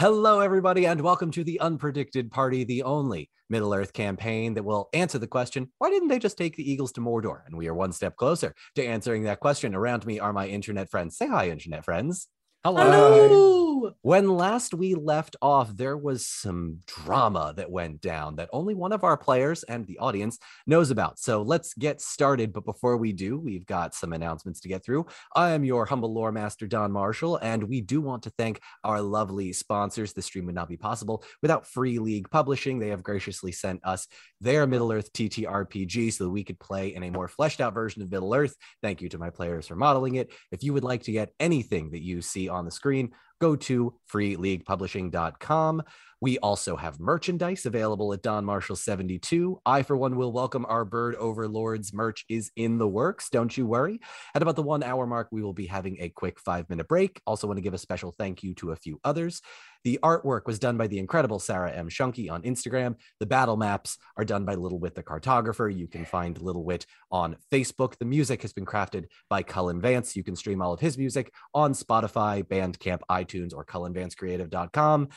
Hello, 0.00 0.38
everybody, 0.38 0.86
and 0.86 1.00
welcome 1.00 1.32
to 1.32 1.42
the 1.42 1.58
Unpredicted 1.60 2.30
Party, 2.30 2.62
the 2.62 2.84
only 2.84 3.28
Middle 3.50 3.74
Earth 3.74 3.92
campaign 3.92 4.54
that 4.54 4.62
will 4.62 4.88
answer 4.92 5.18
the 5.18 5.26
question 5.26 5.72
why 5.78 5.90
didn't 5.90 6.06
they 6.06 6.20
just 6.20 6.38
take 6.38 6.54
the 6.54 6.70
Eagles 6.70 6.92
to 6.92 7.00
Mordor? 7.00 7.40
And 7.46 7.58
we 7.58 7.66
are 7.66 7.74
one 7.74 7.90
step 7.90 8.14
closer 8.14 8.54
to 8.76 8.86
answering 8.86 9.24
that 9.24 9.40
question. 9.40 9.74
Around 9.74 10.06
me 10.06 10.20
are 10.20 10.32
my 10.32 10.46
internet 10.46 10.88
friends. 10.88 11.16
Say 11.16 11.26
hi, 11.26 11.50
internet 11.50 11.84
friends. 11.84 12.28
Hello. 12.64 13.94
When 14.02 14.28
last 14.28 14.74
we 14.74 14.94
left 14.94 15.36
off, 15.40 15.76
there 15.76 15.96
was 15.96 16.26
some 16.26 16.80
drama 16.86 17.54
that 17.56 17.70
went 17.70 18.00
down 18.00 18.36
that 18.36 18.48
only 18.52 18.74
one 18.74 18.92
of 18.92 19.04
our 19.04 19.16
players 19.16 19.62
and 19.62 19.86
the 19.86 19.98
audience 19.98 20.38
knows 20.66 20.90
about. 20.90 21.18
So 21.18 21.42
let's 21.42 21.74
get 21.74 22.00
started. 22.00 22.52
But 22.52 22.64
before 22.64 22.96
we 22.96 23.12
do, 23.12 23.38
we've 23.38 23.66
got 23.66 23.94
some 23.94 24.12
announcements 24.12 24.60
to 24.60 24.68
get 24.68 24.84
through. 24.84 25.06
I 25.34 25.50
am 25.50 25.64
your 25.64 25.86
humble 25.86 26.12
lore 26.12 26.32
master, 26.32 26.66
Don 26.66 26.92
Marshall, 26.92 27.36
and 27.36 27.62
we 27.62 27.80
do 27.80 28.00
want 28.00 28.24
to 28.24 28.30
thank 28.30 28.60
our 28.84 29.00
lovely 29.00 29.52
sponsors. 29.52 30.12
The 30.12 30.22
stream 30.22 30.46
would 30.46 30.54
not 30.54 30.68
be 30.68 30.76
possible 30.76 31.22
without 31.42 31.66
Free 31.66 31.98
League 31.98 32.30
Publishing. 32.30 32.78
They 32.78 32.88
have 32.88 33.02
graciously 33.02 33.52
sent 33.52 33.84
us 33.84 34.06
their 34.40 34.66
Middle 34.66 34.92
Earth 34.92 35.12
TTRPG 35.12 36.12
so 36.12 36.24
that 36.24 36.30
we 36.30 36.44
could 36.44 36.58
play 36.58 36.94
in 36.94 37.04
a 37.04 37.10
more 37.10 37.28
fleshed 37.28 37.60
out 37.60 37.74
version 37.74 38.02
of 38.02 38.10
Middle 38.10 38.34
Earth. 38.34 38.54
Thank 38.82 39.00
you 39.00 39.08
to 39.10 39.18
my 39.18 39.30
players 39.30 39.66
for 39.66 39.76
modeling 39.76 40.16
it. 40.16 40.32
If 40.50 40.62
you 40.62 40.72
would 40.72 40.84
like 40.84 41.04
to 41.04 41.12
get 41.12 41.32
anything 41.38 41.90
that 41.90 42.02
you 42.02 42.22
see 42.22 42.47
on 42.48 42.64
the 42.64 42.70
screen, 42.70 43.12
go 43.40 43.56
to 43.56 43.94
freeleaguepublishing.com. 44.12 45.82
We 46.20 46.38
also 46.38 46.74
have 46.76 46.98
merchandise 46.98 47.64
available 47.64 48.12
at 48.12 48.22
Don 48.22 48.44
Marshall 48.44 48.74
72. 48.74 49.60
I, 49.64 49.82
for 49.82 49.96
one, 49.96 50.16
will 50.16 50.32
welcome 50.32 50.66
our 50.68 50.84
Bird 50.84 51.14
Overlords 51.14 51.92
merch 51.92 52.24
is 52.28 52.50
in 52.56 52.78
the 52.78 52.88
works. 52.88 53.30
Don't 53.30 53.56
you 53.56 53.66
worry. 53.66 54.00
At 54.34 54.42
about 54.42 54.56
the 54.56 54.62
one 54.64 54.82
hour 54.82 55.06
mark, 55.06 55.28
we 55.30 55.42
will 55.42 55.52
be 55.52 55.66
having 55.66 55.96
a 56.00 56.08
quick 56.08 56.40
five 56.40 56.68
minute 56.68 56.88
break. 56.88 57.20
Also, 57.24 57.46
want 57.46 57.58
to 57.58 57.62
give 57.62 57.74
a 57.74 57.78
special 57.78 58.14
thank 58.18 58.42
you 58.42 58.52
to 58.54 58.72
a 58.72 58.76
few 58.76 58.98
others. 59.04 59.42
The 59.84 60.00
artwork 60.02 60.46
was 60.46 60.58
done 60.58 60.76
by 60.76 60.88
the 60.88 60.98
incredible 60.98 61.38
Sarah 61.38 61.72
M. 61.72 61.88
Shunky 61.88 62.30
on 62.30 62.42
Instagram. 62.42 62.96
The 63.20 63.26
battle 63.26 63.56
maps 63.56 63.96
are 64.16 64.24
done 64.24 64.44
by 64.44 64.54
Little 64.54 64.80
Wit 64.80 64.96
the 64.96 65.04
cartographer. 65.04 65.74
You 65.74 65.86
can 65.86 66.04
find 66.04 66.40
Little 66.40 66.64
Wit 66.64 66.86
on 67.12 67.36
Facebook. 67.52 67.96
The 67.98 68.04
music 68.04 68.42
has 68.42 68.52
been 68.52 68.66
crafted 68.66 69.04
by 69.30 69.44
Cullen 69.44 69.80
Vance. 69.80 70.16
You 70.16 70.24
can 70.24 70.34
stream 70.34 70.60
all 70.60 70.72
of 70.72 70.80
his 70.80 70.98
music 70.98 71.32
on 71.54 71.74
Spotify, 71.74 72.42
Bandcamp, 72.42 73.00
iTunes, 73.08 73.54
or 73.54 73.64
cullenvancecreative.com. 73.64 75.08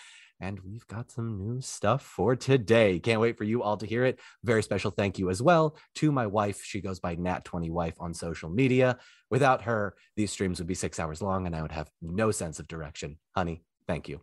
And 0.42 0.60
we've 0.62 0.88
got 0.88 1.12
some 1.12 1.38
new 1.38 1.62
stuff 1.62 2.02
for 2.02 2.36
today. 2.36 2.98
Can't 2.98 3.22
wait 3.22 3.38
for 3.38 3.44
you 3.44 3.62
all 3.62 3.78
to 3.78 3.86
hear 3.86 4.04
it. 4.06 4.20
Very 4.44 4.64
special 4.64 4.90
thank 4.90 5.20
you 5.20 5.30
as 5.30 5.40
well 5.40 5.78
to 5.96 6.12
my 6.12 6.26
wife. 6.26 6.64
She 6.64 6.82
goes 6.82 7.00
by 7.00 7.16
Nat20Wife 7.16 7.94
on 8.00 8.12
social 8.16 8.50
media. 8.50 8.98
Without 9.30 9.62
her, 9.62 9.96
these 10.18 10.32
streams 10.32 10.58
would 10.58 10.68
be 10.68 10.74
six 10.74 11.00
hours 11.00 11.22
long 11.22 11.46
and 11.46 11.56
I 11.56 11.62
would 11.62 11.72
have 11.72 11.92
no 12.02 12.32
sense 12.32 12.60
of 12.60 12.68
direction. 12.68 13.20
Honey, 13.36 13.64
thank 13.88 14.10
you. 14.10 14.22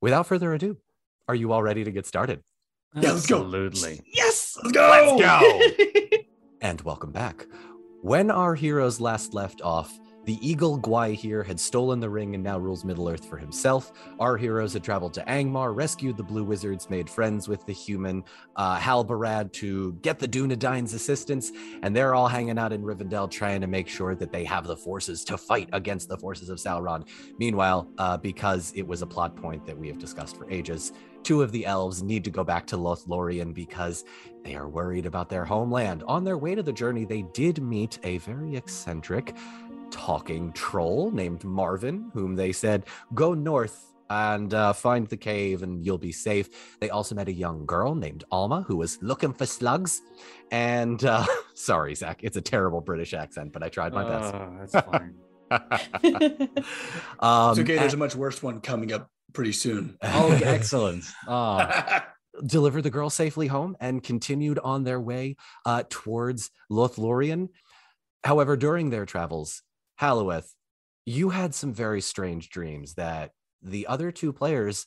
Without 0.00 0.26
further 0.26 0.52
ado, 0.52 0.76
are 1.28 1.36
you 1.36 1.52
all 1.52 1.62
ready 1.62 1.84
to 1.84 1.92
get 1.92 2.04
started? 2.04 2.42
Yeah, 2.96 3.12
let's 3.12 3.26
go. 3.26 3.36
Absolutely. 3.36 4.02
Yes, 4.12 4.58
let's 4.60 4.72
go. 4.72 5.16
Let's 5.16 5.22
go. 5.22 6.16
And 6.62 6.80
welcome 6.80 7.12
back. 7.12 7.46
When 8.02 8.30
our 8.30 8.54
heroes 8.54 8.98
last 8.98 9.34
left 9.34 9.60
off, 9.62 9.96
the 10.26 10.46
eagle 10.46 10.78
Gwaihir 10.78 11.46
had 11.46 11.58
stolen 11.58 12.00
the 12.00 12.10
ring 12.10 12.34
and 12.34 12.42
now 12.42 12.58
rules 12.58 12.84
Middle 12.84 13.08
Earth 13.08 13.24
for 13.24 13.36
himself. 13.36 13.92
Our 14.18 14.36
heroes 14.36 14.72
had 14.72 14.82
traveled 14.82 15.14
to 15.14 15.22
Angmar, 15.22 15.74
rescued 15.74 16.16
the 16.16 16.24
Blue 16.24 16.42
Wizards, 16.42 16.90
made 16.90 17.08
friends 17.08 17.46
with 17.48 17.64
the 17.64 17.72
human 17.72 18.24
uh, 18.56 18.76
Halbarad 18.76 19.52
to 19.52 19.92
get 20.02 20.18
the 20.18 20.26
Dunedain's 20.26 20.94
assistance, 20.94 21.52
and 21.82 21.94
they're 21.94 22.16
all 22.16 22.26
hanging 22.26 22.58
out 22.58 22.72
in 22.72 22.82
Rivendell 22.82 23.30
trying 23.30 23.60
to 23.60 23.68
make 23.68 23.88
sure 23.88 24.16
that 24.16 24.32
they 24.32 24.42
have 24.44 24.66
the 24.66 24.76
forces 24.76 25.24
to 25.26 25.38
fight 25.38 25.68
against 25.72 26.08
the 26.08 26.18
forces 26.18 26.48
of 26.48 26.58
Sauron. 26.58 27.06
Meanwhile, 27.38 27.88
uh, 27.98 28.16
because 28.16 28.72
it 28.74 28.86
was 28.86 29.02
a 29.02 29.06
plot 29.06 29.36
point 29.36 29.64
that 29.66 29.78
we 29.78 29.86
have 29.86 29.98
discussed 29.98 30.36
for 30.36 30.50
ages, 30.50 30.92
two 31.26 31.42
of 31.42 31.50
the 31.50 31.66
elves 31.66 32.02
need 32.04 32.22
to 32.22 32.30
go 32.30 32.44
back 32.44 32.66
to 32.68 32.76
Lothlorien 32.76 33.52
because 33.52 34.04
they 34.44 34.54
are 34.54 34.68
worried 34.68 35.06
about 35.06 35.28
their 35.28 35.44
homeland. 35.44 36.04
On 36.06 36.22
their 36.22 36.38
way 36.38 36.54
to 36.54 36.62
the 36.62 36.72
journey, 36.72 37.04
they 37.04 37.22
did 37.22 37.60
meet 37.60 37.98
a 38.04 38.18
very 38.18 38.54
eccentric 38.54 39.34
talking 39.90 40.52
troll 40.52 41.10
named 41.10 41.44
Marvin, 41.44 42.10
whom 42.12 42.34
they 42.34 42.52
said, 42.52 42.84
go 43.14 43.34
north 43.34 43.94
and 44.10 44.54
uh, 44.54 44.72
find 44.72 45.06
the 45.08 45.16
cave 45.16 45.62
and 45.62 45.84
you'll 45.84 45.98
be 45.98 46.12
safe. 46.12 46.48
They 46.80 46.90
also 46.90 47.14
met 47.14 47.28
a 47.28 47.32
young 47.32 47.66
girl 47.66 47.94
named 47.94 48.24
Alma 48.30 48.62
who 48.62 48.76
was 48.76 48.98
looking 49.02 49.32
for 49.32 49.46
slugs. 49.46 50.02
And 50.50 51.04
uh, 51.04 51.26
sorry, 51.54 51.94
Zach, 51.94 52.20
it's 52.22 52.36
a 52.36 52.42
terrible 52.42 52.80
British 52.80 53.14
accent, 53.14 53.52
but 53.52 53.62
I 53.62 53.68
tried 53.68 53.92
my 53.92 54.04
best. 54.04 54.34
Oh, 54.34 54.56
that's 54.58 54.86
fine. 54.86 55.14
um, 57.20 57.50
It's 57.50 57.60
okay. 57.60 57.76
There's 57.76 57.94
a 57.94 57.98
much 57.98 58.16
worse 58.16 58.42
one 58.42 58.60
coming 58.60 58.92
up 58.92 59.10
pretty 59.32 59.52
soon. 59.52 59.96
oh, 60.02 60.38
excellent. 60.42 61.04
Oh, 61.28 61.68
delivered 62.44 62.82
the 62.82 62.90
girl 62.90 63.10
safely 63.10 63.46
home 63.46 63.76
and 63.80 64.02
continued 64.02 64.58
on 64.58 64.84
their 64.84 65.00
way 65.00 65.36
uh, 65.64 65.84
towards 65.88 66.50
Lothlorien. 66.70 67.48
However, 68.24 68.56
during 68.56 68.90
their 68.90 69.06
travels, 69.06 69.62
Halloweth, 69.96 70.54
you 71.04 71.30
had 71.30 71.54
some 71.54 71.72
very 71.72 72.00
strange 72.00 72.50
dreams 72.50 72.94
that 72.94 73.32
the 73.62 73.86
other 73.86 74.10
two 74.10 74.32
players 74.32 74.86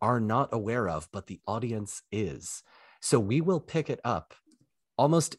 are 0.00 0.20
not 0.20 0.50
aware 0.52 0.88
of, 0.88 1.08
but 1.12 1.26
the 1.26 1.40
audience 1.46 2.02
is. 2.12 2.62
So 3.00 3.18
we 3.18 3.40
will 3.40 3.60
pick 3.60 3.90
it 3.90 4.00
up 4.04 4.34
almost 4.96 5.36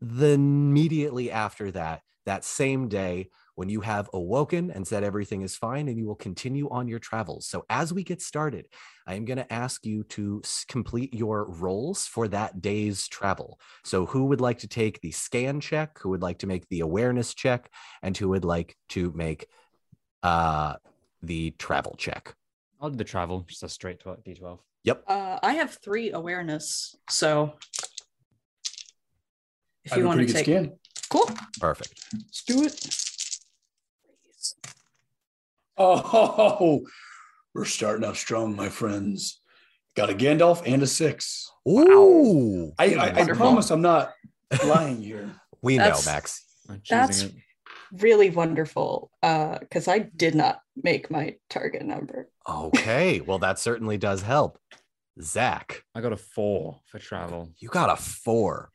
the 0.00 0.32
immediately 0.32 1.30
after 1.30 1.70
that, 1.72 2.02
that 2.24 2.44
same 2.44 2.88
day 2.88 3.28
when 3.60 3.68
you 3.68 3.82
have 3.82 4.08
awoken 4.14 4.70
and 4.70 4.88
said 4.88 5.04
everything 5.04 5.42
is 5.42 5.54
fine 5.54 5.86
and 5.88 5.98
you 5.98 6.06
will 6.06 6.14
continue 6.14 6.66
on 6.70 6.88
your 6.88 6.98
travels. 6.98 7.46
So 7.46 7.66
as 7.68 7.92
we 7.92 8.02
get 8.02 8.22
started, 8.22 8.66
I 9.06 9.16
am 9.16 9.26
going 9.26 9.36
to 9.36 9.52
ask 9.52 9.84
you 9.84 10.02
to 10.04 10.40
complete 10.66 11.12
your 11.12 11.44
roles 11.44 12.06
for 12.06 12.26
that 12.28 12.62
day's 12.62 13.06
travel. 13.06 13.60
So, 13.84 14.06
who 14.06 14.24
would 14.28 14.40
like 14.40 14.60
to 14.60 14.66
take 14.66 15.02
the 15.02 15.10
scan 15.10 15.60
check? 15.60 15.98
Who 15.98 16.08
would 16.08 16.22
like 16.22 16.38
to 16.38 16.46
make 16.46 16.66
the 16.70 16.80
awareness 16.80 17.34
check? 17.34 17.70
And 18.02 18.16
who 18.16 18.30
would 18.30 18.46
like 18.46 18.78
to 18.90 19.12
make 19.14 19.46
uh, 20.22 20.76
the 21.22 21.50
travel 21.58 21.96
check? 21.98 22.34
I'll 22.80 22.88
do 22.88 22.96
the 22.96 23.04
travel, 23.04 23.44
just 23.46 23.62
a 23.62 23.68
straight 23.68 24.00
tw- 24.00 24.24
D12. 24.24 24.58
Yep. 24.84 25.04
Uh, 25.06 25.38
I 25.42 25.52
have 25.52 25.76
three 25.84 26.12
awareness, 26.12 26.96
so 27.10 27.52
if 29.84 29.92
I 29.92 29.96
you 29.96 30.06
want 30.06 30.26
to 30.26 30.32
take, 30.32 30.44
skin. 30.44 30.78
cool. 31.10 31.28
Perfect. 31.60 32.06
Let's 32.14 32.42
do 32.44 32.62
it. 32.62 33.09
Oh, 35.82 36.86
we're 37.54 37.64
starting 37.64 38.04
off 38.04 38.18
strong, 38.18 38.54
my 38.54 38.68
friends. 38.68 39.40
Got 39.96 40.10
a 40.10 40.14
Gandalf 40.14 40.62
and 40.66 40.82
a 40.82 40.86
six. 40.86 41.50
Ooh. 41.66 42.72
I, 42.78 42.94
I, 42.94 43.20
I 43.22 43.26
promise 43.28 43.70
I'm 43.70 43.80
not 43.82 44.12
lying 44.64 45.02
here. 45.02 45.30
We 45.62 45.76
know, 45.76 45.98
Max. 46.06 46.42
That's- 46.88 47.24
it. 47.24 47.34
Really 47.92 48.30
wonderful. 48.30 49.10
Uh, 49.22 49.58
because 49.58 49.88
I 49.88 49.98
did 49.98 50.34
not 50.34 50.60
make 50.74 51.10
my 51.10 51.36
target 51.50 51.84
number. 51.84 52.30
Okay. 52.48 53.20
well, 53.26 53.40
that 53.40 53.58
certainly 53.58 53.98
does 53.98 54.22
help. 54.22 54.58
Zach, 55.20 55.84
I 55.94 56.00
got 56.00 56.14
a 56.14 56.16
four 56.16 56.80
for 56.86 56.98
travel. 56.98 57.50
you 57.58 57.68
got 57.68 57.90
a 57.90 57.96
four. 57.96 58.70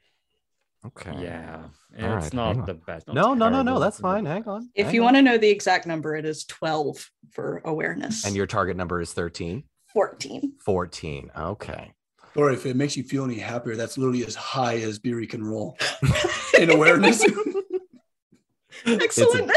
Okay. 0.87 1.13
Yeah, 1.19 1.63
All 1.99 2.09
right, 2.09 2.17
it's 2.23 2.33
hang 2.33 2.57
not 2.57 2.65
the 2.65 2.75
best. 2.75 3.07
not 3.07 3.15
No, 3.15 3.33
no, 3.33 3.49
no, 3.49 3.61
no. 3.61 3.79
That's 3.79 3.99
fine. 3.99 4.25
Hang 4.25 4.47
on. 4.47 4.69
If 4.75 4.87
hang 4.87 4.95
you 4.95 5.01
on. 5.01 5.05
want 5.05 5.15
to 5.17 5.21
know 5.21 5.37
the 5.37 5.49
exact 5.49 5.87
number, 5.87 6.15
it 6.15 6.25
is 6.25 6.45
12 6.45 7.09
for 7.31 7.61
awareness. 7.65 8.25
And 8.25 8.35
your 8.35 8.45
target 8.45 8.77
number 8.77 9.01
is 9.01 9.13
13, 9.13 9.63
14. 9.93 10.53
14. 10.63 11.31
Okay. 11.35 11.91
Or 12.35 12.51
if 12.51 12.65
it 12.65 12.75
makes 12.75 12.97
you 12.97 13.03
feel 13.03 13.23
any 13.23 13.39
happier, 13.39 13.75
that's 13.75 13.97
literally 13.97 14.25
as 14.25 14.35
high 14.35 14.75
as 14.77 14.99
Beery 14.99 15.25
can 15.25 15.43
roll 15.43 15.77
in 16.59 16.69
awareness. 16.69 17.23
Excellent. 18.85 19.51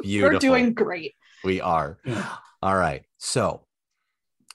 Beautiful. 0.00 0.34
We're 0.34 0.38
doing 0.38 0.72
great. 0.72 1.14
We 1.44 1.60
are. 1.60 1.98
Yeah. 2.04 2.26
All 2.62 2.76
right. 2.76 3.02
So, 3.18 3.66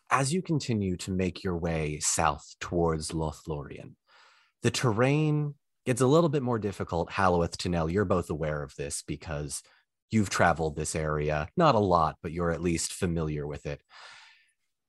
as 0.10 0.34
you 0.34 0.42
continue 0.42 0.98
to 0.98 1.12
make 1.12 1.44
your 1.44 1.58
way 1.58 2.00
south 2.02 2.56
towards 2.60 3.12
Lothlorien, 3.12 3.94
the 4.64 4.72
terrain 4.72 5.54
gets 5.86 6.02
a 6.02 6.08
little 6.08 6.30
bit 6.30 6.44
more 6.44 6.60
difficult. 6.60 7.12
Halloweth, 7.12 7.58
Tanel, 7.58 7.92
you're 7.92 8.06
both 8.06 8.30
aware 8.30 8.64
of 8.64 8.76
this 8.76 9.04
because 9.06 9.64
you've 10.10 10.30
traveled 10.30 10.76
this 10.76 10.96
area, 10.96 11.48
not 11.58 11.76
a 11.76 11.80
lot, 11.80 12.18
but 12.22 12.32
you're 12.32 12.52
at 12.52 12.62
least 12.62 12.94
familiar 12.94 13.48
with 13.48 13.66
it. 13.66 13.82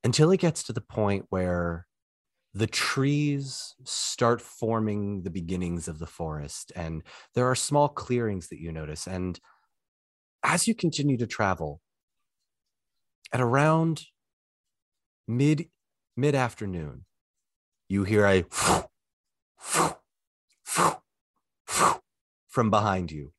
Until 0.03 0.31
it 0.31 0.39
gets 0.39 0.63
to 0.63 0.73
the 0.73 0.81
point 0.81 1.25
where 1.29 1.87
the 2.53 2.67
trees 2.67 3.73
start 3.83 4.41
forming 4.41 5.23
the 5.23 5.31
beginnings 5.31 5.87
of 5.87 5.97
the 5.97 6.05
forest, 6.05 6.71
and 6.75 7.01
there 7.33 7.49
are 7.49 7.55
small 7.55 7.89
clearings 7.89 8.49
that 8.49 8.59
you 8.59 8.71
notice. 8.71 9.07
And 9.07 9.39
as 10.43 10.67
you 10.67 10.75
continue 10.75 11.17
to 11.17 11.25
travel, 11.25 11.81
at 13.31 13.41
around 13.41 14.03
mid 15.27 15.69
mid 16.15 16.35
afternoon, 16.35 17.05
you 17.87 18.03
hear 18.03 18.25
a 18.25 18.45
from 22.53 22.69
behind 22.69 23.11
you. 23.11 23.33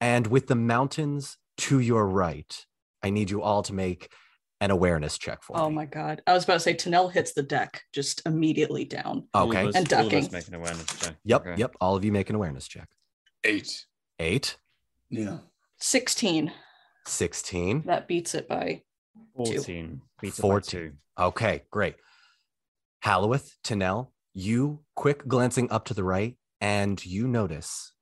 And 0.00 0.26
with 0.26 0.48
the 0.48 0.56
mountains 0.56 1.36
to 1.58 1.78
your 1.78 2.06
right, 2.06 2.66
I 3.02 3.10
need 3.10 3.30
you 3.30 3.42
all 3.42 3.62
to 3.62 3.72
make 3.72 4.10
an 4.60 4.70
awareness 4.72 5.16
check 5.16 5.42
for 5.42 5.56
Oh 5.58 5.68
me. 5.70 5.76
my 5.76 5.84
god. 5.86 6.20
I 6.26 6.32
was 6.34 6.44
about 6.44 6.54
to 6.54 6.60
say 6.60 6.74
Tanel 6.74 7.10
hits 7.12 7.32
the 7.32 7.42
deck 7.44 7.82
just 7.94 8.22
immediately 8.26 8.84
down. 8.84 9.28
Okay. 9.34 9.68
us- 9.68 9.74
And 9.76 9.90
all 9.92 10.00
of 10.00 10.12
us 10.12 10.12
ducking. 10.24 10.32
make 10.32 10.48
an 10.48 10.54
awareness 10.54 10.86
check. 10.98 11.16
Yep. 11.24 11.40
Okay. 11.46 11.54
Yep. 11.60 11.76
All 11.80 11.94
of 11.96 12.04
you 12.04 12.12
make 12.12 12.28
an 12.28 12.34
awareness 12.36 12.66
check. 12.66 12.88
Eight. 13.44 13.86
Eight, 14.18 14.58
Yeah. 15.08 15.38
16. 15.78 16.52
16. 17.06 17.82
That 17.86 18.06
beats 18.08 18.34
it 18.34 18.48
by 18.48 18.82
14. 19.36 20.02
Beats 20.20 20.38
it 20.38 20.42
by 20.42 20.48
14. 20.48 20.62
two. 20.90 20.96
Okay, 21.18 21.62
great. 21.70 21.94
Halloweth, 23.00 23.56
Tanel, 23.64 24.08
you 24.34 24.80
quick 24.94 25.26
glancing 25.26 25.70
up 25.70 25.86
to 25.86 25.94
the 25.94 26.04
right, 26.04 26.36
and 26.60 27.02
you 27.04 27.26
notice 27.26 27.92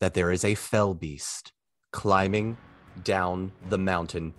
that 0.00 0.14
there 0.14 0.30
is 0.30 0.44
a 0.44 0.54
fell 0.54 0.94
beast 0.94 1.52
climbing 1.92 2.56
down 3.04 3.52
the 3.68 3.78
mountain 3.78 4.34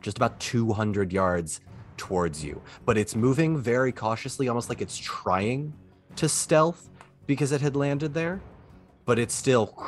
just 0.00 0.16
about 0.18 0.38
200 0.38 1.12
yards 1.12 1.60
towards 1.96 2.44
you. 2.44 2.60
But 2.84 2.98
it's 2.98 3.16
moving 3.16 3.58
very 3.58 3.90
cautiously, 3.90 4.48
almost 4.48 4.68
like 4.68 4.82
it's 4.82 4.98
trying 4.98 5.72
to 6.16 6.28
stealth 6.28 6.90
because 7.26 7.52
it 7.52 7.60
had 7.60 7.74
landed 7.74 8.12
there. 8.12 8.40
But 9.06 9.18
it's 9.18 9.34
still. 9.34 9.82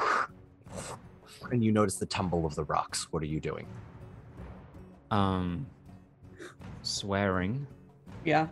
And 1.50 1.62
you 1.62 1.70
notice 1.70 1.96
the 1.96 2.06
tumble 2.06 2.44
of 2.44 2.54
the 2.54 2.64
rocks. 2.64 3.12
What 3.12 3.22
are 3.22 3.26
you 3.26 3.40
doing? 3.40 3.66
Um, 5.10 5.66
swearing. 6.82 7.66
yeah. 8.24 8.48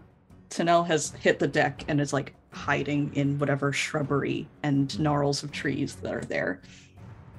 Tanel 0.50 0.86
has 0.86 1.10
hit 1.20 1.40
the 1.40 1.48
deck 1.48 1.84
and 1.88 2.00
is 2.00 2.12
like 2.12 2.34
hiding 2.54 3.10
in 3.14 3.38
whatever 3.38 3.72
shrubbery 3.72 4.48
and 4.62 4.98
gnarls 4.98 5.42
of 5.42 5.52
trees 5.52 5.96
that 5.96 6.14
are 6.14 6.20
there. 6.24 6.60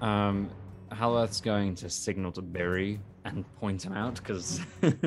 Um, 0.01 0.50
Halworth's 0.91 1.41
going 1.41 1.73
to 1.75 1.89
signal 1.89 2.31
to 2.33 2.41
Barry 2.41 3.00
and 3.23 3.44
point 3.59 3.83
him 3.83 3.94
out 3.94 4.15
because 4.15 4.59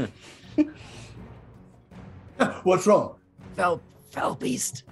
What's 2.63 2.87
wrong? 2.87 3.15
fell 3.55 3.81
fell 4.11 4.35
beast. 4.35 4.85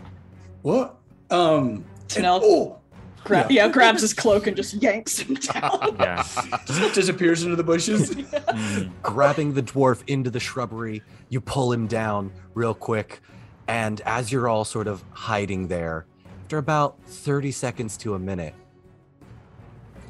What? 0.62 0.96
Um. 1.30 1.68
and- 1.68 1.84
Tanel 2.08 2.40
oh, 2.42 2.78
gra- 3.24 3.46
Yeah. 3.50 3.66
yeah. 3.66 3.68
grabs 3.68 4.00
his 4.02 4.14
cloak 4.14 4.46
and 4.46 4.56
just 4.56 4.74
yanks 4.74 5.18
him 5.18 5.34
down. 5.52 5.96
Yeah. 5.98 6.22
just 6.66 6.94
disappears 6.94 7.42
into 7.42 7.56
the 7.56 7.64
bushes. 7.64 8.14
Mm. 8.56 8.90
grabbing 9.02 9.52
the 9.54 9.62
dwarf 9.62 10.02
into 10.06 10.30
the 10.30 10.40
shrubbery. 10.40 11.02
You 11.28 11.40
pull 11.40 11.72
him 11.72 11.86
down 11.86 12.32
real 12.54 12.72
quick. 12.74 13.20
And 13.68 14.00
as 14.02 14.30
you're 14.30 14.48
all 14.48 14.64
sort 14.64 14.86
of 14.86 15.02
hiding 15.10 15.68
there, 15.68 16.06
after 16.42 16.58
about 16.58 17.02
30 17.06 17.50
seconds 17.50 17.96
to 17.98 18.14
a 18.14 18.18
minute, 18.18 18.54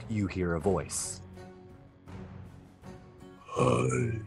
you 0.08 0.26
hear 0.26 0.54
a 0.54 0.60
voice. 0.60 1.20
I 3.56 4.18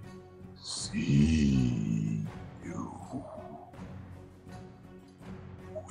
see 0.59 2.25
you. 2.65 3.23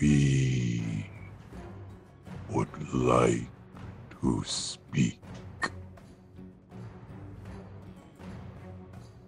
We 0.01 1.07
would 2.51 2.93
like 2.93 3.49
to 4.21 4.43
speak. 4.45 5.21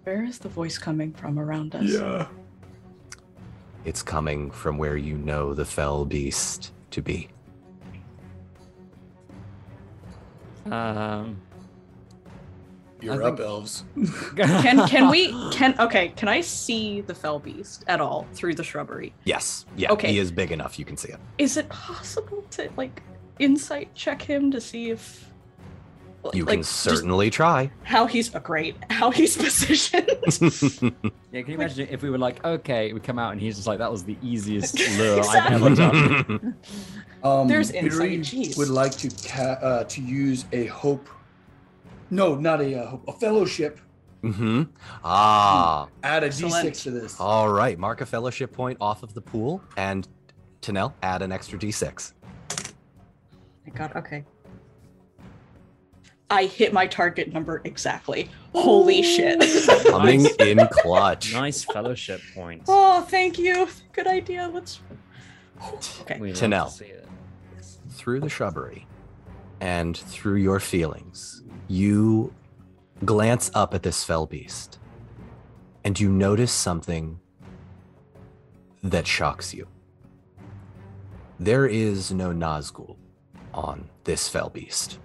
Where 0.03 0.23
is 0.23 0.39
the 0.39 0.49
voice 0.49 0.77
coming 0.77 1.13
from 1.13 1.39
around 1.39 1.75
us? 1.75 1.85
yeah. 1.85 2.27
It's 3.83 4.03
coming 4.03 4.51
from 4.51 4.77
where 4.77 4.97
you 4.97 5.17
know 5.17 5.53
the 5.53 5.65
fell 5.65 6.05
beast 6.05 6.71
to 6.91 7.01
be. 7.01 7.29
Um, 10.65 11.41
You're 13.01 13.23
I 13.23 13.29
up, 13.29 13.39
elves. 13.39 13.83
Can 14.35 14.87
can 14.87 15.09
we 15.09 15.31
can 15.51 15.73
okay, 15.79 16.09
can 16.09 16.27
I 16.27 16.41
see 16.41 17.01
the 17.01 17.15
fell 17.15 17.39
beast 17.39 17.83
at 17.87 17.99
all 17.99 18.27
through 18.33 18.53
the 18.53 18.63
shrubbery? 18.63 19.13
Yes. 19.23 19.65
Yeah. 19.75 19.91
Okay. 19.91 20.11
He 20.11 20.19
is 20.19 20.31
big 20.31 20.51
enough. 20.51 20.77
You 20.77 20.85
can 20.85 20.97
see 20.97 21.09
it. 21.09 21.19
Is 21.39 21.57
it 21.57 21.67
possible 21.69 22.45
to 22.51 22.69
like 22.77 23.01
insight 23.39 23.93
check 23.95 24.21
him 24.21 24.51
to 24.51 24.61
see 24.61 24.91
if 24.91 25.30
You 26.33 26.45
like, 26.45 26.53
can 26.55 26.63
certainly 26.63 27.29
try. 27.29 27.71
how 27.83 28.05
he's 28.05 28.33
oh, 28.35 28.39
great, 28.39 28.75
how 28.89 29.11
he's 29.11 29.35
positioned. 29.45 30.07
yeah, 31.31 31.41
can 31.41 31.47
you 31.47 31.55
imagine 31.55 31.87
if 31.89 32.01
we 32.03 32.09
were 32.09 32.17
like, 32.17 32.43
okay, 32.45 32.93
we 32.93 32.99
come 32.99 33.17
out 33.19 33.31
and 33.31 33.41
he's 33.41 33.55
just 33.55 33.67
like, 33.67 33.79
that 33.79 33.91
was 33.91 34.03
the 34.03 34.17
easiest 34.21 34.79
lure 34.97 35.21
I've 35.27 35.51
ever 35.53 35.75
done. 35.75 36.55
Um, 37.23 37.47
There's 37.47 37.71
Beery 37.71 38.15
insight, 38.15 38.39
jeez. 38.39 38.57
would 38.57 38.69
like 38.69 38.93
to 38.97 39.09
ca- 39.27 39.59
uh, 39.61 39.83
to 39.85 40.01
use 40.01 40.45
a 40.51 40.65
hope. 40.67 41.07
No, 42.09 42.35
not 42.35 42.61
a 42.61 42.81
uh, 42.81 42.87
hope, 42.87 43.07
a 43.07 43.13
fellowship. 43.13 43.79
Mm 44.23 44.35
hmm 44.35 44.63
Ah. 45.03 45.87
Add 46.03 46.23
a 46.23 46.27
Excellent. 46.27 46.75
d6 46.75 46.83
to 46.83 46.91
this. 46.91 47.19
All 47.19 47.49
right. 47.49 47.77
Mark 47.79 48.01
a 48.01 48.05
fellowship 48.05 48.51
point 48.51 48.77
off 48.79 49.01
of 49.01 49.13
the 49.15 49.21
pool. 49.21 49.63
And 49.77 50.07
Tanel, 50.61 50.93
add 51.01 51.21
an 51.23 51.31
extra 51.31 51.57
d6. 51.57 52.13
my 53.65 53.73
god, 53.73 53.91
okay. 53.95 54.23
I 56.31 56.45
hit 56.45 56.71
my 56.71 56.87
target 56.87 57.33
number 57.33 57.61
exactly. 57.65 58.29
Holy 58.55 59.03
shit. 59.03 59.41
Coming 59.87 60.25
in 60.39 60.65
clutch. 60.71 61.33
nice 61.33 61.65
fellowship 61.65 62.21
point. 62.33 62.63
oh, 62.69 63.01
thank 63.01 63.37
you. 63.37 63.67
Good 63.91 64.07
idea. 64.07 64.49
Let's 64.51 64.79
Okay. 66.01 66.19
We 66.19 66.31
Tanel. 66.31 66.65
to 66.67 66.71
see 66.71 66.85
it. 66.85 67.07
through 67.89 68.21
the 68.21 68.29
shrubbery 68.29 68.87
and 69.59 69.95
through 69.95 70.37
your 70.37 70.59
feelings, 70.59 71.43
you 71.67 72.33
glance 73.05 73.51
up 73.53 73.73
at 73.73 73.83
this 73.83 74.03
fell 74.03 74.25
beast 74.25 74.79
and 75.83 75.99
you 75.99 76.09
notice 76.09 76.51
something 76.51 77.19
that 78.83 79.05
shocks 79.05 79.53
you. 79.53 79.67
There 81.39 81.67
is 81.67 82.11
no 82.11 82.29
Nazgul 82.29 82.95
on 83.53 83.89
this 84.05 84.29
fell 84.29 84.49
beast. 84.49 84.97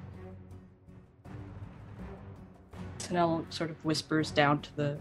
Tanel 3.06 3.44
sort 3.52 3.70
of 3.70 3.76
whispers 3.84 4.30
down 4.30 4.60
to 4.62 4.76
the 4.76 4.98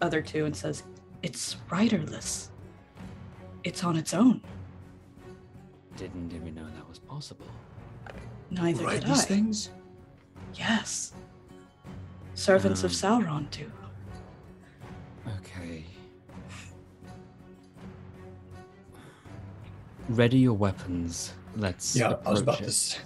other 0.00 0.22
two 0.22 0.44
and 0.46 0.56
says, 0.56 0.82
It's 1.22 1.56
riderless. 1.70 2.50
It's 3.64 3.84
on 3.84 3.96
its 3.96 4.14
own. 4.14 4.40
Didn't 5.96 6.32
even 6.32 6.54
know 6.54 6.64
that 6.76 6.88
was 6.88 6.98
possible. 6.98 7.46
Neither 8.50 8.84
Right, 8.84 9.00
did 9.00 9.08
these 9.10 9.22
I. 9.22 9.26
things. 9.26 9.70
Yes. 10.54 11.12
Servants 12.34 12.84
of 12.84 12.90
Um, 13.04 13.22
Sauron, 13.24 13.50
too. 13.50 13.70
Okay. 15.38 15.84
Ready 20.08 20.38
your 20.38 20.52
weapons. 20.54 21.32
Let's. 21.56 21.96
Yeah, 21.96 22.14
I 22.24 22.30
was 22.30 22.40
about 22.40 22.60
approach 22.60 22.90
to. 22.90 23.00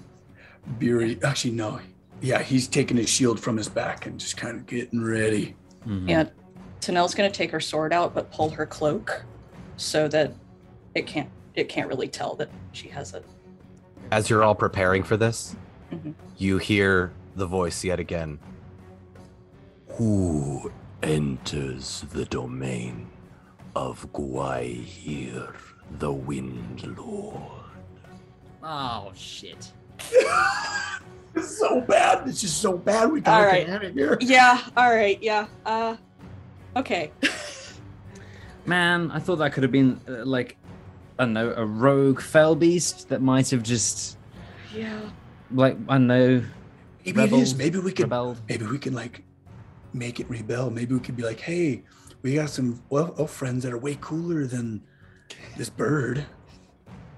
it. 0.81 1.13
s- 1.15 1.25
actually, 1.25 1.53
no. 1.53 1.81
Yeah, 2.21 2.43
he's 2.43 2.69
taking 2.69 2.97
his 2.97 3.09
shield 3.09 3.41
from 3.41 3.57
his 3.57 3.69
back 3.69 4.07
and 4.07 4.19
just 4.21 4.37
kind 4.37 4.57
of 4.57 4.67
getting 4.67 5.03
ready. 5.03 5.57
Mhm. 5.87 6.11
And 6.11 6.31
Tanel's 6.81 7.15
gonna 7.15 7.31
take 7.31 7.51
her 7.51 7.61
sword 7.61 7.93
out, 7.93 8.15
but 8.15 8.31
pull 8.31 8.51
her 8.51 8.67
cloak 8.67 9.25
so 9.77 10.09
that 10.09 10.35
it 10.95 11.07
can't 11.07 11.29
it 11.55 11.69
can't 11.69 11.89
really 11.89 12.09
tell 12.09 12.35
that 12.37 12.49
she 12.73 12.89
has 12.89 13.13
it. 13.13 13.25
As 14.13 14.31
you're 14.31 14.43
all 14.45 14.55
preparing 14.55 15.03
for 15.03 15.17
this, 15.17 15.57
Mhm. 15.93 16.15
you 16.39 16.59
hear 16.59 17.13
the 17.37 17.47
voice 17.47 17.83
yet 17.85 17.99
again. 17.99 18.39
Who 19.97 20.71
enters 21.03 22.05
the 22.13 22.25
domain 22.27 23.09
of 23.75 24.11
Gwaihir, 24.13 25.55
the 25.99 26.13
Wind 26.13 26.97
Lord? 26.97 27.65
Oh 28.63 29.11
shit. 29.15 29.73
It's 31.35 31.59
so 31.59 31.81
bad. 31.81 32.27
This 32.27 32.43
is 32.45 32.53
so 32.55 32.77
bad. 32.77 33.11
We 33.13 33.21
gotta 33.21 33.47
All 33.47 33.53
get 33.53 33.69
out 33.71 33.85
of 33.85 33.95
here. 33.95 34.19
Yeah, 34.21 34.61
alright, 34.77 35.23
yeah. 35.23 35.47
Uh 35.65 35.97
okay. 36.77 37.13
Man, 38.67 39.11
I 39.11 39.19
thought 39.19 39.37
that 39.37 39.53
could 39.53 39.63
have 39.63 39.73
been 39.73 40.01
uh, 40.09 40.25
like, 40.25 40.57
I 41.19 41.25
don't 41.25 41.33
know, 41.33 41.53
a 41.57 41.65
rogue 41.65 42.21
fell 42.21 42.55
beast 42.55 43.09
that 43.09 43.23
might 43.23 43.49
have 43.51 43.63
just 43.63 44.19
yeah. 44.75 45.01
like 45.53 45.77
I 45.89 45.99
know. 45.99 46.43
Maybe 47.05 47.23
it 47.23 47.33
is. 47.33 47.55
Maybe 47.55 47.79
we 47.79 47.93
could. 47.93 48.05
rebelled. 48.05 48.41
Maybe 48.49 48.67
we 48.67 48.79
can 48.79 48.95
like 48.95 49.23
make 49.93 50.21
it 50.21 50.29
rebel. 50.29 50.71
Maybe 50.71 50.95
we 50.95 51.01
could 51.01 51.17
be 51.17 51.23
like, 51.23 51.41
hey, 51.41 51.83
we 52.23 52.35
got 52.35 52.51
some 52.51 52.83
well 52.91 53.15
elf 53.19 53.31
friends 53.31 53.65
that 53.65 53.73
are 53.73 53.79
way 53.79 53.97
cooler 54.01 54.47
than 54.47 54.83
this 55.57 55.71
bird. 55.71 56.25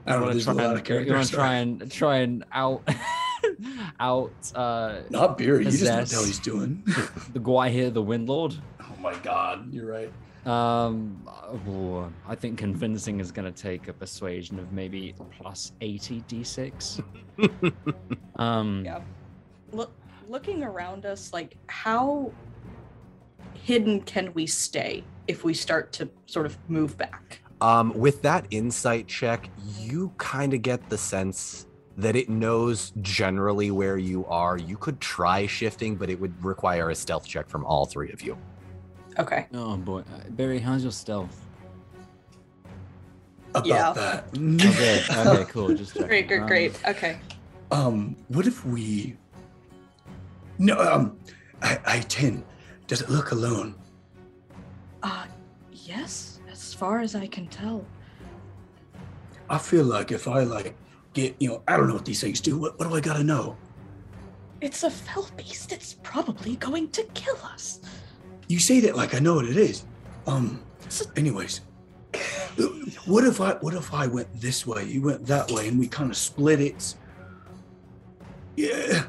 I 0.07 0.13
don't 0.13 0.21
know. 0.21 0.27
wanna 0.27 0.33
There's 0.35 0.49
a 0.49 0.55
try 0.55 0.65
lot 0.65 0.77
and- 0.77 0.81
of 0.81 0.89
You 0.89 0.95
want 0.95 1.07
characters. 1.09 1.31
to 1.31 1.37
try 1.37 1.55
and 1.57 1.91
try 1.93 2.17
and 2.19 2.45
out 2.53 2.83
out 4.01 4.33
uh 4.55 5.01
Not 5.11 5.39
Beery. 5.39 5.65
He 5.65 5.71
doesn't 5.71 5.87
know 5.87 5.95
what 5.95 5.97
the 5.97 6.03
Possess. 6.03 6.13
hell 6.13 6.25
he's 6.25 6.39
doing. 6.39 6.83
the 7.33 7.41
Gwaihir, 7.41 7.93
the 7.93 8.03
Windlord. 8.03 8.59
oh 8.81 8.97
my 9.01 9.15
god, 9.17 9.73
you're 9.73 9.87
right. 9.87 10.13
Um, 10.47 11.23
oh, 11.29 12.11
I 12.27 12.35
think 12.35 12.59
convincing 12.59 13.21
is 13.21 13.31
going 13.31 13.53
to 13.53 13.63
take 13.63 13.87
a 13.87 13.93
persuasion 13.93 14.59
of 14.59 14.73
maybe 14.73 15.15
plus 15.39 15.71
80 15.81 16.23
d6. 16.29 17.03
um, 18.37 18.83
Yeah. 18.85 19.01
Look 19.73 19.93
looking 20.29 20.63
around 20.65 21.07
us, 21.07 21.33
like 21.33 21.57
how 21.69 22.33
hidden 23.55 24.01
can 24.03 24.33
we 24.35 24.47
stay 24.47 25.05
if 25.29 25.45
we 25.45 25.55
start 25.55 25.93
to 25.93 26.09
sort 26.27 26.47
of 26.47 26.59
move 26.69 26.97
back? 26.97 27.41
Um, 27.61 27.93
with 27.95 28.23
that 28.23 28.47
insight 28.51 29.07
check, 29.07 29.49
you 29.79 30.13
kind 30.19 30.53
of 30.53 30.63
get 30.63 30.89
the 30.91 30.99
sense 30.99 31.67
that 31.97 32.17
it 32.17 32.29
knows 32.29 32.93
generally 33.03 33.71
where 33.71 33.99
you 33.99 34.25
are. 34.27 34.57
You 34.57 34.77
could 34.77 35.01
try 35.01 35.47
shifting, 35.47 35.97
but 35.97 36.09
it 36.11 36.19
would 36.21 36.43
require 36.45 36.91
a 36.91 36.95
stealth 36.95 37.27
check 37.27 37.49
from 37.49 37.65
all 37.65 37.87
three 37.87 38.11
of 38.13 38.23
you. 38.23 38.37
Okay. 39.19 39.47
Oh 39.53 39.77
boy, 39.77 40.01
uh, 40.01 40.31
Barry, 40.31 40.59
how's 40.59 40.83
your 40.83 40.93
stealth? 40.93 41.39
About 43.55 43.67
Yeah. 43.67 43.93
that. 43.93 44.25
Okay, 44.35 45.05
okay, 45.11 45.45
cool. 45.51 45.75
Just 45.75 45.93
checking. 45.95 46.09
Great, 46.09 46.29
great, 46.29 46.41
Um, 46.41 46.47
great. 46.47 46.81
Okay. 46.89 47.19
Um, 47.71 48.17
what 48.29 48.47
if 48.47 48.65
we? 48.65 49.17
No, 50.59 50.79
um, 50.81 51.19
I, 51.63 51.79
I 51.87 51.99
ten. 52.01 52.45
Does 52.87 53.03
it 53.03 53.11
look 53.11 53.33
alone? 53.33 53.75
Uh, 55.03 55.25
yes, 55.73 56.41
as 56.51 56.73
far 56.75 57.01
as 57.01 57.15
I 57.15 57.27
can 57.27 57.47
tell. 57.49 57.85
I 59.51 59.59
feel 59.59 59.85
like 59.85 60.13
if 60.13 60.27
I 60.29 60.45
like 60.45 60.75
get, 61.15 61.37
you 61.39 61.49
know, 61.49 61.63
I 61.69 61.77
don't 61.77 61.89
know 61.89 61.95
what 61.95 62.05
these 62.05 62.21
things 62.21 62.41
do. 62.41 62.59
What, 62.59 62.79
what 62.79 62.89
do 62.89 62.95
I 62.95 63.01
gotta 63.01 63.25
know? 63.25 63.57
It's 64.61 64.83
a 64.85 64.91
fell 64.91 65.29
beast. 65.37 65.73
It's 65.73 65.95
probably 66.03 66.57
going 66.57 66.89
to 66.91 67.03
kill 67.15 67.37
us. 67.45 67.81
You 68.49 68.59
say 68.59 68.81
that 68.81 68.97
like 68.97 69.15
I 69.15 69.19
know 69.19 69.35
what 69.35 69.47
it 69.47 69.57
is. 69.57 69.85
Um. 70.27 70.63
Anyways, 71.17 71.63
what 73.07 73.25
if 73.25 73.41
I 73.41 73.55
what 73.55 73.75
if 73.75 73.93
I 73.95 74.07
went 74.07 74.29
this 74.41 74.67
way, 74.67 74.85
you 74.85 75.01
went 75.03 75.27
that 75.27 75.51
way, 75.51 75.69
and 75.69 75.79
we 75.79 75.89
kind 75.89 76.11
of 76.11 76.17
split 76.17 76.61
it? 76.61 76.95
Yeah, 78.57 79.05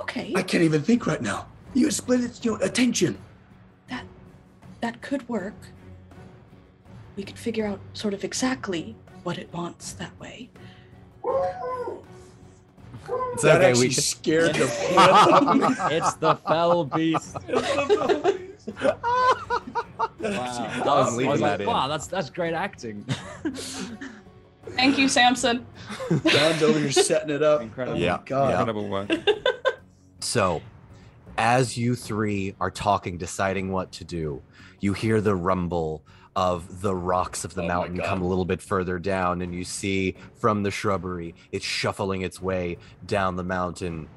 Okay, 0.00 0.32
I 0.36 0.42
can't 0.42 0.62
even 0.62 0.82
think 0.82 1.06
right 1.06 1.20
now. 1.22 1.48
You 1.74 1.90
split 1.90 2.20
its 2.22 2.44
your 2.44 2.62
attention. 2.62 3.16
that 3.88 4.04
that 4.80 5.00
could 5.00 5.26
work. 5.28 5.54
We 7.16 7.24
could 7.24 7.38
figure 7.38 7.66
out 7.66 7.80
sort 7.94 8.14
of 8.14 8.22
exactly 8.24 8.94
what 9.22 9.38
it 9.38 9.52
wants 9.52 9.92
that 9.94 10.18
way. 10.20 10.50
It's 13.32 13.42
that 13.42 13.56
okay. 13.58 13.70
actually 13.70 13.88
We 13.88 13.94
scared 13.94 14.54
the 14.54 14.66
pants 14.94 14.98
out 14.98 15.32
of 15.46 15.56
me. 15.90 15.96
it's 15.96 16.14
the 16.14 16.34
fell 16.36 16.84
beast. 16.84 17.36
That 20.20 20.32
Wow. 20.32 20.42
actually- 20.44 20.82
I 20.90 21.00
was 21.00 21.16
leaving 21.16 21.40
like, 21.40 21.58
that. 21.58 21.66
Wow, 21.66 21.86
that's 21.88 22.06
that's 22.08 22.28
great 22.28 22.52
acting. 22.52 23.04
Thank 24.76 24.98
you, 24.98 25.08
Samson. 25.08 25.64
John's 26.26 26.62
over 26.62 26.78
here 26.78 26.90
setting 26.92 27.30
it 27.30 27.42
up. 27.42 27.62
Incredible. 27.62 27.96
Oh 27.98 28.00
Yeah, 28.00 28.18
God. 28.26 28.48
yeah. 28.50 28.58
Incredible 28.60 28.88
work. 28.88 29.10
So, 30.20 30.60
as 31.38 31.76
you 31.78 31.94
three 31.94 32.54
are 32.60 32.70
talking, 32.70 33.16
deciding 33.16 33.70
what 33.72 33.90
to 33.92 34.04
do, 34.04 34.42
you 34.80 34.92
hear 34.92 35.20
the 35.20 35.34
rumble 35.36 36.02
of 36.38 36.82
the 36.82 36.94
rocks 36.94 37.44
of 37.44 37.54
the 37.54 37.64
Oh 37.64 37.66
mountain 37.66 37.98
come 37.98 38.22
a 38.22 38.26
little 38.28 38.44
bit 38.44 38.62
further 38.62 39.00
down, 39.00 39.42
and 39.42 39.52
you 39.52 39.64
see 39.64 40.14
from 40.36 40.62
the 40.62 40.70
shrubbery 40.70 41.34
it's 41.50 41.64
shuffling 41.64 42.22
its 42.22 42.40
way 42.40 42.78
down 43.06 43.34
the 43.34 43.42
mountain. 43.42 44.08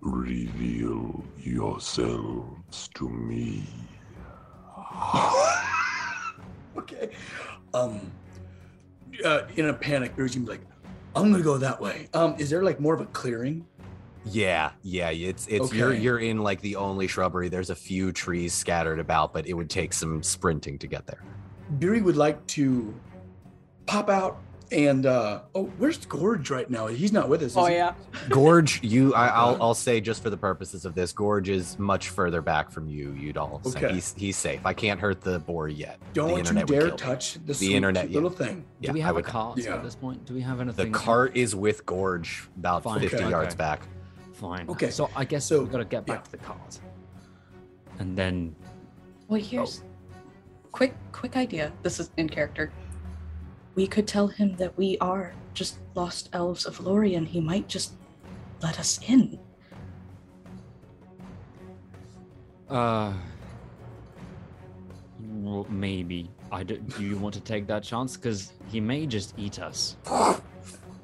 Reveal 0.00 1.24
yourselves 1.36 2.88
to 2.94 3.08
me. 3.08 3.64
Okay. 6.76 7.10
Um. 7.74 8.12
Uh, 9.24 9.42
in 9.56 9.66
a 9.66 9.74
panic, 9.74 10.14
Bruce, 10.14 10.36
you 10.36 10.40
be 10.42 10.52
like, 10.52 10.60
"I'm 11.16 11.30
gonna 11.32 11.42
go 11.42 11.58
that 11.58 11.80
way." 11.80 12.08
Um, 12.14 12.36
is 12.38 12.48
there 12.48 12.62
like 12.62 12.78
more 12.78 12.94
of 12.94 13.00
a 13.00 13.06
clearing? 13.06 13.66
Yeah, 14.24 14.72
yeah, 14.82 15.10
it's 15.10 15.46
it's 15.46 15.72
you're 15.72 15.94
you're 15.94 16.18
in 16.18 16.38
like 16.42 16.60
the 16.60 16.76
only 16.76 17.06
shrubbery. 17.06 17.48
There's 17.48 17.70
a 17.70 17.74
few 17.74 18.12
trees 18.12 18.52
scattered 18.52 18.98
about, 18.98 19.32
but 19.32 19.46
it 19.46 19.54
would 19.54 19.70
take 19.70 19.92
some 19.92 20.22
sprinting 20.22 20.78
to 20.78 20.86
get 20.86 21.06
there. 21.06 21.22
Beery 21.78 22.02
would 22.02 22.16
like 22.16 22.44
to 22.48 22.94
pop 23.86 24.10
out 24.10 24.38
and 24.72 25.04
uh 25.06 25.40
oh, 25.54 25.64
where's 25.78 26.04
Gorge 26.06 26.50
right 26.50 26.68
now? 26.68 26.86
He's 26.86 27.12
not 27.12 27.28
with 27.30 27.40
us. 27.42 27.52
is 27.52 27.56
Oh 27.56 27.64
he? 27.64 27.74
yeah. 27.76 27.94
Gorge, 28.28 28.80
you, 28.84 29.14
I, 29.14 29.28
I'll, 29.28 29.60
I'll 29.60 29.74
say 29.74 30.00
just 30.00 30.22
for 30.22 30.30
the 30.30 30.36
purposes 30.36 30.84
of 30.84 30.94
this, 30.94 31.12
Gorge 31.12 31.48
is 31.48 31.78
much 31.78 32.10
further 32.10 32.40
back 32.42 32.70
from 32.70 32.88
you. 32.88 33.12
You'd 33.14 33.36
all 33.38 33.60
say 33.64 33.78
Okay. 33.86 33.94
he's 33.94 34.14
he's 34.16 34.36
safe. 34.36 34.60
I 34.66 34.74
can't 34.74 35.00
hurt 35.00 35.22
the 35.22 35.38
boar 35.40 35.66
yet. 35.68 35.98
Don't 36.12 36.44
the 36.44 36.54
you 36.60 36.66
dare 36.66 36.80
kill 36.82 36.90
me. 36.90 36.96
touch 36.98 37.38
the, 37.46 37.54
The 37.54 37.74
internet, 37.74 38.02
cute 38.04 38.12
yeah. 38.12 38.14
little 38.20 38.30
thing. 38.36 38.64
Yeah, 38.80 38.88
Do 38.88 38.92
we 38.94 39.00
have 39.00 39.14
a 39.14 39.16
would- 39.16 39.24
cart 39.24 39.58
Yeah. 39.58 39.76
at 39.76 39.82
this 39.82 39.94
point? 39.96 40.24
Do 40.26 40.34
we 40.34 40.42
have 40.42 40.60
anything? 40.60 40.76
The 40.76 40.82
anything? 40.82 40.92
cart 40.92 41.36
is 41.36 41.56
with 41.56 41.84
Gorge, 41.86 42.48
about 42.58 42.82
Fine. 42.84 43.00
50 43.00 43.16
Okay. 43.16 43.30
yards 43.30 43.54
Okay. 43.54 43.56
back. 43.58 43.80
Fine. 44.40 44.70
Okay, 44.70 44.90
So 44.90 45.10
I 45.14 45.26
guess 45.26 45.44
so- 45.44 45.60
we've 45.60 45.70
got 45.70 45.78
to 45.78 45.84
get 45.84 46.06
back 46.06 46.20
yeah. 46.20 46.22
to 46.22 46.30
the 46.30 46.38
cart, 46.38 46.80
and 47.98 48.16
then 48.16 48.56
Well, 49.28 49.38
here's 49.40 49.82
quick, 50.72 50.94
quick 51.12 51.36
idea. 51.36 51.72
This 51.82 52.00
is 52.00 52.10
in 52.16 52.26
character. 52.26 52.72
We 53.74 53.86
could 53.86 54.08
tell 54.08 54.28
him 54.28 54.56
that 54.56 54.76
we 54.78 54.96
are 54.98 55.34
just 55.52 55.78
lost 55.94 56.30
elves 56.32 56.64
of 56.64 56.80
Lorien. 56.80 57.26
He 57.26 57.38
might 57.40 57.68
just 57.68 57.92
let 58.62 58.80
us 58.80 58.98
in. 59.06 59.38
Uh, 62.68 63.12
well, 65.20 65.66
maybe. 65.68 66.30
I 66.50 66.62
do, 66.62 66.78
do 66.78 67.04
you 67.04 67.18
want 67.18 67.34
to 67.34 67.40
take 67.40 67.66
that 67.66 67.82
chance? 67.82 68.16
Because 68.16 68.52
he 68.68 68.80
may 68.80 69.06
just 69.06 69.34
eat 69.36 69.60
us. 69.60 69.96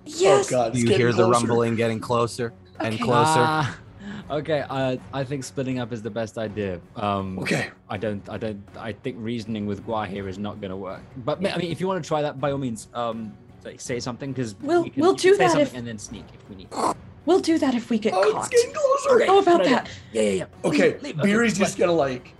Yes. 0.07 0.47
Oh 0.47 0.51
God, 0.51 0.69
it's 0.73 0.79
You 0.81 0.87
getting 0.89 0.99
hear 0.99 1.13
the 1.13 1.29
rumbling 1.29 1.77
getting 1.77 2.01
closer 2.01 2.53
and 2.81 2.99
closer. 3.01 3.41
Ah, 3.41 3.79
okay, 4.31 4.65
I 4.69 4.99
I 5.13 5.25
think 5.25 5.45
splitting 5.45 5.79
up 5.79 5.93
is 5.93 6.03
the 6.03 6.11
best 6.11 6.39
idea. 6.39 6.81
Um, 6.97 7.39
Okay, 7.39 7.71
I 7.89 7.97
don't, 7.97 8.27
I 8.29 8.37
don't, 8.39 8.63
I 8.79 8.93
think 8.93 9.17
reasoning 9.21 9.67
with 9.67 9.85
Gwaihir 9.87 10.29
is 10.29 10.39
not 10.39 10.61
going 10.61 10.71
to 10.71 10.77
work. 10.77 11.01
But 11.25 11.39
I 11.47 11.57
mean, 11.59 11.71
if 11.71 11.81
you 11.81 11.87
want 11.89 12.03
to 12.03 12.07
try 12.07 12.23
that, 12.23 12.41
by 12.41 12.51
all 12.53 12.59
means, 12.59 12.89
um, 12.95 13.33
say, 13.63 13.77
say 13.77 14.01
something 14.01 14.33
because 14.33 14.55
We'll- 14.61 14.85
we 14.85 14.91
can, 14.91 15.03
we'll 15.03 15.15
do 15.15 15.37
that 15.37 15.59
if- 15.59 15.75
and 15.75 15.87
then 15.87 15.99
sneak 15.99 16.25
if 16.35 16.49
we 16.49 16.57
need. 16.57 16.69
We'll 17.27 17.41
do 17.41 17.59
that 17.59 17.75
if 17.75 17.91
we 17.91 17.99
get 17.99 18.15
oh, 18.15 18.23
it's 18.23 18.33
caught. 18.35 18.51
getting 18.53 18.73
closer. 18.73 19.17
Okay. 19.17 19.27
How 19.27 19.39
about 19.41 19.65
that? 19.65 19.89
Yeah, 20.13 20.23
yeah, 20.23 20.31
yeah. 20.31 20.45
Okay, 20.65 20.91
Leave, 21.01 21.17
leave. 21.17 21.23
Beery's 21.23 21.55
Okay, 21.55 21.65
just 21.65 21.77
gonna 21.77 21.91
like 21.91 22.33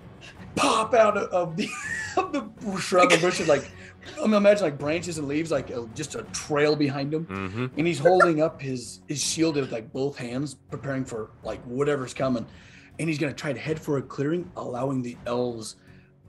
pop 0.55 0.95
out 0.95 1.17
of, 1.17 1.29
of 1.31 1.57
the 1.57 1.69
of 2.17 2.33
the 2.33 2.49
shrub 2.81 3.11
and 3.11 3.21
bushes, 3.21 3.49
like 3.49 3.69
I'm 4.23 4.35
imagine 4.35 4.63
like 4.65 4.79
branches 4.79 5.19
and 5.19 5.29
leaves, 5.29 5.51
like 5.51 5.71
uh, 5.71 5.83
just 5.95 6.15
a 6.15 6.23
trail 6.33 6.77
behind 6.77 7.13
him, 7.15 7.27
Mm-hmm. 7.27 7.67
and 7.79 7.87
he's 7.87 7.99
holding 7.99 8.43
up 8.43 8.61
his 8.61 9.01
his 9.09 9.23
shield 9.23 9.57
with 9.57 9.73
like 9.73 9.93
both 9.93 10.17
hands, 10.17 10.55
preparing 10.71 11.05
for 11.05 11.31
like 11.43 11.61
whatever's 11.65 12.15
coming, 12.15 12.47
and 12.99 13.09
he's 13.09 13.19
gonna 13.19 13.33
try 13.33 13.53
to 13.53 13.59
head 13.61 13.79
for 13.81 13.99
a 13.99 14.03
clearing, 14.03 14.51
allowing 14.57 15.03
the 15.03 15.17
elves 15.27 15.77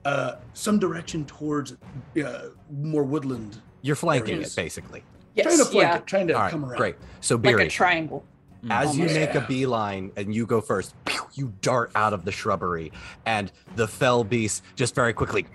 uh 0.04 0.36
some 0.52 0.78
direction 0.78 1.24
towards 1.24 1.76
uh, 2.24 2.38
more 2.70 3.02
woodland, 3.04 3.58
You're 3.82 3.96
flanking 3.96 4.34
it 4.34 4.36
Areas. 4.36 4.54
basically. 4.54 5.02
Yes. 5.34 5.46
trying 5.46 5.58
to 5.58 5.64
flank 5.64 5.88
yeah. 5.88 5.96
it, 5.98 6.06
trying 6.06 6.26
to 6.28 6.34
All 6.34 6.40
right, 6.42 6.50
come 6.50 6.64
around. 6.64 6.78
great. 6.78 6.96
So 7.20 7.36
Like 7.36 7.58
a 7.60 7.68
triangle. 7.68 8.24
as 8.70 8.96
you 8.96 9.02
Almost. 9.02 9.14
make 9.20 9.34
a 9.36 9.40
beeline 9.42 10.10
and 10.16 10.34
you 10.34 10.46
go 10.46 10.60
first, 10.60 10.94
pew, 11.04 11.20
you 11.34 11.52
dart 11.60 11.92
out 11.94 12.12
of 12.12 12.24
the 12.24 12.32
shrubbery, 12.32 12.90
and 13.26 13.52
the 13.76 13.86
fell 13.86 14.24
beast 14.24 14.62
just 14.76 14.94
very 14.96 15.12
quickly 15.12 15.46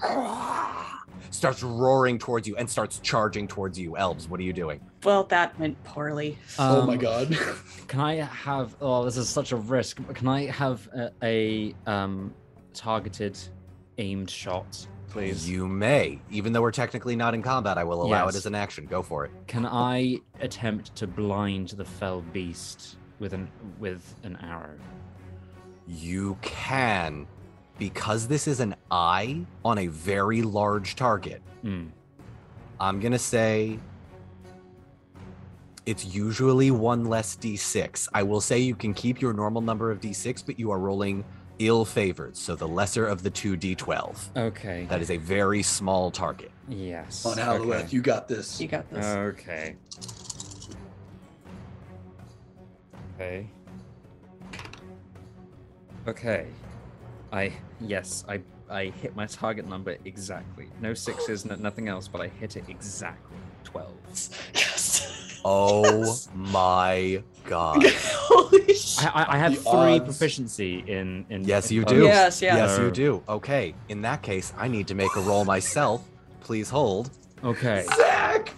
starts 1.34 1.63
roaring 1.63 2.18
towards 2.20 2.48
you 2.48 2.56
and 2.58 2.70
starts 2.70 3.00
charging 3.00 3.48
towards 3.48 3.78
you. 3.80 3.98
Elves, 3.98 4.28
what 4.28 4.40
are 4.40 4.44
you 4.44 4.54
doing? 4.54 4.80
Well, 5.04 5.24
that 5.25 5.58
went 5.60 5.82
poorly. 5.84 6.38
oh 6.60 6.86
my 6.86 6.94
Um, 6.94 7.00
god. 7.00 7.38
Can 7.88 8.00
I 8.00 8.16
have? 8.16 8.75
Oh, 8.80 9.04
this 9.04 9.18
is 9.18 9.28
such 9.30 9.52
a 9.52 9.56
risk. 9.58 9.98
But 10.06 10.16
can 10.16 10.28
I 10.28 10.46
have 10.48 10.88
a, 10.94 11.12
a 11.24 11.75
um 11.92 12.34
targeted, 12.74 13.38
aimed 13.98 14.30
shot, 14.30 14.88
please? 15.10 15.50
You 15.50 15.68
may, 15.68 16.20
even 16.32 16.54
though 16.54 16.62
we're 16.62 16.72
technically 16.72 17.16
not 17.16 17.34
in 17.34 17.42
combat, 17.42 17.78
I 17.78 17.84
will 17.84 18.02
allow 18.04 18.25
Yes. 18.25 18.36
it 18.36 18.38
as 18.38 18.46
an 18.46 18.56
action. 18.56 18.86
Go 18.86 19.02
for 19.04 19.25
it. 19.25 19.32
Can 19.48 19.66
I 19.66 20.20
attempt 20.40 20.96
to 20.96 21.08
blind 21.08 21.70
the 21.70 21.86
fell 21.86 22.22
beast 22.34 22.98
with 23.20 23.34
an 23.34 23.50
with 23.80 24.16
an 24.24 24.38
arrow? 24.42 24.78
You 25.88 26.38
can, 26.42 27.28
because 27.77 28.27
this 28.27 28.48
is 28.48 28.60
an 28.60 28.75
eye 28.92 29.42
on 29.65 29.77
a 29.80 29.88
very 29.88 30.42
large 30.42 30.96
target. 30.96 31.42
Mm. 31.63 31.89
I'm 32.80 33.00
gonna 33.00 33.20
say 33.20 33.80
it's 35.86 36.06
usually 36.06 36.72
one 36.72 37.06
less 37.06 37.36
d6. 37.36 38.08
I 38.13 38.24
will 38.24 38.42
say 38.42 38.60
you 38.60 38.75
can 38.75 38.94
keep 38.94 39.22
your 39.22 39.34
normal 39.34 39.62
number 39.62 39.92
of 39.92 40.00
d6, 40.00 40.46
but 40.46 40.58
you 40.60 40.72
are 40.72 40.80
rolling 40.80 41.25
ill 41.60 41.86
favored, 41.86 42.36
so 42.36 42.56
the 42.56 42.68
lesser 42.68 43.06
of 43.06 43.22
the 43.24 43.30
two 43.30 43.56
d12. 43.56 44.36
Okay. 44.36 44.86
That 44.89 45.01
is 45.01 45.12
a 45.12 45.18
very 45.18 45.62
small 45.62 46.10
target. 46.12 46.51
yes. 46.68 47.25
On 47.25 47.38
Halloween, 47.38 47.86
you 47.89 48.01
got 48.01 48.27
this. 48.27 48.60
You 48.60 48.68
got 48.68 48.89
this. 48.89 49.06
Okay. 49.06 49.75
Okay. 53.15 53.48
Okay. 56.08 56.48
I 57.34 57.52
yes, 57.82 58.24
I 58.30 58.40
I 58.70 58.86
hit 59.02 59.16
my 59.16 59.25
target 59.25 59.68
number 59.68 59.98
exactly. 60.06 60.68
No 60.82 60.94
sixes, 60.94 61.44
no, 61.46 61.56
nothing 61.56 61.88
else, 61.90 62.08
but 62.08 62.22
I 62.22 62.28
hit 62.28 62.56
it 62.56 62.66
exactly. 62.70 63.38
Twelve. 63.66 63.94
yes. 64.54 65.40
Oh 65.44 65.84
Yes. 66.06 66.30
my 66.36 67.22
god. 67.46 67.84
Holy 67.88 68.74
shit. 68.74 69.06
I, 69.16 69.24
I, 69.24 69.34
I 69.34 69.38
have 69.38 69.52
The 69.56 69.62
three 69.62 69.96
odds. 70.00 70.06
proficiency 70.06 70.84
in 70.88 71.25
in. 71.30 71.44
Yes, 71.44 71.70
in 71.72 71.78
you 71.78 71.86
do. 71.86 72.04
Yes, 72.04 72.42
yes. 72.42 72.56
Yes, 72.56 72.80
you 72.80 72.92
do. 72.92 73.24
Okay. 73.28 73.74
In 73.90 74.02
that 74.04 74.22
case, 74.22 74.54
I 74.58 74.68
need 74.68 74.88
to 74.88 74.96
make 74.96 75.16
a 75.16 75.22
roll 75.22 75.44
myself. 75.44 76.08
Please 76.42 76.70
hold. 76.70 77.10
Okay. 77.44 77.84
Zach, 77.98 78.54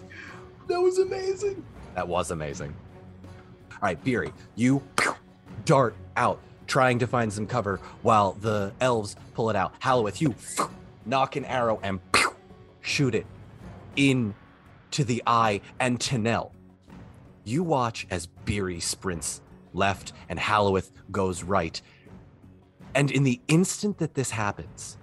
that 0.67 0.79
was 0.79 0.99
amazing. 0.99 1.63
That 1.95 2.07
was 2.07 2.29
amazing. 2.31 2.75
All 3.71 3.77
right, 3.81 4.03
Beery, 4.03 4.31
you 4.55 4.81
dart 5.65 5.95
out, 6.17 6.39
trying 6.67 6.99
to 6.99 7.07
find 7.07 7.31
some 7.31 7.47
cover 7.47 7.79
while 8.01 8.33
the 8.33 8.71
elves 8.81 9.15
pull 9.33 9.49
it 9.49 9.55
out. 9.55 9.73
Halloweth, 9.79 10.21
you 10.21 10.35
knock 11.05 11.35
an 11.35 11.45
arrow 11.45 11.79
and 11.83 11.99
shoot 12.81 13.15
it 13.15 13.25
in 13.95 14.33
to 14.91 15.03
the 15.03 15.21
eye 15.25 15.61
and 15.79 15.99
Tanel. 15.99 16.51
You 17.43 17.63
watch 17.63 18.07
as 18.09 18.27
Beery 18.27 18.79
sprints 18.79 19.41
left 19.73 20.13
and 20.29 20.39
Halloweth 20.39 20.91
goes 21.11 21.43
right. 21.43 21.81
And 22.93 23.11
in 23.11 23.23
the 23.23 23.41
instant 23.47 23.97
that 23.97 24.13
this 24.13 24.31
happens, 24.31 24.97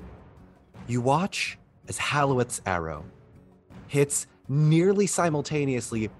you 0.87 1.00
watch 1.00 1.59
as 1.88 1.99
Halloweth's 1.99 2.61
arrow 2.66 3.04
hits 3.87 4.26
nearly 4.49 5.07
simultaneously 5.07 6.11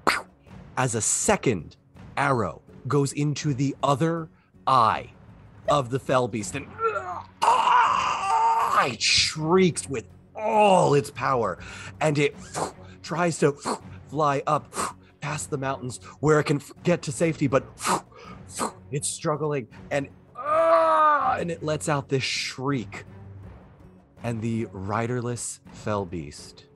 as 0.77 0.95
a 0.95 1.01
second 1.01 1.77
arrow 2.17 2.63
goes 2.89 3.13
into 3.13 3.55
the 3.55 3.75
other 3.83 4.29
eye 4.67 5.11
of 5.69 5.91
the 5.91 5.99
fell 5.99 6.29
beast 6.29 6.55
and 6.55 6.67
ah, 7.43 8.85
it 8.87 9.01
shrieks 9.01 9.89
with 9.89 10.09
all 10.35 10.95
its 10.95 11.11
power 11.11 11.59
and 12.01 12.19
it 12.19 12.35
tries 13.03 13.39
to 13.39 13.53
fly 14.09 14.43
up 14.47 14.75
past 15.21 15.51
the 15.51 15.59
mountains 15.59 16.01
where 16.21 16.41
it 16.41 16.45
can 16.45 16.61
get 16.83 17.03
to 17.03 17.13
safety 17.13 17.47
but 17.47 17.65
it's 18.91 19.09
struggling 19.09 19.69
and 19.91 20.09
ah, 20.37 21.37
and 21.39 21.51
it 21.51 21.63
lets 21.63 21.89
out 21.89 22.09
this 22.09 22.23
shriek 22.23 23.05
and 24.23 24.41
the 24.43 24.67
riderless 24.73 25.61
fell 25.73 26.05
beast 26.05 26.67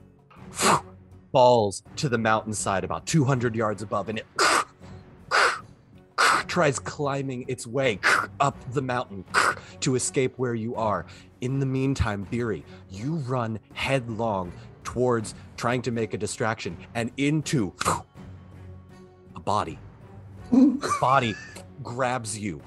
falls 1.32 1.82
to 1.96 2.08
the 2.08 2.18
mountainside 2.18 2.84
about 2.84 3.06
200 3.06 3.54
yards 3.54 3.82
above 3.82 4.08
and 4.08 4.18
it 4.18 4.26
tries 6.46 6.78
climbing 6.78 7.44
its 7.48 7.66
way 7.66 7.98
up 8.40 8.56
the 8.72 8.82
mountain 8.82 9.24
to 9.80 9.94
escape 9.94 10.34
where 10.36 10.54
you 10.54 10.74
are. 10.76 11.06
In 11.40 11.60
the 11.60 11.66
meantime, 11.66 12.26
Beery, 12.30 12.64
you 12.90 13.16
run 13.16 13.58
headlong 13.74 14.52
towards 14.84 15.34
trying 15.56 15.82
to 15.82 15.90
make 15.90 16.14
a 16.14 16.18
distraction 16.18 16.76
and 16.94 17.10
into 17.16 17.72
a 19.36 19.40
body. 19.40 19.78
The 20.50 20.92
body 21.00 21.34
grabs 21.82 22.38
you 22.38 22.60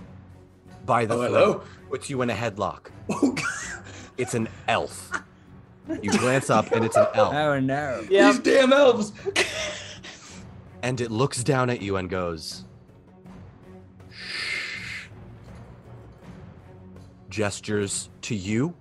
by 0.86 1.06
the 1.06 1.14
Oh, 1.16 1.18
throat, 1.18 1.28
hello. 1.32 1.64
puts 1.90 2.10
you 2.10 2.22
in 2.22 2.30
a 2.30 2.36
headlock. 2.36 2.88
Oh, 3.12 3.32
God. 3.32 3.46
It's 4.18 4.34
an 4.36 4.50
elf. 4.68 5.12
You 6.04 6.12
glance 6.12 6.50
up 6.52 6.72
and 6.74 6.86
it's 6.86 6.96
an 6.98 7.08
elf. 7.16 7.34
Oh 7.34 7.60
no. 7.60 8.06
Yeah. 8.10 8.32
These 8.32 8.40
damn 8.42 8.72
elves. 8.74 9.14
and 10.84 11.02
it 11.02 11.10
looks 11.10 11.44
down 11.44 11.70
at 11.72 11.82
you 11.82 11.96
and 11.96 12.08
goes 12.10 12.66
gestures 17.30 18.10
to 18.22 18.36
you. 18.36 18.74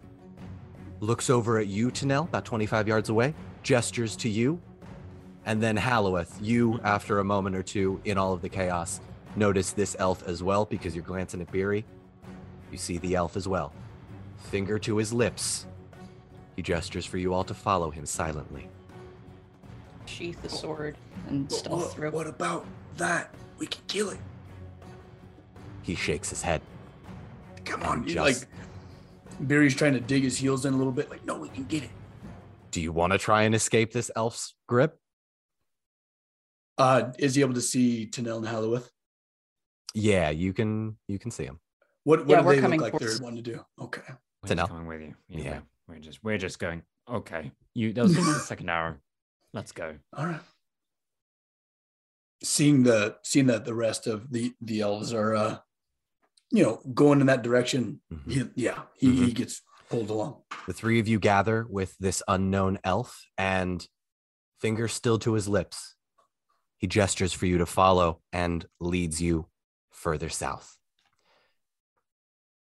Looks 1.01 1.31
over 1.31 1.59
at 1.59 1.67
you 1.69 1.91
Tanel 1.91 2.25
about 2.25 2.45
25 2.45 2.89
yards 2.89 3.09
away 3.09 3.35
gestures 3.63 4.17
to 4.17 4.29
you. 4.29 4.61
And 5.45 5.63
then 5.63 5.77
Halloweth 5.77 6.39
you 6.41 6.81
after 6.85 7.19
a 7.21 7.25
moment 7.25 7.57
or 7.57 7.63
two 7.63 8.01
in 8.05 8.19
all 8.19 8.33
of 8.33 8.43
the 8.43 8.49
chaos. 8.49 9.01
Notice 9.37 9.73
this 9.73 9.95
elf 9.99 10.27
as 10.27 10.43
well 10.43 10.65
because 10.65 10.95
you're 10.95 11.05
glancing 11.05 11.41
at 11.41 11.51
Beery. 11.53 11.85
You 12.71 12.79
see 12.79 12.99
the 12.99 13.15
elf 13.15 13.37
as 13.37 13.47
well. 13.49 13.73
Finger 14.37 14.79
to 14.81 14.97
his 14.97 15.13
lips. 15.13 15.67
He 16.57 16.63
gestures 16.63 17.07
for 17.07 17.19
you 17.19 17.33
all 17.35 17.45
to 17.45 17.55
follow 17.55 17.91
him 17.91 18.05
silently. 18.05 18.69
Sheath 20.07 20.41
the 20.43 20.49
sword 20.49 20.97
and 21.29 21.49
But 21.49 21.55
stealth 21.57 21.81
what, 21.83 21.93
through. 21.93 22.11
what 22.11 22.27
about 22.27 22.67
that? 22.97 23.33
We 23.59 23.67
can 23.67 23.83
kill 23.87 24.11
it. 24.11 24.19
he 25.83 25.95
shakes 25.95 26.31
his 26.31 26.43
head 26.43 26.61
Come 27.69 27.83
on, 27.83 28.03
you 28.09 28.15
just- 28.15 28.43
like. 28.43 28.49
Barry's 29.41 29.75
trying 29.77 29.93
to 29.93 30.01
dig 30.01 30.25
his 30.25 30.37
heels 30.37 30.65
in 30.67 30.75
a 30.75 30.77
little 30.77 30.93
bit. 30.93 31.11
Like, 31.11 31.25
no, 31.25 31.39
we 31.39 31.49
can 31.49 31.63
get 31.65 31.85
it. 31.85 31.91
Do 32.73 32.81
you 32.81 32.91
want 32.91 33.13
to 33.13 33.19
try 33.19 33.43
and 33.43 33.55
escape 33.55 33.93
this 33.93 34.11
elf's 34.17 34.55
grip? 34.67 34.99
Uh, 36.77 37.13
is 37.19 37.37
he 37.37 37.43
able 37.43 37.55
to 37.55 37.61
see 37.61 38.09
Tanel 38.11 38.39
and 38.39 38.49
Halloweth? 38.49 38.91
Yeah, 39.95 40.31
you 40.31 40.53
can. 40.53 40.97
You 41.07 41.19
can 41.21 41.31
see 41.31 41.45
him. 41.45 41.61
What, 42.05 42.21
what 42.27 42.29
Yeah, 42.29 42.41
do 42.41 42.47
we're 42.47 42.55
they 42.57 42.61
coming 42.61 42.81
look 42.81 42.93
like 42.93 43.01
towards- 43.01 43.19
they're 43.19 43.25
wanting 43.25 43.45
to 43.45 43.51
do? 43.53 43.65
Okay. 43.81 44.03
We're 44.09 44.49
To 44.49 44.55
just 44.55 44.57
know. 44.57 44.67
coming 44.67 44.87
with 44.89 45.01
you. 45.03 45.15
Yeah. 45.29 45.45
Yeah. 45.45 45.59
We're, 45.87 45.95
we're 45.95 46.01
just 46.01 46.25
we're 46.25 46.39
just 46.39 46.59
going. 46.59 46.83
Okay. 47.09 47.53
You 47.75 47.93
that 47.93 48.03
was 48.03 48.15
the 48.17 48.23
second 48.45 48.69
hour. 48.71 49.01
Let's 49.55 49.71
go. 49.73 49.95
All 50.17 50.27
right. 50.27 50.41
Seeing 52.43 52.83
the 52.85 53.17
seeing 53.23 53.47
that 53.47 53.65
the 53.65 53.75
rest 53.75 54.07
of 54.07 54.31
the 54.33 54.53
the 54.61 54.81
elves 54.81 55.13
are 55.13 55.35
uh 55.35 55.59
you 56.51 56.63
know 56.63 56.81
going 56.95 57.21
in 57.21 57.27
that 57.27 57.43
direction, 57.43 58.01
Mhm. 58.13 58.31
he, 58.31 58.63
yeah, 58.65 58.83
he, 58.97 59.15
he 59.27 59.33
gets 59.33 59.63
pulled 59.91 60.11
along. 60.11 60.43
The 60.67 60.73
three 60.73 60.99
of 61.01 61.09
you 61.09 61.19
gather 61.19 61.67
with 61.69 61.97
this 61.99 62.23
unknown 62.29 62.79
elf, 62.85 63.25
and 63.37 63.87
finger 64.61 64.89
still 64.89 65.19
to 65.21 65.35
his 65.35 65.49
lips. 65.49 65.95
He 66.79 66.87
gestures 66.87 67.33
for 67.33 67.47
you 67.47 67.59
to 67.59 67.67
follow 67.67 68.21
and 68.33 68.67
leads 68.81 69.21
you 69.21 69.47
further 69.91 70.29
south. 70.29 70.77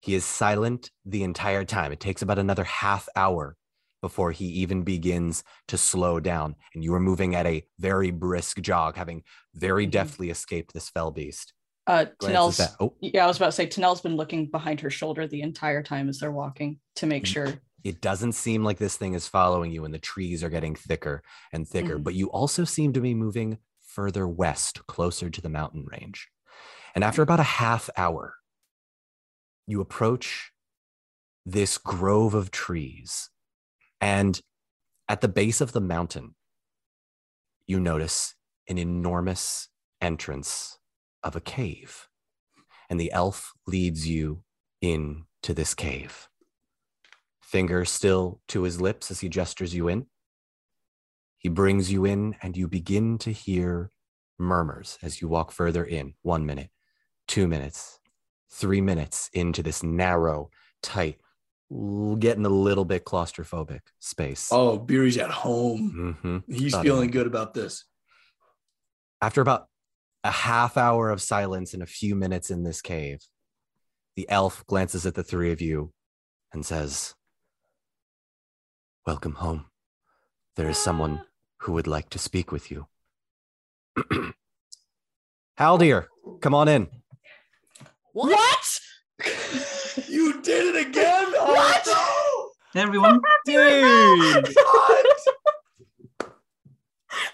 He 0.01 0.15
is 0.15 0.25
silent 0.25 0.89
the 1.05 1.23
entire 1.23 1.63
time. 1.63 1.91
It 1.91 1.99
takes 1.99 2.21
about 2.21 2.39
another 2.39 2.63
half 2.63 3.07
hour 3.15 3.55
before 4.01 4.31
he 4.31 4.45
even 4.45 4.81
begins 4.83 5.43
to 5.67 5.77
slow 5.77 6.19
down. 6.19 6.55
And 6.73 6.83
you 6.83 6.93
are 6.95 6.99
moving 6.99 7.35
at 7.35 7.45
a 7.45 7.63
very 7.77 8.09
brisk 8.09 8.59
jog, 8.61 8.95
having 8.95 9.23
very 9.53 9.85
Mhm. 9.85 9.91
deftly 9.91 10.29
escaped 10.31 10.73
this 10.73 10.89
fell 10.89 11.11
beast. 11.11 11.53
Uh, 11.91 12.05
Tanel's. 12.21 12.59
oh, 12.79 12.93
Yeah, 13.01 13.25
I 13.25 13.27
was 13.27 13.35
about 13.37 13.47
to 13.47 13.51
say 13.51 13.65
Tanel's 13.67 13.99
been 14.01 14.15
looking 14.15 14.45
behind 14.49 14.79
her 14.79 14.89
shoulder 14.89 15.27
the 15.27 15.41
entire 15.41 15.83
time 15.83 16.07
as 16.07 16.19
they're 16.19 16.31
walking 16.31 16.79
to 16.95 17.05
make 17.05 17.23
Mm. 17.23 17.27
sure. 17.27 17.61
it 17.83 17.99
doesn't 17.99 18.33
seem 18.33 18.63
like 18.63 18.77
this 18.77 18.95
thing 18.95 19.13
is 19.15 19.27
following 19.27 19.71
you 19.71 19.83
and 19.85 19.93
the 19.93 19.97
trees 19.99 20.43
are 20.43 20.49
getting 20.49 20.75
thicker 20.75 21.23
and 21.51 21.67
thicker 21.67 21.97
Mhm. 21.97 22.03
but 22.03 22.13
you 22.13 22.29
also 22.29 22.63
seem 22.63 22.93
to 22.93 23.01
be 23.01 23.15
moving 23.15 23.57
further 23.81 24.27
west 24.27 24.85
closer 24.85 25.29
to 25.31 25.41
the 25.41 25.49
mountain 25.49 25.85
range 25.85 26.29
and 26.93 27.03
after 27.03 27.23
about 27.23 27.39
a 27.39 27.43
half 27.61 27.89
hour 27.97 28.35
you 29.65 29.81
approach 29.81 30.51
this 31.43 31.79
grove 31.79 32.35
of 32.35 32.51
trees 32.51 33.31
and 33.99 34.41
at 35.09 35.21
the 35.21 35.27
base 35.27 35.59
of 35.59 35.71
the 35.71 35.81
mountain 35.81 36.35
you 37.65 37.79
notice 37.79 38.35
an 38.69 38.77
enormous 38.77 39.69
entrance 39.99 40.77
of 41.23 41.35
a 41.35 41.41
cave 41.41 42.07
and 42.89 42.99
the 42.99 43.11
elf 43.11 43.53
leads 43.67 44.07
you 44.07 44.43
into 44.81 45.53
this 45.53 45.73
cave 45.73 46.27
finger 47.51 47.83
still 47.83 48.39
to 48.47 48.63
his 48.63 48.79
lips 48.79 49.11
as 49.11 49.19
he 49.19 49.27
gestures 49.27 49.75
you 49.75 49.89
in. 49.89 50.05
He 51.37 51.49
brings 51.49 51.91
you 51.91 52.05
in, 52.05 52.35
and 52.41 52.55
you 52.55 52.67
begin 52.67 53.17
to 53.19 53.31
hear 53.31 53.91
murmurs 54.39 54.97
as 55.03 55.21
you 55.21 55.27
walk 55.27 55.51
further 55.51 55.83
in. 55.83 56.13
One 56.21 56.45
minute, 56.45 56.69
two 57.27 57.47
minutes, 57.47 57.99
three 58.49 58.79
minutes 58.79 59.29
into 59.33 59.61
this 59.61 59.83
narrow, 59.83 60.49
tight, 60.81 61.19
getting 62.19 62.45
a 62.45 62.49
little 62.49 62.85
bit 62.85 63.03
claustrophobic 63.03 63.81
space. 63.99 64.47
Oh, 64.49 64.77
Beery's 64.77 65.17
at 65.17 65.31
home. 65.31 66.17
Mhm. 66.23 66.43
He's 66.47 66.71
Thought 66.71 66.83
feeling 66.83 67.11
good 67.11 67.27
about 67.27 67.53
this. 67.53 67.83
After 69.21 69.41
about 69.41 69.67
a 70.23 70.31
half 70.31 70.77
hour 70.77 71.09
of 71.09 71.21
silence 71.21 71.73
and 71.73 71.81
a 71.81 71.87
few 71.87 72.15
minutes 72.15 72.51
in 72.51 72.63
this 72.63 72.81
cave, 72.81 73.19
the 74.15 74.29
elf 74.29 74.65
glances 74.67 75.05
at 75.05 75.15
the 75.15 75.23
three 75.23 75.51
of 75.51 75.61
you 75.61 75.91
and 76.53 76.65
says, 76.65 77.15
Welcome 79.05 79.33
home. 79.35 79.65
There 80.55 80.69
is 80.69 80.77
someone 80.77 81.23
who 81.57 81.71
would 81.73 81.87
like 81.87 82.09
to 82.11 82.19
speak 82.19 82.51
with 82.51 82.69
you. 82.69 82.87
Haldir, 85.59 86.05
come 86.39 86.53
on 86.53 86.67
in. 86.67 86.87
What? 88.13 88.79
You 90.07 90.41
did 90.41 90.75
it 90.75 90.87
again! 90.87 91.31
What? 91.31 91.83
Oh, 91.87 92.51
Hey 92.73 92.81
everyone. 92.81 93.19
Dude! 93.45 94.55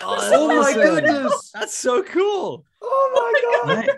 No! 0.02 0.08
What? 0.08 0.34
Oh 0.34 0.48
my 0.48 0.54
awesome. 0.56 0.82
goodness! 0.82 1.52
That's 1.54 1.74
so 1.76 2.04
cool. 2.04 2.66
Oh 2.82 3.12
my 3.14 3.42
oh 3.46 3.66
god! 3.66 3.78
Right. 3.78 3.90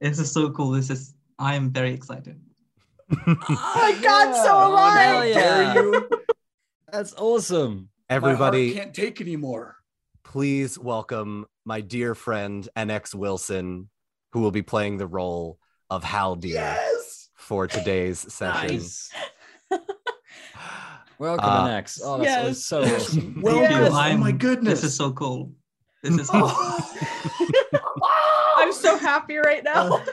This 0.00 0.18
is 0.18 0.32
so 0.32 0.50
cool. 0.50 0.70
This 0.72 0.90
is 0.90 1.14
I 1.38 1.54
am 1.54 1.70
very 1.70 1.92
excited. 1.92 2.40
Oh 3.26 3.36
my 3.46 3.98
God, 4.02 4.34
so 4.34 4.48
am 4.48 4.70
Oh, 4.70 4.74
I. 4.76 5.00
hell 5.02 5.20
Dare 5.22 5.62
yeah. 5.62 5.74
you? 5.74 6.08
That's 6.90 7.14
awesome. 7.14 7.88
My 8.10 8.14
heart 8.18 8.24
Everybody, 8.24 8.74
can't 8.74 8.94
take 8.94 9.20
anymore. 9.20 9.76
please 10.24 10.78
welcome 10.78 11.46
my 11.64 11.80
dear 11.80 12.14
friend 12.14 12.68
NX 12.76 13.14
Wilson, 13.14 13.88
who 14.32 14.40
will 14.40 14.50
be 14.50 14.62
playing 14.62 14.96
the 14.98 15.06
role 15.06 15.58
of 15.90 16.02
Haldir 16.04 16.48
Yes. 16.54 17.28
for 17.36 17.66
today's 17.66 18.18
session. 18.32 18.76
Nice. 18.76 19.10
Welcome, 21.22 21.48
Uh, 21.50 21.68
NX. 21.68 22.00
Oh, 22.02 22.18
that's 22.18 22.28
Yes. 22.28 22.66
so 22.66 22.82
awesome. 22.82 23.40
Well, 23.40 23.58
Thank 23.58 23.70
you. 23.70 23.76
yes, 23.76 23.92
oh 23.94 24.16
my 24.16 24.32
goodness. 24.32 24.80
This 24.80 24.90
is 24.90 24.96
so 24.96 25.12
cool. 25.12 25.52
This 26.02 26.18
is 26.18 26.28
awesome. 26.30 27.06
I'm 28.56 28.72
so 28.72 28.98
happy 28.98 29.36
right 29.36 29.62
now. 29.62 30.04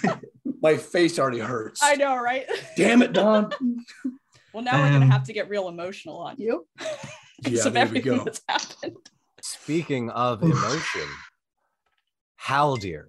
My 0.62 0.76
face 0.76 1.18
already 1.18 1.38
hurts. 1.38 1.80
I 1.82 1.94
know, 1.94 2.16
right? 2.16 2.44
Damn 2.76 3.00
it, 3.00 3.14
Don. 3.14 3.50
Well, 4.52 4.62
now 4.64 4.82
we're 4.82 4.90
gonna 4.90 5.04
Um, 5.06 5.10
have 5.10 5.24
to 5.24 5.32
get 5.32 5.48
real 5.48 5.68
emotional 5.68 6.18
on 6.18 6.36
you 6.38 6.66
Yeah, 7.46 7.68
there 7.70 7.86
we 7.86 8.00
go. 8.00 8.24
that's 8.24 8.40
happened. 8.48 8.96
Speaking 9.42 10.10
of 10.10 10.42
emotion, 10.42 11.08
Haldir, 12.42 13.04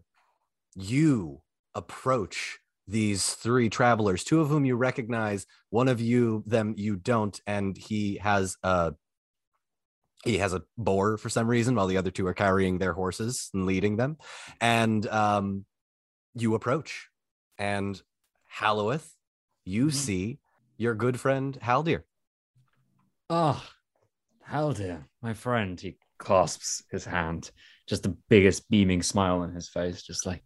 you 0.76 1.42
approach 1.76 2.60
these 2.90 3.34
three 3.36 3.70
travelers, 3.70 4.24
two 4.24 4.42
of 4.42 4.50
whom 4.50 4.66
you 4.66 4.76
recognize, 4.76 5.46
one 5.70 5.88
of 5.88 6.02
you 6.02 6.44
them 6.48 6.74
you 6.78 6.96
don't, 6.96 7.40
and 7.46 7.78
he 7.78 8.18
has 8.18 8.58
a 8.64 8.94
he 10.26 10.40
has 10.40 10.54
a 10.54 10.64
boar 10.78 11.18
for 11.18 11.30
some 11.30 11.48
reason, 11.48 11.76
while 11.76 11.88
the 11.88 11.98
other 11.98 12.12
two 12.12 12.28
are 12.28 12.34
carrying 12.34 12.78
their 12.78 12.94
horses 12.94 13.50
and 13.54 13.66
leading 13.66 13.96
them. 13.96 14.18
And 14.60 15.08
um, 15.08 15.66
you 16.36 16.56
approach, 16.56 17.08
and 17.58 18.02
Halloweth, 18.48 19.16
you 19.64 19.86
Mhm. 19.88 19.94
see 19.94 20.40
your 20.78 20.96
good 20.96 21.20
friend 21.20 21.58
Haldir. 21.62 22.04
Oh, 23.30 23.64
Haldir, 24.50 25.06
my 25.22 25.34
friend. 25.34 25.80
He 25.80 25.98
clasps 26.18 26.84
his 26.92 27.06
hand, 27.06 27.52
just 27.88 28.04
the 28.04 28.18
biggest 28.28 28.70
beaming 28.70 29.04
smile 29.04 29.40
on 29.40 29.54
his 29.54 29.70
face, 29.70 30.02
just 30.02 30.26
like, 30.26 30.44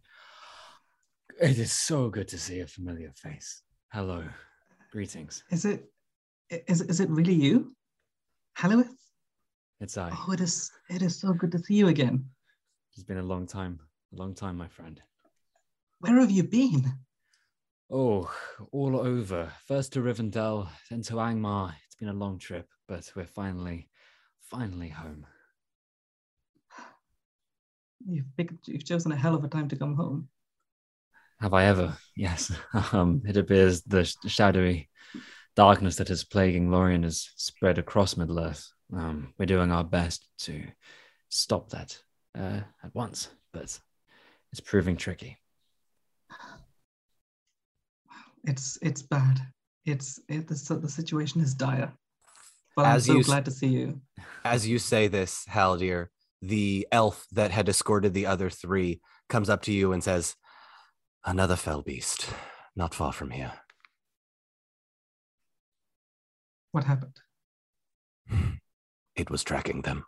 it 1.40 1.58
is 1.58 1.72
so 1.72 2.08
good 2.08 2.28
to 2.28 2.38
see 2.38 2.60
a 2.60 2.66
familiar 2.66 3.12
face. 3.14 3.62
Hello, 3.92 4.24
greetings. 4.92 5.44
Is 5.50 5.64
it? 5.64 5.84
Is 6.50 6.82
is 6.82 7.00
it 7.00 7.10
really 7.10 7.34
you, 7.34 7.74
Halloweth? 8.54 8.94
It's 9.80 9.96
I. 9.96 10.10
Oh, 10.12 10.32
it 10.32 10.40
is. 10.40 10.70
It 10.90 11.02
is 11.02 11.18
so 11.18 11.32
good 11.32 11.52
to 11.52 11.58
see 11.58 11.74
you 11.74 11.88
again. 11.88 12.24
It's 12.92 13.04
been 13.04 13.18
a 13.18 13.22
long 13.22 13.46
time, 13.46 13.80
a 14.12 14.16
long 14.16 14.34
time, 14.34 14.56
my 14.56 14.68
friend. 14.68 15.00
Where 16.00 16.20
have 16.20 16.30
you 16.30 16.44
been? 16.44 16.92
Oh, 17.90 18.32
all 18.72 18.98
over. 18.98 19.52
First 19.66 19.92
to 19.92 20.00
Rivendell, 20.00 20.68
then 20.90 21.02
to 21.02 21.14
Angmar. 21.14 21.74
It's 21.86 21.96
been 21.96 22.08
a 22.08 22.12
long 22.12 22.38
trip, 22.38 22.68
but 22.88 23.10
we're 23.14 23.26
finally, 23.26 23.88
finally 24.40 24.88
home. 24.88 25.26
You've 28.06 28.36
picked. 28.36 28.68
You've 28.68 28.84
chosen 28.84 29.12
a 29.12 29.16
hell 29.16 29.34
of 29.34 29.44
a 29.44 29.48
time 29.48 29.68
to 29.68 29.76
come 29.76 29.96
home. 29.96 30.28
Have 31.40 31.54
I 31.54 31.64
ever? 31.64 31.96
Yes. 32.16 32.52
Um, 32.92 33.22
it 33.26 33.36
appears 33.36 33.82
the 33.82 34.04
shadowy 34.26 34.88
darkness 35.56 35.96
that 35.96 36.10
is 36.10 36.24
plaguing 36.24 36.70
Lorien 36.70 37.02
has 37.04 37.30
spread 37.36 37.78
across 37.78 38.16
Middle 38.16 38.40
Earth. 38.40 38.68
Um, 38.92 39.32
we're 39.38 39.46
doing 39.46 39.70
our 39.70 39.84
best 39.84 40.26
to 40.40 40.62
stop 41.28 41.70
that 41.70 41.98
uh, 42.38 42.60
at 42.82 42.94
once, 42.94 43.28
but 43.52 43.78
it's 44.52 44.60
proving 44.60 44.96
tricky. 44.96 45.38
It's 48.44 48.78
it's 48.82 49.02
bad. 49.02 49.40
It's 49.86 50.20
it, 50.28 50.46
the, 50.46 50.78
the 50.80 50.88
situation 50.88 51.40
is 51.40 51.54
dire. 51.54 51.92
But 52.76 52.86
I'm 52.86 52.96
As 52.96 53.06
so 53.06 53.14
you 53.14 53.24
glad 53.24 53.44
to 53.46 53.50
see 53.50 53.68
you. 53.68 54.00
As 54.44 54.66
you 54.66 54.78
say 54.78 55.08
this, 55.08 55.44
Haldir, 55.48 56.08
the 56.42 56.86
elf 56.90 57.26
that 57.32 57.50
had 57.50 57.68
escorted 57.68 58.12
the 58.14 58.26
other 58.26 58.50
three 58.50 59.00
comes 59.28 59.48
up 59.48 59.62
to 59.62 59.72
you 59.72 59.92
and 59.92 60.02
says, 60.02 60.34
Another 61.26 61.56
fell 61.56 61.80
beast, 61.80 62.28
not 62.76 62.94
far 62.94 63.12
from 63.12 63.30
here. 63.30 63.52
What 66.72 66.84
happened? 66.84 67.18
It 69.16 69.30
was 69.30 69.44
tracking 69.44 69.82
them. 69.82 70.06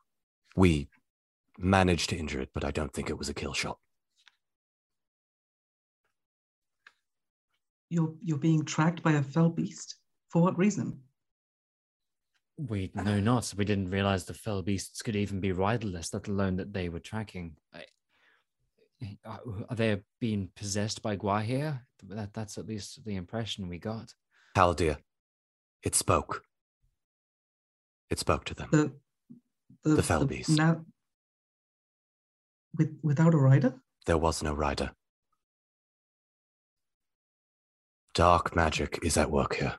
We 0.56 0.88
managed 1.58 2.10
to 2.10 2.16
injure 2.16 2.40
it, 2.40 2.50
but 2.52 2.64
I 2.64 2.72
don't 2.72 2.92
think 2.92 3.08
it 3.08 3.16
was 3.16 3.28
a 3.28 3.34
kill 3.34 3.52
shot. 3.52 3.78
You're 7.88 8.14
you're 8.20 8.38
being 8.38 8.64
tracked 8.64 9.04
by 9.04 9.12
a 9.12 9.22
fell 9.22 9.48
beast. 9.48 9.94
For 10.30 10.42
what 10.42 10.58
reason? 10.58 11.00
We 12.58 12.90
know 12.96 13.20
not. 13.20 13.54
We 13.56 13.64
didn't 13.64 13.90
realize 13.90 14.24
the 14.24 14.34
fell 14.34 14.62
beasts 14.62 15.02
could 15.02 15.14
even 15.14 15.38
be 15.38 15.52
riderless, 15.52 16.12
let 16.12 16.26
alone 16.26 16.56
that 16.56 16.72
they 16.72 16.88
were 16.88 16.98
tracking. 16.98 17.56
I- 17.72 17.84
Are 19.24 19.40
are 19.68 19.76
they 19.76 20.00
being 20.20 20.50
possessed 20.56 21.02
by 21.02 21.16
Gwaihir? 21.16 21.80
That, 22.08 22.32
that's 22.32 22.56
at 22.56 22.66
least 22.66 23.04
the 23.04 23.16
impression 23.16 23.68
we 23.68 23.78
got. 23.78 24.14
Haldir, 24.56 24.96
it 25.82 25.94
spoke. 25.94 26.42
It 28.08 28.18
spoke 28.18 28.44
to 28.46 28.54
them. 28.54 28.68
The 28.70 28.92
the, 29.84 29.96
The 29.96 30.02
fell 30.02 30.24
beast. 30.24 30.50
Now, 30.50 30.84
with 32.76 32.98
without 33.02 33.34
a 33.34 33.38
rider. 33.38 33.74
There 34.06 34.18
was 34.18 34.42
no 34.42 34.54
rider. 34.54 34.92
Dark 38.14 38.56
magic 38.56 38.98
is 39.02 39.16
at 39.16 39.30
work 39.30 39.56
here. 39.56 39.74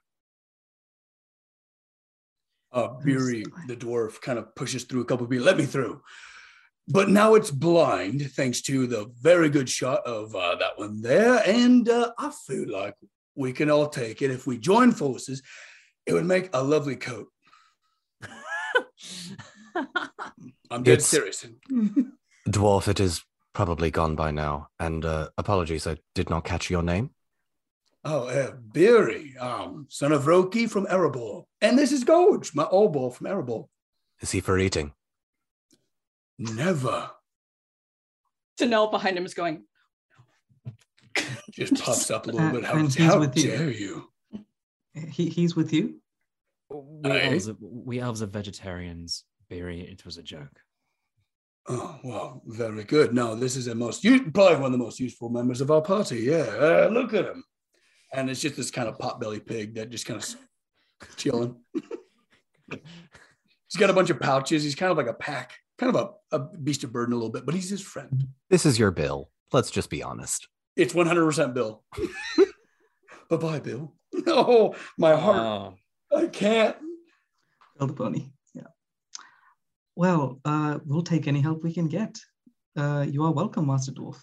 Uh, 2.72 2.90
Beery, 3.04 3.44
the 3.68 3.76
dwarf, 3.76 4.22
kind 4.22 4.38
of 4.38 4.54
pushes 4.54 4.84
through 4.84 5.02
a 5.02 5.06
couple 5.06 5.24
of 5.24 5.32
people. 5.32 5.46
Let 5.46 5.58
me 5.58 5.66
through. 5.66 6.02
But 6.88 7.10
now 7.10 7.36
it's 7.36 7.52
blind, 7.52 8.32
thanks 8.32 8.62
to 8.64 8.88
the 8.88 9.12
very 9.22 9.50
good 9.50 9.68
shot 9.70 10.06
of 10.06 10.34
uh, 10.36 10.56
that 10.56 10.78
one 10.78 11.02
there. 11.02 11.42
And 11.46 11.88
uh, 11.90 12.12
I 12.18 12.32
feel 12.48 12.70
like 12.72 12.96
we 13.36 13.52
can 13.52 13.70
all 13.70 13.88
take 13.90 14.22
it. 14.22 14.32
If 14.32 14.48
we 14.48 14.58
join 14.58 14.92
forces, 14.94 15.42
it 16.06 16.14
would 16.14 16.26
make 16.26 16.50
a 16.54 16.64
lovely 16.64 16.96
coat. 16.96 17.28
I'm 20.72 20.84
dead 20.84 20.94
It's- 21.00 21.08
serious. 21.08 21.46
Dwarf, 22.50 22.88
it 22.88 23.00
is 23.02 23.24
probably 23.54 23.92
gone 23.92 24.16
by 24.16 24.32
now. 24.32 24.70
And 24.80 25.04
uh, 25.04 25.30
apologies, 25.38 25.86
I 25.88 25.98
did 26.16 26.30
not 26.30 26.46
catch 26.46 26.70
your 26.70 26.84
name. 26.84 27.10
oh, 28.06 28.28
uh, 28.28 28.52
Beery, 28.72 29.36
um, 29.38 29.88
son 29.90 30.14
of 30.14 30.24
Roki 30.24 30.70
from 30.70 30.86
Erebor. 30.86 31.44
And 31.60 31.78
this 31.78 31.92
is 31.92 32.06
Gorge, 32.06 32.56
my 32.56 32.66
old 32.68 32.94
boy 32.94 33.10
from 33.10 33.28
Erebor. 33.28 33.68
Is 34.22 34.32
he 34.32 34.40
for 34.40 34.58
eating? 34.58 34.94
Never. 36.40 37.10
Danelle 38.60 38.92
behind 38.92 39.18
him 39.18 39.26
is 39.26 39.34
going, 39.34 39.64
Just 41.52 41.84
puffs 41.84 42.12
up 42.12 42.28
a 42.28 42.32
little 42.32 42.48
Uh, 42.48 42.52
bit. 42.52 42.64
How, 42.64 42.88
how 43.06 43.20
with 43.20 43.36
you. 43.38 43.44
dare 43.52 43.72
you? 43.72 44.10
He 44.94 45.30
he's 45.30 45.56
with 45.56 45.74
you. 45.74 46.02
We 46.70 47.10
Aye. 47.12 47.22
elves, 47.32 47.50
are, 47.50 47.56
we 47.62 48.00
elves 48.00 48.22
are 48.22 48.28
vegetarians. 48.28 49.24
Beery, 49.50 49.82
it 49.82 50.04
was 50.06 50.18
a 50.18 50.24
joke. 50.24 50.60
Oh, 51.70 52.00
well, 52.04 52.42
very 52.46 52.84
good. 52.84 53.14
No, 53.14 53.36
this 53.36 53.56
is 53.56 53.68
a 53.68 53.76
most 53.76 54.04
probably 54.34 54.56
one 54.56 54.66
of 54.66 54.72
the 54.72 54.78
most 54.78 55.00
useful 55.00 55.30
members 55.30 55.62
of 55.62 55.70
our 55.72 55.82
party. 55.82 56.20
Yeah, 56.22 56.38
uh, 56.60 56.90
look 56.92 57.14
at 57.14 57.26
him. 57.26 57.44
And 58.14 58.30
it's 58.30 58.42
just 58.42 58.56
this 58.56 58.72
kind 58.72 58.88
of 58.88 58.98
potbelly 58.98 59.46
pig 59.46 59.76
that 59.76 59.90
just 59.90 60.06
kind 60.06 60.22
of 60.22 61.16
chilling. 61.18 61.56
he's 62.72 63.78
got 63.78 63.90
a 63.90 63.94
bunch 63.94 64.10
of 64.10 64.20
pouches. 64.20 64.64
He's 64.64 64.76
kind 64.76 64.92
of 64.92 64.98
like 64.98 65.08
a 65.08 65.14
pack, 65.14 65.58
kind 65.78 65.96
of 65.96 66.14
a, 66.32 66.36
a 66.36 66.40
beast 66.40 66.84
of 66.84 66.92
burden 66.92 67.14
a 67.14 67.18
little 67.18 67.32
bit, 67.32 67.46
but 67.46 67.56
he's 67.56 67.70
his 67.70 67.82
friend. 67.82 68.28
This 68.50 68.66
is 68.66 68.80
your 68.80 68.92
bill. 68.92 69.30
Let's 69.54 69.72
just 69.72 69.90
be 69.90 70.04
honest. 70.04 70.48
It's 70.78 70.94
100% 70.94 71.54
Bill. 71.54 71.84
bye 73.30 73.38
bye, 73.38 73.60
Bill. 73.60 73.94
No, 74.26 74.74
my 74.98 75.16
heart. 75.16 75.76
I 76.16 76.28
can't. 76.28 76.78
Kill 77.78 77.88
the 77.88 77.94
pony. 77.94 78.30
Yeah. 78.54 78.68
Well, 79.96 80.40
uh, 80.46 80.80
we'll 80.86 81.04
take 81.04 81.28
any 81.28 81.42
help 81.42 81.62
we 81.62 81.74
can 81.74 81.88
get. 81.88 82.18
Uh, 82.76 83.06
you 83.08 83.24
are 83.26 83.32
welcome, 83.32 83.68
Master 83.68 83.92
Dwarf. 83.92 84.18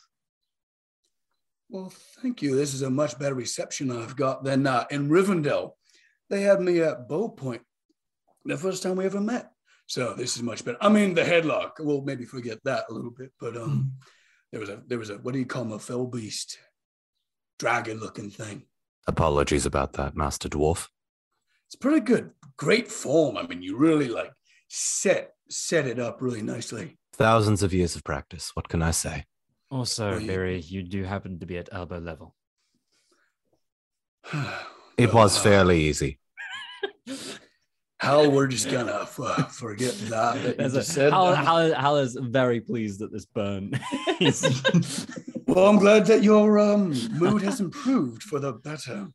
Well, 1.69 1.93
thank 2.23 2.41
you. 2.41 2.57
This 2.57 2.73
is 2.73 2.83
a 2.83 2.91
much 2.91 3.19
better 3.19 3.35
reception 3.35 3.93
I've 3.93 4.17
got 4.17 4.43
than 4.43 4.67
uh, 4.67 4.85
in 4.91 5.11
Rivendell. 5.11 5.73
They 6.31 6.41
had 6.41 6.61
me 6.61 6.81
at 6.81 7.07
bow 7.07 7.29
point 7.29 7.63
the 8.45 8.57
first 8.57 8.83
time 8.83 8.97
we 8.97 9.05
ever 9.05 9.21
met. 9.21 9.51
So 9.87 10.15
this 10.15 10.37
is 10.37 10.43
much 10.43 10.65
better. 10.65 10.79
I 10.81 10.89
mean, 10.89 11.15
the 11.15 11.23
headlock. 11.23 11.73
We'll 11.79 12.03
maybe 12.03 12.25
forget 12.25 12.59
that 12.65 12.85
a 12.89 12.93
little 12.93 13.11
bit, 13.11 13.33
but 13.39 13.57
um, 13.57 13.93
there 14.51 14.61
was 14.61 14.69
a 14.71 14.83
there 14.87 14.99
was 14.99 15.11
a 15.11 15.17
what 15.19 15.33
do 15.33 15.39
you 15.39 15.47
call 15.47 15.65
them? 15.65 15.73
A 15.73 15.79
fell 15.79 16.07
beast, 16.07 16.59
dragon 17.59 17.99
looking 18.01 18.31
thing. 18.31 18.65
Apologies 19.07 19.67
about 19.67 19.93
that, 19.95 20.17
Master 20.17 20.49
Dwarf. 20.49 20.89
It's 21.67 21.77
pretty 21.77 22.01
good, 22.01 22.31
great 22.57 22.89
form. 22.91 23.37
I 23.37 23.47
mean, 23.47 23.63
you 23.63 23.77
really 23.77 24.09
like 24.09 24.33
set 24.69 25.35
set 25.51 25.87
it 25.87 25.99
up 25.99 26.23
really 26.23 26.43
nicely. 26.43 26.99
Thousands 27.13 27.63
of 27.63 27.75
years 27.75 27.95
of 27.95 28.03
practice. 28.05 28.51
What 28.55 28.69
can 28.69 28.83
I 28.83 28.91
say? 28.93 29.27
Also, 29.71 30.11
Well, 30.13 30.21
you- 30.21 30.27
Beery, 30.29 30.61
you 30.61 30.83
do 30.83 31.05
happen 31.05 31.39
to 31.41 31.47
be 31.47 31.59
at 31.59 31.69
elbow 31.73 31.99
level. 31.99 32.35
It 34.97 35.13
was 35.13 35.37
uh, 35.37 35.41
fairly 35.41 35.81
easy. 35.83 36.21
Hal, 38.01 38.31
we're 38.31 38.49
just 38.49 38.71
gonna 38.71 39.01
f- 39.03 39.53
forget 39.53 39.95
that. 40.11 40.43
that 40.43 40.59
just 40.59 40.77
a- 40.77 40.83
said. 40.83 41.13
Hal, 41.13 41.35
Hal, 41.35 41.73
Hal 41.75 41.97
is 41.97 42.17
very 42.21 42.61
pleased 42.61 43.01
at 43.03 43.13
this 43.13 43.25
burn. 43.27 43.73
Well, 45.47 45.69
I'm 45.69 45.79
glad 45.79 46.07
that 46.07 46.23
your 46.25 46.59
um, 46.59 46.95
mood 47.13 47.43
has 47.43 47.61
improved 47.61 48.23
for 48.25 48.41
the 48.41 48.55
better. 48.55 49.07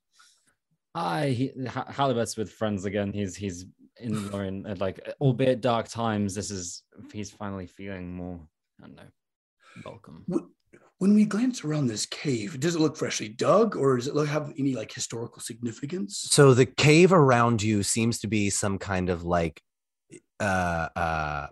I 0.96 1.52
Halibut's 1.89 2.38
with 2.38 2.52
friends 2.52 2.86
again. 2.86 3.12
He's 3.12 3.36
he's 3.36 3.65
in 4.00 4.32
Lorien 4.32 4.65
at 4.65 4.80
like 4.80 5.06
albeit 5.20 5.60
dark 5.60 5.89
times. 5.89 6.36
This 6.36 6.50
is 6.52 6.84
he's 7.12 7.30
finally 7.32 7.68
feeling 7.68 8.13
more. 8.15 8.39
I 8.82 8.86
don't 8.86 8.96
know, 8.96 9.04
welcome. 9.84 10.24
When 10.99 11.13
we 11.13 11.23
glance 11.23 11.63
around 11.63 11.88
this 11.88 12.05
cave, 12.05 12.59
does 12.59 12.75
it 12.75 12.81
look 12.81 12.97
freshly 12.97 13.29
dug, 13.29 13.77
or 13.77 13.95
does 13.95 14.07
it 14.07 14.15
look 14.15 14.27
have 14.27 14.53
any 14.59 14.75
like 14.75 14.91
historical 14.91 15.41
significance? 15.41 16.27
So 16.29 16.53
the 16.53 16.65
cave 16.65 17.13
around 17.13 17.63
you 17.63 17.83
seems 17.83 18.19
to 18.19 18.27
be 18.27 18.49
some 18.49 18.77
kind 18.77 19.09
of 19.09 19.23
like 19.23 19.62
uh 20.41 20.89
uh 20.95 21.47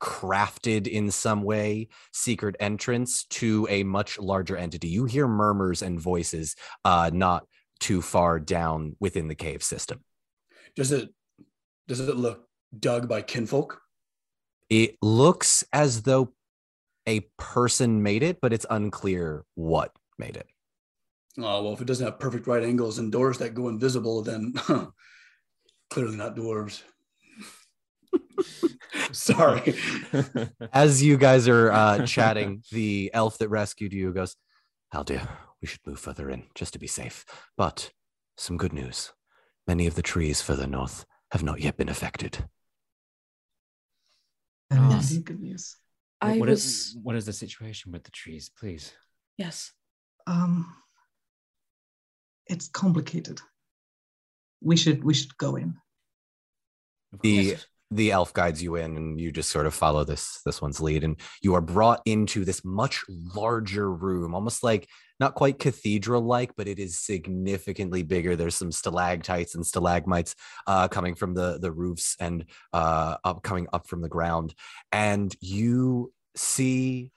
crafted 0.00 0.86
in 0.86 1.10
some 1.10 1.42
way 1.42 1.88
secret 2.12 2.56
entrance 2.58 3.24
to 3.24 3.66
a 3.68 3.82
much 3.84 4.18
larger 4.18 4.56
entity. 4.56 4.88
You 4.88 5.04
hear 5.04 5.28
murmurs 5.28 5.82
and 5.82 6.00
voices 6.00 6.56
uh 6.86 7.10
not 7.12 7.46
too 7.80 8.00
far 8.00 8.40
down 8.40 8.96
within 8.98 9.28
the 9.28 9.34
cave 9.34 9.62
system. 9.62 10.02
Does 10.74 10.90
it 10.90 11.10
does 11.86 12.00
it 12.00 12.16
look 12.16 12.48
dug 12.78 13.10
by 13.10 13.20
kinfolk? 13.20 13.82
It 14.70 14.96
looks 15.02 15.64
as 15.70 16.02
though 16.02 16.32
a 17.06 17.20
person 17.38 18.02
made 18.02 18.22
it, 18.22 18.40
but 18.40 18.52
it's 18.52 18.66
unclear 18.70 19.44
what 19.54 19.92
made 20.18 20.36
it. 20.36 20.46
Oh 21.38 21.62
well, 21.62 21.72
if 21.72 21.80
it 21.80 21.86
doesn't 21.86 22.04
have 22.04 22.18
perfect 22.18 22.46
right 22.46 22.62
angles 22.62 22.98
and 22.98 23.10
doors 23.10 23.38
that 23.38 23.54
go 23.54 23.68
invisible, 23.68 24.22
then 24.22 24.54
clearly 25.90 26.16
not 26.16 26.36
dwarves. 26.36 26.82
Sorry. 29.12 29.74
As 30.72 31.02
you 31.02 31.16
guys 31.16 31.48
are 31.48 31.72
uh, 31.72 32.06
chatting, 32.06 32.62
the 32.70 33.10
elf 33.12 33.38
that 33.38 33.48
rescued 33.48 33.92
you 33.92 34.12
goes, 34.12 34.36
Haldir, 34.92 35.28
we 35.60 35.66
should 35.66 35.86
move 35.86 35.98
further 35.98 36.30
in 36.30 36.44
just 36.54 36.72
to 36.74 36.78
be 36.78 36.86
safe. 36.86 37.24
But 37.56 37.90
some 38.36 38.56
good 38.56 38.72
news. 38.72 39.12
Many 39.66 39.86
of 39.86 39.94
the 39.94 40.02
trees 40.02 40.42
further 40.42 40.66
north 40.66 41.04
have 41.30 41.42
not 41.42 41.60
yet 41.60 41.76
been 41.76 41.88
affected. 41.88 42.44
That 44.70 45.00
is 45.00 45.18
good 45.18 45.40
news. 45.40 45.76
I 46.24 46.38
What 46.38 46.48
was 46.48 46.64
is 46.64 46.96
what 47.02 47.16
is 47.16 47.26
the 47.26 47.32
situation 47.32 47.92
with 47.92 48.04
the 48.04 48.10
trees, 48.10 48.50
please? 48.58 48.92
yes. 49.36 49.72
Um, 50.26 50.74
it's 52.46 52.68
complicated. 52.68 53.40
We 54.62 54.76
should 54.76 55.04
we 55.04 55.14
should 55.14 55.36
go 55.36 55.56
in. 55.56 55.76
Of 57.12 57.20
The 57.20 57.48
course. 57.50 57.66
The 57.94 58.10
elf 58.10 58.32
guides 58.32 58.62
you 58.62 58.76
in 58.76 58.96
and 58.96 59.20
you 59.20 59.30
just 59.30 59.50
sort 59.50 59.66
of 59.66 59.74
follow 59.74 60.04
this 60.04 60.40
this 60.44 60.60
one's 60.60 60.80
lead. 60.80 61.04
And 61.04 61.16
you 61.42 61.54
are 61.54 61.60
brought 61.60 62.02
into 62.04 62.44
this 62.44 62.64
much 62.64 63.04
larger 63.08 63.90
room 63.90 64.34
almost 64.34 64.62
like 64.62 64.88
not 65.20 65.34
quite 65.34 65.60
cathedral 65.60 66.22
like 66.22 66.56
but 66.56 66.66
it 66.66 66.78
is 66.78 66.98
significantly 66.98 68.02
bigger. 68.02 68.36
There's 68.36 68.56
some 68.56 68.72
stalactites 68.72 69.54
and 69.54 69.66
stalagmites 69.66 70.34
uh, 70.66 70.88
coming 70.88 71.14
from 71.14 71.34
the 71.34 71.58
the 71.58 71.72
roofs 71.72 72.16
and 72.18 72.46
uh, 72.72 73.16
up 73.24 73.42
coming 73.42 73.68
up 73.72 73.86
from 73.86 74.02
the 74.02 74.08
ground. 74.08 74.54
And 74.92 75.34
you 75.40 76.12
see 76.36 77.12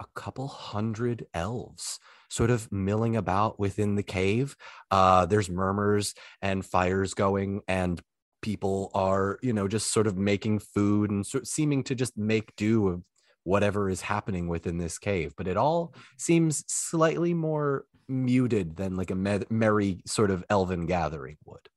a 0.00 0.06
couple 0.14 0.46
hundred 0.46 1.26
elves 1.34 1.98
sort 2.28 2.50
of 2.50 2.70
milling 2.70 3.16
about 3.16 3.58
within 3.58 3.94
the 3.94 4.02
cave. 4.02 4.54
Uh, 4.90 5.26
there's 5.26 5.50
murmurs 5.50 6.14
and 6.42 6.64
fires 6.64 7.14
going 7.14 7.62
and 7.66 8.00
people 8.40 8.90
are 8.94 9.38
you 9.42 9.52
know 9.52 9.68
just 9.68 9.92
sort 9.92 10.06
of 10.06 10.16
making 10.16 10.58
food 10.58 11.10
and 11.10 11.26
sort 11.26 11.46
seeming 11.46 11.82
to 11.82 11.94
just 11.94 12.16
make 12.16 12.54
do 12.56 12.88
of 12.88 13.02
whatever 13.44 13.88
is 13.88 14.02
happening 14.02 14.46
within 14.46 14.78
this 14.78 14.98
cave 14.98 15.32
but 15.36 15.48
it 15.48 15.56
all 15.56 15.94
seems 16.18 16.64
slightly 16.68 17.32
more 17.32 17.84
muted 18.08 18.76
than 18.76 18.94
like 18.94 19.10
a 19.10 19.14
me- 19.14 19.40
merry 19.50 20.02
sort 20.06 20.30
of 20.30 20.44
elven 20.50 20.86
gathering 20.86 21.36
would 21.44 21.68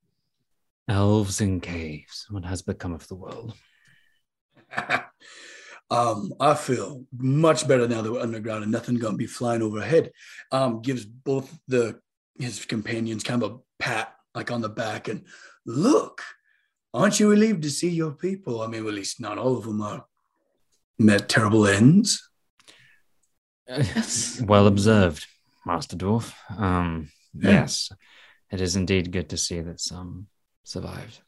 elves 0.91 1.41
in 1.41 1.60
caves. 1.62 2.28
What 2.30 2.45
has 2.45 2.62
become 2.62 2.93
of 2.93 3.08
the 3.08 3.15
world? 3.15 3.54
um, 5.89 6.34
I 6.39 6.54
feel 6.54 7.06
much 7.17 7.67
better 7.67 7.88
now 7.88 8.02
that 8.02 8.12
we're 8.12 8.21
underground 8.21 8.63
and 8.63 8.71
nothing 8.71 8.95
gonna 8.95 9.17
be 9.17 9.28
flying 9.28 9.62
overhead. 9.62 10.12
Um, 10.52 10.82
gives 10.82 11.06
both 11.06 11.58
the 11.67 12.00
his 12.39 12.65
companions 12.65 13.24
kind 13.24 13.43
of 13.43 13.52
a 13.52 13.58
pat 13.80 14.15
like 14.34 14.52
on 14.52 14.62
the 14.62 14.69
back 14.69 15.08
and 15.08 15.26
look, 15.65 16.21
aren't 16.93 17.19
you 17.19 17.30
relieved 17.30 17.63
to 17.63 17.69
see 17.69 17.89
your 17.89 18.12
people? 18.12 18.62
I 18.62 18.67
mean, 18.67 18.86
at 18.88 18.93
least 18.93 19.19
not 19.19 19.38
all 19.38 19.58
of 19.58 19.63
them 19.65 19.82
are 19.82 20.06
met 20.99 21.30
terrible 21.30 21.65
ends. 21.67 22.30
Yes. 23.67 24.41
Well 24.41 24.67
observed, 24.67 25.25
Master 25.65 25.95
Dwarf. 25.95 26.34
Um, 26.58 27.10
Yeah. 27.34 27.51
yes, 27.51 27.91
it 28.51 28.60
is 28.60 28.75
indeed 28.75 29.12
good 29.12 29.30
to 29.30 29.38
see 29.38 29.62
that 29.62 29.80
some 29.80 30.27
survived. 30.63 31.21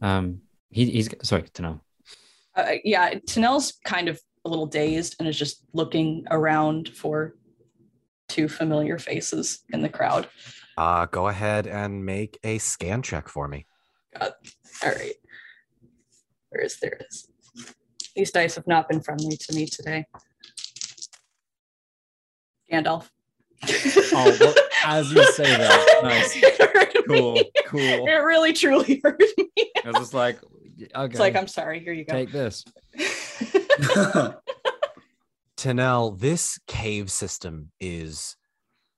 Um, 0.00 0.42
he, 0.70 0.90
he's 0.90 1.08
sorry 1.22 1.42
Tanel. 1.42 1.80
Uh, 2.54 2.74
yeah, 2.84 3.14
Tanel's 3.26 3.72
kind 3.84 4.08
of 4.08 4.20
a 4.44 4.48
little 4.48 4.66
dazed 4.66 5.16
and 5.18 5.26
is 5.26 5.38
just 5.38 5.64
looking 5.72 6.24
around 6.30 6.88
for 6.90 7.34
two 8.28 8.48
familiar 8.48 8.98
faces 8.98 9.60
in 9.72 9.82
the 9.82 9.88
crowd. 9.88 10.28
Uh 10.76 11.06
go 11.06 11.28
ahead 11.28 11.66
and 11.66 12.04
make 12.04 12.38
a 12.44 12.58
scan 12.58 13.02
check 13.02 13.28
for 13.28 13.46
me 13.48 13.66
God. 14.18 14.32
All 14.84 14.90
right. 14.92 15.14
Where 16.50 16.62
is 16.62 16.78
there. 16.80 17.00
These 18.14 18.30
dice 18.30 18.54
have 18.54 18.66
not 18.66 18.88
been 18.88 19.00
friendly 19.00 19.36
to 19.36 19.54
me 19.54 19.66
today. 19.66 20.06
Gandalf. 22.70 23.08
Oh, 24.12 24.36
well, 24.40 24.54
as 24.84 25.12
you 25.12 25.24
say 25.32 25.44
that, 25.44 26.00
nice. 26.02 26.38
Cool, 27.08 27.34
me. 27.34 27.50
cool. 27.66 28.06
It 28.06 28.12
really 28.12 28.52
truly 28.52 29.00
hurt 29.02 29.20
me. 29.36 29.50
I 29.84 29.88
was 29.88 29.96
just 29.96 30.14
like, 30.14 30.38
okay, 30.94 31.06
It's 31.10 31.18
like, 31.18 31.34
I'm 31.36 31.48
sorry, 31.48 31.80
here 31.80 31.92
you 31.92 32.04
go. 32.04 32.12
take 32.12 32.30
this. 32.30 32.64
Tanel, 35.56 36.18
this 36.18 36.58
cave 36.66 37.10
system 37.10 37.70
is 37.80 38.36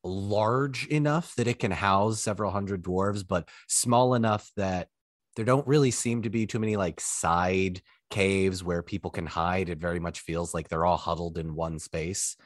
large 0.06 0.86
enough 0.86 1.34
that 1.34 1.48
it 1.48 1.58
can 1.58 1.70
house 1.70 2.22
several 2.22 2.50
hundred 2.50 2.82
dwarves, 2.82 3.26
but 3.26 3.48
small 3.68 4.14
enough 4.14 4.50
that 4.56 4.88
there 5.34 5.44
don't 5.44 5.66
really 5.66 5.90
seem 5.90 6.22
to 6.22 6.30
be 6.30 6.46
too 6.46 6.58
many 6.58 6.76
like 6.76 7.00
side 7.00 7.82
caves 8.10 8.64
where 8.64 8.82
people 8.82 9.10
can 9.10 9.26
hide. 9.26 9.68
It 9.68 9.78
very 9.78 10.00
much 10.00 10.20
feels 10.20 10.54
like 10.54 10.68
they're 10.68 10.86
all 10.86 10.96
huddled 10.96 11.38
in 11.38 11.54
one 11.54 11.78
space. 11.78 12.36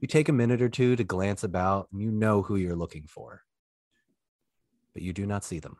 You 0.00 0.08
take 0.08 0.28
a 0.28 0.32
minute 0.32 0.60
or 0.60 0.68
two 0.68 0.96
to 0.96 1.04
glance 1.04 1.44
about 1.44 1.88
and 1.92 2.00
you 2.00 2.10
know 2.10 2.42
who 2.42 2.56
you're 2.56 2.76
looking 2.76 3.06
for, 3.06 3.42
but 4.92 5.02
you 5.02 5.12
do 5.12 5.26
not 5.26 5.44
see 5.44 5.60
them. 5.60 5.76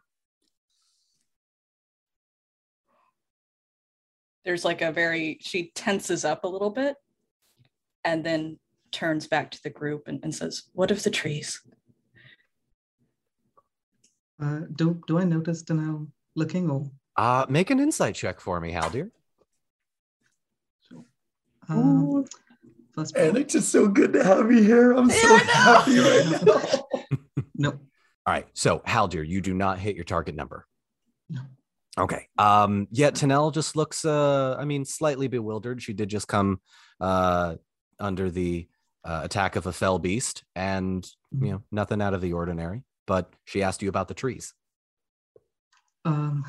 There's 4.45 4.65
like 4.65 4.81
a 4.81 4.93
very, 4.93 5.39
she 5.41 5.73
tenses 5.75 6.25
up 6.25 6.45
a 6.45 6.49
little 6.49 6.71
bit 6.71 6.97
and 8.05 8.25
then 8.25 8.59
turns 8.97 9.27
back 9.29 9.51
to 9.51 9.63
the 9.63 9.71
group 9.71 10.09
and, 10.09 10.19
and 10.23 10.35
says, 10.35 10.65
What 10.73 10.91
of 10.91 11.03
the 11.03 11.11
trees? 11.11 11.61
Uh, 14.43 14.61
do 14.75 15.01
do 15.07 15.19
I 15.19 15.25
notice 15.25 15.63
Danelle 15.63 16.09
looking 16.35 16.71
or? 16.71 16.91
Uh, 17.17 17.47
make 17.49 17.71
an 17.71 17.79
insight 17.81 18.15
check 18.15 18.41
for 18.41 18.61
me, 18.61 18.73
Haldir. 18.73 19.11
Um, 21.69 22.25
first 22.95 23.17
roll. 23.17 23.29
and 23.29 23.39
it's 23.39 23.53
just 23.55 23.71
so 23.71 23.89
good 23.89 24.13
to 24.13 24.23
have 24.25 24.51
you 24.53 24.63
here. 24.63 24.93
I'm 24.93 25.11
so 25.11 25.17
I 25.29 25.39
know. 25.39 25.53
happy 25.53 25.99
right 25.99 26.45
now. 26.47 26.85
No. 27.59 27.71
All 27.71 28.35
right. 28.35 28.47
So, 28.53 28.81
Haldir, 28.81 29.27
you 29.27 29.41
do 29.41 29.55
not 29.55 29.79
hit 29.79 29.97
your 29.97 30.05
target 30.05 30.35
number. 30.35 30.67
No. 31.31 31.41
Okay. 31.99 32.29
Um, 32.37 32.87
yeah, 32.91 33.11
Tanel 33.11 33.51
just 33.53 33.77
looks 33.77 34.05
uh 34.05 34.57
I 34.59 34.67
mean, 34.67 34.85
slightly 34.85 35.27
bewildered. 35.29 35.83
She 35.83 35.95
did 35.95 36.11
just 36.11 36.29
come 36.29 36.61
uh 37.01 37.57
under 37.99 38.31
the 38.31 38.69
uh, 39.07 39.21
attack 39.25 39.57
of 39.57 39.67
a 39.67 39.73
fell 39.73 39.99
beast 39.99 40.45
and 40.55 41.09
you 41.41 41.53
know, 41.53 41.63
nothing 41.71 42.03
out 42.03 42.13
of 42.15 42.21
the 42.21 42.33
ordinary, 42.33 42.83
but 43.07 43.33
she 43.45 43.63
asked 43.63 43.83
you 43.83 43.89
about 43.89 44.09
the 44.09 44.15
trees. 44.15 44.53
Um, 46.05 46.45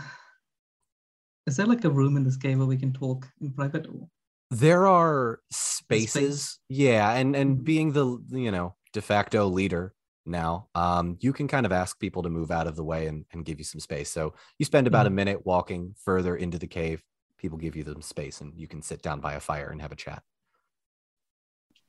is 1.46 1.58
there 1.58 1.66
like 1.66 1.86
a 1.86 1.90
room 1.90 2.18
in 2.18 2.24
this 2.24 2.38
cave 2.38 2.58
where 2.58 2.68
we 2.68 2.78
can 2.78 2.94
talk 2.94 3.28
in 3.42 3.52
private? 3.52 3.88
Or? 3.88 4.08
There 4.52 4.88
are 4.88 5.40
space. 5.52 6.12
spaces. 6.12 6.60
Yeah, 6.70 7.12
and 7.14 7.36
and 7.36 7.58
Mhm. 7.60 7.64
being 7.64 7.92
the 7.94 8.18
you 8.30 8.52
know, 8.52 8.76
de 8.94 9.02
facto 9.02 9.48
leader 9.48 9.94
now, 10.26 10.68
um, 10.76 11.18
you 11.20 11.34
can 11.34 11.48
kind 11.48 11.66
of 11.66 11.72
ask 11.72 12.00
people 12.00 12.24
to 12.24 12.30
move 12.30 12.52
out 12.52 12.68
of 12.68 12.76
the 12.76 12.84
way 12.84 13.08
and, 13.08 13.26
and 13.32 13.46
give 13.46 13.60
you 13.60 13.66
some 13.66 13.80
space. 13.80 14.10
So 14.10 14.34
you 14.58 14.66
spend 14.66 14.88
about 14.88 15.06
a 15.08 15.10
Mhm. 15.10 15.16
minute 15.16 15.46
walking 15.46 15.96
further 16.04 16.36
into 16.36 16.58
the 16.60 16.68
cave. 16.68 17.04
People 17.38 17.58
give 17.58 17.76
you 17.76 17.84
some 17.84 18.02
space 18.02 18.42
and 18.42 18.58
you 18.60 18.68
can 18.68 18.82
sit 18.82 19.02
down 19.02 19.22
by 19.22 19.34
a 19.34 19.40
fire 19.40 19.70
and 19.70 19.82
have 19.82 19.92
a 19.92 19.96
chat. 19.96 20.24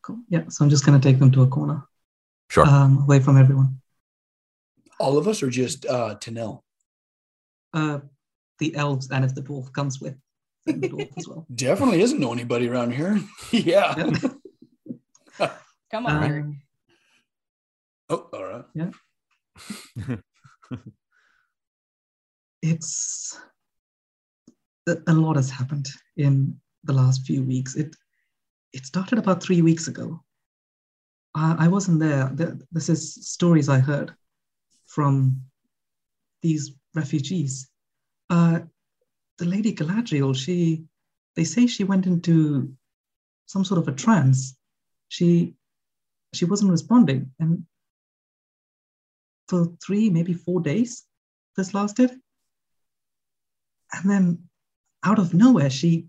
Cool. 0.08 0.20
Yeah. 0.30 0.48
So 0.48 0.64
I'm 0.64 0.70
just 0.70 0.86
gonna 0.86 0.98
take 0.98 1.18
them 1.18 1.30
to 1.32 1.42
a 1.42 1.46
corner, 1.46 1.82
Sure. 2.48 2.66
um, 2.66 3.02
away 3.02 3.20
from 3.20 3.36
everyone. 3.36 3.82
All 4.98 5.18
of 5.18 5.28
us 5.28 5.42
or 5.42 5.50
just 5.50 5.84
uh, 5.84 6.14
Tanel? 6.18 6.62
uh, 7.74 8.00
the 8.58 8.74
elves 8.74 9.10
and 9.10 9.22
if 9.26 9.34
the 9.34 9.42
dwarf 9.42 9.70
comes 9.74 10.00
with 10.00 10.16
the 10.64 10.72
dwarf 10.72 11.10
as 11.18 11.28
well. 11.28 11.46
Definitely 11.54 11.98
doesn't 12.00 12.18
know 12.18 12.32
anybody 12.32 12.68
around 12.70 12.92
here. 12.92 13.20
yeah. 13.52 13.94
Yeah. 15.38 15.50
Come 15.90 16.06
on, 16.06 16.24
Eric. 16.24 16.44
Um, 16.44 16.62
Oh, 18.10 18.26
all 18.32 18.44
right. 18.44 18.64
Yeah. 18.74 18.90
it's 22.62 23.38
a 24.88 24.96
a 25.06 25.12
lot 25.12 25.36
has 25.36 25.50
happened 25.50 25.86
in 26.16 26.58
the 26.84 26.94
last 26.94 27.26
few 27.26 27.42
weeks. 27.42 27.74
It 27.76 27.94
it 28.72 28.86
started 28.86 29.18
about 29.18 29.42
three 29.42 29.62
weeks 29.62 29.88
ago. 29.88 30.22
I, 31.34 31.56
I 31.60 31.68
wasn't 31.68 32.00
there. 32.00 32.32
Th- 32.36 32.54
This 32.72 32.88
is 32.88 33.14
stories 33.26 33.68
I 33.68 33.78
heard 33.78 34.14
from 34.86 35.42
these 36.42 36.72
refugees. 36.94 37.68
Uh, 38.30 38.60
the 39.38 39.44
lady 39.44 39.74
Galadriel, 39.74 40.34
she 40.36 40.84
they 41.36 41.44
say 41.44 41.66
she 41.66 41.84
went 41.84 42.06
into 42.06 42.72
some 43.46 43.64
sort 43.64 43.78
of 43.80 43.88
a 43.88 43.96
trance. 43.96 44.56
She 45.08 45.54
she 46.34 46.44
wasn't 46.44 46.70
responding, 46.70 47.32
and 47.38 47.64
for 49.48 49.72
three, 49.84 50.10
maybe 50.10 50.34
four 50.34 50.60
days, 50.60 51.04
this 51.56 51.72
lasted. 51.72 52.10
And 53.92 54.10
then 54.10 54.48
out 55.02 55.18
of 55.18 55.32
nowhere, 55.32 55.70
she 55.70 56.06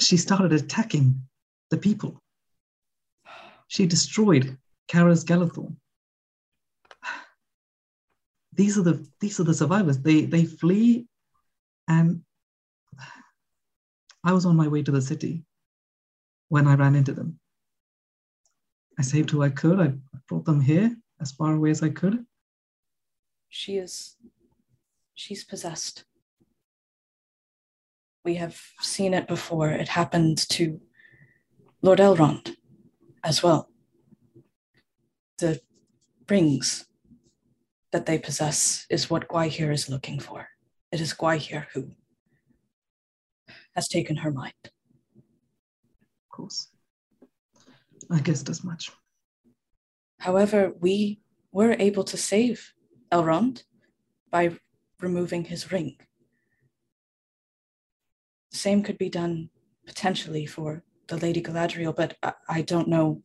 she 0.00 0.16
started 0.16 0.52
attacking 0.52 1.20
the 1.70 1.76
people. 1.76 2.22
She 3.68 3.86
destroyed 3.86 4.56
Caras 4.88 5.24
Galadhon. 5.24 5.76
These 8.52 8.78
are 8.78 8.82
the 8.82 9.06
these 9.20 9.38
are 9.38 9.44
the 9.44 9.54
survivors. 9.54 9.98
They 9.98 10.24
they 10.24 10.44
flee, 10.44 11.06
and 11.88 12.22
I 14.24 14.32
was 14.32 14.46
on 14.46 14.56
my 14.56 14.68
way 14.68 14.82
to 14.82 14.90
the 14.90 15.02
city 15.02 15.44
when 16.48 16.66
I 16.66 16.74
ran 16.74 16.94
into 16.94 17.12
them. 17.12 17.38
I 18.98 19.02
saved 19.02 19.30
who 19.30 19.42
I 19.42 19.50
could. 19.50 19.78
I 19.78 19.92
brought 20.26 20.46
them 20.46 20.60
here 20.60 20.96
as 21.20 21.32
far 21.32 21.54
away 21.54 21.70
as 21.70 21.82
I 21.82 21.90
could. 21.90 22.24
She 23.50 23.76
is. 23.76 24.16
She's 25.14 25.44
possessed. 25.44 26.05
We 28.26 28.34
have 28.34 28.60
seen 28.80 29.14
it 29.14 29.28
before. 29.28 29.70
It 29.70 29.86
happened 29.86 30.38
to 30.48 30.80
Lord 31.80 32.00
Elrond 32.00 32.56
as 33.22 33.40
well. 33.40 33.70
The 35.38 35.60
rings 36.28 36.86
that 37.92 38.06
they 38.06 38.18
possess 38.18 38.84
is 38.90 39.08
what 39.08 39.28
Gwaihir 39.28 39.72
is 39.72 39.88
looking 39.88 40.18
for. 40.18 40.48
It 40.90 41.00
is 41.00 41.14
Gwaihir 41.14 41.66
who 41.72 41.92
has 43.76 43.86
taken 43.86 44.16
her 44.16 44.32
mind. 44.32 44.54
Of 44.64 46.28
course. 46.28 46.66
I 48.10 48.18
guessed 48.18 48.48
as 48.48 48.64
much. 48.64 48.90
However, 50.18 50.72
we 50.80 51.20
were 51.52 51.76
able 51.78 52.02
to 52.02 52.16
save 52.16 52.72
Elrond 53.12 53.62
by 54.32 54.56
removing 55.00 55.44
his 55.44 55.70
ring. 55.70 55.96
The 58.56 58.60
same 58.60 58.82
could 58.82 58.96
be 58.96 59.10
done 59.10 59.50
potentially 59.86 60.46
for 60.46 60.82
the 61.08 61.18
Lady 61.18 61.42
Galadriel, 61.42 61.94
but 61.94 62.16
I, 62.22 62.32
I 62.48 62.62
don't 62.62 62.88
know. 62.88 63.22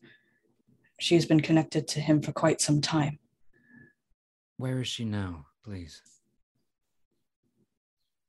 She 0.99 1.15
has 1.15 1.25
been 1.25 1.39
connected 1.39 1.87
to 1.87 2.01
him 2.01 2.21
for 2.21 2.33
quite 2.33 2.59
some 2.59 2.81
time. 2.81 3.17
Where 4.57 4.81
is 4.81 4.89
she 4.89 5.05
now, 5.05 5.45
please? 5.63 6.01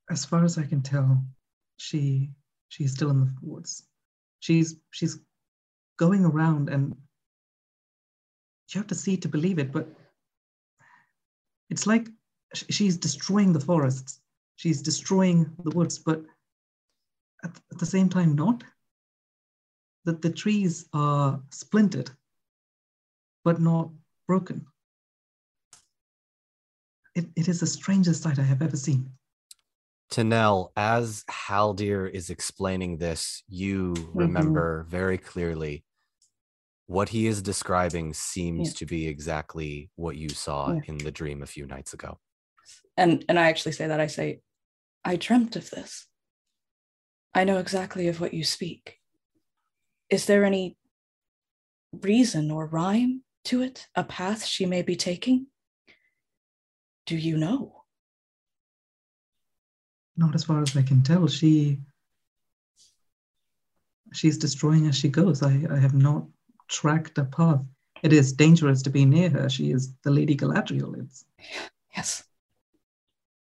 As 0.09 0.23
far 0.23 0.45
as 0.45 0.57
I 0.57 0.63
can 0.63 0.81
tell, 0.81 1.21
she 1.75 2.29
she's 2.69 2.93
still 2.93 3.09
in 3.09 3.19
the 3.19 3.33
woods. 3.41 3.83
She's 4.39 4.77
she's 4.91 5.19
going 5.97 6.23
around 6.23 6.69
and 6.69 6.95
you 8.69 8.79
have 8.79 8.87
to 8.87 8.95
see 8.95 9.17
to 9.17 9.27
believe 9.27 9.59
it, 9.59 9.73
but 9.73 9.89
it's 11.69 11.85
like 11.85 12.07
she's 12.53 12.95
destroying 12.95 13.51
the 13.51 13.59
forests. 13.59 14.21
She's 14.55 14.81
destroying 14.81 15.51
the 15.65 15.71
woods, 15.71 15.99
but 15.99 16.23
at, 17.43 17.51
at 17.71 17.79
the 17.79 17.85
same 17.85 18.09
time 18.09 18.35
not. 18.35 18.63
That 20.05 20.21
the 20.21 20.31
trees 20.31 20.85
are 20.93 21.41
splintered, 21.49 22.11
but 23.45 23.61
not 23.61 23.89
broken. 24.27 24.65
It, 27.15 27.27
it 27.35 27.47
is 27.47 27.61
the 27.61 27.67
strangest 27.67 28.23
sight 28.23 28.39
I 28.39 28.43
have 28.43 28.61
ever 28.61 28.75
seen. 28.75 29.09
Tanel, 30.11 30.69
as 30.75 31.23
Haldir 31.29 32.09
is 32.09 32.29
explaining 32.29 32.97
this, 32.97 33.43
you 33.47 33.93
mm-hmm. 33.93 34.17
remember 34.17 34.85
very 34.89 35.17
clearly 35.17 35.85
what 36.87 37.09
he 37.09 37.27
is 37.27 37.41
describing 37.41 38.13
seems 38.13 38.69
Yeah. 38.69 38.73
to 38.79 38.85
be 38.85 39.07
exactly 39.07 39.89
what 39.95 40.17
you 40.17 40.29
saw 40.29 40.73
Yeah. 40.73 40.81
in 40.85 40.97
the 40.97 41.11
dream 41.11 41.41
a 41.41 41.47
few 41.47 41.65
nights 41.65 41.93
ago. 41.93 42.19
And 42.97 43.25
and 43.27 43.39
I 43.39 43.49
actually 43.49 43.71
say 43.71 43.87
that 43.87 43.99
I 43.99 44.07
say, 44.07 44.41
I 45.03 45.15
dreamt 45.15 45.55
of 45.55 45.69
this. 45.69 46.07
I 47.35 47.43
know 47.43 47.57
exactly 47.57 48.07
of 48.07 48.21
what 48.21 48.33
you 48.33 48.43
speak. 48.43 48.99
Is 50.09 50.25
there 50.25 50.45
any 50.45 50.77
reason 52.01 52.51
or 52.51 52.67
rhyme 52.67 53.23
to 53.45 53.61
it? 53.61 53.87
A 53.95 54.03
path 54.03 54.45
she 54.45 54.65
may 54.65 54.81
be 54.81 54.95
taking? 54.95 55.47
Do 57.05 57.17
you 57.17 57.37
know? 57.37 57.83
Not 60.15 60.35
as 60.35 60.43
far 60.43 60.61
as 60.61 60.77
I 60.77 60.83
can 60.83 61.01
tell. 61.01 61.27
She 61.27 61.79
she's 64.13 64.37
destroying 64.37 64.87
as 64.87 64.95
she 64.95 65.09
goes. 65.09 65.41
I, 65.41 65.65
I 65.71 65.79
have 65.79 65.95
not 65.95 66.25
tracked 66.67 67.17
a 67.17 67.25
path. 67.25 67.61
It 68.03 68.13
is 68.13 68.33
dangerous 68.33 68.83
to 68.83 68.91
be 68.91 69.05
near 69.05 69.29
her. 69.29 69.49
She 69.49 69.71
is 69.71 69.93
the 70.03 70.11
Lady 70.11 70.35
Galadriel. 70.35 70.99
It's 70.99 71.25
Yes. 71.95 72.23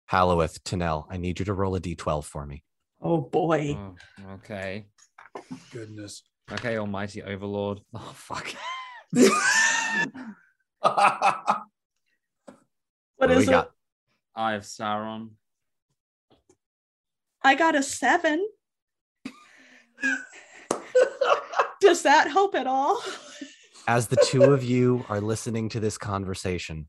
Halloweth, 0.06 0.62
Tanel, 0.64 1.06
I 1.08 1.16
need 1.16 1.38
you 1.38 1.44
to 1.46 1.54
roll 1.54 1.74
a 1.74 1.80
d12 1.80 2.24
for 2.24 2.46
me. 2.46 2.64
Oh 3.02 3.20
boy. 3.20 3.76
Oh, 3.76 3.94
okay. 4.34 4.86
Goodness. 5.72 6.22
Okay, 6.50 6.78
Almighty 6.78 7.22
Overlord. 7.22 7.80
Oh, 7.94 8.12
fuck. 8.14 8.54
What 13.16 13.28
do 13.28 13.36
we 13.36 13.42
is 13.42 13.48
it? 13.48 13.52
got? 13.52 13.70
Eye 14.34 14.54
of 14.54 14.62
Sauron. 14.62 15.30
I 17.44 17.54
got 17.54 17.76
a 17.76 17.82
seven. 17.84 18.44
Does 21.80 22.02
that 22.02 22.30
help 22.30 22.56
at 22.56 22.66
all? 22.66 23.00
As 23.86 24.08
the 24.08 24.16
two 24.26 24.44
of 24.44 24.64
you 24.64 25.04
are 25.08 25.20
listening 25.20 25.68
to 25.68 25.80
this 25.80 25.98
conversation, 25.98 26.88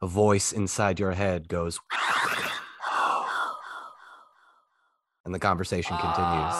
a 0.00 0.06
voice 0.06 0.52
inside 0.52 1.00
your 1.00 1.12
head 1.12 1.48
goes, 1.48 1.80
and 5.24 5.34
the 5.34 5.38
conversation 5.38 5.96
continues. 5.96 6.54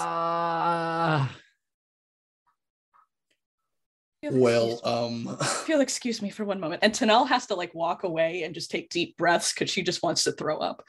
Well, 4.30 4.80
um, 4.84 5.36
if 5.40 5.68
you'll 5.68 5.80
excuse 5.82 6.22
me 6.22 6.30
for 6.30 6.44
one 6.44 6.58
moment. 6.60 6.82
And 6.82 6.94
Tanel 6.94 7.28
has 7.28 7.46
to 7.48 7.54
like 7.54 7.74
walk 7.74 8.04
away 8.04 8.42
and 8.44 8.54
just 8.54 8.70
take 8.70 8.88
deep 8.88 9.16
breaths 9.18 9.52
because 9.52 9.68
she 9.70 9.82
just 9.82 10.02
wants 10.02 10.24
to 10.24 10.32
throw 10.32 10.58
up. 10.58 10.82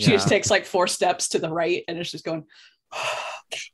She 0.00 0.10
just 0.10 0.28
takes 0.28 0.50
like 0.50 0.64
four 0.64 0.86
steps 0.88 1.28
to 1.30 1.38
the 1.38 1.50
right 1.50 1.84
and 1.88 1.98
is 1.98 2.10
just 2.10 2.24
going, 2.24 2.44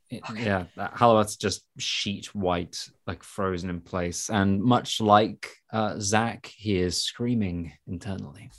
It- 0.09 0.21
yeah, 0.35 0.65
that 0.77 0.93
Halloweth's 0.95 1.35
just 1.35 1.65
sheet 1.77 2.27
white, 2.35 2.87
like 3.07 3.23
frozen 3.23 3.69
in 3.69 3.81
place. 3.81 4.29
And 4.29 4.61
much 4.63 5.01
like 5.01 5.49
uh, 5.73 5.95
Zach, 5.99 6.45
he 6.55 6.77
is 6.77 7.01
screaming 7.01 7.73
internally. 7.87 8.51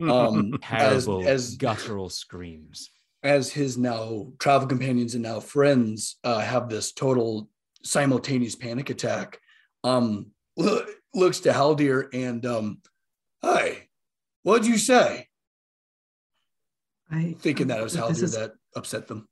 um, 0.00 0.58
as, 0.70 1.08
as 1.08 1.56
guttural 1.56 2.08
screams. 2.10 2.90
As 3.22 3.50
his 3.52 3.76
now 3.76 4.28
travel 4.38 4.68
companions 4.68 5.14
and 5.14 5.22
now 5.22 5.40
friends 5.40 6.16
uh, 6.24 6.38
have 6.40 6.68
this 6.68 6.92
total 6.92 7.48
simultaneous 7.82 8.54
panic 8.54 8.90
attack, 8.90 9.40
um, 9.84 10.26
loo- 10.56 10.86
looks 11.14 11.40
to 11.40 11.50
Haldir 11.52 12.08
and, 12.12 12.44
um, 12.46 12.80
"Hi, 13.42 13.88
what'd 14.42 14.66
you 14.66 14.78
say?" 14.78 15.26
I 17.10 17.34
Thinking 17.38 17.68
that 17.68 17.80
it 17.80 17.82
was 17.82 17.94
this 17.94 18.02
Haldir 18.02 18.22
is 18.22 18.32
that 18.34 18.52
upset 18.76 19.08
them. 19.08 19.28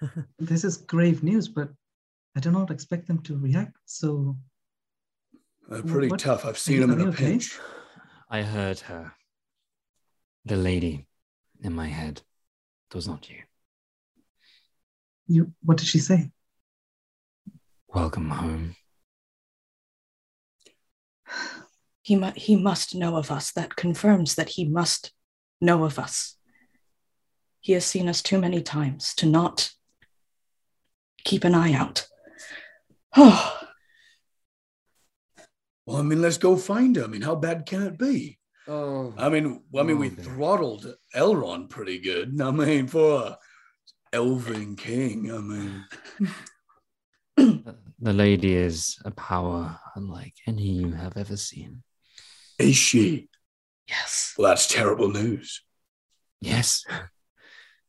this 0.38 0.64
is 0.64 0.76
grave 0.76 1.22
news, 1.22 1.48
but 1.48 1.70
I 2.36 2.40
do 2.40 2.50
not 2.50 2.70
expect 2.70 3.06
them 3.06 3.18
to 3.22 3.38
react. 3.38 3.76
So 3.86 4.36
Uh, 5.70 5.80
pretty 5.80 6.08
What- 6.08 6.20
tough. 6.20 6.44
I've 6.44 6.58
seen 6.58 6.80
them 6.80 6.90
in 6.90 7.00
a 7.00 7.04
you 7.04 7.08
okay? 7.08 7.24
pinch. 7.32 7.58
I 8.28 8.42
heard 8.42 8.80
her. 8.80 9.14
The 10.44 10.56
lady 10.56 11.08
in 11.62 11.72
my 11.72 11.88
head. 11.88 12.20
It 12.90 12.94
was 12.94 13.08
not 13.08 13.28
you. 13.28 13.42
you 15.26 15.52
what 15.62 15.78
did 15.78 15.88
she 15.88 15.98
say? 15.98 16.30
Welcome 17.88 18.30
home. 18.30 18.76
He, 22.02 22.16
mu- 22.16 22.32
he 22.36 22.54
must 22.56 22.94
know 22.94 23.16
of 23.16 23.30
us. 23.30 23.52
That 23.52 23.76
confirms 23.76 24.34
that 24.34 24.50
he 24.50 24.64
must 24.64 25.12
know 25.60 25.84
of 25.84 25.98
us. 25.98 26.36
He 27.60 27.72
has 27.72 27.84
seen 27.86 28.08
us 28.08 28.20
too 28.22 28.38
many 28.38 28.60
times 28.62 29.14
to 29.16 29.26
not 29.26 29.70
keep 31.24 31.44
an 31.44 31.54
eye 31.54 31.72
out. 31.72 32.06
Oh, 33.16 33.60
Well, 35.86 35.98
I 35.98 36.02
mean, 36.02 36.22
let's 36.22 36.38
go 36.38 36.56
find 36.56 36.96
him. 36.96 37.04
I 37.04 37.06
mean, 37.08 37.20
how 37.22 37.34
bad 37.34 37.66
can 37.66 37.82
it 37.82 37.98
be? 37.98 38.38
Oh, 38.66 39.12
I 39.18 39.28
mean, 39.28 39.62
I 39.76 39.82
mean, 39.82 39.98
we 39.98 40.06
Oh, 40.06 40.10
dear. 40.10 40.24
throttled 40.24 40.94
Elrond 41.14 41.68
pretty 41.70 41.98
good. 41.98 42.40
I 42.40 42.50
mean, 42.50 42.86
for 42.86 43.22
a 43.22 43.38
elven 44.12 44.74
king, 44.76 45.30
I 45.30 45.38
mean, 45.38 45.84
the 48.00 48.12
lady 48.12 48.54
is 48.54 48.98
a 49.04 49.10
power 49.10 49.78
unlike 49.96 50.34
any 50.46 50.62
you 50.68 50.92
have 50.92 51.16
ever 51.16 51.36
seen. 51.36 51.82
is 52.58 52.76
she? 52.76 53.28
yes. 53.88 54.34
Well, 54.38 54.48
that's 54.48 54.66
terrible 54.68 55.10
news. 55.10 55.62
Yes. 56.40 56.84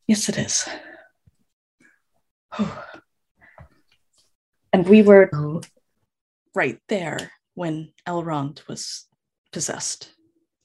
Yes, 0.07 0.28
it 0.30 0.38
is. 0.38 0.67
Oh. 2.59 2.86
And 4.73 4.89
we 4.89 5.03
were 5.03 5.30
Oh, 5.34 5.61
right 6.53 6.82
there 6.89 7.32
when 7.53 7.93
Elrond 8.05 8.67
was 8.67 9.07
possessed. 9.53 10.11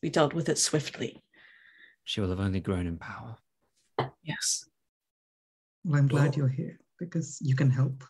We 0.03 0.11
dealt 0.11 0.33
with 0.35 0.49
it 0.49 0.59
swiftly. 0.59 1.23
She 2.05 2.21
will 2.21 2.31
have 2.31 2.41
only 2.41 2.61
grown 2.61 2.87
in 2.87 2.99
power. 2.99 3.37
Yes. 4.23 4.65
well, 5.85 5.99
I'm 5.99 6.09
glad 6.09 6.31
Oh. 6.35 6.37
you're 6.39 6.49
here 6.49 6.79
because 6.99 7.39
you 7.41 7.55
can 7.55 7.71
help. 7.71 8.05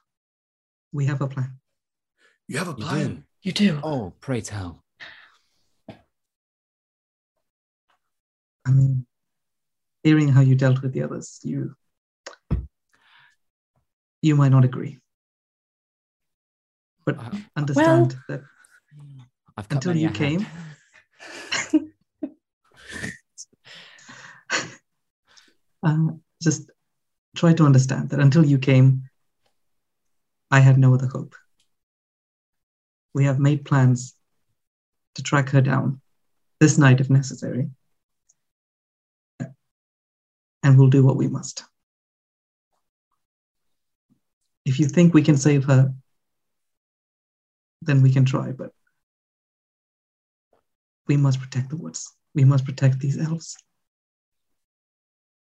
We 0.93 1.07
have 1.07 1.21
a 1.21 1.29
plan. 1.29 1.59
You 2.49 2.59
have 2.59 2.69
a 2.69 2.73
You 2.73 2.77
plan. 2.85 3.15
do. 3.15 3.23
You 3.43 3.53
do. 3.53 3.81
Oh, 3.83 4.13
pray 4.21 4.41
tell. 4.41 4.85
I 8.67 8.71
mean, 8.73 9.07
hearing 10.03 10.29
how 10.29 10.41
you 10.43 10.55
dealt 10.55 10.83
with 10.83 10.93
the 10.93 11.03
others, 11.03 11.41
you 11.43 11.75
you 14.23 14.37
might 14.37 14.51
not 14.53 14.65
agree, 14.67 14.99
but 17.07 17.17
Uh, 17.19 17.31
understand 17.57 18.17
that 18.29 18.43
I've 19.57 19.67
Until 19.71 19.97
you 19.97 20.09
a 20.11 20.13
came. 20.13 20.47
uh, 25.83 26.09
just 26.43 26.71
try 27.37 27.53
to 27.55 27.65
understand 27.65 28.11
that 28.11 28.21
until 28.21 28.45
you 28.45 28.59
came, 28.59 29.09
I 30.51 30.61
had 30.61 30.79
no 30.79 30.95
other 30.95 31.07
hope. 31.07 31.35
We 33.15 33.25
have 33.25 33.39
made 33.39 33.65
plans 33.65 34.15
to 35.15 35.23
track 35.23 35.51
her 35.51 35.61
down 35.61 36.01
this 36.61 36.79
night 36.79 37.01
if 37.01 37.11
necessary, 37.11 37.71
and 40.63 40.79
we'll 40.79 40.89
do 40.89 41.05
what 41.05 41.17
we 41.17 41.29
must. 41.29 41.65
If 44.65 44.79
you 44.79 44.87
think 44.87 45.15
we 45.15 45.23
can 45.23 45.37
save 45.37 45.65
her, 45.65 45.95
then 47.83 48.03
we 48.03 48.13
can 48.13 48.25
try, 48.25 48.53
but 48.53 48.73
we 51.11 51.17
must 51.17 51.41
protect 51.41 51.71
the 51.71 51.77
woods. 51.77 52.17
We 52.37 52.45
must 52.45 52.65
protect 52.65 53.01
these 53.01 53.19
elves. 53.19 53.57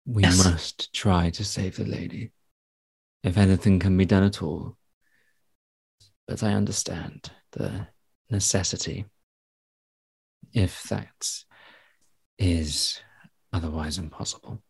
We 0.05 0.24
Yes. 0.24 0.45
must 0.45 0.93
try 0.93 1.30
to 1.32 1.43
save 1.43 1.76
the 1.76 1.84
lady, 1.84 2.32
if 3.22 3.36
anything 3.38 3.78
can 3.78 3.97
be 3.97 4.05
done 4.05 4.24
at 4.24 4.41
all. 4.41 4.78
But 6.26 6.41
I 6.41 6.53
understand 6.53 7.34
the 7.51 7.89
necessity, 8.30 9.07
if 10.53 10.84
that 10.84 11.43
is 12.39 13.01
otherwise 13.51 13.97
impossible. 13.97 14.63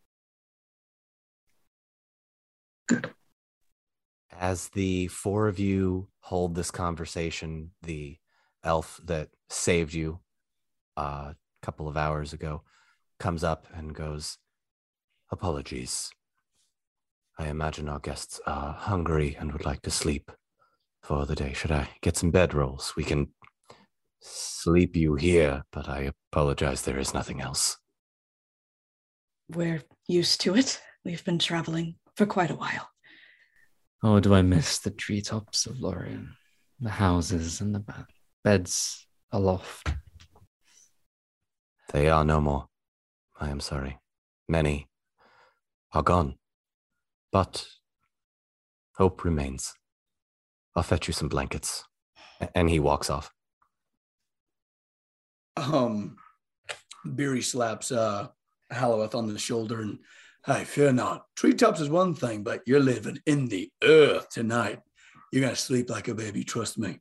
Good. 2.88 3.14
As 4.32 4.70
the 4.70 5.10
four 5.10 5.48
of 5.48 5.60
you 5.60 6.10
hold 6.22 6.56
this 6.56 6.72
conversation, 6.72 7.76
the 7.84 8.18
elf 8.64 9.00
that 9.04 9.30
saved 9.48 9.94
you 9.94 10.22
uh, 10.98 11.32
a 11.32 11.36
couple 11.62 11.88
of 11.88 11.96
hours 11.96 12.34
ago 12.34 12.64
comes 13.20 13.44
up 13.44 13.68
and 13.74 13.96
goes, 13.96 14.38
Apologies. 15.32 16.10
I 17.38 17.48
imagine 17.48 17.90
our 17.90 18.00
guests 18.00 18.40
are 18.48 18.74
hungry 18.74 19.36
and 19.40 19.52
would 19.52 19.66
like 19.66 19.82
to 19.84 19.92
sleep 19.92 20.32
for 21.02 21.26
the 21.26 21.36
day. 21.36 21.54
Should 21.54 21.72
I 21.72 21.90
get 22.02 22.18
some 22.18 22.32
bedrolls? 22.32 22.96
We 22.96 23.04
can 23.04 23.28
sleep 24.22 24.96
you 24.96 25.16
here, 25.16 25.64
but 25.72 25.88
I 25.88 26.12
apologize. 26.32 26.82
There 26.82 26.98
is 26.98 27.14
nothing 27.14 27.42
else. 27.42 27.78
We're 29.50 29.84
used 30.08 30.42
to 30.42 30.56
it. 30.56 30.82
We've 31.06 31.24
been 31.24 31.40
traveling 31.40 31.96
for 32.16 32.26
quite 32.26 32.52
a 32.52 32.56
while. 32.56 32.90
Oh, 34.04 34.20
do 34.20 34.34
I 34.34 34.42
miss 34.42 34.80
the 34.80 34.92
treetops 34.92 35.66
of 35.66 35.80
Lorien, 35.80 36.36
the 36.80 36.90
houses 36.90 37.62
and 37.62 37.74
the 37.74 37.84
beds 38.44 39.08
aloft? 39.32 39.94
They 41.94 42.10
are 42.10 42.26
no 42.26 42.42
more. 42.42 42.68
I 43.40 43.50
am 43.50 43.60
sorry. 43.60 44.00
Many 44.48 44.88
are 45.94 46.04
gone. 46.04 46.36
But 47.32 47.68
hope 48.96 49.24
remains. 49.24 49.74
I'll 50.76 50.84
fetch 50.84 51.08
you 51.08 51.14
some 51.14 51.30
blankets. 51.30 51.84
And 52.54 52.70
he 52.70 52.80
walks 52.80 53.10
off. 53.10 53.32
Um, 55.56 56.18
Beery 57.16 57.42
slaps 57.42 57.92
uh 57.92 58.28
Halloweth 58.70 59.16
on 59.16 59.28
the 59.28 59.40
shoulder 59.40 59.82
and, 59.82 60.00
"Hey, 60.46 60.66
fear 60.66 60.92
not. 60.92 61.26
Treetops 61.36 61.80
is 61.80 61.90
one 61.90 62.14
thing, 62.14 62.44
but 62.44 62.62
you're 62.68 62.82
living 62.82 63.20
in 63.26 63.48
the 63.48 63.72
earth 63.82 64.30
tonight. 64.30 64.82
You're 65.32 65.42
gonna 65.42 65.56
sleep 65.56 65.90
like 65.90 66.10
a 66.10 66.16
baby. 66.16 66.44
Trust 66.44 66.78
me." 66.78 67.00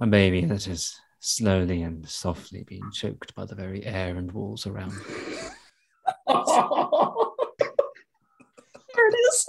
A 0.00 0.06
baby 0.06 0.44
that 0.44 0.66
is 0.66 0.98
slowly 1.20 1.82
and 1.82 2.08
softly 2.08 2.64
being 2.66 2.90
choked 2.92 3.34
by 3.34 3.44
the 3.44 3.54
very 3.54 3.84
air 3.84 4.16
and 4.16 4.32
walls 4.32 4.66
around. 4.66 4.92
There 8.94 9.08
it 9.08 9.14
is. 9.28 9.46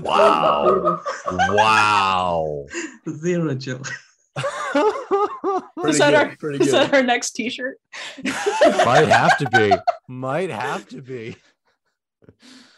Wow. 0.00 1.00
wow. 1.26 2.66
Zero 3.08 3.54
chill. 3.56 3.82
Pretty 5.76 5.90
Is 5.90 5.98
that 5.98 6.10
good, 6.10 6.14
our- 6.14 6.36
pretty 6.36 6.64
Is 6.64 6.70
that 6.72 6.92
our 6.94 7.02
next 7.02 7.30
t-shirt? 7.32 7.78
Might 8.24 9.08
have 9.08 9.36
to 9.38 9.48
be. 9.50 9.72
Might 10.08 10.50
have 10.50 10.86
to 10.88 11.00
be. 11.02 11.36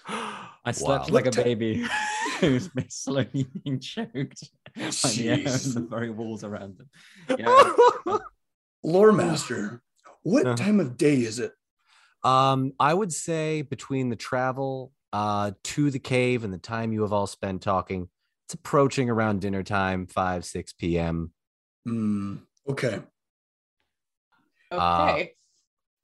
I 0.08 0.72
slept 0.72 1.08
Wow. 1.10 1.14
like 1.14 1.26
a 1.26 1.30
baby 1.30 1.86
who's 2.40 2.68
been 2.68 2.88
slowly 2.90 3.46
being 3.64 3.78
choked 3.80 4.48
by 4.76 5.10
the 5.12 5.28
air 5.28 5.36
and 5.36 5.74
the 5.74 5.86
very 5.88 6.10
walls 6.10 6.44
around 6.44 6.78
him. 6.80 7.38
Yeah. 7.38 7.72
Lore 8.82 9.12
Master, 9.12 9.82
what 10.22 10.46
Uh-huh. 10.46 10.56
time 10.56 10.80
of 10.80 10.96
day 10.96 11.16
is 11.16 11.38
it? 11.38 11.52
Um, 12.24 12.72
I 12.80 12.94
would 12.94 13.12
say 13.12 13.62
between 13.62 14.08
the 14.08 14.16
travel 14.16 14.92
uh 15.12 15.52
to 15.64 15.90
the 15.90 15.98
cave 15.98 16.44
and 16.44 16.52
the 16.52 16.58
time 16.58 16.92
you 16.92 17.02
have 17.02 17.12
all 17.12 17.26
spent 17.26 17.62
talking, 17.62 18.08
it's 18.46 18.54
approaching 18.54 19.08
around 19.10 19.40
dinner 19.40 19.62
time, 19.62 20.06
5, 20.06 20.44
6 20.44 20.72
p.m. 20.74 21.32
Hmm. 21.86 22.36
okay. 22.68 23.00
Uh, 24.70 25.08
Okay. 25.10 25.32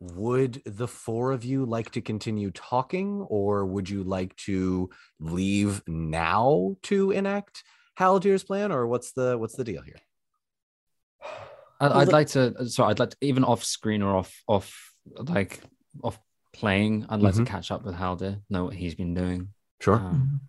Would 0.01 0.63
the 0.67 0.89
four 0.89 1.33
of 1.33 1.45
you 1.45 1.65
like 1.65 1.91
to 1.93 2.01
continue 2.01 2.51
talking, 2.51 3.23
or 3.23 3.65
would 3.65 3.89
you 3.89 4.03
like 4.05 4.37
to 4.37 4.91
leave 5.21 5.83
now 5.87 6.77
to 6.85 7.11
enact 7.11 7.63
Haldir's 7.99 8.45
plan, 8.45 8.71
or 8.73 8.87
what's 8.87 9.13
the 9.13 9.39
what's 9.39 9.57
the 9.57 9.65
deal 9.65 9.83
here? 9.83 10.01
I- 11.81 11.89
Well, 11.89 11.99
I'd 11.99 12.09
like 12.13 12.29
to. 12.29 12.69
Sorry, 12.69 12.91
I'd 12.91 12.99
like 12.99 13.11
to 13.11 13.17
even 13.21 13.45
off 13.45 13.65
screen 13.65 14.03
or 14.03 14.17
off 14.17 14.35
off 14.47 14.95
like 15.17 15.61
off 16.03 16.19
playing. 16.53 17.07
I'd 17.09 17.21
like 17.21 17.35
Mhm. 17.35 17.45
to 17.47 17.51
catch 17.51 17.71
up 17.71 17.85
with 17.85 17.95
Haldir, 17.95 18.43
know 18.51 18.65
what 18.65 18.75
he's 18.75 18.95
been 18.95 19.15
doing. 19.15 19.53
Sure. 19.81 19.97
Um, 19.97 20.41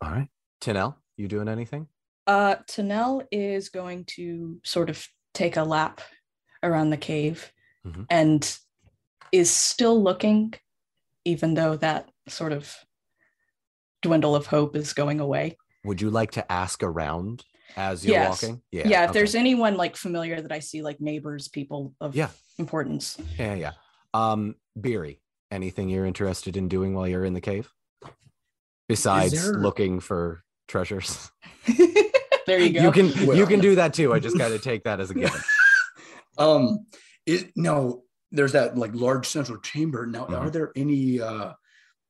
all 0.00 0.10
right. 0.10 0.26
Tanel, 0.60 0.96
you 1.16 1.28
doing 1.28 1.46
anything? 1.46 1.86
Uh, 2.26 2.56
Tanel 2.66 3.24
is 3.30 3.68
going 3.68 4.04
to 4.06 4.60
sort 4.64 4.90
of 4.90 5.06
take 5.32 5.56
a 5.56 5.62
lap 5.62 6.00
around 6.64 6.90
the 6.90 6.96
cave 6.96 7.52
Mhm. 7.86 8.06
and 8.10 8.58
is 9.32 9.50
still 9.50 10.00
looking, 10.02 10.54
even 11.24 11.54
though 11.54 11.76
that 11.76 12.10
sort 12.28 12.52
of 12.52 12.74
dwindle 14.02 14.34
of 14.36 14.46
hope 14.46 14.76
is 14.76 14.92
going 14.92 15.20
away. 15.20 15.56
Would 15.84 16.00
you 16.00 16.10
like 16.10 16.30
to 16.32 16.52
ask 16.52 16.82
around 16.82 17.44
as 17.76 18.04
you're 18.04 18.14
Yes. 18.14 18.42
walking? 18.42 18.62
Yeah, 18.70 18.86
Yeah. 18.88 19.04
if 19.04 19.10
okay. 19.10 19.18
there's 19.18 19.34
anyone 19.34 19.76
like 19.76 19.96
familiar 19.96 20.40
that 20.40 20.52
I 20.52 20.58
see, 20.60 20.82
like 20.82 21.00
neighbors, 21.00 21.48
people 21.48 21.94
of 22.00 22.14
Yeah. 22.14 22.30
importance. 22.58 23.16
Yeah, 23.38 23.54
yeah. 23.54 23.72
Um, 24.14 24.56
Beery, 24.80 25.20
anything 25.50 25.88
you're 25.88 26.06
interested 26.06 26.56
in 26.56 26.68
doing 26.68 26.94
while 26.94 27.08
you're 27.08 27.24
in 27.24 27.34
the 27.34 27.40
cave? 27.40 27.70
Besides 28.88 29.32
there- 29.50 29.54
looking 29.60 30.00
for 30.00 30.44
treasures. 30.68 31.30
There 32.44 32.58
you 32.58 32.72
go. 32.72 32.82
You 32.82 32.90
can 32.90 33.06
you 33.36 33.46
can 33.46 33.60
do 33.60 33.76
that 33.76 33.94
too. 33.94 34.12
I 34.12 34.18
just 34.18 34.36
got 34.36 34.48
to 34.48 34.58
take 34.58 34.82
that 34.82 34.98
as 35.00 35.10
a 35.10 35.14
given. 35.14 35.40
Um, 36.38 36.86
is 37.26 37.46
no, 37.56 38.04
there's 38.30 38.52
that 38.52 38.76
like 38.76 38.94
large 38.94 39.26
central 39.28 39.58
chamber. 39.60 40.06
Now, 40.06 40.26
Mhm. 40.26 40.40
are 40.40 40.50
there 40.50 40.72
any 40.76 41.20
uh, 41.20 41.52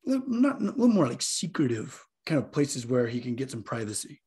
not 0.05 0.61
a 0.61 0.65
little 0.65 0.89
more 0.89 1.09
like 1.09 1.23
secretive 1.23 2.05
kind 2.27 2.39
of 2.43 2.53
places 2.53 2.87
where 2.87 3.07
he 3.07 3.21
can 3.21 3.35
get 3.35 3.51
some 3.51 3.63
privacy? 3.63 4.21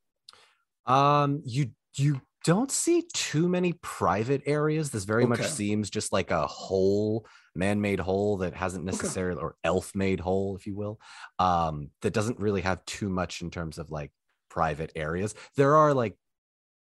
Um, 0.86 1.42
you 1.46 1.72
you 1.98 2.22
don't 2.44 2.70
see 2.72 3.04
too 3.14 3.50
many 3.50 3.74
private 3.82 4.44
areas. 4.46 4.92
This 4.92 5.06
very 5.06 5.26
much 5.26 5.42
seems 5.48 5.90
just 5.90 6.14
like 6.14 6.30
a 6.30 6.46
hole, 6.46 7.26
man-made 7.56 8.00
hole 8.00 8.38
that 8.38 8.54
hasn't 8.54 8.86
necessarily 8.86 9.42
or 9.42 9.56
elf-made 9.64 10.20
hole, 10.20 10.56
if 10.56 10.68
you 10.68 10.76
will. 10.76 11.00
Um, 11.40 11.90
that 12.04 12.14
doesn't 12.14 12.40
really 12.40 12.62
have 12.62 12.86
too 12.86 13.10
much 13.10 13.42
in 13.42 13.50
terms 13.50 13.80
of 13.80 13.90
like 13.90 14.12
private 14.50 14.92
areas. 14.96 15.34
There 15.58 15.76
are 15.76 15.94
like 15.96 16.18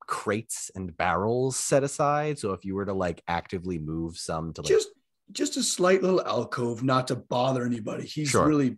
crates 0.08 0.70
and 0.76 0.96
barrels 0.98 1.56
set 1.58 1.84
aside. 1.84 2.40
So 2.40 2.54
if 2.54 2.64
you 2.66 2.76
were 2.76 2.86
to 2.86 2.94
like 2.94 3.22
actively 3.28 3.80
move 3.80 4.18
some 4.18 4.54
to 4.54 4.62
like 4.62 4.70
Just 4.70 4.90
just 5.32 5.58
a 5.58 5.64
slight 5.64 6.02
little 6.04 6.22
alcove, 6.26 6.84
not 6.84 7.08
to 7.08 7.16
bother 7.16 7.66
anybody. 7.66 8.06
He's 8.06 8.30
Sure. 8.30 8.46
really 8.48 8.78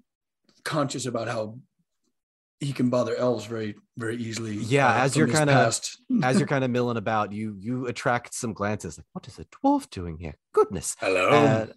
conscious 0.63 1.05
about 1.05 1.27
how 1.27 1.57
he 2.59 2.71
can 2.71 2.89
bother 2.89 3.15
elves 3.15 3.45
very 3.45 3.75
very 3.97 4.15
easily. 4.17 4.57
uh, 4.57 4.61
Yeah, 4.65 4.93
as 5.03 5.15
you're 5.15 5.27
kinda- 5.27 5.71
as 6.23 6.37
you're 6.39 6.47
kind 6.47 6.63
of 6.63 6.71
milling 6.71 6.97
about, 6.97 7.31
you 7.33 7.55
you 7.59 7.87
attract 7.87 8.33
some 8.33 8.53
glances 8.53 8.97
like, 8.97 9.05
what 9.13 9.27
is 9.27 9.39
a 9.39 9.45
dwarf 9.45 9.89
doing 9.89 10.17
here? 10.17 10.35
Goodness. 10.53 10.95
hello. 10.99 11.29
Uh, 11.29 11.67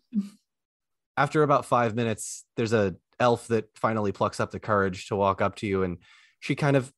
after 1.16 1.42
about 1.42 1.64
five 1.64 1.94
minutes, 1.96 2.44
there's 2.56 2.72
a 2.72 2.94
elf 3.18 3.48
that 3.48 3.68
finally 3.76 4.12
plucks 4.12 4.38
up 4.38 4.50
the 4.52 4.60
courage 4.60 5.08
to 5.08 5.16
walk 5.16 5.40
up 5.42 5.56
to 5.56 5.66
you, 5.66 5.82
and 5.82 5.98
she 6.40 6.54
kind 6.54 6.76
of 6.76 6.92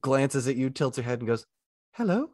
glances 0.00 0.48
at 0.48 0.56
you, 0.56 0.70
tilts 0.70 0.96
her 0.96 1.02
head, 1.02 1.18
and 1.18 1.28
goes, 1.28 1.44
"Hello, 1.96 2.30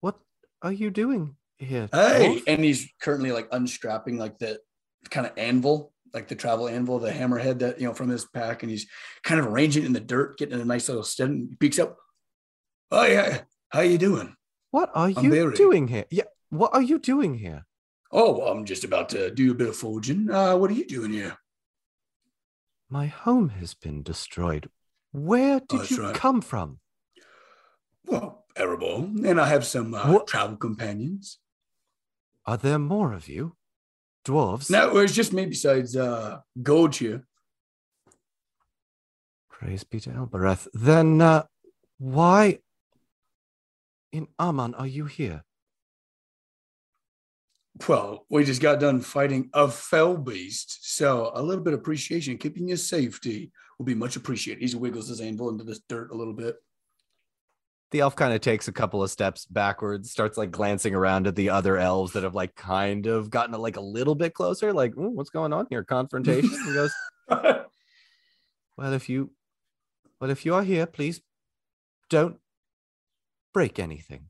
what 0.00 0.18
are 0.62 0.72
you 0.72 0.90
doing 0.90 1.36
here?" 1.58 1.88
Hey, 1.92 2.36
dwarf?" 2.36 2.42
and 2.46 2.64
he's 2.64 2.88
currently 3.00 3.32
like 3.32 3.48
unstrapping 3.52 4.18
like 4.18 4.38
the 4.38 4.60
kind 5.10 5.26
of 5.26 5.32
anvil, 5.36 5.92
like 6.14 6.28
the 6.28 6.34
travel 6.36 6.68
anvil, 6.68 6.98
the 6.98 7.10
hammerhead 7.10 7.58
that 7.60 7.80
you 7.80 7.86
know 7.86 7.94
from 7.94 8.08
his 8.08 8.24
pack, 8.26 8.62
and 8.62 8.70
he's 8.70 8.86
kind 9.22 9.40
of 9.40 9.46
arranging 9.46 9.82
it 9.82 9.86
in 9.86 9.92
the 9.92 10.00
dirt, 10.00 10.38
getting 10.38 10.60
a 10.60 10.64
nice 10.64 10.88
little 10.88 11.02
stead. 11.02 11.30
And 11.30 11.50
he 11.50 11.56
peeks 11.56 11.78
up. 11.78 11.98
Oh 12.90 13.04
yeah, 13.04 13.42
how 13.70 13.80
are 13.80 13.84
you 13.84 13.98
doing? 13.98 14.36
What 14.70 14.90
are 14.94 15.08
I'm 15.08 15.24
you 15.24 15.30
very- 15.30 15.56
doing 15.56 15.88
here? 15.88 16.04
Yeah, 16.10 16.24
what 16.50 16.72
are 16.74 16.82
you 16.82 16.98
doing 16.98 17.34
here? 17.34 17.66
Oh, 18.14 18.38
well, 18.38 18.48
I'm 18.48 18.66
just 18.66 18.84
about 18.84 19.08
to 19.10 19.30
do 19.30 19.50
a 19.50 19.54
bit 19.54 19.68
of 19.68 19.76
forging. 19.76 20.30
Uh, 20.30 20.54
what 20.56 20.70
are 20.70 20.74
you 20.74 20.86
doing 20.86 21.12
here? 21.14 21.38
My 22.90 23.06
home 23.06 23.48
has 23.48 23.72
been 23.72 24.02
destroyed. 24.02 24.68
Where 25.12 25.60
did 25.60 25.80
that's 25.80 25.90
you 25.90 26.02
right. 26.02 26.14
come 26.14 26.42
from? 26.42 26.80
Well, 28.06 28.44
Erebor, 28.56 29.24
and 29.26 29.40
I 29.40 29.48
have 29.48 29.64
some 29.64 29.94
uh, 29.94 30.18
travel 30.26 30.56
companions. 30.56 31.38
Are 32.44 32.56
there 32.56 32.78
more 32.78 33.12
of 33.12 33.28
you, 33.28 33.56
dwarves? 34.24 34.70
No, 34.70 34.98
it's 34.98 35.14
just 35.14 35.32
me 35.32 35.46
besides 35.46 35.96
uh, 35.96 36.40
Gold 36.62 36.96
here. 36.96 37.26
Praise 39.48 39.84
be 39.84 40.00
to 40.00 40.10
Elbereth. 40.10 40.66
Then 40.74 41.20
uh, 41.20 41.44
why 41.98 42.58
in 44.10 44.26
Aman 44.38 44.74
are 44.74 44.86
you 44.86 45.06
here? 45.06 45.44
Well, 47.88 48.26
we 48.28 48.44
just 48.44 48.60
got 48.60 48.80
done 48.80 49.00
fighting 49.00 49.48
a 49.54 49.68
fell 49.68 50.16
beast, 50.16 50.96
so 50.96 51.30
a 51.34 51.42
little 51.42 51.64
bit 51.64 51.74
of 51.74 51.80
appreciation, 51.80 52.36
keeping 52.38 52.68
your 52.68 52.76
safety 52.76 53.50
will 53.78 53.86
be 53.86 53.94
much 53.94 54.16
appreciated. 54.16 54.68
He 54.68 54.76
wiggles 54.76 55.08
his 55.08 55.20
anvil 55.20 55.48
into 55.48 55.64
this 55.64 55.80
dirt 55.88 56.10
a 56.10 56.14
little 56.14 56.34
bit. 56.34 56.56
The 57.92 58.00
elf 58.00 58.16
kind 58.16 58.32
of 58.32 58.40
takes 58.40 58.68
a 58.68 58.72
couple 58.72 59.02
of 59.02 59.10
steps 59.10 59.46
backwards, 59.46 60.10
starts 60.10 60.36
like 60.36 60.50
glancing 60.50 60.94
around 60.94 61.26
at 61.26 61.36
the 61.36 61.50
other 61.50 61.76
elves 61.76 62.12
that 62.14 62.22
have 62.24 62.34
like 62.34 62.54
kind 62.54 63.06
of 63.06 63.30
gotten 63.30 63.54
like 63.60 63.76
a 63.76 63.82
little 63.82 64.14
bit 64.14 64.34
closer, 64.34 64.72
like, 64.72 64.96
"Ooh, 64.96 65.10
what's 65.10 65.30
going 65.30 65.52
on 65.52 65.66
here? 65.70 65.84
Confrontation. 65.84 66.50
he 66.50 66.72
goes, 66.72 66.92
Well, 68.76 68.92
if 68.92 69.08
you 69.08 69.30
well, 70.20 70.30
if 70.30 70.44
you 70.44 70.54
are 70.54 70.62
here, 70.62 70.86
please 70.86 71.20
don't 72.08 72.36
break 73.52 73.78
anything. 73.78 74.26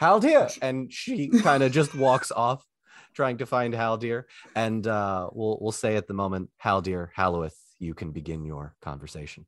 Haldir. 0.00 0.56
And 0.62 0.92
she 0.92 1.28
kind 1.42 1.62
of 1.62 1.72
just 1.72 1.94
walks 1.94 2.30
off 2.30 2.64
trying 3.14 3.38
to 3.38 3.46
find 3.46 3.74
Haldir. 3.74 4.24
And 4.54 4.86
uh 4.86 5.28
we'll 5.32 5.58
we'll 5.60 5.72
say 5.72 5.96
at 5.96 6.06
the 6.06 6.14
moment, 6.14 6.50
Haldir, 6.62 7.10
Halloweth, 7.14 7.56
you 7.78 7.94
can 7.94 8.12
begin 8.12 8.44
your 8.44 8.74
conversation. 8.80 9.46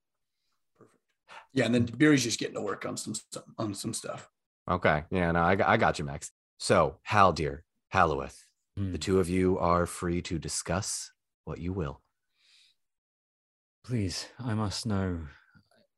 Yeah, 1.53 1.65
and 1.67 1.75
then 1.75 1.85
Beery's 1.85 2.25
just 2.25 2.39
getting 2.39 2.55
to 2.55 2.61
work 2.61 2.85
on 2.87 2.97
some 2.97 3.15
some- 3.33 3.55
on 3.59 3.75
some 3.75 3.95
stuff. 3.95 4.31
Okay. 4.69 5.05
Yeah, 5.11 5.31
no, 5.33 5.43
I, 5.43 5.55
got- 5.57 5.69
I 5.69 5.77
got 5.77 5.99
you, 5.99 6.05
Max. 6.05 6.31
So, 6.59 6.99
Haldir, 7.09 7.61
Halloweth, 7.91 8.47
Hmm. 8.77 8.93
the 8.93 8.99
two 8.99 9.21
of 9.21 9.29
you 9.29 9.59
are 9.59 9.87
free 9.87 10.21
to 10.23 10.39
discuss 10.39 11.13
what 11.45 11.59
you 11.61 11.73
will. 11.73 12.03
Please, 13.85 14.27
I 14.39 14.55
must 14.55 14.85
know 14.87 15.21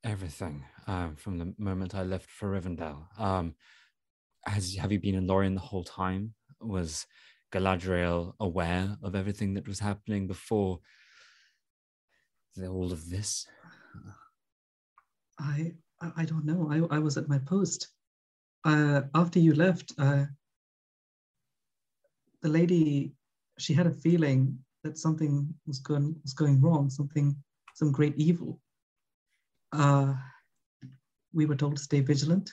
everything 0.05 0.65
um, 0.87 1.17
from 1.17 1.39
the 1.39 1.55
moment 1.59 1.95
I 1.95 2.03
left 2.03 2.31
for 2.31 2.49
Rivendell. 2.53 3.19
Um, 3.19 3.55
has 4.47 4.75
have 4.77 4.93
you 4.93 4.99
been 5.01 5.15
in 5.15 5.27
Lorien 5.27 5.55
the 5.55 5.61
whole 5.61 5.85
time? 5.85 6.35
Was 6.61 7.07
Galadriel 7.53 8.35
aware 8.41 8.97
of 9.03 9.15
everything 9.15 9.55
that 9.55 9.67
was 9.67 9.81
happening 9.81 10.27
before 10.27 10.81
the- 12.57 12.69
all 12.69 12.93
of 12.93 13.09
this? 13.09 13.47
I 15.39 15.73
I 16.17 16.25
don't 16.25 16.45
know. 16.45 16.69
I, 16.71 16.97
I 16.97 16.99
was 16.99 17.17
at 17.17 17.29
my 17.29 17.39
post. 17.39 17.89
Uh, 18.65 19.03
after 19.15 19.39
you 19.39 19.55
left, 19.55 19.93
uh, 19.99 20.25
the 22.43 22.49
lady 22.49 23.13
she 23.59 23.75
had 23.75 23.87
a 23.87 23.93
feeling 23.93 24.59
that 24.85 24.99
something 24.99 25.53
was 25.67 25.79
going 25.79 26.15
was 26.23 26.35
going 26.35 26.61
wrong, 26.61 26.91
something 26.91 27.37
some 27.75 27.93
great 27.93 28.15
evil. 28.17 28.61
Uh, 29.73 30.15
we 31.33 31.47
were 31.47 31.57
told 31.57 31.77
to 31.77 31.83
stay 31.83 32.01
vigilant, 32.01 32.51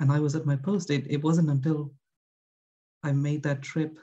and 0.00 0.12
I 0.12 0.20
was 0.20 0.34
at 0.34 0.46
my 0.46 0.56
post. 0.56 0.90
It, 0.90 1.06
it 1.08 1.22
wasn't 1.22 1.50
until 1.50 1.92
I 3.02 3.12
made 3.12 3.42
that 3.44 3.62
trip 3.62 3.98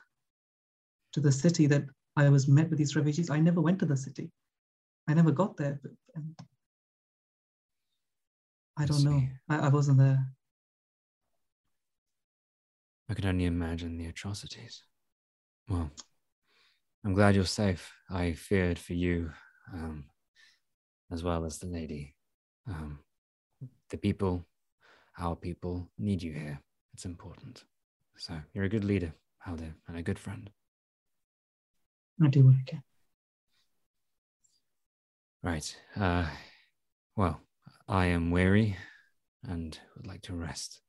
to 1.13 1.19
the 1.19 1.31
city 1.31 1.67
that 1.67 1.85
I 2.17 2.29
was 2.29 2.47
met 2.47 2.69
with 2.69 2.79
these 2.79 2.95
refugees. 2.95 3.29
I 3.29 3.39
never 3.39 3.61
went 3.61 3.79
to 3.79 3.85
the 3.85 3.97
city. 3.97 4.31
I 5.07 5.13
never 5.13 5.31
got 5.31 5.57
there. 5.57 5.79
But, 5.81 5.91
and 6.15 6.35
I 8.77 8.85
don't 8.85 9.03
know. 9.03 9.23
I, 9.49 9.57
I 9.57 9.69
wasn't 9.69 9.99
there. 9.99 10.25
I 13.09 13.13
can 13.13 13.25
only 13.25 13.45
imagine 13.45 13.97
the 13.97 14.07
atrocities. 14.07 14.83
Well, 15.69 15.91
I'm 17.05 17.13
glad 17.13 17.35
you're 17.35 17.45
safe. 17.45 17.93
I 18.09 18.33
feared 18.33 18.79
for 18.79 18.93
you, 18.93 19.31
um, 19.73 20.05
as 21.11 21.23
well 21.23 21.45
as 21.45 21.59
the 21.59 21.67
lady. 21.67 22.15
Um, 22.67 22.99
the 23.89 23.97
people, 23.97 24.45
our 25.19 25.35
people, 25.35 25.89
need 25.97 26.23
you 26.23 26.33
here. 26.33 26.59
It's 26.93 27.05
important. 27.05 27.63
So 28.17 28.33
you're 28.53 28.63
a 28.63 28.69
good 28.69 28.83
leader, 28.83 29.13
Haldir, 29.45 29.73
and 29.87 29.97
a 29.97 30.01
good 30.01 30.19
friend. 30.19 30.49
I 32.23 32.27
do 32.27 32.45
what 32.45 32.55
I 32.55 32.63
can. 32.65 32.83
Right. 35.43 35.77
Uh, 35.95 36.25
well, 37.15 37.39
I 37.87 38.07
am 38.07 38.31
weary 38.31 38.77
and 39.43 39.77
would 39.95 40.07
like 40.07 40.23
to 40.23 40.33
rest. 40.33 40.81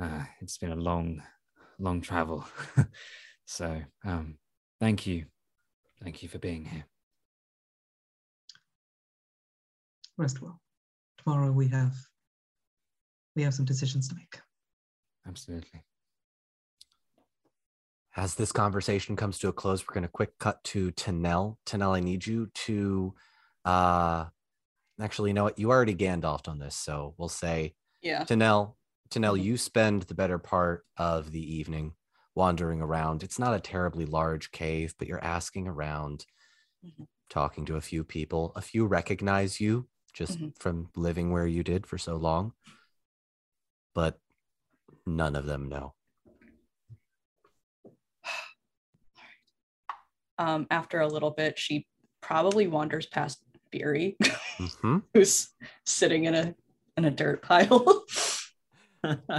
Uh, 0.00 0.24
it's 0.40 0.58
been 0.58 0.70
a 0.70 0.76
long, 0.76 1.22
long 1.78 2.00
travel. 2.00 2.46
so, 3.44 3.82
um, 4.04 4.38
thank 4.78 5.06
you. 5.06 5.26
Thank 6.02 6.22
you 6.22 6.28
for 6.28 6.38
being 6.38 6.64
here. 6.64 6.84
Rest 10.16 10.40
well. 10.40 10.60
Tomorrow 11.18 11.50
we 11.50 11.68
have 11.68 11.94
we 13.34 13.42
have 13.42 13.54
some 13.54 13.64
decisions 13.64 14.08
to 14.08 14.14
make. 14.14 14.38
Absolutely. 15.26 15.84
As 18.14 18.34
this 18.34 18.52
conversation 18.52 19.16
comes 19.16 19.38
to 19.38 19.48
a 19.48 19.52
close, 19.52 19.86
we're 19.86 19.94
going 19.94 20.02
to 20.02 20.08
quick 20.08 20.38
cut 20.38 20.62
to 20.64 20.92
Tanel. 20.92 21.56
Tanel, 21.64 21.96
I 21.96 22.00
need 22.00 22.26
you 22.26 22.48
to 22.66 23.14
uh 23.64 24.26
actually 25.00 25.30
you 25.30 25.34
know 25.34 25.44
what? 25.44 25.58
You 25.58 25.70
already 25.70 25.94
Gandalfed 25.94 26.48
on 26.48 26.58
this, 26.58 26.76
so 26.76 27.14
we'll 27.18 27.28
say 27.28 27.74
Yeah. 28.00 28.24
Tanel, 28.24 28.76
Tanel, 29.10 29.38
Mhm. 29.38 29.44
you 29.44 29.56
spend 29.56 30.02
the 30.02 30.14
better 30.14 30.38
part 30.38 30.86
of 30.96 31.30
the 31.30 31.54
evening 31.54 31.94
wandering 32.34 32.80
around. 32.80 33.22
It's 33.22 33.38
not 33.38 33.54
a 33.54 33.60
terribly 33.60 34.06
large 34.06 34.50
cave, 34.52 34.94
but 34.98 35.06
you're 35.06 35.22
asking 35.22 35.68
around, 35.68 36.26
Mhm. 36.84 37.06
talking 37.28 37.64
to 37.66 37.76
a 37.76 37.80
few 37.80 38.04
people. 38.04 38.52
A 38.56 38.62
few 38.62 38.86
recognize 38.86 39.60
you 39.60 39.88
just 40.12 40.38
Mhm. 40.38 40.58
from 40.58 40.90
living 40.96 41.30
where 41.30 41.46
you 41.46 41.62
did 41.62 41.86
for 41.86 41.98
so 41.98 42.16
long, 42.16 42.54
but 43.94 44.20
none 45.06 45.36
of 45.36 45.46
them 45.46 45.68
know. 45.68 45.94
Um, 50.38 50.66
after 50.70 51.00
a 51.00 51.06
little 51.06 51.30
bit, 51.30 51.58
she 51.58 51.86
probably 52.20 52.66
wanders 52.66 53.06
past 53.06 53.44
Beery, 53.72 54.16
hmm 54.58 54.98
who's 55.14 55.48
sitting 55.84 56.24
in 56.24 56.34
a 56.34 56.54
in 56.96 57.04
a 57.04 57.10
dirt 57.10 57.42
pile. 57.42 58.04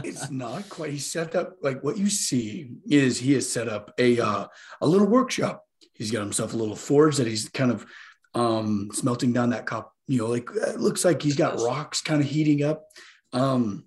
it's 0.03 0.29
not 0.29 0.67
quite. 0.69 0.91
He 0.91 0.99
set 0.99 1.36
up 1.36 1.57
like 1.61 1.84
what 1.84 1.97
you 1.97 2.09
see 2.09 2.71
is 2.89 3.17
he 3.17 3.34
has 3.34 3.49
set 3.49 3.69
up 3.69 3.93
a 3.97 4.19
uh, 4.19 4.47
a 4.81 4.88
little 4.88 5.07
workshop. 5.07 5.65
He's 5.93 6.11
got 6.11 6.21
himself 6.21 6.53
a 6.53 6.57
little 6.57 6.75
forge 6.75 7.17
that 7.17 7.27
he's 7.27 7.49
kind 7.49 7.71
of 7.71 7.86
um, 8.34 8.89
smelting 8.93 9.31
down 9.31 9.51
that 9.51 9.65
cop. 9.65 9.93
You 10.07 10.19
know, 10.19 10.27
like 10.27 10.49
it 10.53 10.79
looks 10.79 11.05
like 11.05 11.21
he's 11.21 11.36
got 11.36 11.59
rocks 11.59 12.01
kind 12.01 12.21
of 12.21 12.27
heating 12.27 12.63
up. 12.63 12.84
Um, 13.31 13.86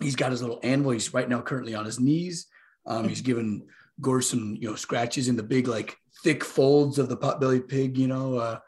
he's 0.00 0.16
got 0.16 0.30
his 0.30 0.40
little 0.40 0.60
anvil. 0.62 0.92
He's 0.92 1.12
right 1.12 1.28
now 1.28 1.42
currently 1.42 1.74
on 1.74 1.84
his 1.84 2.00
knees. 2.00 2.46
Um, 2.86 3.08
he's 3.08 3.20
giving 3.20 3.66
Gore 4.00 4.22
some 4.22 4.56
you 4.58 4.70
know 4.70 4.76
scratches 4.76 5.28
in 5.28 5.36
the 5.36 5.42
big 5.42 5.68
like 5.68 5.96
thick 6.22 6.42
folds 6.42 6.98
of 6.98 7.08
the 7.08 7.16
potbelly 7.16 7.66
pig. 7.66 7.98
You 7.98 8.08
know. 8.08 8.36
Uh, 8.36 8.58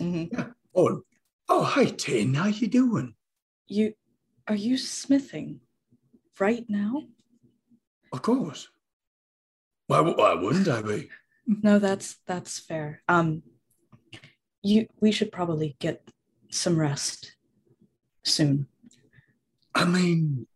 Mhm. 0.00 0.28
yeah. 0.32 0.46
Oh, 0.74 1.02
oh, 1.48 1.62
hi 1.62 1.86
Tin. 1.86 2.34
How 2.34 2.46
you 2.46 2.68
doing? 2.68 3.14
You 3.66 3.94
are 4.48 4.54
you 4.56 4.76
smithing 4.76 5.60
right 6.38 6.64
now? 6.68 7.04
Of 8.12 8.22
course. 8.22 8.68
Why, 9.86 10.00
why 10.00 10.34
wouldn't 10.34 10.68
I 10.68 10.82
be? 10.82 11.08
No, 11.44 11.80
that's 11.80 12.18
that's 12.24 12.60
fair. 12.60 13.02
Um 13.08 13.42
you 14.62 14.86
we 15.00 15.10
should 15.10 15.32
probably 15.32 15.74
get 15.80 16.08
some 16.50 16.78
rest 16.78 17.34
soon. 18.22 18.68
I 19.74 19.84
mean, 19.84 20.46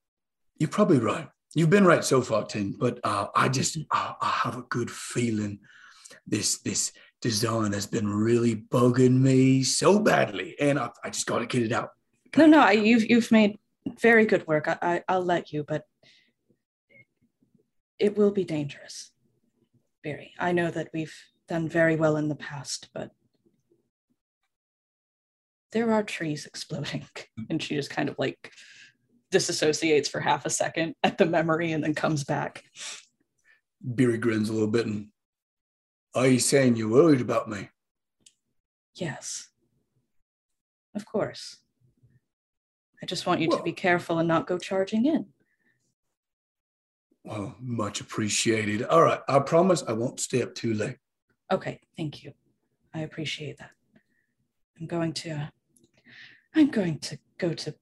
you're 0.59 0.68
probably 0.70 1.01
right. 1.01 1.28
You've 1.57 1.70
been 1.70 1.87
right 1.87 2.05
so 2.05 2.22
far, 2.22 2.45
Tin. 2.45 2.76
But 2.78 3.01
uh, 3.03 3.26
I 3.34 3.49
just 3.49 3.78
uh, 3.91 4.12
I 4.20 4.28
have 4.45 4.57
a 4.59 4.62
good 4.62 4.93
feeling 4.93 5.59
this 6.24 6.59
this 6.61 6.93
design 7.26 7.72
has 7.72 7.86
been 7.86 8.08
really 8.08 8.54
bugging 8.54 9.18
me 9.18 9.64
so 9.64 9.98
badly, 9.98 10.54
and 10.60 10.78
I, 10.78 10.90
I 11.02 11.10
just 11.10 11.26
got 11.26 11.40
to 11.40 11.46
get 11.46 11.64
it 11.64 11.72
out. 11.72 11.90
No, 12.36 12.46
no, 12.46 12.60
I, 12.60 12.72
you've 12.72 13.10
you've 13.10 13.32
made 13.32 13.58
very 14.00 14.26
good 14.26 14.46
work. 14.46 14.68
I, 14.68 14.76
I 14.80 15.02
I'll 15.08 15.24
let 15.24 15.52
you, 15.52 15.64
but 15.64 15.82
it 17.98 18.16
will 18.16 18.30
be 18.30 18.44
dangerous. 18.44 19.10
Very. 20.04 20.34
I 20.38 20.52
know 20.52 20.70
that 20.70 20.90
we've 20.94 21.16
done 21.48 21.68
very 21.68 21.96
well 21.96 22.16
in 22.16 22.28
the 22.28 22.36
past, 22.36 22.90
but 22.94 23.10
there 25.72 25.92
are 25.92 26.04
trees 26.04 26.46
exploding. 26.46 27.06
And 27.50 27.60
she 27.60 27.74
just 27.74 27.90
kind 27.90 28.08
of 28.08 28.16
like 28.18 28.52
disassociates 29.32 30.08
for 30.08 30.20
half 30.20 30.46
a 30.46 30.50
second 30.50 30.94
at 31.02 31.18
the 31.18 31.26
memory 31.26 31.72
and 31.72 31.82
then 31.82 31.94
comes 31.94 32.22
back. 32.22 32.62
Beery 33.94 34.18
grins 34.18 34.48
a 34.48 34.52
little 34.52 34.70
bit, 34.70 34.86
and 34.86 35.08
are 36.16 36.26
you 36.26 36.40
saying 36.40 36.76
you're 36.76 36.88
worried 36.88 37.20
about 37.20 37.48
me? 37.48 37.68
Yes. 38.94 39.50
Of 40.94 41.04
course. 41.04 41.58
I 43.02 43.06
just 43.06 43.26
want 43.26 43.40
you 43.40 43.50
to 43.50 43.62
be 43.62 43.72
careful 43.72 44.18
and 44.18 44.26
not 44.26 44.46
go 44.46 44.58
charging 44.58 45.04
in. 45.04 45.26
Well, 47.24 47.54
much 47.60 48.00
appreciated. 48.00 48.84
All 48.84 49.02
right, 49.02 49.20
I 49.28 49.38
promise 49.40 49.84
I 49.86 49.92
won't 49.92 50.20
stay 50.20 50.42
up 50.42 50.54
too 50.54 50.72
late. 50.72 50.96
Okay, 51.52 51.80
thank 51.96 52.24
you. 52.24 52.32
I 52.94 53.00
appreciate 53.00 53.58
that. 53.58 53.70
I'm 54.80 54.86
going 54.86 55.12
to 55.14 55.50
I'm 56.54 56.70
going 56.70 56.98
to 57.00 57.18
go 57.36 57.52
to 57.52 57.74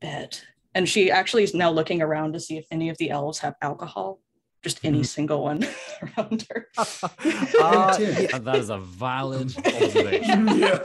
bed. 0.00 0.38
And 0.74 0.88
she 0.88 1.10
actually 1.10 1.44
is 1.44 1.54
now 1.54 1.70
looking 1.70 2.02
around 2.02 2.32
to 2.32 2.40
see 2.40 2.58
if 2.58 2.66
any 2.70 2.88
of 2.88 2.98
the 2.98 3.10
elves 3.10 3.38
have 3.38 3.54
alcohol. 3.62 4.20
Just 4.66 4.84
any 4.84 5.02
Mhm. 5.02 5.06
single 5.06 5.44
one 5.44 5.64
around 6.18 6.44
her. 6.50 6.66
Uh, 6.76 7.96
Tin. 7.96 8.22
yeah, 8.30 8.38
that 8.38 8.56
is 8.56 8.68
a 8.68 8.78
valid 8.78 9.56
observation. 9.64 10.48
yeah. 10.58 10.78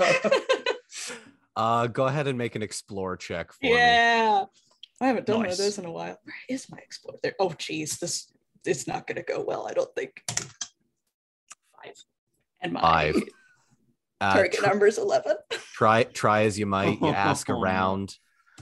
uh, 1.55 1.87
go 1.87 2.05
ahead 2.05 2.27
and 2.27 2.37
make 2.37 2.55
an 2.55 2.61
explore 2.61 3.17
check 3.17 3.51
for 3.51 3.57
me. 3.63 3.73
yeah. 3.73 4.45
I 5.01 5.07
haven't 5.07 5.25
done 5.25 5.37
one 5.37 5.47
of 5.49 5.57
those 5.57 5.79
in 5.79 5.85
a 5.85 5.91
while. 5.91 6.19
Where 6.23 6.35
is 6.47 6.69
my 6.69 6.77
explorer? 6.77 7.17
There. 7.23 7.33
Oh 7.39 7.53
geez, 7.57 7.97
this 7.97 8.31
it's 8.63 8.85
not 8.85 9.07
gonna 9.07 9.23
go 9.23 9.43
well, 9.43 9.65
I 9.67 9.73
don't 9.73 9.93
think. 9.95 10.21
Five. 10.29 11.95
And 12.61 12.73
my 12.73 12.81
Five. 12.81 13.15
Uh, 14.21 14.33
target 14.33 14.53
tr- 14.59 14.67
number 14.67 14.85
is 14.85 14.99
eleven. 14.99 15.37
try 15.73 16.03
try 16.03 16.43
as 16.43 16.59
you 16.59 16.67
might 16.67 17.01
you 17.01 17.07
ask 17.07 17.49
around 17.49 18.15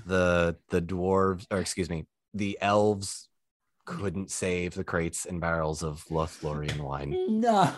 the 0.05 0.55
the 0.70 0.82
dwarves 0.82 1.45
or 1.51 1.59
excuse 1.59 1.89
me 1.89 2.05
the 2.34 2.57
elves 2.61 3.28
couldn't 3.97 4.29
save 4.29 4.75
the 4.75 4.83
crates 4.83 5.25
and 5.25 5.41
barrels 5.41 5.81
of 5.83 6.03
lothlorien 6.09 6.79
wine 6.79 7.11
No. 7.41 7.73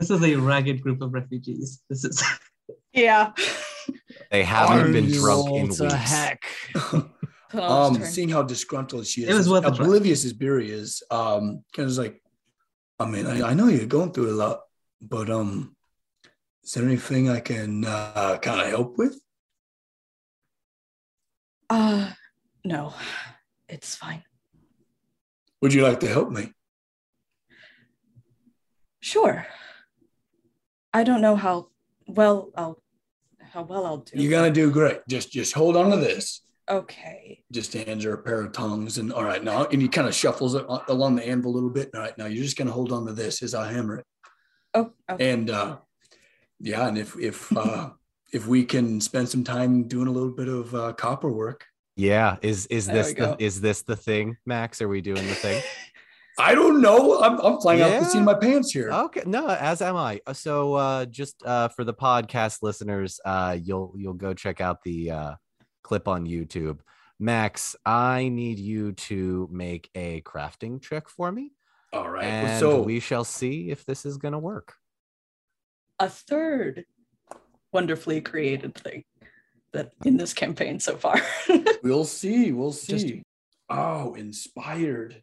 This 0.00 0.10
is 0.10 0.22
a 0.22 0.34
ragged 0.36 0.82
group 0.82 1.00
of 1.00 1.12
refugees. 1.14 1.82
This 1.88 2.04
is 2.04 2.22
Yeah. 2.92 3.32
they 4.30 4.42
haven't 4.44 4.78
Are 4.86 4.92
been 4.92 5.06
you 5.06 5.20
drunk 5.20 5.48
in 5.50 5.68
What 5.68 5.78
the 5.78 5.84
weeks 5.84 5.94
heck? 5.94 6.42
um, 7.54 8.02
seeing 8.04 8.28
how 8.28 8.42
disgruntled 8.42 9.06
she 9.06 9.22
is, 9.22 9.28
It 9.30 9.34
was 9.34 9.48
worth 9.48 9.64
oblivious 9.64 10.24
as 10.24 10.32
Beery 10.32 10.70
is, 10.70 11.02
um, 11.10 11.64
kind 11.74 11.88
of 11.88 11.96
like, 11.96 12.20
I 12.98 13.06
mean, 13.06 13.26
I, 13.26 13.50
I 13.50 13.54
know 13.54 13.68
you're 13.68 13.86
going 13.86 14.12
through 14.12 14.30
a 14.30 14.38
lot, 14.44 14.60
but 15.00 15.30
um, 15.30 15.76
is 16.64 16.72
there 16.72 16.84
anything 16.84 17.28
I 17.30 17.40
can 17.40 17.84
uh, 17.84 18.38
kind 18.42 18.60
of 18.60 18.66
help 18.68 18.98
with? 18.98 19.18
Uh 21.70 22.10
no. 22.64 22.94
It's 23.68 23.94
fine. 23.96 24.22
Would 25.62 25.72
you 25.72 25.82
like 25.82 26.00
to 26.00 26.08
help 26.08 26.30
me? 26.30 26.52
Sure. 29.00 29.46
I 30.92 31.04
don't 31.04 31.20
know 31.20 31.36
how 31.36 31.68
well 32.06 32.50
I'll 32.56 32.82
how 33.40 33.62
well 33.62 33.86
I'll 33.86 33.98
do. 33.98 34.20
You're 34.20 34.30
gonna 34.30 34.50
do 34.52 34.70
great. 34.70 35.00
Just 35.08 35.30
just 35.32 35.52
hold 35.52 35.76
on 35.76 35.90
to 35.90 35.96
this. 35.96 36.42
okay. 36.68 37.42
Just 37.52 37.72
hands 37.72 38.04
her 38.04 38.14
a 38.14 38.18
pair 38.22 38.40
of 38.42 38.52
tongs, 38.52 38.98
and 38.98 39.12
all 39.12 39.24
right 39.24 39.42
now, 39.42 39.64
and 39.66 39.80
he 39.82 39.88
kind 39.88 40.08
of 40.08 40.14
shuffles 40.14 40.54
it 40.54 40.64
along 40.88 41.16
the 41.16 41.26
anvil 41.26 41.52
a 41.52 41.54
little 41.54 41.70
bit. 41.70 41.90
All 41.94 42.00
right, 42.00 42.16
now 42.16 42.26
you're 42.26 42.44
just 42.44 42.56
gonna 42.56 42.70
hold 42.72 42.92
on 42.92 43.06
to 43.06 43.12
this 43.12 43.42
as 43.42 43.54
I 43.54 43.70
hammer 43.72 43.98
it, 43.98 44.06
Oh, 44.74 44.92
okay. 45.10 45.32
and 45.32 45.50
uh, 45.50 45.78
yeah, 46.60 46.88
and 46.88 46.96
if 46.98 47.16
if 47.18 47.54
uh, 47.56 47.90
if 48.32 48.46
we 48.46 48.64
can 48.64 49.00
spend 49.00 49.28
some 49.28 49.44
time 49.44 49.84
doing 49.88 50.08
a 50.08 50.12
little 50.12 50.32
bit 50.32 50.48
of 50.48 50.74
uh, 50.74 50.92
copper 50.94 51.30
work, 51.30 51.64
yeah 51.96 52.36
is 52.42 52.66
is 52.66 52.86
There 52.86 52.96
this 52.96 53.08
the 53.08 53.14
go. 53.14 53.36
is 53.38 53.60
this 53.60 53.82
the 53.82 53.96
thing 53.96 54.36
max 54.46 54.80
are 54.82 54.88
we 54.88 55.00
doing 55.00 55.26
the 55.26 55.34
thing 55.34 55.62
I 56.36 56.56
don't 56.56 56.82
know. 56.82 57.20
I'm, 57.22 57.38
I'm 57.40 57.60
flying 57.60 57.80
out 57.80 58.00
the 58.00 58.04
seat 58.06 58.18
of 58.18 58.24
my 58.24 58.34
pants 58.34 58.72
here. 58.72 58.90
okay 58.90 59.22
no 59.24 59.46
as 59.46 59.80
am 59.80 59.96
i 59.96 60.20
Uh, 60.26 60.32
so 60.32 60.74
uh 60.74 61.04
just 61.06 61.36
uh 61.46 61.68
for 61.68 61.84
the 61.84 61.94
podcast 61.94 62.58
listeners 62.62 63.20
uh 63.24 63.56
you'll 63.62 63.94
you'll 63.96 64.14
go 64.14 64.34
check 64.34 64.60
out 64.60 64.82
the 64.82 65.10
uh 65.12 65.34
clip 65.84 66.08
on 66.08 66.26
youtube 66.26 66.80
max 67.20 67.76
i 67.86 68.28
need 68.28 68.58
you 68.58 68.90
to 68.92 69.48
make 69.52 69.88
a 69.94 70.20
crafting 70.22 70.82
check 70.82 71.08
for 71.08 71.30
me 71.30 71.52
All 71.92 72.10
right. 72.10 72.24
and 72.24 72.58
so 72.58 72.82
we 72.82 72.98
shall 72.98 73.22
see 73.24 73.70
if 73.70 73.84
this 73.84 74.04
is 74.04 74.16
gonna 74.16 74.40
work 74.40 74.74
a 76.00 76.08
third 76.08 76.84
wonderfully 77.72 78.20
created 78.20 78.74
thing 78.74 79.04
that 79.74 79.92
in 80.04 80.16
this 80.16 80.32
campaign 80.32 80.80
so 80.80 80.96
far. 80.96 81.20
we'll 81.82 82.04
see. 82.04 82.52
We'll 82.52 82.72
see. 82.72 82.92
Just- 82.92 83.22
oh, 83.68 84.14
inspired. 84.14 85.22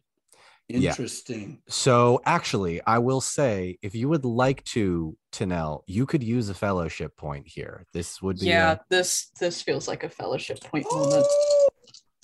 Yeah. 0.68 0.90
Interesting. 0.90 1.60
So 1.68 2.22
actually, 2.24 2.80
I 2.86 2.98
will 2.98 3.20
say, 3.20 3.76
if 3.82 3.94
you 3.94 4.08
would 4.08 4.24
like 4.24 4.64
to, 4.66 5.18
Tanel, 5.30 5.82
you 5.86 6.06
could 6.06 6.22
use 6.22 6.48
a 6.48 6.54
fellowship 6.54 7.14
point 7.16 7.46
here. 7.46 7.84
This 7.92 8.22
would 8.22 8.38
be 8.38 8.46
a- 8.46 8.52
yeah, 8.52 8.76
this 8.88 9.30
this 9.38 9.60
feels 9.60 9.86
like 9.86 10.02
a 10.02 10.08
fellowship 10.08 10.60
point 10.62 10.86
moment. 10.90 11.26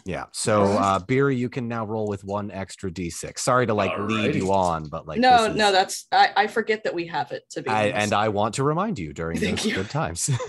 yeah. 0.07 0.27
So 0.33 0.63
uh 0.63 0.99
Beery, 1.01 1.37
you 1.37 1.51
can 1.51 1.69
now 1.69 1.85
roll 1.85 2.07
with 2.07 2.25
one 2.25 2.51
extra 2.51 2.91
d6. 2.91 3.39
Sorry 3.39 3.67
to 3.67 3.75
like 3.75 3.99
lead 3.99 4.35
you 4.35 4.51
on, 4.51 4.89
but 4.89 5.07
like 5.07 5.21
no, 5.21 5.47
is- 5.47 5.57
no, 5.57 5.71
that's 5.71 6.07
I, 6.11 6.31
I 6.35 6.47
forget 6.47 6.85
that 6.85 6.95
we 6.95 7.07
have 7.09 7.33
it 7.33 7.43
to 7.51 7.61
be 7.61 7.69
I, 7.69 7.89
and 7.89 8.15
I 8.15 8.31
want 8.31 8.55
to 8.55 8.63
remind 8.65 8.99
you 8.99 9.13
during 9.13 9.39
Thank 9.39 9.59
those 9.59 9.67
you. 9.67 9.75
good 9.75 9.91
times. 9.91 10.31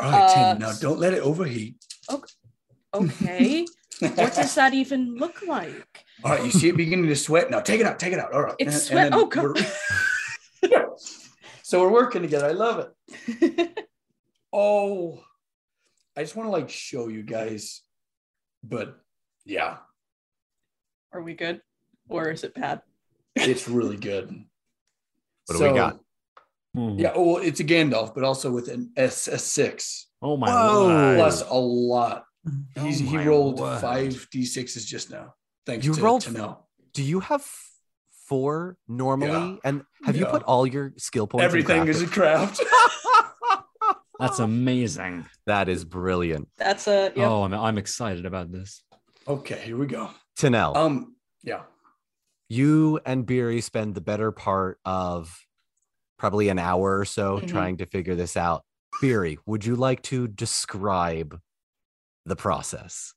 All 0.00 0.10
right, 0.10 0.22
Uh, 0.22 0.52
Tim. 0.52 0.58
Now 0.60 0.72
don't 0.80 0.98
let 0.98 1.12
it 1.14 1.20
overheat. 1.20 1.76
okay. 2.94 3.66
what 4.00 4.34
does 4.34 4.54
that 4.56 4.74
even 4.74 5.16
look 5.16 5.42
like? 5.46 6.04
All 6.24 6.32
right, 6.32 6.44
you 6.44 6.50
see 6.50 6.68
it 6.68 6.76
beginning 6.76 7.06
to 7.08 7.16
sweat. 7.16 7.50
Now 7.50 7.60
take 7.60 7.80
it 7.80 7.86
out. 7.86 7.98
Take 7.98 8.12
it 8.12 8.18
out. 8.18 8.32
All 8.32 8.42
right. 8.42 8.54
It's 8.58 8.84
sweat- 8.84 9.10
then 9.12 9.14
oh, 9.20 9.26
God. 9.26 9.44
we're- 10.62 10.86
so 11.62 11.80
we're 11.80 11.92
working 11.92 12.22
together. 12.22 12.46
I 12.46 12.52
love 12.52 12.88
it. 13.28 13.78
Oh, 14.56 15.18
I 16.16 16.22
just 16.22 16.36
want 16.36 16.46
to 16.46 16.52
like 16.52 16.70
show 16.70 17.08
you 17.08 17.24
guys, 17.24 17.82
but 18.62 19.00
yeah, 19.44 19.78
Are 21.12 21.22
we 21.22 21.34
good? 21.34 21.60
Or 22.08 22.30
is 22.30 22.44
it 22.44 22.54
bad? 22.54 22.80
it's 23.34 23.66
really 23.68 23.96
good. 23.96 24.28
What 25.46 25.58
do 25.58 25.64
we 25.64 25.74
got? 25.76 25.98
Hmm. 26.74 26.98
Yeah, 26.98 27.12
well, 27.16 27.36
it's 27.38 27.60
a 27.60 27.64
Gandalf, 27.64 28.14
but 28.14 28.24
also 28.24 28.50
with 28.50 28.68
an 28.68 28.90
SS6. 28.96 30.02
Oh 30.22 30.36
my 30.36 30.50
Whoa. 30.50 31.14
plus 31.16 31.42
a 31.48 31.54
lot. 31.54 32.24
Oh 32.76 32.84
he 32.84 33.16
rolled 33.18 33.60
word. 33.60 33.80
five 33.80 34.26
d 34.32 34.44
sixes 34.44 34.84
just 34.84 35.10
now. 35.10 35.34
Thanks 35.66 35.86
You 35.86 35.94
to 35.94 36.00
rolled- 36.02 36.22
Tanel. 36.24 36.58
Do 36.92 37.02
you 37.02 37.20
have 37.20 37.44
four 38.26 38.76
normally? 38.88 39.30
Yeah. 39.30 39.56
And 39.64 39.82
have 40.04 40.16
you 40.16 40.26
put 40.26 40.42
all 40.42 40.66
your 40.66 40.92
skill 40.96 41.26
points? 41.26 41.42
in 41.42 41.46
Everything 41.46 41.88
is 41.88 42.02
a 42.02 42.06
craft. 42.06 42.60
That's 44.20 44.38
amazing. 44.38 45.26
That 45.46 45.68
is 45.68 45.84
brilliant. 45.84 46.48
That's 46.56 46.86
a 46.86 47.12
yep. 47.16 47.28
Oh, 47.28 47.42
I'm, 47.42 47.52
I'm 47.54 47.78
excited 47.78 48.26
about 48.26 48.52
this. 48.52 48.82
Okay, 49.26 49.60
here 49.64 49.76
we 49.76 49.86
go. 49.86 50.10
Tanel, 50.38 50.76
Um, 50.76 51.16
yeah. 51.42 51.62
you 52.48 53.00
and 53.04 53.26
Beery 53.26 53.60
spend 53.60 53.94
the 53.94 54.00
better 54.00 54.30
part 54.32 54.78
of 54.84 55.36
probably 56.24 56.48
an 56.48 56.58
hour 56.58 56.98
or 56.98 57.04
so 57.04 57.38
Mhm. 57.38 57.48
trying 57.48 57.76
to 57.76 57.84
figure 57.84 58.14
this 58.14 58.34
out. 58.34 58.64
Beery, 58.98 59.38
would 59.44 59.66
you 59.66 59.76
like 59.76 60.00
to 60.04 60.26
describe 60.26 61.38
the 62.24 62.34
process? 62.34 63.12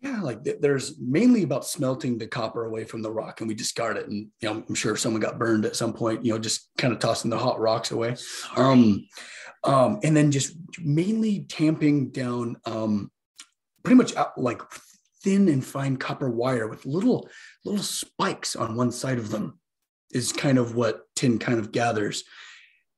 Yeah, 0.00 0.20
like 0.20 0.44
th- 0.44 0.58
there's 0.60 0.96
mainly 1.00 1.42
about 1.42 1.66
smelting 1.66 2.18
the 2.18 2.28
copper 2.28 2.66
away 2.66 2.84
from 2.84 3.02
the 3.02 3.10
rock, 3.10 3.40
and 3.40 3.48
we 3.48 3.54
discard 3.56 3.96
it. 3.96 4.06
And 4.06 4.28
you 4.40 4.48
know, 4.48 4.64
I'm 4.68 4.76
sure 4.76 4.96
someone 4.96 5.20
got 5.20 5.40
burned 5.40 5.64
at 5.64 5.74
some 5.74 5.92
point, 5.92 6.24
you 6.24 6.32
know, 6.32 6.38
just 6.38 6.70
kind 6.78 6.92
of 6.92 7.00
tossing 7.00 7.30
the 7.32 7.38
hot 7.38 7.58
rocks 7.58 7.90
away. 7.90 8.14
Um, 8.54 9.08
um, 9.64 9.98
and 10.04 10.16
then 10.16 10.30
just 10.30 10.56
mainly 10.78 11.40
tamping 11.48 12.10
down, 12.10 12.58
um, 12.64 13.10
pretty 13.82 13.96
much 13.96 14.14
out, 14.14 14.38
like 14.38 14.62
thin 15.24 15.48
and 15.48 15.64
fine 15.64 15.96
copper 15.96 16.30
wire 16.30 16.68
with 16.68 16.86
little 16.86 17.28
little 17.64 17.82
spikes 17.82 18.54
on 18.54 18.76
one 18.76 18.92
side 18.92 19.18
of 19.18 19.30
them 19.30 19.58
is 20.14 20.32
kind 20.32 20.58
of 20.58 20.74
what 20.74 21.02
Tin 21.16 21.38
kind 21.38 21.58
of 21.58 21.72
gathers. 21.72 22.24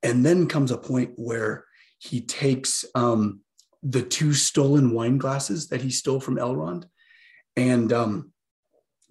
And 0.02 0.24
then 0.24 0.46
comes 0.46 0.70
a 0.70 0.78
point 0.78 1.12
where 1.16 1.64
he 1.98 2.20
takes 2.20 2.84
um, 2.94 3.40
the 3.82 4.02
two 4.02 4.34
stolen 4.34 4.92
wine 4.92 5.18
glasses 5.18 5.68
that 5.68 5.80
he 5.80 5.90
stole 5.90 6.20
from 6.20 6.36
Elrond 6.36 6.84
and 7.56 7.92
um, 7.92 8.32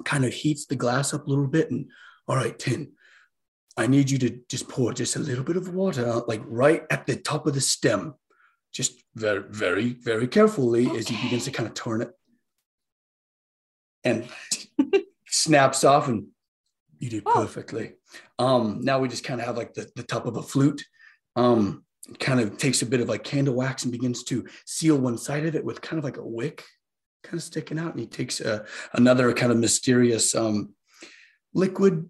kind 0.03 0.25
of 0.25 0.33
heats 0.33 0.65
the 0.65 0.75
glass 0.75 1.13
up 1.13 1.25
a 1.25 1.29
little 1.29 1.47
bit. 1.47 1.71
And 1.71 1.89
all 2.27 2.35
right, 2.35 2.57
Tin, 2.57 2.91
I 3.77 3.87
need 3.87 4.09
you 4.09 4.17
to 4.19 4.39
just 4.49 4.69
pour 4.69 4.93
just 4.93 5.15
a 5.15 5.19
little 5.19 5.43
bit 5.43 5.57
of 5.57 5.73
water 5.73 6.07
out, 6.07 6.29
like 6.29 6.41
right 6.45 6.83
at 6.89 7.05
the 7.05 7.15
top 7.15 7.47
of 7.47 7.53
the 7.53 7.61
stem, 7.61 8.13
just 8.71 8.93
very, 9.15 9.43
very, 9.49 9.93
very 9.93 10.27
carefully 10.27 10.89
as 10.95 11.07
he 11.07 11.21
begins 11.23 11.45
to 11.45 11.51
kind 11.51 11.67
of 11.67 11.75
turn 11.75 12.01
it 12.01 12.11
and 14.05 14.29
snaps 15.27 15.83
off 15.83 16.07
and 16.07 16.27
you 17.05 17.09
did 17.11 17.23
Oh. 17.25 17.33
perfectly. 17.33 17.93
Um, 18.39 18.79
now 18.81 18.99
we 18.99 19.07
just 19.07 19.23
kind 19.23 19.39
of 19.39 19.45
have 19.47 19.57
like 19.57 19.73
the, 19.73 19.89
the 19.95 20.03
top 20.03 20.25
of 20.25 20.35
a 20.37 20.41
flute. 20.43 20.83
Um, 21.35 21.83
kind 22.19 22.39
of 22.39 22.57
takes 22.57 22.81
a 22.81 22.85
bit 22.85 23.01
of 23.01 23.09
like 23.09 23.23
candle 23.23 23.55
wax 23.55 23.83
and 23.83 23.91
begins 23.91 24.23
to 24.25 24.45
seal 24.65 24.97
one 24.97 25.17
side 25.17 25.45
of 25.45 25.55
it 25.55 25.65
with 25.65 25.81
kind 25.81 25.97
of 25.97 26.03
like 26.03 26.17
a 26.17 26.25
wick 26.25 26.63
kind 27.23 27.35
of 27.35 27.43
sticking 27.43 27.79
out. 27.79 27.91
And 27.91 27.99
he 27.99 28.05
takes 28.05 28.39
uh, 28.41 28.65
another 28.93 29.33
kind 29.33 29.51
of 29.51 29.57
mysterious 29.57 30.35
um, 30.35 30.73
liquid 31.53 32.07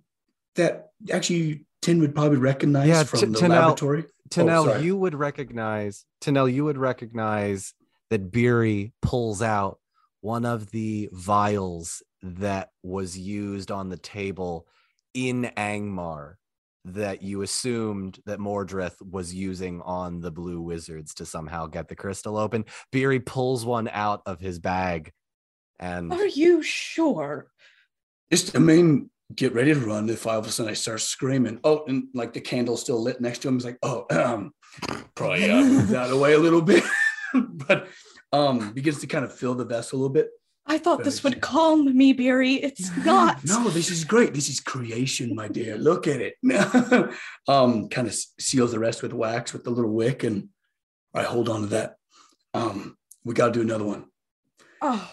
that 0.56 0.90
actually 1.12 1.66
Tin 1.82 2.00
would 2.02 2.16
probably 2.16 2.38
recognize 2.40 2.88
Yeah, 2.88 3.04
from 3.04 3.20
T- 3.20 3.26
the 3.28 3.38
Tinel- 3.40 3.50
laboratory. 3.50 4.06
Tanel, 4.30 4.66
sorry. 4.66 4.84
you 4.84 4.98
would 4.98 5.14
recognize 5.16 6.06
Tanel, 6.22 6.52
you 6.52 6.66
would 6.66 6.78
recognize 6.78 7.74
that 8.10 8.32
Beery 8.32 8.92
pulls 9.02 9.42
out 9.42 9.80
one 10.22 10.46
of 10.46 10.72
the 10.72 11.10
vials 11.12 12.02
that 12.24 12.72
was 12.84 13.18
used 13.18 13.70
on 13.72 13.90
the 13.90 13.98
table 13.98 14.68
in 15.16 15.52
Angmar 15.58 16.36
that 16.86 17.24
you 17.24 17.42
assumed 17.42 18.20
that 18.28 18.38
Mordrith 18.38 19.02
was 19.02 19.34
using 19.34 19.82
on 19.82 20.20
the 20.22 20.30
blue 20.30 20.62
wizards 20.62 21.16
to 21.16 21.26
somehow 21.26 21.66
get 21.66 21.88
the 21.88 21.96
crystal 21.96 22.38
open. 22.38 22.66
Beery 22.92 23.20
pulls 23.20 23.66
one 23.66 23.90
out 23.92 24.22
of 24.28 24.40
his 24.40 24.60
bag 24.60 25.12
and 25.80 26.14
Are 26.14 26.28
you 26.28 26.62
sure? 26.62 27.48
Just, 28.32 28.56
I 28.56 28.60
mean, 28.60 29.10
get 29.34 29.54
ready 29.54 29.74
to 29.74 29.80
run 29.80 30.10
if 30.10 30.28
all 30.28 30.38
of 30.38 30.46
a 30.46 30.52
sudden 30.52 30.72
I 30.72 30.76
start 30.76 31.02
screaming. 31.02 31.60
Oh, 31.64 31.86
and 31.88 32.08
like 32.14 32.34
the 32.34 32.42
candle's 32.42 32.82
still 32.82 33.02
lit 33.02 33.20
next 33.20 33.40
to 33.40 33.48
him. 33.48 33.56
He's 33.56 33.66
like, 33.66 33.80
oh, 33.82 34.06
um, 34.12 34.52
probably 35.16 35.50
uh, 35.50 35.62
move 35.64 35.90
that 35.90 36.12
away 36.12 36.34
a 36.34 36.40
little 36.40 36.62
bit. 36.62 36.84
but 37.34 37.88
um, 38.32 38.74
begins 38.74 39.00
to 39.00 39.08
kind 39.08 39.26
of 39.26 39.34
fill 39.34 39.56
the 39.56 39.66
vessel 39.66 39.98
a 39.98 40.00
little 40.00 40.14
bit. 40.14 40.30
I 40.68 40.80
thought 40.80 41.04
this 41.04 41.24
would 41.24 41.42
calm 41.42 41.96
me, 41.96 42.14
Beery. 42.14 42.56
It's 42.56 42.96
not. 43.06 43.44
No, 43.46 43.70
this 43.70 43.92
is 43.92 44.04
great. 44.04 44.34
This 44.34 44.50
is 44.50 44.60
creation, 44.60 45.36
my 45.36 45.48
dear. 45.48 45.78
Look 45.78 46.08
at 46.08 46.22
it. 46.22 46.36
um, 47.48 47.88
kind 47.90 48.08
of 48.08 48.16
seals 48.40 48.72
the 48.72 48.80
rest 48.80 49.04
with 49.04 49.14
wax 49.14 49.54
with 49.54 49.64
the 49.64 49.70
little 49.70 49.92
wick, 49.92 50.24
and 50.24 50.50
I 51.14 51.24
hold 51.24 51.50
on 51.50 51.62
to 51.62 51.68
that. 51.68 51.98
Um, 52.56 52.98
we 53.24 53.36
got 53.36 53.48
to 53.48 53.54
do 53.54 53.62
another 53.62 53.86
one. 53.86 54.06
Oh. 54.82 55.12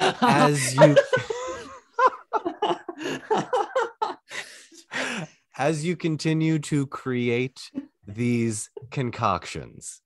as 0.20 0.74
you 0.74 0.96
as 5.56 5.84
you 5.84 5.96
continue 5.96 6.58
to 6.58 6.86
create 6.86 7.70
these 8.06 8.70
concoctions 8.90 10.00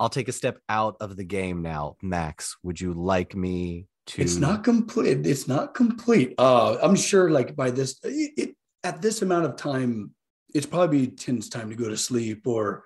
i'll 0.00 0.08
take 0.08 0.28
a 0.28 0.32
step 0.32 0.58
out 0.68 0.96
of 1.00 1.16
the 1.16 1.24
game 1.24 1.62
now 1.62 1.96
max 2.02 2.56
would 2.62 2.80
you 2.80 2.92
like 2.92 3.34
me 3.34 3.86
to 4.06 4.22
It's 4.22 4.36
not 4.36 4.64
complete. 4.64 5.26
It's 5.26 5.48
not 5.48 5.74
complete. 5.74 6.34
Uh, 6.38 6.76
I'm 6.82 6.94
sure, 6.94 7.30
like 7.30 7.56
by 7.56 7.70
this, 7.70 7.98
it, 8.04 8.32
it, 8.36 8.56
at 8.84 9.02
this 9.02 9.22
amount 9.22 9.46
of 9.46 9.56
time, 9.56 10.12
it's 10.54 10.66
probably 10.66 11.08
Tin's 11.08 11.48
time 11.48 11.70
to 11.70 11.76
go 11.76 11.88
to 11.88 11.96
sleep 11.96 12.46
or 12.46 12.84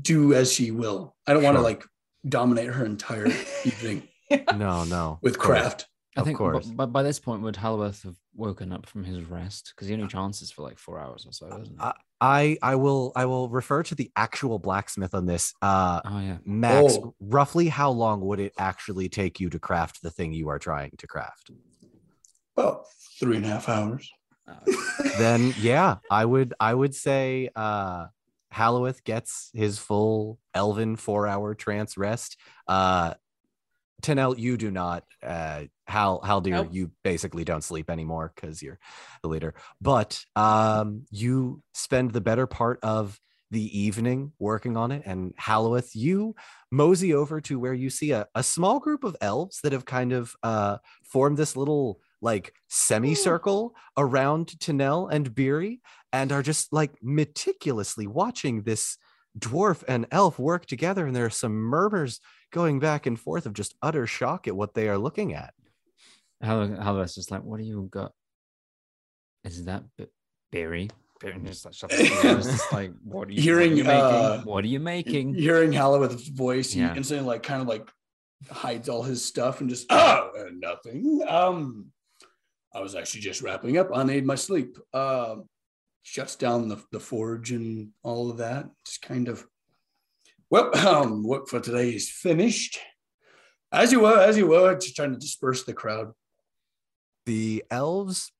do 0.00 0.34
as 0.34 0.52
she 0.52 0.70
will. 0.70 1.16
I 1.26 1.34
don't 1.34 1.42
want 1.42 1.56
to 1.56 1.62
like 1.62 1.84
dominate 2.26 2.68
her 2.68 2.84
entire 2.84 3.26
evening 3.64 4.08
no 4.56 4.84
no 4.84 5.18
with 5.22 5.38
craft. 5.38 5.86
I 6.16 6.20
Of 6.20 6.26
think, 6.26 6.38
course. 6.38 6.66
But, 6.66 6.76
but 6.76 6.86
by 6.92 7.02
this 7.02 7.18
point, 7.18 7.42
would 7.42 7.56
Halloweth 7.56 8.02
have 8.04 8.16
woken 8.34 8.72
up 8.72 8.86
from 8.86 9.04
his 9.04 9.22
rest? 9.24 9.72
Because 9.74 9.88
he 9.88 9.94
only 9.94 10.06
chances 10.08 10.50
for 10.50 10.62
like 10.62 10.78
four 10.78 10.98
hours 10.98 11.26
or 11.26 11.32
so, 11.32 11.46
isn't 11.48 11.74
it? 11.74 11.80
Uh, 11.80 11.92
i 12.18 12.56
i 12.62 12.74
will 12.74 13.12
i 13.14 13.26
will 13.26 13.50
refer 13.50 13.82
to 13.82 13.94
the 13.94 14.10
actual 14.16 14.58
blacksmith 14.58 15.12
on 15.14 15.26
this 15.26 15.52
uh 15.60 16.00
oh 16.02 16.18
yeah. 16.18 16.38
max 16.46 16.94
Oh. 16.96 17.14
roughly 17.20 17.68
how 17.68 17.90
long 17.90 18.22
would 18.22 18.40
it 18.40 18.54
actually 18.56 19.10
take 19.10 19.38
you 19.38 19.50
to 19.50 19.58
craft 19.58 20.00
the 20.00 20.10
thing 20.10 20.32
you 20.32 20.48
are 20.48 20.58
trying 20.58 20.92
to 20.96 21.06
craft 21.06 21.50
Well, 22.56 22.86
three 23.20 23.36
and 23.36 23.44
a 23.44 23.50
half 23.50 23.68
hours. 23.68 24.10
Uh, 24.48 24.54
then 25.18 25.52
yeah, 25.60 25.96
I 26.10 26.24
would 26.24 26.54
I 26.58 26.72
would 26.72 26.94
say 26.94 27.50
uh 27.54 28.06
Halloweth 28.50 29.04
gets 29.04 29.50
his 29.52 29.78
full 29.78 30.38
elven 30.54 30.96
four 30.96 31.26
hour 31.26 31.54
trance 31.54 31.98
rest. 31.98 32.38
Uh 32.66 33.12
Tanel, 34.06 34.38
you 34.38 34.56
do 34.56 34.70
not. 34.70 35.04
Uh 35.22 35.64
Hal 35.86 36.20
Haldir, 36.20 36.50
Nope. 36.50 36.68
you 36.72 36.90
basically 37.04 37.44
don't 37.44 37.62
sleep 37.62 37.90
anymore 37.90 38.32
because 38.34 38.62
you're 38.62 38.78
the 39.22 39.28
leader. 39.28 39.54
But 39.80 40.24
um 40.34 41.04
you 41.10 41.62
spend 41.74 42.12
the 42.12 42.20
better 42.20 42.46
part 42.46 42.78
of 42.82 43.18
the 43.52 43.78
evening 43.78 44.32
working 44.40 44.76
on 44.76 44.90
it. 44.90 45.02
And 45.06 45.32
Halloweth, 45.36 45.94
you 45.94 46.34
mosey 46.72 47.14
over 47.14 47.40
to 47.42 47.60
where 47.60 47.74
you 47.74 47.90
see 47.90 48.10
a, 48.10 48.26
a 48.34 48.42
small 48.42 48.80
group 48.80 49.04
of 49.04 49.16
elves 49.20 49.60
that 49.62 49.72
have 49.72 49.84
kind 49.84 50.12
of 50.12 50.34
uh 50.42 50.78
formed 51.04 51.36
this 51.38 51.56
little 51.56 52.00
like 52.20 52.52
semicircle 52.68 53.74
around 53.96 54.46
Tanel 54.58 55.08
and 55.12 55.34
Beery 55.34 55.80
and 56.12 56.32
are 56.32 56.42
just 56.42 56.72
like 56.72 56.92
meticulously 57.02 58.06
watching 58.06 58.62
this 58.62 58.96
dwarf 59.38 59.84
and 59.86 60.06
elf 60.10 60.38
work 60.38 60.66
together. 60.66 61.06
And 61.06 61.14
there 61.14 61.26
are 61.26 61.30
some 61.30 61.52
murmurs 61.52 62.20
going 62.52 62.78
back 62.78 63.06
and 63.06 63.18
forth 63.18 63.46
of 63.46 63.52
just 63.54 63.74
utter 63.82 64.06
shock 64.06 64.46
at 64.48 64.56
what 64.56 64.74
they 64.74 64.88
are 64.88 64.98
looking 64.98 65.34
at. 65.34 65.54
Halloweth 66.40 66.78
Halloweth's 66.78 67.14
just 67.14 67.30
like, 67.30 67.42
what 67.42 67.58
do 67.58 67.64
you 67.64 67.88
got? 67.90 68.12
Is 69.44 69.64
that 69.64 69.84
B- 69.96 70.06
Beery? 70.52 70.90
Beery 71.20 71.40
just 71.44 71.64
like, 71.64 71.74
shut 71.74 71.90
the 71.90 71.96
door. 72.22 72.38
It's 72.38 72.46
just 72.46 72.72
like, 72.72 72.92
what 73.04 73.28
are 73.28 73.32
you, 73.32 73.40
Hearing, 73.40 73.70
what 73.70 73.74
are 73.74 73.78
you 73.78 73.84
making? 73.84 74.00
uh, 74.00 74.42
what 74.42 74.64
are 74.64 74.68
you 74.68 74.80
making? 74.80 75.34
Hearing 75.34 75.72
Halloweth's 75.72 76.28
voice, 76.28 76.72
he 76.72 76.80
Yeah. 76.80 76.94
instantly 76.94 77.26
like 77.26 77.42
kind 77.42 77.62
of 77.62 77.68
like 77.68 77.88
hides 78.50 78.88
all 78.88 79.02
his 79.02 79.24
stuff 79.24 79.60
and 79.60 79.70
just 79.70 79.86
oh 79.90 80.30
uh, 80.38 80.44
nothing. 80.52 81.22
Um, 81.26 81.86
I 82.74 82.80
was 82.80 82.94
actually 82.94 83.22
just 83.22 83.40
wrapping 83.40 83.78
up. 83.78 83.88
I 83.94 84.02
need 84.04 84.26
my 84.26 84.34
sleep. 84.34 84.76
Um, 84.92 85.44
shuts 86.02 86.36
down 86.36 86.68
the, 86.68 86.76
the 86.92 87.00
forge 87.00 87.50
and 87.52 87.88
all 88.02 88.30
of 88.30 88.36
that. 88.38 88.68
Just 88.84 89.00
kind 89.00 89.28
of 89.28 89.46
well, 90.50 90.76
um, 90.86 91.22
work 91.22 91.48
for 91.48 91.60
today 91.60 91.90
is 91.90 92.10
finished. 92.10 92.78
As 93.72 93.92
you 93.92 94.00
were, 94.00 94.18
as 94.18 94.36
you 94.36 94.46
were, 94.46 94.74
just 94.74 94.96
trying 94.96 95.12
to 95.12 95.18
disperse 95.18 95.64
the 95.64 95.74
crowd. 95.74 96.12
The 97.26 97.64
elves, 97.70 98.30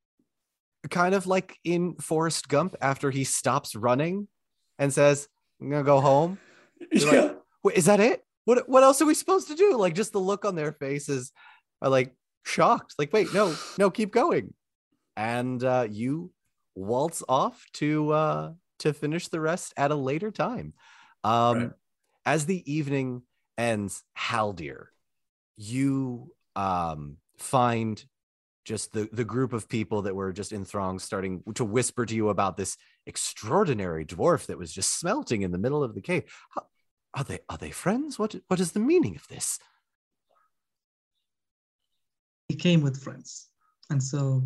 kind 0.91 1.15
of 1.15 1.27
like 1.27 1.59
in 1.65 1.97
Forrest 1.97 2.49
Gump, 2.49 2.77
after 2.81 3.11
he 3.11 3.25
stops 3.25 3.75
running 3.75 4.29
and 4.79 4.93
says, 4.93 5.29
I'm 5.61 5.71
going 5.71 5.85
to 5.85 5.87
go 5.87 6.01
home. 6.01 6.39
Yeah. 6.93 7.11
like, 7.11 7.37
Wait, 7.65 7.77
is 7.77 7.87
that 7.87 8.01
it? 8.01 8.23
What, 8.45 8.69
what 8.69 8.83
else 8.83 9.01
are 9.01 9.07
we 9.07 9.15
supposed 9.15 9.49
to 9.49 9.55
do? 9.55 9.79
Like, 9.79 9.95
just 9.95 10.13
the 10.13 10.21
look 10.21 10.45
on 10.45 10.55
their 10.55 10.73
faces 10.73 11.33
are 11.81 11.89
like 11.89 12.15
shocked. 12.45 12.95
Like, 12.99 13.13
wait, 13.13 13.33
no, 13.33 13.55
no, 13.79 13.91
keep 13.91 14.13
going. 14.13 14.53
And 15.17 15.65
uh, 15.65 15.89
you 15.91 16.33
waltz 16.75 17.23
off 17.29 17.65
to 17.75 18.13
uh, 18.13 18.53
to 18.81 18.93
finish 18.93 19.29
the 19.29 19.41
rest 19.41 19.73
at 19.77 19.91
a 19.91 19.97
later 19.97 20.31
time. 20.31 20.75
Um, 21.25 21.59
Right. 21.59 21.71
As 22.27 22.45
the 22.47 22.71
evening 22.71 23.23
ends, 23.57 24.03
Haldir, 24.19 24.87
you 25.57 26.33
um, 26.57 27.19
find 27.39 28.05
just 28.65 28.93
the 28.93 29.09
the 29.13 29.25
group 29.25 29.53
of 29.53 29.69
people 29.69 30.03
that 30.03 30.17
were 30.17 30.33
just 30.33 30.53
in 30.53 30.65
throngs 30.65 31.05
starting 31.05 31.43
to 31.55 31.65
whisper 31.65 32.05
to 32.05 32.15
you 32.15 32.29
about 32.29 32.57
this 32.57 32.77
extraordinary 33.07 34.05
dwarf 34.05 34.47
that 34.47 34.59
was 34.59 34.73
just 34.73 34.99
smelting 34.99 35.43
in 35.43 35.53
the 35.53 35.59
middle 35.59 35.85
of 35.85 35.95
the 35.95 36.01
cave. 36.01 36.25
How, 36.51 36.67
are 37.15 37.25
they 37.25 37.39
are 37.49 37.59
they 37.59 37.71
friends? 37.71 38.19
What 38.19 38.35
what 38.49 38.61
is 38.61 38.73
the 38.73 38.81
meaning 38.81 39.15
of 39.15 39.27
this? 39.29 39.61
He 42.49 42.57
came 42.57 42.83
with 42.83 43.01
friends, 43.01 43.49
and 43.89 44.03
so 44.03 44.43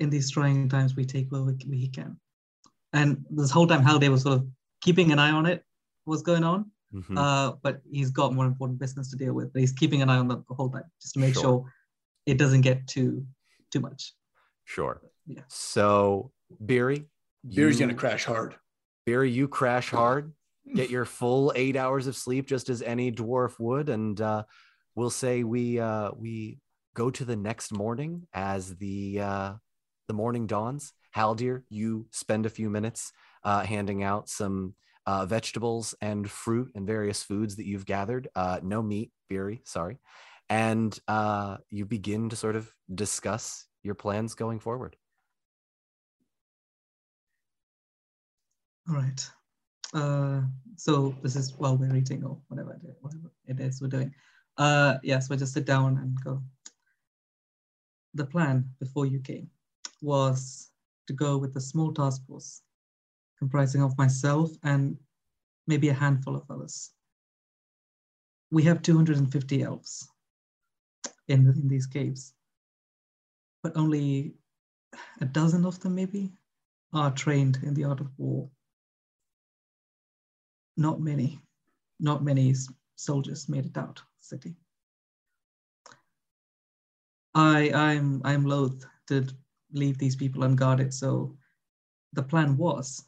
in 0.00 0.10
these 0.10 0.30
trying 0.30 0.68
times, 0.68 0.96
we 0.96 1.04
take 1.04 1.30
what 1.30 1.44
we, 1.66 1.88
can. 1.88 2.18
And 2.92 3.24
this 3.30 3.50
whole 3.50 3.66
time, 3.66 3.82
Haldir 3.82 4.10
was 4.10 4.22
sort 4.22 4.38
of 4.38 4.46
keeping 4.80 5.12
an 5.12 5.18
eye 5.18 5.30
on 5.30 5.46
it, 5.46 5.64
what's 6.04 6.22
going 6.22 6.44
on. 6.44 6.70
Mhm. 6.92 7.18
Uh, 7.18 7.56
but 7.62 7.80
he's 7.90 8.10
got 8.10 8.32
more 8.34 8.46
important 8.46 8.78
business 8.78 9.10
to 9.10 9.16
deal 9.16 9.32
with. 9.34 9.52
But 9.52 9.60
he's 9.60 9.72
keeping 9.72 10.00
an 10.02 10.08
eye 10.10 10.18
on 10.18 10.28
that 10.28 10.46
the 10.46 10.54
whole 10.54 10.70
time, 10.70 10.84
just 11.02 11.14
to 11.14 11.20
make 11.20 11.34
Sure. 11.34 11.42
sure 11.42 11.72
it 12.26 12.38
doesn't 12.38 12.60
get 12.62 12.86
too 12.86 13.26
too 13.70 13.80
much. 13.80 14.14
sure. 14.66 15.02
Yeah. 15.26 15.42
So 15.48 16.30
Beery, 16.64 17.08
Beery's 17.54 17.78
gonna 17.80 17.94
crash 17.94 18.24
hard. 18.24 18.54
Beery, 19.04 19.30
you 19.30 19.48
crash 19.48 19.90
hard, 19.90 20.32
get 20.74 20.88
your 20.90 21.04
full 21.04 21.52
eight 21.56 21.76
hours 21.76 22.06
of 22.06 22.14
sleep, 22.16 22.46
just 22.46 22.68
as 22.70 22.80
any 22.80 23.10
dwarf 23.12 23.58
would, 23.58 23.88
and 23.88 24.18
uh, 24.20 24.44
we'll 24.94 25.10
say 25.10 25.42
we 25.44 25.80
uh, 25.80 26.12
we 26.16 26.60
go 26.94 27.10
to 27.10 27.24
the 27.24 27.36
next 27.36 27.72
morning 27.72 28.26
as 28.32 28.76
the 28.76 29.20
uh, 29.20 29.54
the 30.08 30.14
morning 30.14 30.46
dawns. 30.46 30.92
Haldir, 31.16 31.64
you 31.68 32.06
spend 32.12 32.46
a 32.46 32.50
few 32.50 32.70
minutes 32.70 33.12
uh, 33.42 33.64
handing 33.64 34.02
out 34.02 34.28
some 34.28 34.74
uh, 35.06 35.26
vegetables 35.26 35.94
and 36.00 36.30
fruit 36.30 36.70
and 36.74 36.86
various 36.86 37.22
foods 37.22 37.56
that 37.56 37.66
you've 37.66 37.86
gathered. 37.86 38.28
Uh, 38.34 38.60
no 38.62 38.82
meat, 38.82 39.10
Beery, 39.28 39.62
sorry, 39.64 39.98
and 40.48 40.98
uh, 41.08 41.56
you 41.70 41.84
begin 41.84 42.28
to 42.30 42.36
sort 42.36 42.56
of 42.56 42.72
discuss 42.94 43.66
your 43.82 43.94
plans 43.94 44.34
going 44.34 44.60
forward. 44.60 44.96
All 48.88 48.96
right. 48.96 49.30
Uh, 49.94 50.42
so 50.76 51.14
this 51.22 51.36
is 51.36 51.54
while 51.56 51.76
we're 51.76 51.94
eating 51.94 52.24
or 52.24 52.38
whatever 52.48 52.72
it 52.72 52.86
is, 52.86 52.96
whatever 53.00 53.30
it 53.46 53.60
is 53.60 53.80
we're 53.80 53.88
doing. 53.88 54.12
Uh, 54.58 54.96
yeah, 55.02 55.18
so 55.18 55.34
I 55.34 55.38
just 55.38 55.54
sit 55.54 55.64
down 55.64 55.98
and 55.98 56.16
go. 56.22 56.42
The 58.14 58.26
plan 58.26 58.68
before 58.78 59.06
you 59.06 59.20
came 59.20 59.48
was 60.02 60.70
to 61.06 61.12
go 61.12 61.38
with 61.38 61.56
a 61.56 61.60
small 61.60 61.92
task 61.92 62.26
force 62.26 62.62
comprising 63.44 63.82
of 63.82 63.96
myself 63.98 64.50
and 64.62 64.96
maybe 65.66 65.90
a 65.90 66.00
handful 66.04 66.34
of 66.34 66.50
others. 66.50 66.90
We 68.50 68.62
have 68.64 68.80
250 68.80 69.62
elves 69.62 70.08
in, 71.28 71.46
in 71.46 71.68
these 71.68 71.86
caves, 71.86 72.32
but 73.62 73.76
only 73.76 74.34
a 75.20 75.26
dozen 75.26 75.66
of 75.66 75.78
them 75.80 75.94
maybe 75.94 76.32
are 76.94 77.10
trained 77.10 77.58
in 77.62 77.74
the 77.74 77.84
art 77.84 78.00
of 78.00 78.10
war 78.16 78.48
not 80.76 81.00
many, 81.00 81.40
not 82.00 82.24
many 82.24 82.54
soldiers 82.96 83.48
made 83.48 83.66
it 83.66 83.76
out 83.76 83.96
the 83.96 84.24
city. 84.24 84.56
I, 87.34 87.70
I'm, 87.70 88.22
I'm 88.24 88.44
loath 88.44 88.84
to 89.08 89.26
leave 89.72 89.98
these 89.98 90.16
people 90.16 90.42
unguarded. 90.42 90.92
So 90.94 91.36
the 92.12 92.22
plan 92.22 92.56
was 92.56 93.04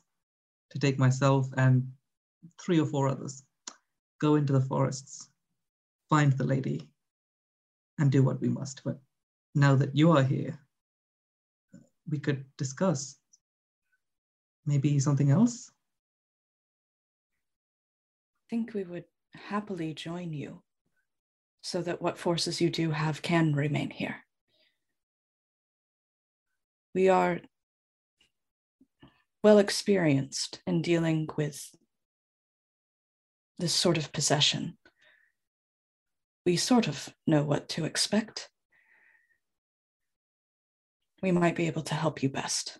to 0.70 0.78
take 0.78 0.98
myself 0.98 1.48
and 1.56 1.86
three 2.60 2.80
or 2.80 2.86
four 2.86 3.08
others, 3.08 3.42
go 4.20 4.36
into 4.36 4.52
the 4.52 4.60
forests, 4.60 5.28
find 6.08 6.32
the 6.32 6.44
lady, 6.44 6.88
and 7.98 8.10
do 8.10 8.22
what 8.22 8.40
we 8.40 8.48
must. 8.48 8.82
But 8.84 8.98
now 9.54 9.74
that 9.76 9.96
you 9.96 10.12
are 10.12 10.22
here, 10.22 10.58
we 12.08 12.18
could 12.18 12.44
discuss 12.56 13.16
maybe 14.64 14.98
something 14.98 15.30
else. 15.30 15.70
I 18.46 18.50
think 18.50 18.74
we 18.74 18.84
would 18.84 19.04
happily 19.34 19.94
join 19.94 20.32
you 20.32 20.62
so 21.62 21.82
that 21.82 22.00
what 22.00 22.18
forces 22.18 22.60
you 22.60 22.70
do 22.70 22.90
have 22.90 23.22
can 23.22 23.52
remain 23.54 23.90
here. 23.90 24.16
We 26.94 27.08
are 27.08 27.40
well 29.46 29.58
experienced 29.60 30.60
in 30.66 30.82
dealing 30.82 31.28
with 31.36 31.70
this 33.60 33.72
sort 33.72 33.96
of 33.96 34.10
possession. 34.10 34.76
We 36.44 36.56
sort 36.56 36.88
of 36.88 37.14
know 37.28 37.44
what 37.44 37.68
to 37.68 37.84
expect. 37.84 38.50
We 41.22 41.30
might 41.30 41.54
be 41.54 41.68
able 41.68 41.82
to 41.82 41.94
help 41.94 42.24
you 42.24 42.28
best. 42.28 42.70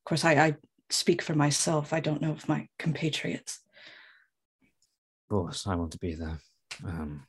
Of 0.00 0.04
course, 0.04 0.22
I, 0.22 0.32
I 0.32 0.56
speak 0.90 1.22
for 1.22 1.34
myself. 1.34 1.94
I 1.94 2.00
don't 2.00 2.20
know 2.20 2.32
if 2.32 2.46
my 2.46 2.68
compatriots. 2.78 3.60
Of 5.22 5.34
course, 5.34 5.66
I 5.66 5.76
want 5.76 5.92
to 5.92 5.98
be 5.98 6.12
there. 6.12 6.40
Um, 6.84 7.26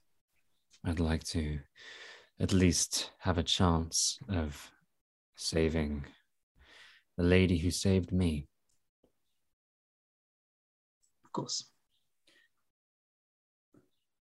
I'd 0.83 0.99
like 0.99 1.23
to 1.27 1.59
at 2.37 2.51
least 2.51 3.11
have 3.19 3.37
a 3.37 3.43
chance 3.43 4.19
of 4.27 4.71
saving 5.37 6.03
the 7.17 7.23
lady 7.23 7.57
who 7.57 7.71
saved 7.71 8.11
me. 8.11 8.47
Of 11.25 11.31
course. 11.31 11.65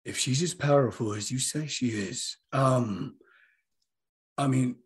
If 0.06 0.18
she's 0.18 0.42
as 0.42 0.54
powerful 0.54 1.14
as 1.14 1.32
you 1.32 1.40
say 1.40 1.68
she 1.68 1.90
is, 1.90 2.38
um, 2.52 3.18
I 4.38 4.48
mean, 4.48 4.78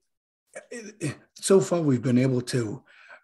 it- 0.70 0.96
it- 1.00 1.20
so 1.36 1.62
far 1.62 1.82
we've 1.82 2.02
been 2.02 2.18
able 2.18 2.42
to 2.42 2.84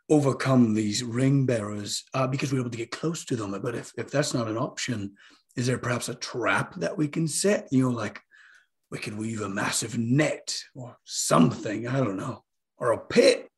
overcome 0.09 0.73
these 0.73 1.03
ring 1.03 1.45
bearers 1.45 2.03
uh, 2.13 2.25
because 2.25 2.51
we're 2.51 2.59
able 2.61 2.69
to 2.71 2.77
get 2.77 2.91
close 2.91 3.25
to 3.25 3.35
them. 3.35 3.51
But 3.61 3.75
if, 3.75 3.93
if 3.97 4.09
that's 4.09 4.33
not 4.33 4.47
an 4.47 4.57
option, 4.57 5.15
is 5.55 5.67
there 5.67 5.77
perhaps 5.77 6.09
a 6.09 6.15
trap 6.15 6.75
that 6.75 6.97
we 6.97 7.07
can 7.07 7.27
set? 7.27 7.67
You 7.71 7.83
know, 7.83 7.89
like 7.95 8.21
we 8.91 8.97
could 8.97 9.17
weave 9.17 9.41
a 9.41 9.49
massive 9.49 9.97
net 9.97 10.57
or 10.73 10.97
something. 11.03 11.87
I 11.87 11.99
don't 11.99 12.17
know, 12.17 12.43
or 12.77 12.93
a 12.93 12.97
pit. 12.97 13.48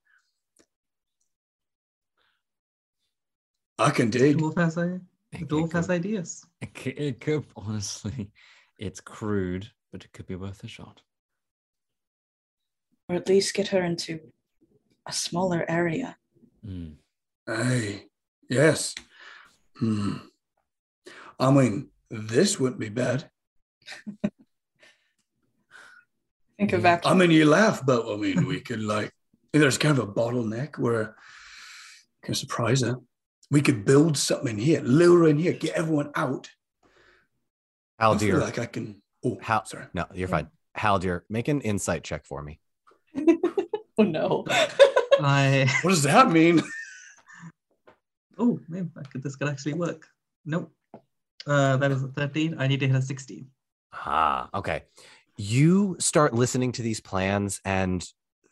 I 3.79 3.89
can 3.91 4.09
dig. 4.09 4.37
Dwarf 4.37 4.57
has, 4.57 4.77
i- 4.77 4.85
the 4.85 5.01
It- 5.31 5.41
it 5.41 5.47
dwarf 5.49 5.71
has 5.73 5.87
could- 5.87 5.93
ideas. 5.95 6.45
It 6.61 6.73
could, 6.73 6.99
it 6.99 7.19
could 7.21 7.45
honestly, 7.55 8.31
it's 8.77 9.01
crude, 9.01 9.71
but 9.91 10.03
it 10.05 10.11
could 10.13 10.27
be 10.27 10.35
worth 10.35 10.63
a 10.63 10.67
shot. 10.67 11.01
or 13.09 13.15
at 13.15 13.27
least 13.27 13.53
get 13.53 13.67
her 13.67 13.83
into 13.83 14.31
a 15.05 15.11
smaller 15.11 15.65
area. 15.69 16.17
Mm. 16.65 16.95
Hey, 17.45 18.05
yes. 18.49 18.95
Hmm. 19.75 20.13
I 21.37 21.51
mean, 21.51 21.89
this 22.09 22.57
wouldn't 22.57 22.79
be 22.79 22.87
bad. 22.87 23.29
Think 26.57 26.71
of 26.73 26.81
Yeah. 26.83 26.95
that. 26.97 27.05
I 27.07 27.13
mean, 27.13 27.31
you 27.31 27.45
laugh, 27.45 27.85
but 27.85 28.07
I 28.09 28.15
mean, 28.15 28.45
we 28.45 28.61
could 28.61 28.81
like, 28.81 29.11
there's 29.51 29.77
kind 29.77 29.97
of 29.97 30.07
a 30.07 30.13
bottleneck 30.13 30.77
where 30.77 31.15
can 32.23 32.33
surprise 32.35 32.81
her. 32.81 32.95
We 33.51 33.61
could 33.61 33.83
build 33.85 34.17
something 34.17 34.57
in 34.57 34.57
here, 34.57 34.81
lure 34.81 35.27
in 35.27 35.37
here, 35.37 35.51
get 35.51 35.75
everyone 35.75 36.11
out. 36.15 36.49
I 37.99 38.17
feel 38.17 38.37
Haldir, 38.37 38.41
like 38.41 38.57
I 38.57 38.65
can. 38.65 39.01
Oh, 39.23 39.37
How- 39.41 39.63
sorry. 39.65 39.85
no, 39.93 40.05
you're 40.13 40.29
fine. 40.29 40.47
Haldir, 40.75 41.21
make 41.29 41.49
an 41.49 41.61
insight 41.61 42.03
check 42.03 42.25
for 42.25 42.41
me. 42.41 42.59
oh 43.17 44.03
no. 44.03 44.45
I 45.19 45.69
What 45.81 45.91
does 45.91 46.03
that 46.03 46.31
mean? 46.31 46.61
oh 48.39 48.59
man, 48.69 48.89
that 48.95 49.11
could, 49.11 49.21
this 49.21 49.35
could 49.35 49.49
actually 49.49 49.73
work. 49.73 50.07
Nope. 50.45 50.71
Uh, 51.45 51.75
that 51.77 51.91
is 51.91 52.03
a 52.03 52.07
13. 52.07 52.55
I 52.57 52.67
need 52.67 52.79
to 52.79 52.87
hit 52.87 52.95
a 52.95 53.01
16. 53.01 53.47
Ah, 53.93 54.49
okay. 54.53 54.83
You 55.37 55.97
start 55.99 56.33
listening 56.33 56.71
to 56.73 56.81
these 56.81 57.01
plans, 57.01 57.59
and 57.65 58.07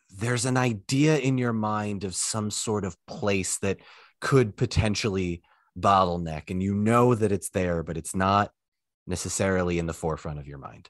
there's 0.09 0.45
an 0.45 0.57
idea 0.57 1.17
in 1.17 1.37
your 1.37 1.53
mind 1.53 2.03
of 2.03 2.15
some 2.15 2.51
sort 2.51 2.83
of 2.83 2.97
place 3.07 3.57
that 3.59 3.77
could 4.19 4.57
potentially 4.57 5.41
bottleneck, 5.77 6.49
and 6.49 6.61
you 6.61 6.75
know 6.75 7.15
that 7.15 7.31
it's 7.31 7.49
there, 7.49 7.83
but 7.83 7.97
it's 7.97 8.15
not 8.15 8.51
necessarily 9.07 9.79
in 9.79 9.85
the 9.85 9.93
forefront 9.93 10.39
of 10.39 10.47
your 10.47 10.57
mind. 10.57 10.89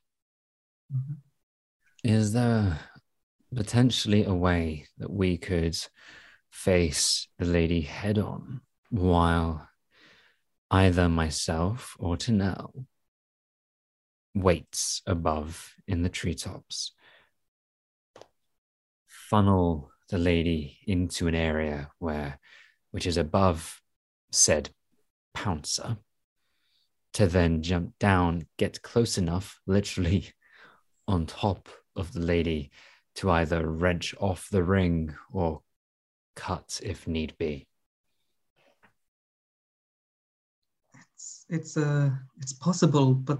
Mhm. 0.94 1.18
Is 2.04 2.34
there 2.34 2.80
potentially 3.54 4.24
a 4.24 4.34
way 4.34 4.88
that 4.98 5.12
we 5.12 5.38
could 5.38 5.78
face 6.50 7.28
the 7.38 7.46
lady 7.46 7.82
head 7.82 8.18
on 8.18 8.62
while 8.90 9.70
either 10.72 11.10
myself 11.10 11.96
or 12.00 12.18
Tanel 12.18 12.86
waits 14.34 15.02
above 15.06 15.76
in 15.88 16.02
the 16.04 16.10
treetops? 16.10 16.94
Funnel 19.08 19.92
the 20.10 20.18
lady 20.18 20.80
into 20.88 21.28
an 21.28 21.36
area 21.36 21.92
where 22.00 22.39
which 22.92 23.06
is 23.06 23.18
above 23.18 23.82
said 24.32 24.70
pouncer 25.34 25.98
to 27.14 27.28
then 27.28 27.64
jump 27.64 27.98
down, 28.00 28.46
get 28.58 28.82
close 28.82 29.18
enough, 29.18 29.60
literally 29.66 30.32
on 31.08 31.26
top 31.26 31.70
of 31.96 32.14
the 32.14 32.20
lady 32.20 32.72
to 33.16 33.32
either 33.32 33.68
wrench 33.68 34.14
off 34.20 34.48
the 34.50 34.64
ring 34.64 35.16
or 35.34 35.62
cut 36.36 36.80
if 36.84 37.08
need 37.08 37.38
be. 37.38 37.68
It's 41.14 41.46
it's 41.50 41.78
uh 41.78 42.12
it's 42.38 42.54
possible, 42.54 43.14
but 43.14 43.40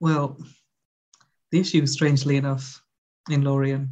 well, 0.00 0.36
the 1.50 1.60
issue, 1.60 1.86
strangely 1.86 2.36
enough, 2.36 2.82
in 3.30 3.42
Lorien, 3.42 3.88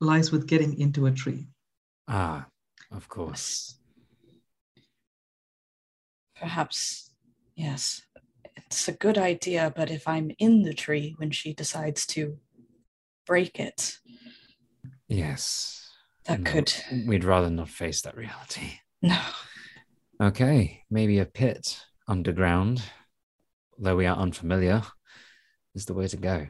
lies 0.00 0.32
with 0.32 0.46
getting 0.46 0.78
into 0.80 1.06
a 1.06 1.12
tree. 1.12 1.46
Ah, 2.08 2.46
of 2.94 3.08
course. 3.08 3.76
Perhaps, 6.38 7.10
yes, 7.54 8.02
it's 8.56 8.88
a 8.88 8.92
good 8.92 9.16
idea, 9.18 9.72
but 9.74 9.90
if 9.90 10.08
I'm 10.08 10.32
in 10.38 10.62
the 10.62 10.74
tree 10.74 11.14
when 11.18 11.30
she 11.30 11.54
decides 11.54 12.06
to 12.08 12.38
break 13.26 13.58
it, 13.58 13.98
Yes. 15.08 15.90
that 16.24 16.40
No, 16.40 16.50
could. 16.50 16.74
We'd 17.06 17.24
rather 17.24 17.50
not 17.50 17.68
face 17.68 18.00
that 18.02 18.16
reality. 18.16 18.78
No. 19.02 19.20
Okay, 20.20 20.84
maybe 20.90 21.18
a 21.18 21.26
pit 21.26 21.84
underground, 22.08 22.82
though 23.78 23.96
we 23.96 24.06
are 24.06 24.16
unfamiliar, 24.16 24.82
is 25.74 25.86
the 25.86 25.94
way 25.94 26.08
to 26.08 26.16
go. 26.16 26.46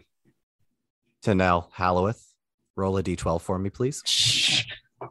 Tanel 1.24 1.68
Halloweth, 1.72 2.34
roll 2.76 2.96
a 2.98 3.02
d12 3.02 3.40
for 3.40 3.58
me, 3.58 3.70
please. 3.70 4.02
Oh, 5.02 5.10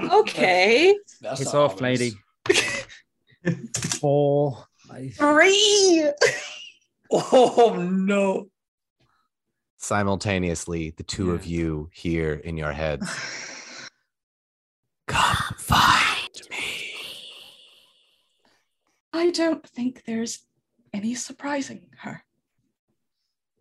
Okay. 0.00 0.96
That's 1.20 1.40
It's 1.40 1.54
off, 1.54 1.80
ominous. 1.80 2.00
lady. 2.00 3.66
Four. 4.00 4.66
I- 4.90 5.08
Three. 5.10 6.10
Oh 7.10 7.76
no. 7.78 8.48
Simultaneously, 9.76 10.94
the 10.96 11.02
two 11.02 11.32
of 11.32 11.44
you 11.44 11.90
hear 11.92 12.34
in 12.34 12.56
your 12.56 12.72
heads, 12.72 13.06
Come 15.08 15.56
find 15.58 16.30
me. 16.50 16.92
I 19.12 19.30
don't 19.30 19.66
think 19.68 20.04
there's 20.06 20.44
any 20.94 21.14
surprising 21.14 21.82
her. 21.98 22.22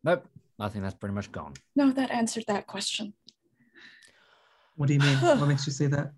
Nope, 0.03 0.27
I 0.59 0.69
think 0.69 0.83
that's 0.83 0.95
pretty 0.95 1.15
much 1.15 1.31
gone. 1.31 1.53
No, 1.75 1.91
that 1.91 2.11
answered 2.11 2.45
that 2.47 2.67
question. 2.67 3.13
What 4.75 4.87
do 4.87 4.93
you 4.93 4.99
mean? 4.99 5.17
what 5.21 5.47
makes 5.47 5.65
you 5.65 5.73
say 5.73 5.87
that? 5.87 6.13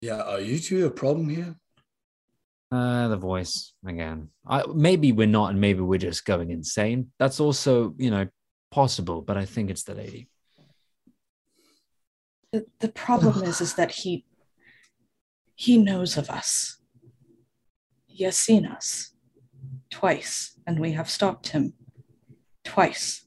Yeah, 0.00 0.20
are 0.22 0.40
you 0.40 0.58
two 0.58 0.86
a 0.86 0.90
problem 0.90 1.28
here? 1.28 1.56
Uh, 2.70 3.08
the 3.08 3.16
voice 3.16 3.72
again. 3.86 4.28
I, 4.46 4.64
maybe 4.74 5.12
we're 5.12 5.26
not, 5.26 5.50
and 5.50 5.60
maybe 5.60 5.80
we're 5.80 5.98
just 5.98 6.24
going 6.24 6.50
insane. 6.50 7.12
That's 7.18 7.40
also, 7.40 7.94
you 7.96 8.10
know, 8.10 8.26
possible. 8.70 9.22
But 9.22 9.36
I 9.36 9.44
think 9.44 9.70
it's 9.70 9.84
the 9.84 9.94
lady. 9.94 10.28
The, 12.52 12.66
the 12.80 12.88
problem 12.88 13.44
is, 13.44 13.60
is 13.60 13.74
that 13.74 13.90
he 13.90 14.24
he 15.54 15.78
knows 15.78 16.16
of 16.16 16.28
us. 16.28 16.78
He 18.06 18.24
has 18.24 18.36
seen 18.36 18.66
us 18.66 19.14
twice, 19.90 20.58
and 20.66 20.78
we 20.78 20.92
have 20.92 21.08
stopped 21.08 21.48
him 21.48 21.72
twice. 22.64 23.26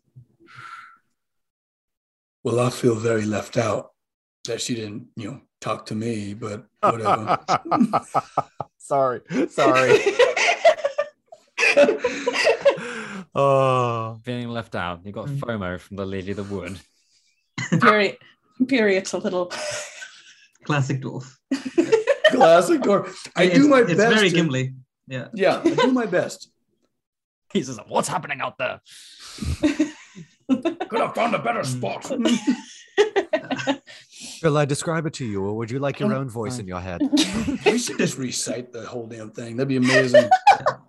Well, 2.43 2.59
I 2.59 2.69
feel 2.69 2.95
very 2.95 3.25
left 3.25 3.57
out 3.57 3.91
that 4.45 4.61
she 4.61 4.75
didn't, 4.75 5.07
you 5.15 5.31
know, 5.31 5.41
talk 5.61 5.85
to 5.87 5.95
me, 5.95 6.33
but 6.33 6.65
whatever. 6.81 7.37
sorry, 8.77 9.21
sorry. 9.49 9.99
oh, 13.35 14.19
Feeling 14.23 14.49
left 14.49 14.75
out. 14.75 15.05
You 15.05 15.11
got 15.11 15.27
Mm. 15.27 15.39
FOMO 15.39 15.79
from 15.79 15.97
the 15.97 16.05
lady 16.05 16.31
of 16.31 16.37
the 16.37 16.43
wood. 16.43 16.79
Period. 17.81 18.17
Period's 18.67 19.13
a 19.13 19.17
little. 19.17 19.51
Classic 20.63 21.01
dwarf. 21.01 21.35
Classic 22.31 22.81
door. 22.81 23.07
I 23.35 23.43
It's- 23.43 23.57
do 23.57 23.67
my 23.67 23.79
it's 23.81 23.93
best. 23.95 24.15
very 24.15 24.29
to- 24.29 24.35
Gimli. 24.35 24.73
Yeah. 25.07 25.27
Yeah, 25.33 25.61
I 25.65 25.69
do 25.75 25.91
my 25.91 26.05
best. 26.05 26.51
He 27.53 27.63
says, 27.63 27.79
"What's 27.87 28.07
happening 28.07 28.41
out 28.41 28.57
there?" 28.59 28.79
Could 29.59 30.99
have 31.01 31.15
found 31.15 31.33
a 31.35 31.39
better 31.39 31.61
Mm. 31.61 31.65
spot. 31.65 32.11
Will 34.43 34.57
I 34.57 34.65
describe 34.65 35.05
it 35.05 35.13
to 35.15 35.25
you, 35.25 35.43
or 35.43 35.55
would 35.57 35.69
you 35.71 35.79
like 35.79 35.99
your 35.99 36.13
own 36.13 36.29
voice 36.29 36.59
in 36.59 36.67
your 36.67 36.79
head? 36.79 37.01
we 37.65 37.77
should 37.77 37.97
just 37.97 38.17
recite 38.17 38.71
the 38.71 38.85
whole 38.85 39.05
damn 39.07 39.31
thing. 39.31 39.57
That'd 39.57 39.67
be 39.67 39.75
amazing. 39.77 40.29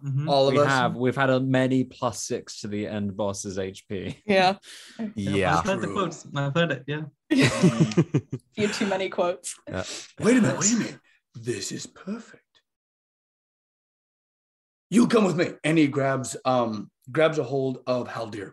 Mhm. 0.05 0.29
All 0.29 0.49
of 0.49 0.55
we 0.55 0.61
us. 0.61 0.67
have. 0.69 0.95
We've 0.97 1.17
had 1.17 1.31
a 1.31 1.41
many 1.41 1.85
plus 1.85 2.23
six 2.23 2.61
to 2.63 2.69
the 2.69 2.87
end 2.87 3.17
boss's 3.17 3.59
HP. 3.59 4.17
yeah. 4.27 4.57
Yeah. 5.15 5.59
I've 5.59 5.65
heard 5.65 5.81
the 5.83 5.89
quotes. 5.89 6.27
I've 6.35 6.55
heard 6.55 6.73
it. 6.73 6.85
Yeah. 6.87 7.03
Few 8.55 8.69
too 8.69 8.87
many 8.87 9.09
quotes. 9.09 9.55
Wait 9.69 10.37
a 10.39 10.41
minute. 10.41 10.59
Wait 10.59 10.73
a 10.73 10.77
minute. 10.77 10.99
This 11.35 11.71
is 11.73 11.87
perfect. 11.87 12.43
You 14.91 15.07
come 15.07 15.25
with 15.25 15.37
me, 15.37 15.51
and 15.65 15.77
he 15.79 15.87
grabs 15.87 16.37
um 16.45 16.91
grabs 17.13 17.39
a 17.39 17.45
hold 17.45 17.79
of 17.87 18.09
Haldir, 18.09 18.53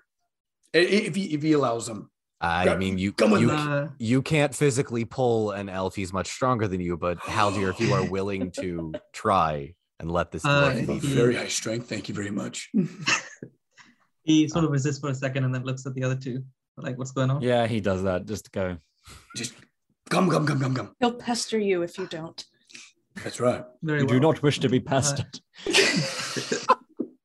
I- 0.75 0.79
i- 0.79 0.81
if 1.07 1.15
he 1.15 1.33
if 1.33 1.41
he 1.41 1.53
allows 1.53 1.87
him. 1.89 2.09
I 2.39 2.75
mean, 2.75 2.97
you 2.97 3.11
come 3.13 3.31
with 3.31 3.41
you. 3.41 3.51
Uh, 3.51 3.89
you 3.97 4.21
can't 4.21 4.53
physically 4.53 5.05
pull 5.05 5.51
an 5.51 5.69
elf. 5.69 5.95
He's 5.95 6.13
much 6.13 6.27
stronger 6.27 6.67
than 6.67 6.79
you. 6.81 6.95
But 6.97 7.17
Haldir, 7.21 7.69
if 7.69 7.79
you 7.79 7.93
are 7.93 8.05
willing 8.05 8.51
to 8.59 8.93
try 9.13 9.73
and 9.99 10.11
let 10.11 10.31
this 10.31 10.45
Uh, 10.45 10.49
I 10.49 10.53
dwarf 10.75 10.79
have 10.79 10.89
a 10.89 10.91
lead 10.93 11.01
he- 11.01 11.07
you. 11.09 11.15
very 11.15 11.35
high 11.35 11.47
strength. 11.47 11.89
Thank 11.89 12.07
you 12.09 12.15
very 12.15 12.29
much. 12.31 12.69
he 14.23 14.47
sort 14.47 14.65
of 14.65 14.71
resists 14.71 14.99
for 14.99 15.09
a 15.09 15.15
second 15.15 15.45
and 15.45 15.53
then 15.55 15.63
looks 15.63 15.85
at 15.85 15.95
the 15.95 16.03
other 16.03 16.15
two. 16.15 16.43
Like, 16.77 16.97
what's 16.99 17.11
going 17.11 17.31
on? 17.31 17.41
Yeah, 17.41 17.65
he 17.65 17.81
does 17.81 18.03
that 18.03 18.25
just 18.27 18.45
to 18.45 18.51
go. 18.51 18.77
Just 19.35 19.53
come, 20.11 20.29
come, 20.29 20.45
come, 20.45 20.59
come, 20.59 20.75
come. 20.75 20.91
He'll 20.99 21.13
pester 21.13 21.57
you 21.57 21.81
if 21.81 21.97
you 21.97 22.05
don't. 22.05 22.43
That's 23.23 23.39
right. 23.39 23.63
Very 23.81 24.01
You 24.01 24.05
well. 24.05 24.13
do 24.13 24.19
not 24.19 24.43
wish 24.43 24.59
to 24.59 24.69
be 24.69 24.79
pestered. 24.79 25.39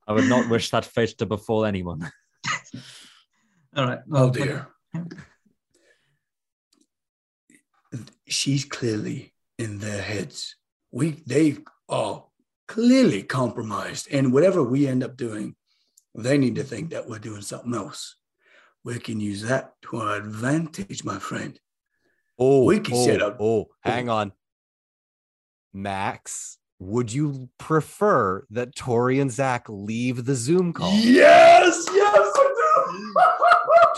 I 0.09 0.13
would 0.13 0.29
not 0.29 0.49
wish 0.49 0.71
that 0.71 0.87
fate 0.87 1.11
to 1.19 1.27
befall 1.27 1.67
anyone. 1.67 2.11
All 3.77 3.85
right. 3.87 3.99
Oh 4.07 4.11
well, 4.11 4.31
dear. 4.31 4.69
She's 8.27 8.65
clearly 8.65 9.35
in 9.59 9.79
their 9.79 10.03
heads. 10.03 10.57
We 10.91 11.23
they 11.27 11.59
are 11.89 12.25
clearly 12.69 13.23
compromised, 13.23 14.09
and 14.11 14.33
whatever 14.33 14.63
we 14.63 14.87
end 14.87 15.05
up 15.05 15.17
doing, 15.17 15.57
they 16.15 16.39
need 16.39 16.55
to 16.57 16.65
think 16.65 16.91
that 16.91 17.09
we're 17.09 17.19
doing 17.19 17.43
something 17.43 17.75
else. 17.75 18.17
We 18.85 18.99
can 18.99 19.21
use 19.21 19.43
that 19.43 19.75
to 19.83 19.99
our 19.99 20.17
advantage, 20.17 21.05
my 21.05 21.19
friend. 21.19 21.59
Oh, 22.39 22.65
We 22.65 22.81
can 22.81 22.95
oh, 22.95 23.05
set 23.05 23.23
up- 23.23 23.37
Oh, 23.39 23.69
hang 23.83 24.09
on. 24.09 24.33
Max, 25.73 26.59
would 26.79 27.13
you 27.13 27.49
prefer 27.59 28.45
that 28.51 28.75
Tori 28.75 29.21
and 29.21 29.31
Zach 29.31 29.67
leave 29.69 30.25
the 30.25 30.35
Zoom 30.35 30.73
call? 30.73 30.93
Yes, 30.95 31.87
yes, 31.92 31.92
I 31.92 31.92
do. 31.92 31.92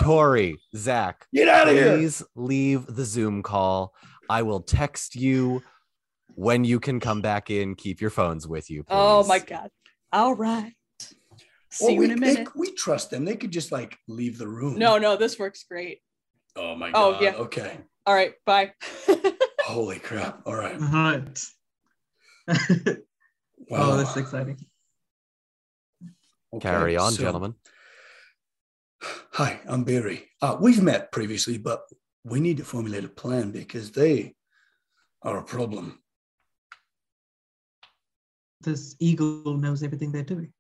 Tori, 0.01 0.57
Zach, 0.77 1.27
Get 1.33 1.49
out 1.49 1.69
of 1.69 1.75
here. 1.75 1.97
please 1.97 2.23
leave 2.35 2.87
the 2.87 3.05
Zoom 3.05 3.43
call. 3.43 3.95
I 4.29 4.43
will 4.43 4.61
text 4.61 5.15
you 5.17 5.63
when 6.35 6.65
you 6.65 6.81
can 6.81 6.99
come 7.01 7.21
back 7.21 7.51
in. 7.51 7.75
Keep 7.75 8.01
your 8.01 8.11
phones 8.11 8.47
with 8.49 8.71
you. 8.71 8.85
Oh 8.89 9.25
my 9.27 9.39
god. 9.39 9.71
All 10.13 10.35
right. 10.35 10.73
See 11.71 11.85
Well, 11.87 11.91
you 11.93 11.99
we, 12.01 12.05
in 12.07 12.11
a 12.13 12.15
they- 12.15 12.21
minute. 12.35 12.49
we 12.57 12.71
trust 12.73 13.11
them. 13.11 13.25
They 13.25 13.37
could 13.37 13.51
just 13.51 13.73
like 13.73 13.97
leave 14.09 14.39
the 14.39 14.49
room. 14.49 14.79
No, 14.79 14.97
no, 14.99 15.17
this 15.17 15.39
works 15.39 15.65
great. 15.69 15.99
Oh 16.57 16.75
my 16.77 16.89
oh, 16.91 17.13
God. 17.13 17.17
Oh, 17.17 17.23
yeah. 17.23 17.35
Okay. 17.35 17.79
All 18.07 18.15
right, 18.15 18.33
bye. 18.47 18.73
Holy 19.65 19.99
crap. 19.99 20.43
All 20.47 20.55
right. 20.55 20.81
All 20.81 20.89
right. 20.89 21.39
Wow. 23.69 23.93
Oh, 23.93 23.97
that's 23.97 24.17
exciting. 24.17 24.59
Okay, 26.53 26.69
Carry 26.69 26.97
on, 26.97 27.13
so- 27.13 27.23
gentlemen. 27.23 27.55
Hi, 29.33 29.61
I'm 29.67 29.85
Barry. 29.85 30.29
Uh, 30.41 30.57
we've 30.61 30.83
met 30.83 31.13
previously, 31.13 31.59
but 31.59 31.83
we 32.25 32.41
need 32.41 32.57
to 32.59 32.65
formulate 32.65 33.05
a 33.05 33.09
plan 33.09 33.51
because 33.51 33.91
they 33.91 34.35
are 35.23 35.39
a 35.39 35.45
problem. 35.45 36.01
This 38.61 38.97
eagle 38.99 39.57
knows 39.57 39.83
everything 39.83 40.13
they're 40.13 40.23
doing. 40.23 40.53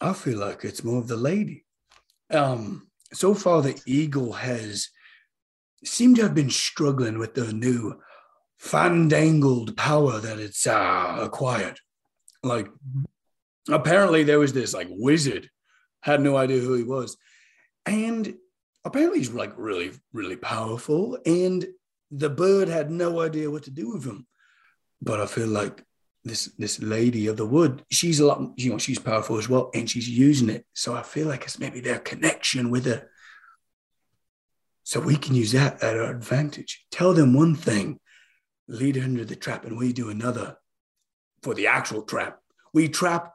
I 0.00 0.12
feel 0.12 0.38
like 0.38 0.64
it's 0.64 0.84
more 0.84 0.98
of 0.98 1.08
the 1.08 1.16
lady. 1.16 1.64
Um, 2.30 2.88
so 3.12 3.34
far, 3.34 3.60
the 3.60 3.80
eagle 3.86 4.32
has 4.32 4.88
seemed 5.84 6.16
to 6.16 6.22
have 6.22 6.34
been 6.34 6.50
struggling 6.50 7.18
with 7.18 7.34
the 7.34 7.52
new 7.52 8.00
fandangled 8.58 9.76
power 9.76 10.18
that 10.20 10.38
it's 10.38 10.66
uh, 10.66 11.18
acquired. 11.20 11.78
Like, 12.42 12.68
apparently, 13.68 14.22
there 14.22 14.38
was 14.38 14.52
this 14.52 14.72
like 14.72 14.88
wizard, 14.90 15.50
had 16.00 16.20
no 16.20 16.36
idea 16.36 16.60
who 16.60 16.74
he 16.74 16.82
was, 16.82 17.16
and 17.86 18.34
apparently 18.84 19.18
he's 19.18 19.30
like 19.30 19.52
really, 19.56 19.92
really 20.12 20.36
powerful. 20.36 21.18
And 21.26 21.66
the 22.10 22.30
bird 22.30 22.68
had 22.68 22.90
no 22.90 23.20
idea 23.20 23.50
what 23.50 23.64
to 23.64 23.70
do 23.70 23.92
with 23.92 24.04
him. 24.04 24.26
But 25.02 25.20
I 25.20 25.26
feel 25.26 25.48
like 25.48 25.84
this 26.24 26.46
this 26.58 26.80
lady 26.82 27.26
of 27.26 27.36
the 27.36 27.46
wood, 27.46 27.82
she's 27.90 28.20
a 28.20 28.26
lot, 28.26 28.52
you 28.56 28.70
know, 28.70 28.78
she's 28.78 28.98
powerful 28.98 29.38
as 29.38 29.48
well, 29.48 29.70
and 29.74 29.88
she's 29.88 30.08
using 30.08 30.50
it. 30.50 30.66
So 30.74 30.94
I 30.94 31.02
feel 31.02 31.28
like 31.28 31.44
it's 31.44 31.58
maybe 31.58 31.80
their 31.80 31.98
connection 31.98 32.70
with 32.70 32.84
her. 32.84 33.08
So 34.84 35.00
we 35.00 35.16
can 35.16 35.34
use 35.34 35.52
that 35.52 35.82
at 35.82 35.96
our 35.96 36.10
advantage. 36.10 36.84
Tell 36.90 37.14
them 37.14 37.32
one 37.32 37.54
thing, 37.54 38.00
lead 38.68 38.96
her 38.96 39.04
into 39.04 39.24
the 39.24 39.36
trap, 39.36 39.64
and 39.64 39.78
we 39.78 39.92
do 39.92 40.10
another 40.10 40.56
for 41.42 41.54
the 41.54 41.68
actual 41.68 42.02
trap. 42.02 42.40
We 42.74 42.88
trap 42.88 43.32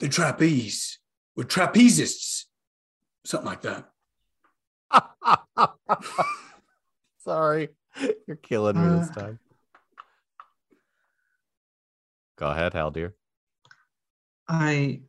the 0.00 0.08
trapeze. 0.08 0.98
We're 1.36 1.44
trapezists. 1.44 2.44
Something 3.24 3.46
like 3.46 3.62
that. 3.62 3.88
Sorry. 7.24 7.68
You're 8.26 8.36
killing 8.36 8.80
me 8.80 8.98
this 8.98 9.10
time. 9.10 9.38
Go 12.38 12.48
ahead, 12.48 12.72
Haldir. 12.72 13.12
I 14.48 15.00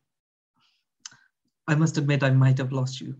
I 1.67 1.75
must 1.75 1.97
admit 1.97 2.23
I 2.23 2.31
might 2.31 2.57
have 2.57 2.71
lost 2.71 3.01
you 3.01 3.15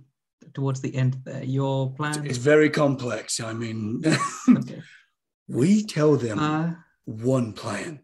towards 0.54 0.82
the 0.82 0.96
end 0.96 1.18
there. 1.26 1.44
Your 1.44 1.92
plan. 1.92 2.26
It's 2.26 2.38
very 2.38 2.70
complex. 2.70 3.40
I 3.40 3.54
mean, 3.54 4.02
okay. 4.50 4.82
we 5.48 5.84
tell 5.84 6.16
them 6.16 6.40
Uh, 6.40 6.74
one 7.06 7.54
plan 7.54 8.00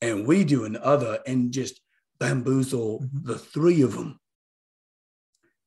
and 0.00 0.26
we 0.26 0.44
do 0.44 0.64
another 0.64 1.18
and 1.26 1.50
just 1.50 1.80
bamboozle 2.18 3.00
Mhm. 3.00 3.24
the 3.24 3.38
three 3.38 3.82
of 3.82 3.92
them. 3.94 4.20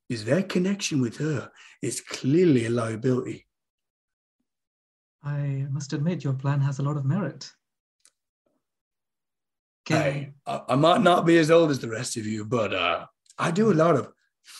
Is 0.09 0.23
their 0.25 0.43
connection 0.43 1.01
with 1.01 1.17
her 1.17 1.51
is 1.81 1.99
clearly 2.01 2.65
a 2.65 2.69
liability. 2.69 3.45
I 5.23 5.67
must 5.69 5.91
admit 5.93 6.23
your 6.23 6.33
plan 6.33 6.61
has 6.61 6.79
a 6.79 6.83
lot 6.83 6.95
of 6.95 7.03
merit. 7.05 7.51
Can, 9.85 10.01
Hey, 10.01 10.33
I, 10.45 10.61
I 10.69 10.75
might 10.75 11.01
not 11.01 11.25
be 11.25 11.37
as 11.37 11.51
old 11.51 11.71
as 11.71 11.79
the 11.79 11.89
rest 11.89 12.15
of 12.17 12.25
you, 12.25 12.45
but 12.45 12.73
uh, 12.73 13.07
I 13.37 13.51
do 13.51 13.71
a 13.71 13.73
lot 13.83 13.95
of 13.95 14.11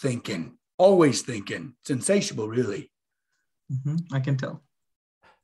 thinking, 0.02 0.58
always 0.78 1.22
thinking. 1.22 1.76
It's 1.82 1.90
insatiable, 1.90 2.50
really. 2.50 2.92
Mhm, 3.72 4.06
I 4.12 4.20
can 4.20 4.36
tell. 4.38 4.64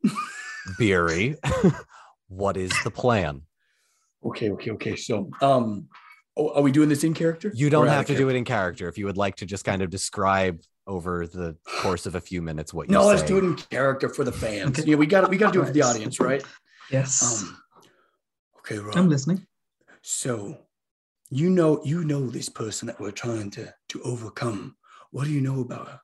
Beery, 0.77 1.37
what 2.27 2.57
is 2.57 2.71
the 2.83 2.91
plan? 2.91 3.43
Okay, 4.25 4.51
okay, 4.51 4.71
okay. 4.71 4.95
So, 4.95 5.29
um, 5.41 5.87
oh, 6.37 6.53
are 6.53 6.61
we 6.61 6.71
doing 6.71 6.89
this 6.89 7.03
in 7.03 7.13
character? 7.13 7.51
You 7.53 7.69
don't 7.69 7.87
have 7.87 8.01
of 8.01 8.07
to 8.07 8.17
do 8.17 8.29
it 8.29 8.35
in 8.35 8.43
character 8.43 8.87
if 8.87 8.97
you 8.97 9.05
would 9.05 9.17
like 9.17 9.35
to 9.37 9.45
just 9.45 9.65
kind 9.65 9.81
of 9.81 9.89
describe 9.89 10.61
over 10.85 11.27
the 11.27 11.55
course 11.65 12.05
of 12.05 12.15
a 12.15 12.21
few 12.21 12.41
minutes 12.41 12.73
what 12.73 12.87
you 12.87 12.93
No, 12.93 13.05
let's 13.05 13.21
say. 13.21 13.27
do 13.27 13.37
it 13.37 13.43
in 13.43 13.55
character 13.55 14.09
for 14.09 14.23
the 14.23 14.31
fans. 14.31 14.79
Okay. 14.79 14.89
Yeah, 14.89 14.97
we 14.97 15.05
got 15.05 15.29
we 15.29 15.37
got 15.37 15.53
to 15.53 15.59
do 15.59 15.61
it 15.63 15.67
for 15.67 15.71
the 15.71 15.81
audience, 15.81 16.19
right? 16.19 16.43
Yes. 16.91 17.43
Um, 17.43 17.57
okay, 18.59 18.79
Rob. 18.79 18.97
I'm 18.97 19.09
listening. 19.09 19.45
So, 20.01 20.57
you 21.29 21.49
know, 21.49 21.81
you 21.85 22.03
know 22.03 22.27
this 22.27 22.49
person 22.49 22.87
that 22.87 22.99
we're 22.99 23.11
trying 23.11 23.51
to 23.51 23.73
to 23.89 24.01
overcome. 24.03 24.75
What 25.11 25.25
do 25.25 25.31
you 25.31 25.41
know 25.41 25.61
about 25.61 25.87
her? 25.87 25.99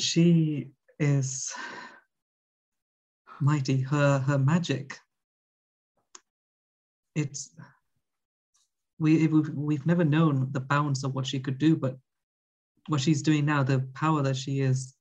She 0.00 0.70
is 0.98 1.52
mighty. 3.40 3.80
Her 3.80 4.18
her 4.18 4.38
magic. 4.38 4.98
It's 7.18 7.50
we 9.00 9.26
we've, 9.26 9.50
we've 9.50 9.86
never 9.86 10.04
known 10.04 10.48
the 10.52 10.60
bounds 10.60 11.02
of 11.02 11.14
what 11.14 11.26
she 11.26 11.40
could 11.40 11.58
do, 11.58 11.76
but 11.76 11.96
what 12.86 13.00
she's 13.00 13.22
doing 13.22 13.44
now, 13.44 13.62
the 13.64 13.80
power 13.94 14.22
that 14.22 14.36
she 14.36 14.60
is 14.60 14.94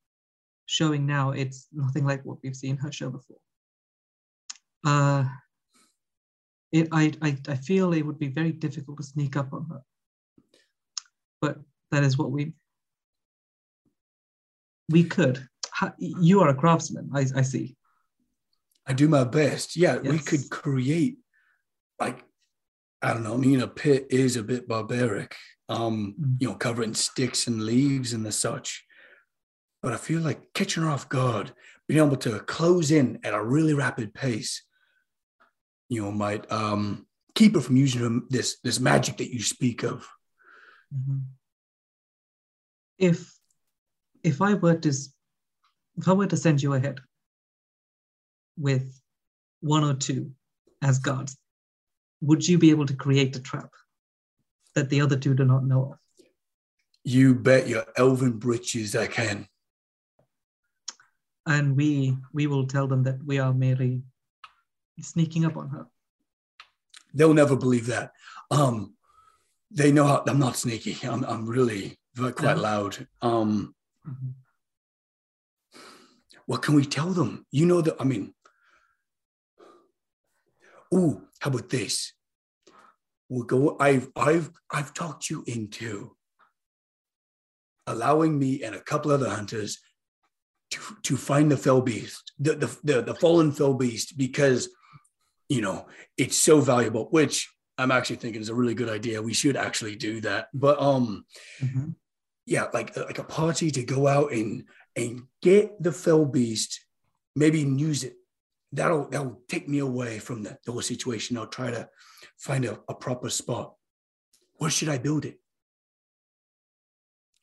showing 0.65 1.05
now, 1.05 1.31
it's 1.31 1.67
nothing 1.71 2.05
like 2.05 2.25
what 2.25 2.37
we've 2.41 2.55
seen 2.55 2.77
her 2.77 2.91
show 2.91 3.09
before. 3.11 3.37
Uh, 4.83 5.25
it 6.71 6.87
I, 6.91 7.13
I 7.21 7.37
I 7.47 7.55
feel 7.55 7.93
it 7.93 8.05
would 8.05 8.19
be 8.19 8.29
very 8.29 8.51
difficult 8.51 8.97
to 8.97 9.03
sneak 9.03 9.37
up 9.37 9.53
on 9.53 9.67
her, 9.69 9.81
but 11.39 11.59
that 11.91 12.03
is 12.03 12.17
what 12.17 12.31
we 12.31 12.53
we 14.89 15.03
could. 15.03 15.47
You 15.99 16.41
are 16.41 16.49
a 16.49 16.55
craftsman, 16.55 17.11
I, 17.13 17.27
I 17.35 17.43
see. 17.43 17.75
I 18.87 18.93
do 18.93 19.07
my 19.07 19.23
best. 19.23 19.75
Yeah, 19.75 19.97
we 19.97 20.17
could 20.17 20.49
create 20.49 21.17
like 21.99 22.23
I 23.01 23.13
don't 23.13 23.23
know. 23.23 23.35
I 23.35 23.37
mean, 23.37 23.61
a 23.61 23.67
pit 23.67 24.07
is 24.09 24.35
a 24.37 24.43
bit 24.43 24.67
barbaric. 24.67 25.35
Um, 25.69 26.15
Mm. 26.19 26.37
you 26.41 26.47
know, 26.49 26.55
covering 26.55 26.93
sticks 26.93 27.45
and 27.47 27.61
leaves 27.63 28.13
and 28.13 28.25
the 28.25 28.31
such. 28.31 28.85
But 29.83 29.93
I 29.93 29.97
feel 29.97 30.21
like 30.21 30.53
catching 30.53 30.83
her 30.83 30.89
off 30.89 31.09
guard, 31.09 31.53
being 31.87 32.03
able 32.03 32.15
to 32.17 32.39
close 32.39 32.89
in 32.89 33.19
at 33.23 33.33
a 33.33 33.43
really 33.43 33.73
rapid 33.73 34.13
pace, 34.13 34.63
you 35.89 36.01
know, 36.01 36.11
might 36.11 36.49
um 36.51 37.05
keep 37.35 37.53
her 37.55 37.61
from 37.61 37.75
using 37.77 38.01
her, 38.01 38.19
this 38.29 38.59
this 38.63 38.79
magic 38.79 39.17
that 39.17 39.31
you 39.33 39.41
speak 39.41 39.83
of. 39.83 40.07
Mhm. 40.95 41.23
If 42.97 43.31
if 44.23 44.41
I 44.41 44.55
were 44.55 44.75
to 44.77 44.89
if 44.89 46.07
I 46.07 46.13
were 46.13 46.27
to 46.27 46.37
send 46.37 46.61
you 46.63 46.73
ahead 46.73 46.99
with 48.57 48.99
one 49.61 49.83
or 49.83 49.93
two 49.95 50.31
as 50.81 50.97
guards, 50.99 51.37
would 52.21 52.47
you 52.47 52.57
be 52.57 52.69
able 52.71 52.85
to 52.85 52.95
create 52.95 53.35
a 53.35 53.41
trap 53.41 53.69
that 54.75 54.89
the 54.89 55.01
other 55.01 55.17
two 55.17 55.33
do 55.33 55.45
not 55.45 55.65
know 55.65 55.93
of? 55.93 55.97
You 57.03 57.35
bet 57.35 57.67
your 57.67 57.85
elven 57.95 58.33
britches 58.33 58.95
I 58.95 59.07
can. 59.07 59.47
And 61.45 61.77
we 61.77 62.17
we 62.33 62.47
will 62.47 62.67
tell 62.67 62.87
them 62.87 63.03
that 63.03 63.23
we 63.23 63.39
are 63.39 63.53
merely 63.53 64.01
sneaking 64.99 65.45
up 65.45 65.55
on 65.55 65.69
her. 65.69 65.85
They'll 67.13 67.33
never 67.33 67.55
believe 67.55 67.85
that. 67.87 68.11
Um, 68.51 68.95
they 69.71 69.91
know 69.91 70.05
how, 70.05 70.23
I'm 70.27 70.39
not 70.39 70.57
sneaky. 70.57 70.97
I'm, 71.07 71.23
I'm 71.23 71.45
really 71.45 71.97
quite 72.35 72.57
loud. 72.57 73.07
Um, 73.21 73.73
Mhm. 74.07 74.33
what 76.45 76.61
can 76.61 76.75
we 76.75 76.85
tell 76.85 77.11
them? 77.11 77.45
You 77.51 77.65
know 77.65 77.81
that. 77.81 77.95
I 77.99 78.03
mean, 78.03 78.33
ooh, 80.93 81.27
how 81.39 81.49
about 81.49 81.69
this? 81.69 82.13
We'll 83.29 83.43
go. 83.43 83.77
I've 83.79 84.09
I've 84.15 84.49
I've 84.71 84.93
talked 84.93 85.29
you 85.29 85.43
into 85.47 86.15
allowing 87.85 88.37
me 88.37 88.63
and 88.63 88.75
a 88.75 88.81
couple 88.81 89.11
other 89.11 89.29
hunters 89.29 89.79
to 90.71 90.79
to 91.03 91.17
find 91.17 91.51
the 91.51 91.57
fell 91.57 91.81
beast, 91.81 92.31
the 92.39 92.55
the 92.55 92.77
the, 92.83 93.01
the 93.01 93.15
fallen 93.15 93.51
fell 93.51 93.73
beast, 93.73 94.17
because 94.17 94.69
you 95.49 95.61
know 95.61 95.87
it's 96.17 96.37
so 96.37 96.61
valuable. 96.61 97.07
Which 97.11 97.49
I'm 97.77 97.91
actually 97.91 98.17
thinking 98.17 98.41
is 98.41 98.49
a 98.49 98.55
really 98.55 98.73
good 98.73 98.89
idea. 98.89 99.21
We 99.21 99.33
should 99.33 99.55
actually 99.57 99.95
do 99.95 100.21
that. 100.21 100.47
But 100.53 100.81
um, 100.81 101.25
Mhm. 101.61 101.95
yeah, 102.45 102.67
like 102.73 102.95
like 102.95 103.19
a 103.19 103.23
party 103.23 103.71
to 103.71 103.83
go 103.83 104.07
out 104.07 104.31
and 104.31 104.63
and 104.95 105.23
get 105.41 105.81
the 105.81 105.91
fell 105.91 106.25
beast, 106.25 106.79
maybe 107.35 107.59
use 107.59 108.03
it. 108.03 108.15
That'll 108.71 109.07
that'll 109.09 109.41
take 109.47 109.67
me 109.69 109.79
away 109.79 110.19
from 110.19 110.43
the, 110.43 110.57
the 110.65 110.71
whole 110.71 110.81
situation. 110.81 111.37
I'll 111.37 111.47
try 111.47 111.71
to 111.71 111.89
find 112.37 112.65
a, 112.65 112.79
a 112.89 112.93
proper 112.93 113.29
spot. 113.29 113.73
Where 114.55 114.69
should 114.69 114.89
I 114.89 114.97
build 114.97 115.25
it? 115.25 115.39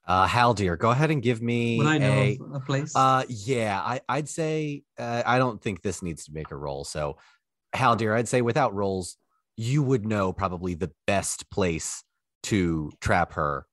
Uh, 0.06 0.26
Haldir, 0.26 0.78
go 0.78 0.90
ahead 0.90 1.10
and 1.10 1.22
give 1.22 1.40
me 1.40 1.78
Would 1.78 1.86
I 1.86 1.98
know 1.98 2.12
a. 2.12 2.38
a 2.54 2.60
place? 2.60 2.94
Uh, 2.94 3.24
yeah, 3.28 3.80
I, 3.80 4.00
I'd 4.06 4.28
say 4.28 4.82
uh, 4.98 5.22
I 5.24 5.38
don't 5.38 5.62
think 5.62 5.80
this 5.80 6.02
needs 6.02 6.26
to 6.26 6.32
make 6.32 6.50
a 6.50 6.56
roll. 6.56 6.84
So, 6.84 7.16
Haldir, 7.74 8.14
I'd 8.14 8.28
say 8.28 8.42
without 8.42 8.74
rolls, 8.74 9.16
you 9.56 9.82
would 9.82 10.04
know 10.04 10.32
probably 10.32 10.74
the 10.74 10.90
best 11.06 11.50
place 11.50 12.04
to 12.44 12.92
trap 13.00 13.32
her 13.34 13.66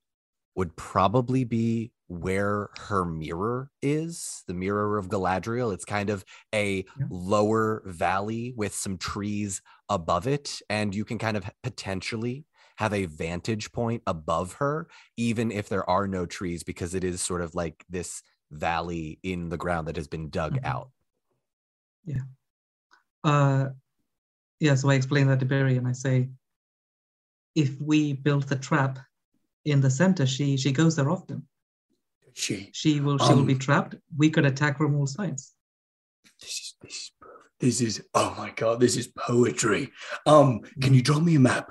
would 0.55 0.75
probably 0.77 1.43
be 1.43 1.91
where 2.11 2.69
her 2.75 3.05
mirror 3.05 3.71
is, 3.81 4.43
the 4.45 4.53
mirror 4.53 4.97
of 4.97 5.07
Galadriel. 5.07 5.73
It's 5.73 5.85
kind 5.85 6.09
of 6.09 6.25
a 6.53 6.83
Yeah. 6.99 7.05
lower 7.09 7.83
valley 7.85 8.53
with 8.57 8.75
some 8.75 8.97
trees 8.97 9.61
above 9.87 10.27
it, 10.27 10.61
and 10.69 10.93
you 10.93 11.05
can 11.05 11.17
kind 11.17 11.37
of 11.37 11.49
potentially 11.63 12.45
have 12.75 12.93
a 12.93 13.05
vantage 13.05 13.71
point 13.71 14.03
above 14.07 14.53
her, 14.53 14.89
even 15.15 15.51
if 15.51 15.69
there 15.69 15.89
are 15.89 16.05
no 16.05 16.25
trees, 16.25 16.63
because 16.63 16.93
it 16.95 17.05
is 17.05 17.21
sort 17.21 17.41
of 17.41 17.55
like 17.55 17.85
this 17.89 18.21
valley 18.51 19.17
in 19.23 19.47
the 19.47 19.57
ground 19.57 19.87
that 19.87 19.95
has 19.95 20.09
been 20.09 20.29
dug 20.29 20.55
Mhm. 20.55 20.65
out. 20.65 20.91
Yeah. 22.03 22.23
Uh, 23.23 23.69
yeah, 24.59 24.75
so 24.75 24.89
I 24.89 24.95
explain 24.95 25.27
that 25.27 25.39
to 25.39 25.45
Barry 25.45 25.77
and 25.77 25.87
I 25.87 25.93
say, 25.93 26.29
if 27.55 27.79
we 27.79 28.11
build 28.13 28.49
the 28.49 28.57
trap 28.57 28.99
in 29.63 29.79
the 29.79 29.89
center, 29.89 30.25
she 30.25 30.57
she 30.57 30.73
goes 30.73 30.97
there 30.97 31.09
often. 31.09 31.47
She. 32.33 32.69
She 32.73 32.99
will 32.99 33.17
she 33.17 33.33
will 33.33 33.43
be 33.43 33.53
Um, 33.53 33.59
trapped. 33.59 33.95
We 34.17 34.29
could 34.29 34.45
attack 34.45 34.77
from 34.77 34.95
all 34.95 35.07
sides. 35.07 35.53
This 36.39 36.49
is 36.59 36.75
this 36.81 36.91
is 36.95 37.11
perfect. 37.19 37.59
This 37.59 37.81
is 37.81 38.01
oh 38.13 38.33
my 38.37 38.51
god. 38.55 38.79
This 38.79 38.95
is 38.97 39.07
poetry. 39.07 39.91
Um, 40.25 40.61
can 40.81 40.93
you 40.93 41.01
draw 41.01 41.19
me 41.19 41.35
a 41.35 41.39
map? 41.39 41.69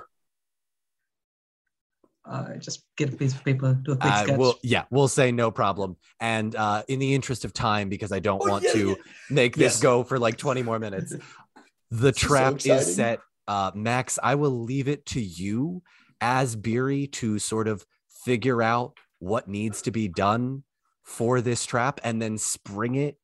uh, 2.23 2.55
just 2.57 2.83
get 2.97 3.11
a 3.11 3.17
piece 3.17 3.33
of 3.33 3.43
paper, 3.43 3.73
do 3.83 3.93
a 3.93 3.97
quick 3.97 4.13
Uh, 4.13 4.23
sketch. 4.23 4.37
we'll, 4.37 4.55
yeah, 4.63 4.83
we'll 4.91 5.07
say 5.07 5.31
no 5.31 5.49
problem. 5.51 5.97
And 6.19 6.55
uh, 6.55 6.83
in 6.87 6.99
the 6.99 7.13
interest 7.13 7.43
of 7.45 7.51
time, 7.51 7.89
because 7.89 8.11
I 8.11 8.19
don't 8.19 8.41
Oh, 8.45 8.47
want 8.47 8.63
yeah, 8.63 8.73
to 8.73 8.87
yeah. 8.89 8.95
make 9.31 9.55
this 9.55 9.73
Yes. 9.73 9.79
go 9.81 10.03
for 10.03 10.19
like 10.19 10.37
20 10.37 10.61
more 10.61 10.77
minutes, 10.79 11.11
the 11.91 12.11
This 12.11 12.15
is 12.17 12.21
so 12.21 12.27
trap 12.27 12.53
is 12.65 12.95
set. 12.95 13.19
Uh, 13.47 13.71
Max, 13.73 14.17
I 14.21 14.35
will 14.35 14.63
leave 14.63 14.87
it 14.87 15.05
to 15.07 15.19
you 15.21 15.81
as 16.21 16.55
Beery 16.55 17.07
to 17.07 17.39
sort 17.39 17.67
of 17.67 17.85
figure 18.23 18.61
out 18.61 18.93
what 19.21 19.47
needs 19.47 19.83
to 19.83 19.91
be 19.91 20.07
done 20.07 20.63
for 21.03 21.41
this 21.41 21.65
trap 21.65 21.99
and 22.03 22.19
then 22.21 22.37
spring 22.37 22.95
it 22.95 23.17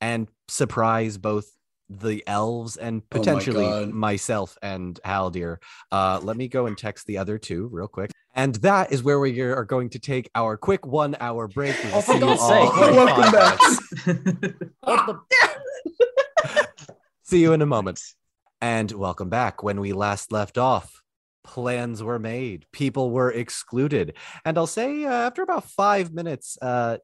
and 0.00 0.26
surprise 0.48 1.18
both 1.18 1.46
the 1.90 2.22
elves 2.26 2.78
and 2.78 3.02
Oh 3.02 3.18
my 3.18 3.18
potentially 3.18 3.86
myself 3.92 4.56
and 4.62 4.98
Haldir. 5.04 5.58
Uh, 5.90 6.20
let 6.22 6.38
me 6.38 6.48
go 6.48 6.64
and 6.66 6.76
text 6.76 7.06
the 7.06 7.18
other 7.18 7.36
two 7.36 7.68
real 7.70 7.86
quick. 7.86 8.10
And 8.34 8.54
that 8.56 8.92
is 8.92 9.02
where 9.02 9.20
we 9.20 9.38
are 9.42 9.64
going 9.66 9.90
to 9.90 9.98
take 9.98 10.30
our 10.34 10.56
quick 10.56 10.86
one 10.86 11.14
hour 11.20 11.48
break. 11.48 11.76
We 11.84 11.90
will 11.90 11.98
Oh, 11.98 12.00
for 12.00 12.12
see 12.12 12.18
you 12.18 12.24
God's 12.24 12.40
all 12.40 12.48
sake. 12.48 12.76
Welcome 12.96 13.32
back. 13.32 13.58
the? 14.82 15.20
See 17.24 17.40
you 17.42 17.52
in 17.52 17.60
a 17.62 17.66
moment. 17.66 18.00
And 18.62 18.90
welcome 18.92 19.28
back. 19.28 19.62
When 19.62 19.80
we 19.80 19.92
last 19.92 20.32
left 20.32 20.56
off, 20.56 21.01
plans 21.44 22.02
were 22.02 22.18
made, 22.18 22.66
people 22.72 23.10
were 23.10 23.30
excluded. 23.30 24.14
And 24.44 24.56
I'll 24.58 24.66
say, 24.66 25.04
uh, 25.04 25.12
after 25.12 25.42
about 25.42 25.64
five 25.64 26.12
minutes, 26.12 26.56
uh, 26.60 26.98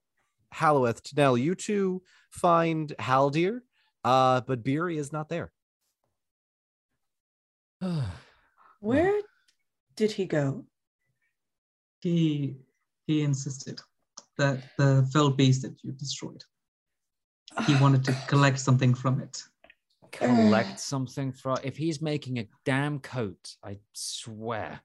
Halloweth, 0.52 1.02
Tanel, 1.02 1.40
you 1.40 1.54
two 1.54 2.02
find 2.30 2.92
Haldir, 2.98 3.60
uh, 4.04 4.40
but 4.42 4.62
Beery 4.62 4.98
is 4.98 5.12
not 5.12 5.28
there. 5.28 5.52
Where 8.80 9.20
did 9.96 10.12
he 10.12 10.26
go? 10.26 10.64
he 12.00 12.56
he 13.06 13.22
insisted 13.22 13.80
that 14.36 14.62
the 14.76 15.08
fell 15.12 15.30
beast 15.30 15.62
that 15.62 15.74
you 15.82 15.92
destroyed, 15.92 16.44
he 17.66 17.74
wanted 17.76 18.04
to 18.04 18.12
collect 18.28 18.58
something 18.58 18.94
from 18.94 19.20
it. 19.20 19.42
Collect 20.12 20.80
something 20.80 21.32
for 21.32 21.56
if 21.62 21.76
he's 21.76 22.00
making 22.00 22.38
a 22.38 22.48
damn 22.64 22.98
coat, 22.98 23.56
I 23.62 23.78
swear. 23.92 24.80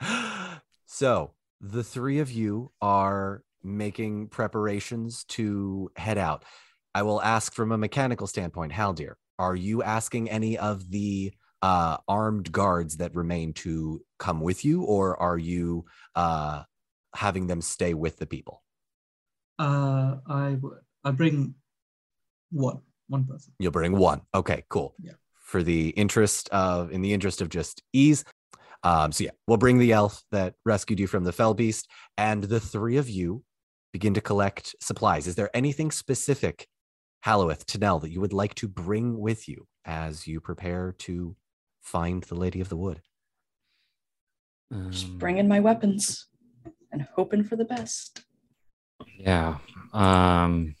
so 0.86 1.34
the 1.60 1.84
three 1.84 2.18
of 2.18 2.30
you 2.30 2.72
are 2.80 3.42
making 3.62 4.28
preparations 4.28 5.24
to 5.24 5.90
head 5.96 6.18
out. 6.18 6.44
I 6.94 7.02
will 7.02 7.20
ask 7.22 7.52
from 7.52 7.72
a 7.72 7.78
mechanical 7.78 8.26
standpoint, 8.26 8.72
Haldir, 8.72 9.14
are 9.38 9.56
you 9.56 9.82
asking 9.82 10.30
any 10.30 10.58
of 10.58 10.90
the 10.90 11.32
uh, 11.62 11.96
armed 12.06 12.52
guards 12.52 12.98
that 12.98 13.14
remain 13.14 13.54
to 13.54 14.04
come 14.18 14.40
with 14.40 14.64
you, 14.64 14.82
or 14.82 15.20
are 15.20 15.38
you 15.38 15.86
uh, 16.14 16.62
having 17.14 17.46
them 17.46 17.62
stay 17.62 17.94
with 17.94 18.18
the 18.18 18.26
people? 18.26 18.62
Uh, 19.58 20.16
I 20.28 20.58
I 21.04 21.10
bring 21.10 21.54
one 22.50 22.80
one 23.14 23.24
person. 23.24 23.52
You'll 23.58 23.78
bring 23.80 23.96
one. 23.96 24.20
Okay, 24.34 24.64
cool. 24.68 24.94
Yeah. 24.98 25.16
For 25.52 25.62
the 25.62 25.90
interest 25.90 26.48
of, 26.50 26.92
in 26.94 27.00
the 27.02 27.12
interest 27.12 27.40
of 27.40 27.48
just 27.48 27.82
ease. 27.92 28.24
Um, 28.82 29.12
so 29.12 29.24
yeah, 29.24 29.30
we'll 29.46 29.64
bring 29.64 29.78
the 29.78 29.92
elf 29.92 30.22
that 30.30 30.54
rescued 30.64 31.00
you 31.00 31.06
from 31.06 31.24
the 31.24 31.32
fell 31.32 31.54
beast, 31.54 31.88
and 32.18 32.44
the 32.44 32.60
three 32.60 32.96
of 32.98 33.08
you 33.08 33.42
begin 33.92 34.14
to 34.14 34.20
collect 34.20 34.74
supplies. 34.80 35.26
Is 35.26 35.36
there 35.36 35.50
anything 35.54 35.90
specific, 35.90 36.66
Halloweth, 37.22 37.66
Tanel, 37.66 38.00
that 38.02 38.10
you 38.10 38.20
would 38.20 38.32
like 38.32 38.54
to 38.56 38.68
bring 38.68 39.18
with 39.18 39.48
you 39.48 39.66
as 39.84 40.26
you 40.26 40.40
prepare 40.40 40.92
to 41.06 41.36
find 41.80 42.22
the 42.24 42.34
Lady 42.34 42.60
of 42.60 42.68
the 42.68 42.76
Wood? 42.76 43.00
Just 44.90 45.06
Um, 45.06 45.18
bringing 45.18 45.48
my 45.48 45.60
weapons 45.60 46.26
and 46.90 47.06
hoping 47.16 47.44
for 47.44 47.56
the 47.56 47.64
best. 47.76 48.24
Yeah. 49.16 49.58
Um 49.92 50.74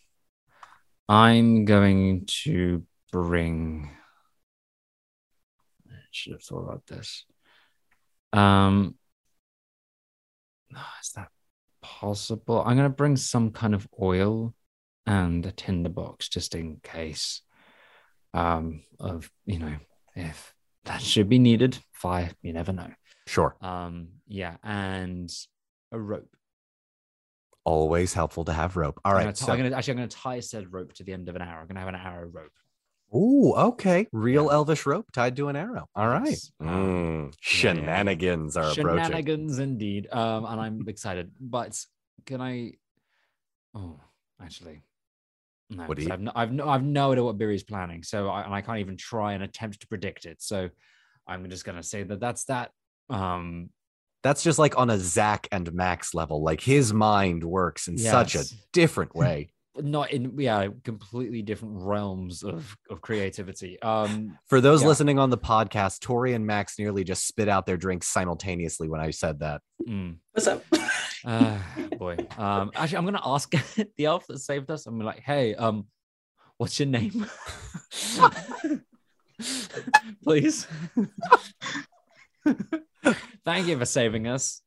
I'm 1.08 1.64
going 1.64 2.26
to 2.44 2.82
bring 3.12 3.90
I 5.88 5.94
should 6.10 6.32
have 6.32 6.42
thought 6.42 6.64
about 6.64 6.86
this. 6.86 7.24
Um 8.32 8.96
is 11.00 11.12
that 11.12 11.28
possible? 11.82 12.62
I'm 12.64 12.76
gonna 12.76 12.88
bring 12.88 13.16
some 13.16 13.50
kind 13.50 13.74
of 13.74 13.86
oil 14.00 14.54
and 15.06 15.44
a 15.46 15.52
tinderbox 15.52 16.28
just 16.28 16.54
in 16.54 16.80
case. 16.82 17.42
Um 18.32 18.82
of 18.98 19.30
you 19.44 19.58
know, 19.58 19.76
if 20.16 20.54
that 20.84 21.00
should 21.02 21.28
be 21.28 21.38
needed. 21.38 21.78
Fire, 21.92 22.30
you 22.42 22.52
never 22.52 22.72
know. 22.72 22.90
Sure. 23.26 23.56
Um, 23.60 24.08
yeah, 24.26 24.56
and 24.62 25.32
a 25.92 25.98
rope. 25.98 26.28
Always 27.64 28.12
helpful 28.12 28.44
to 28.44 28.52
have 28.52 28.76
rope. 28.76 29.00
All 29.04 29.14
right, 29.14 29.26
I'm 29.26 29.34
So, 29.34 29.50
I'm 29.50 29.58
gonna 29.58 29.74
actually 29.74 29.92
I'm 29.92 29.96
gonna 29.98 30.08
tie 30.08 30.40
said 30.40 30.70
rope 30.72 30.92
to 30.94 31.02
the 31.02 31.12
end 31.14 31.28
of 31.30 31.36
an 31.36 31.40
arrow. 31.42 31.62
I'm 31.62 31.66
gonna 31.66 31.80
have 31.80 31.88
an 31.88 31.94
arrow 31.94 32.28
rope. 32.28 32.52
Ooh, 33.14 33.54
okay. 33.54 34.06
Real 34.12 34.46
Yeah. 34.46 34.52
elvish 34.52 34.84
rope 34.84 35.10
tied 35.12 35.36
to 35.36 35.48
an 35.48 35.56
arrow. 35.56 35.88
All 35.94 36.08
right. 36.08 36.28
Yes. 36.30 36.52
Um, 36.60 36.68
Mm, 37.30 37.34
shenanigans 37.40 38.56
are 38.58 38.70
approaching. 38.70 39.04
Shenanigans 39.04 39.58
indeed. 39.60 40.08
Um, 40.12 40.44
and 40.44 40.60
I'm 40.60 40.88
excited. 40.88 41.32
But 41.40 41.82
can 42.26 42.42
I? 42.42 42.72
Oh, 43.74 43.98
actually, 44.42 44.82
no. 45.70 45.84
What 45.86 45.96
do 45.96 46.04
you- 46.04 46.12
I've 46.12 46.20
no, 46.20 46.32
I've 46.34 46.52
no, 46.52 46.68
I've 46.68 46.82
no 46.84 47.12
idea 47.12 47.24
what 47.24 47.38
Beery's 47.38 47.62
planning. 47.64 48.02
So 48.02 48.28
I, 48.28 48.42
and 48.42 48.52
I 48.54 48.60
can't 48.60 48.78
even 48.80 48.98
try 48.98 49.32
and 49.32 49.42
attempt 49.42 49.80
to 49.80 49.86
predict 49.86 50.26
it. 50.26 50.42
So 50.42 50.68
I'm 51.26 51.48
just 51.48 51.64
gonna 51.64 51.82
say 51.82 52.02
that 52.02 52.20
that's 52.20 52.44
that. 52.44 52.72
Um, 53.08 53.70
that's 54.24 54.42
just 54.42 54.58
like 54.58 54.76
on 54.76 54.90
a 54.90 54.98
Zach 54.98 55.46
and 55.52 55.72
Max 55.72 56.14
level. 56.14 56.42
Like 56.42 56.60
his 56.60 56.92
mind 56.92 57.44
works 57.44 57.86
in 57.86 57.96
such 57.98 58.34
a 58.34 58.42
different 58.72 59.14
way. 59.22 59.50
not 59.76 60.10
in 60.12 60.36
yeah, 60.38 60.66
completely 60.82 61.42
different 61.42 61.74
realms 61.82 62.42
of 62.42 62.76
of 62.90 63.00
creativity. 63.00 63.80
Um, 63.82 64.36
For 64.46 64.60
those 64.60 64.82
Yeah. 64.82 64.88
listening 64.88 65.18
on 65.20 65.30
the 65.30 65.38
podcast, 65.38 66.00
Tori 66.00 66.32
and 66.34 66.44
Max 66.46 66.78
nearly 66.78 67.04
just 67.04 67.26
spit 67.28 67.48
out 67.48 67.66
their 67.66 67.76
drinks 67.76 68.08
simultaneously 68.08 68.88
when 68.88 69.00
I 69.00 69.10
said 69.10 69.38
that. 69.40 69.60
mm. 69.86 70.16
What's 70.32 70.48
up? 70.48 70.64
Uh, 71.26 71.56
boy. 71.98 72.18
Um, 72.36 72.70
actually, 72.74 72.98
I'm 72.98 73.06
gonna 73.06 73.20
ask 73.24 73.50
the 73.96 74.04
elf 74.04 74.26
that 74.26 74.40
saved 74.40 74.70
us. 74.70 74.84
I'm 74.84 74.98
like, 75.00 75.20
hey, 75.20 75.54
um, 75.54 75.86
what's 76.58 76.78
your 76.78 76.86
name? 76.88 77.24
Please. 80.22 80.66
Thank 83.44 83.66
you 83.66 83.78
for 83.78 83.84
saving 83.84 84.26
us. 84.26 84.60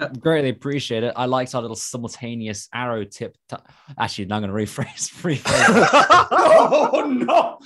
Yeah. 0.00 0.08
Greatly 0.18 0.50
appreciate 0.50 1.02
it. 1.02 1.12
I 1.16 1.24
liked 1.26 1.54
our 1.56 1.60
little 1.60 1.74
simultaneous 1.76 2.68
arrow 2.72 3.04
tip. 3.04 3.36
t- 3.48 3.56
Actually, 3.98 4.26
now 4.26 4.36
I'm 4.36 4.42
gonna 4.42 4.52
rephrase. 4.52 5.10
rephrase 5.22 5.88
oh 6.30 7.06
no! 7.08 7.58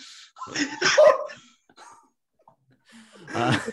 Uh, 3.35 3.59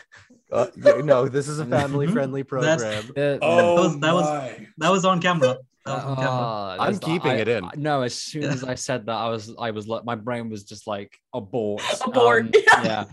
Uh, 0.52 0.68
no, 1.04 1.28
this 1.28 1.48
is 1.48 1.58
a 1.58 1.66
family 1.66 2.06
friendly 2.06 2.44
That's- 2.52 3.06
program. 3.06 3.40
uh, 3.42 3.44
Oh 3.44 3.74
was- 3.76 4.00
that 4.02 4.14
was- 4.14 4.60
That 4.78 4.92
was 4.92 5.04
on 5.04 5.20
camera. 5.20 5.58
That 5.84 5.96
was 5.96 6.04
on 6.06 6.16
camera. 6.16 6.30
Ah, 6.32 6.72
I'm 6.80 6.94
that's 6.94 7.00
the- 7.00 7.06
keeping 7.08 7.32
I- 7.32 7.36
it 7.38 7.48
in. 7.48 7.64
I- 7.66 7.72
No, 7.76 8.04
as 8.04 8.14
soon 8.14 8.44
Yeah. 8.44 8.50
as 8.54 8.64
I 8.64 8.76
said 8.76 9.08
that, 9.08 9.16
I 9.16 9.30
was, 9.30 9.52
I 9.60 9.72
was 9.72 9.88
like, 9.88 10.06
my 10.06 10.14
brain 10.14 10.52
was 10.52 10.64
just 10.64 10.86
like 10.86 11.18
abort. 11.34 11.82
Abort, 12.06 12.46
Um, 12.46 12.52
yeah. 12.54 12.84
yeah. 12.84 13.06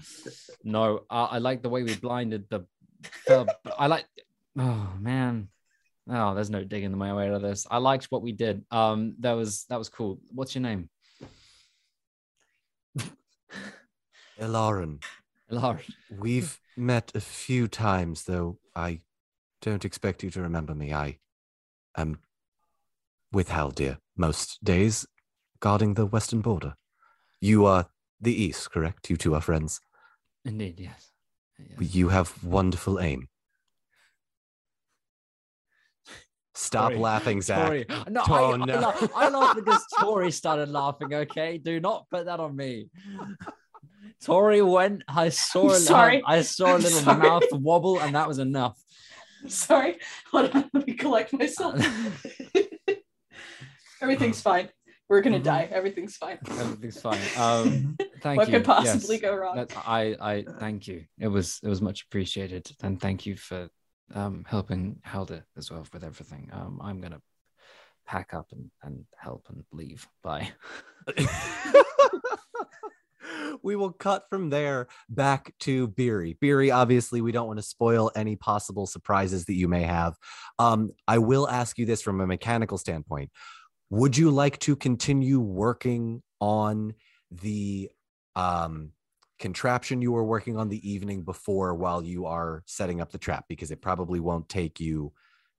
No, 0.64 0.98
uh, 1.08 1.28
I 1.30 1.38
like 1.38 1.62
the 1.62 1.70
way 1.70 1.82
we 1.82 1.94
blinded 1.96 2.44
the. 2.50 2.66
The 3.26 3.56
I 3.78 3.86
like. 3.86 4.06
Oh 4.58 4.92
man. 4.98 5.48
Oh, 6.08 6.34
there's 6.34 6.50
no 6.50 6.64
digging 6.64 6.96
my 6.96 7.14
way 7.14 7.28
out 7.28 7.34
of 7.34 7.42
this. 7.42 7.66
I 7.70 7.78
liked 7.78 8.06
what 8.06 8.22
we 8.22 8.32
did. 8.32 8.64
Um, 8.70 9.14
that 9.20 9.32
was 9.32 9.64
that 9.68 9.78
was 9.78 9.88
cool. 9.88 10.20
What's 10.32 10.54
your 10.54 10.62
name? 10.62 10.88
Ilarin, 14.40 15.02
Lara. 15.50 15.80
we've 16.18 16.58
met 16.76 17.12
a 17.14 17.20
few 17.20 17.68
times, 17.68 18.24
though 18.24 18.58
I 18.74 19.00
don't 19.62 19.84
expect 19.84 20.22
you 20.22 20.30
to 20.30 20.40
remember 20.40 20.74
me. 20.74 20.92
I 20.92 21.18
am 21.96 22.18
with 23.32 23.50
Haldir 23.50 23.98
most 24.16 24.62
days, 24.64 25.06
guarding 25.60 25.94
the 25.94 26.06
western 26.06 26.40
border. 26.40 26.74
You 27.40 27.66
are 27.66 27.86
the 28.20 28.34
east, 28.34 28.70
correct? 28.70 29.10
You 29.10 29.16
two 29.16 29.34
are 29.34 29.40
friends. 29.40 29.80
Indeed, 30.44 30.80
yes. 30.80 31.12
Yes. 31.78 31.94
You 31.94 32.08
have 32.08 32.42
wonderful 32.44 33.00
aim. 33.00 33.28
Stop 36.54 36.90
Tori- 36.90 37.00
laughing, 37.00 37.40
Zach. 37.42 37.66
Tori. 37.66 37.86
No, 38.08 38.22
Oh, 38.28 38.52
I, 38.52 38.56
no. 38.56 38.74
I, 38.74 38.78
laugh, 38.80 39.10
I 39.16 39.28
laughed 39.30 39.56
because 39.56 39.82
Tori 39.98 40.30
started 40.30 40.68
laughing. 40.68 41.14
Okay, 41.14 41.58
do 41.58 41.80
not 41.80 42.06
put 42.10 42.26
that 42.26 42.38
on 42.40 42.54
me. 42.54 42.90
Tori 44.22 44.60
went. 44.60 45.02
I 45.08 45.30
saw. 45.30 45.70
A- 45.70 45.76
sorry. 45.76 46.22
I 46.26 46.42
saw 46.42 46.66
a 46.66 46.74
I'm 46.74 46.82
little 46.82 47.00
sorry. 47.00 47.18
mouth 47.18 47.44
wobble, 47.52 47.98
and 48.00 48.14
that 48.14 48.28
was 48.28 48.38
enough. 48.38 48.78
Sorry. 49.46 49.96
Hold 50.32 50.50
on. 50.54 50.70
Let 50.74 50.86
me 50.86 50.92
collect 50.94 51.32
myself. 51.32 51.80
Everything's 54.02 54.40
fine. 54.42 54.68
We're 55.10 55.20
gonna 55.22 55.40
Mhm. 55.40 55.44
die. 55.44 55.68
Everything's 55.72 56.16
fine. 56.16 56.38
Everything's 56.48 57.00
fine. 57.00 57.18
Um, 57.36 57.96
thank 58.22 58.38
what 58.38 58.48
you. 58.48 58.54
could 58.58 58.64
possibly 58.64 59.16
Yes. 59.16 59.22
go 59.22 59.34
wrong? 59.34 59.56
That- 59.56 59.76
I, 59.76 60.16
I 60.20 60.44
thank 60.60 60.86
you. 60.86 61.04
It 61.18 61.26
was, 61.28 61.58
it 61.64 61.68
was 61.68 61.82
much 61.82 62.04
appreciated, 62.04 62.70
and 62.82 63.00
thank 63.00 63.26
you 63.26 63.36
for 63.36 63.68
um, 64.14 64.44
helping 64.48 65.00
Haldir 65.06 65.42
as 65.56 65.70
well 65.70 65.84
with 65.92 66.04
everything. 66.04 66.48
Um, 66.52 66.80
I'm 66.82 67.00
gonna 67.00 67.20
pack 68.06 68.32
up 68.34 68.46
and, 68.52 68.70
and 68.82 69.04
help 69.18 69.46
and 69.48 69.64
leave. 69.72 70.06
Bye. 70.22 70.50
we 73.62 73.76
will 73.76 73.92
cut 73.92 74.24
from 74.30 74.48
there 74.50 74.86
back 75.08 75.52
to 75.60 75.88
Beery. 75.88 76.36
Beery, 76.40 76.70
obviously, 76.70 77.20
we 77.20 77.32
don't 77.32 77.46
want 77.48 77.58
to 77.58 77.62
spoil 77.64 78.10
any 78.14 78.36
possible 78.36 78.86
surprises 78.86 79.44
that 79.46 79.54
you 79.54 79.66
may 79.68 79.82
have. 79.82 80.16
Um, 80.58 80.90
I 81.06 81.18
will 81.18 81.48
ask 81.48 81.78
you 81.78 81.86
this 81.86 82.00
from 82.02 82.20
a 82.20 82.26
mechanical 82.26 82.78
standpoint. 82.78 83.30
Would 83.90 84.16
you 84.16 84.30
like 84.30 84.58
to 84.60 84.76
continue 84.76 85.40
working 85.40 86.22
on 86.40 86.94
the 87.30 87.90
um, 88.36 88.92
contraption 89.40 90.00
you 90.00 90.12
were 90.12 90.24
working 90.24 90.56
on 90.56 90.68
the 90.68 90.88
evening 90.88 91.22
before 91.22 91.74
while 91.74 92.02
you 92.02 92.26
are 92.26 92.62
setting 92.66 93.00
up 93.00 93.10
the 93.10 93.18
trap? 93.18 93.46
Because 93.48 93.72
it 93.72 93.80
probably 93.82 94.20
won't 94.20 94.48
take 94.48 94.78
you 94.78 95.12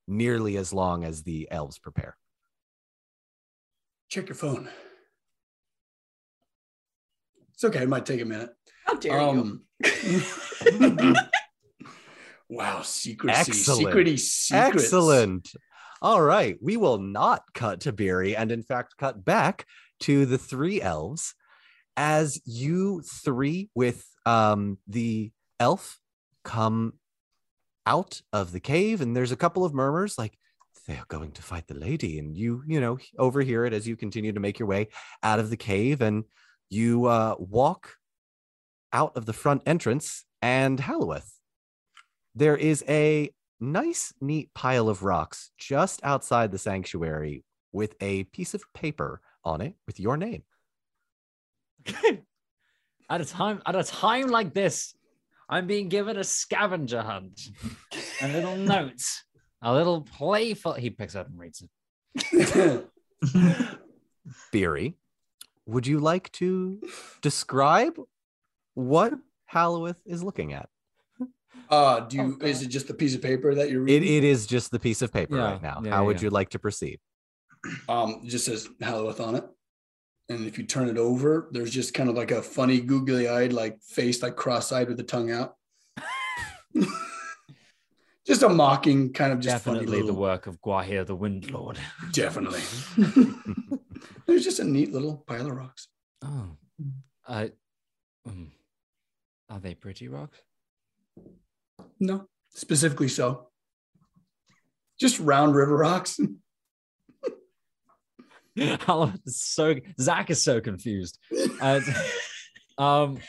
nearly 0.07 0.55
as 0.57 0.73
long 0.73 1.03
as 1.03 1.23
the 1.23 1.49
elves 1.51 1.77
prepare. 1.77 2.15
Check 4.09 4.29
your 4.29 4.35
phone. 4.35 4.69
It's 7.53 7.63
okay. 7.65 7.83
It 7.83 7.89
might 7.89 8.05
take 8.05 8.21
a 8.21 8.25
minute. 8.25 8.51
How 8.85 8.95
dare 8.95 9.19
Um, 9.19 9.65
wow, 12.49 12.81
secrecy, 12.81 13.39
Excellent. 13.39 13.87
secrety, 13.87 14.17
secrets. 14.19 14.83
Excellent. 14.85 15.51
All 16.02 16.22
right. 16.22 16.57
We 16.61 16.78
will 16.78 16.98
not 16.98 17.44
cut 17.53 17.82
to 17.82 17.91
Beery 17.91 18.36
and, 18.36 18.52
in 18.52 18.64
fact, 18.64 18.98
cut 18.98 19.23
back 19.23 19.68
to 20.02 20.26
the 20.26 20.38
three 20.38 20.82
elves 20.82 21.36
as 21.95 22.41
you 22.45 23.02
three 23.02 23.69
with 23.76 24.03
um, 24.26 24.80
the 24.88 25.32
elf 25.60 25.99
come 26.44 26.94
out 27.86 28.22
of 28.34 28.52
the 28.52 28.60
cave. 28.60 29.02
And 29.02 29.15
there's 29.15 29.32
a 29.32 29.38
couple 29.38 29.64
of 29.64 29.73
murmurs 29.73 30.18
like, 30.18 30.38
they're 30.88 31.06
going 31.10 31.32
to 31.34 31.44
fight 31.44 31.68
the 31.68 31.76
lady. 31.76 32.18
And 32.18 32.36
you, 32.36 32.64
you 32.65 32.82
know, 32.82 32.98
overhear 33.19 33.65
it 33.65 33.73
as 33.73 33.88
you 33.88 33.95
continue 33.95 34.34
to 34.34 34.40
make 34.40 34.57
your 34.57 34.68
way 34.68 34.88
out 35.22 35.40
of 35.40 35.52
the 35.52 35.57
cave. 35.57 36.02
And 36.02 36.23
you 36.69 37.06
uh, 37.06 37.36
walk 37.38 37.98
out 38.91 39.15
of 39.15 39.28
the 39.28 39.34
front 39.34 39.61
entrance 39.68 40.26
and 40.41 40.80
Halloweth. 40.80 41.32
There 42.34 42.57
is 42.57 42.84
a 42.88 43.32
nice, 43.61 44.13
neat 44.19 44.53
pile 44.53 44.89
of 44.89 45.03
rocks 45.03 45.51
just 45.57 46.01
outside 46.03 46.51
the 46.51 46.57
sanctuary 46.57 47.45
with 47.71 47.95
a 48.01 48.25
piece 48.25 48.53
of 48.53 48.63
paper 48.73 49.21
on 49.43 49.61
it 49.61 49.75
with 49.88 49.99
your 49.99 50.17
name. 50.17 50.43
at 53.09 53.21
a 53.21 53.25
time 53.25 53.61
at 53.65 53.75
a 53.75 53.83
time 53.83 54.27
like 54.27 54.53
this, 54.53 54.93
I'm 55.49 55.67
being 55.67 55.89
given 55.89 56.17
a 56.17 56.23
scavenger 56.23 57.01
hunt. 57.01 57.39
a 58.21 58.27
little 58.27 58.55
note. 58.73 59.01
A 59.61 59.73
little 59.73 60.01
playful. 60.01 60.73
He 60.73 60.89
picks 60.89 61.15
up 61.15 61.27
and 61.27 61.39
reads 61.39 61.63
it. 62.15 62.88
Beery, 64.51 64.95
would 65.67 65.85
you 65.85 65.99
like 65.99 66.31
to 66.33 66.81
describe 67.21 67.99
what 68.73 69.13
Halloweth 69.45 70.01
is 70.05 70.23
looking 70.23 70.53
at? 70.53 70.69
Uh, 71.69 72.02
do 72.02 72.18
you, 72.18 72.38
Oh, 72.41 72.45
is 72.45 72.61
it 72.61 72.68
just 72.68 72.88
the 72.88 72.94
piece 72.94 73.15
of 73.15 73.22
paper 73.22 73.56
that 73.56 73.69
you're 73.69 73.88
It, 73.88 74.03
it 74.03 74.23
is 74.23 74.45
just 74.45 74.72
the 74.72 74.80
piece 74.80 75.02
of 75.02 75.11
paper 75.14 75.38
Yeah, 75.38 75.52
right 75.52 75.61
now. 75.61 75.82
yeah, 75.84 75.91
How 75.91 76.06
would 76.06 76.18
yeah. 76.18 76.23
you 76.26 76.30
like 76.30 76.49
to 76.49 76.60
proceed? 76.60 76.99
um, 77.88 78.22
it 78.23 78.30
just 78.30 78.45
says 78.45 78.68
Halloweth 78.82 79.19
on 79.19 79.36
it. 79.36 79.45
And 80.30 80.48
if 80.48 80.57
you 80.57 80.65
turn 80.65 80.88
it 80.90 80.98
over, 80.98 81.49
there's 81.52 81.72
just 81.72 81.94
kind 81.94 82.10
of 82.10 82.15
like 82.15 82.32
a 82.32 82.41
funny, 82.41 82.80
googly 82.80 83.28
eyed, 83.28 83.53
like 83.53 83.82
face, 83.84 84.22
like 84.23 84.36
cross 84.36 84.72
eyed 84.72 84.88
with 84.88 84.98
the 84.98 85.03
tongue 85.03 85.30
out. 85.32 85.56
just 88.26 88.44
a 88.44 88.49
mocking, 88.49 89.11
kind 89.14 89.34
of 89.34 89.40
just 89.40 89.65
Definitely 89.65 89.98
funny 89.98 90.07
the 90.07 90.14
work 90.14 90.48
of 90.48 90.61
Gwaihir 90.61 91.06
the 91.06 91.15
Wind 91.15 91.52
Lord. 91.52 91.78
Definitely. 92.14 92.61
there's 94.26 94.44
just 94.44 94.60
a 94.60 94.64
neat 94.64 94.91
little 94.94 95.18
pile 95.28 95.48
of 95.48 95.53
rocks. 95.57 95.88
Oh. 96.23 96.52
Uh, 97.28 97.48
mm. 98.28 98.48
Are 99.49 99.60
they 99.60 99.76
pretty 99.76 100.07
rocks? 100.07 100.40
No, 101.99 102.27
specifically 102.49 103.07
so. 103.07 103.47
Just 104.99 105.19
round 105.19 105.55
river 105.55 105.77
rocks. 105.77 106.19
Alan 108.87 109.19
is 109.25 109.41
so 109.41 109.75
Zach 109.99 110.29
is 110.29 110.43
so 110.43 110.59
confused. 110.59 111.17
Uh, 111.61 111.79
um, 112.77 113.19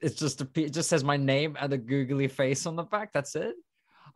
it's 0.00 0.14
just 0.16 0.40
a 0.40 0.44
p- 0.44 0.64
it 0.64 0.72
just 0.72 0.88
says 0.88 1.04
my 1.04 1.16
name 1.16 1.56
and 1.60 1.72
a 1.72 1.78
googly 1.78 2.26
face 2.28 2.66
on 2.66 2.74
the 2.76 2.82
back. 2.82 3.12
That's 3.12 3.36
it. 3.36 3.54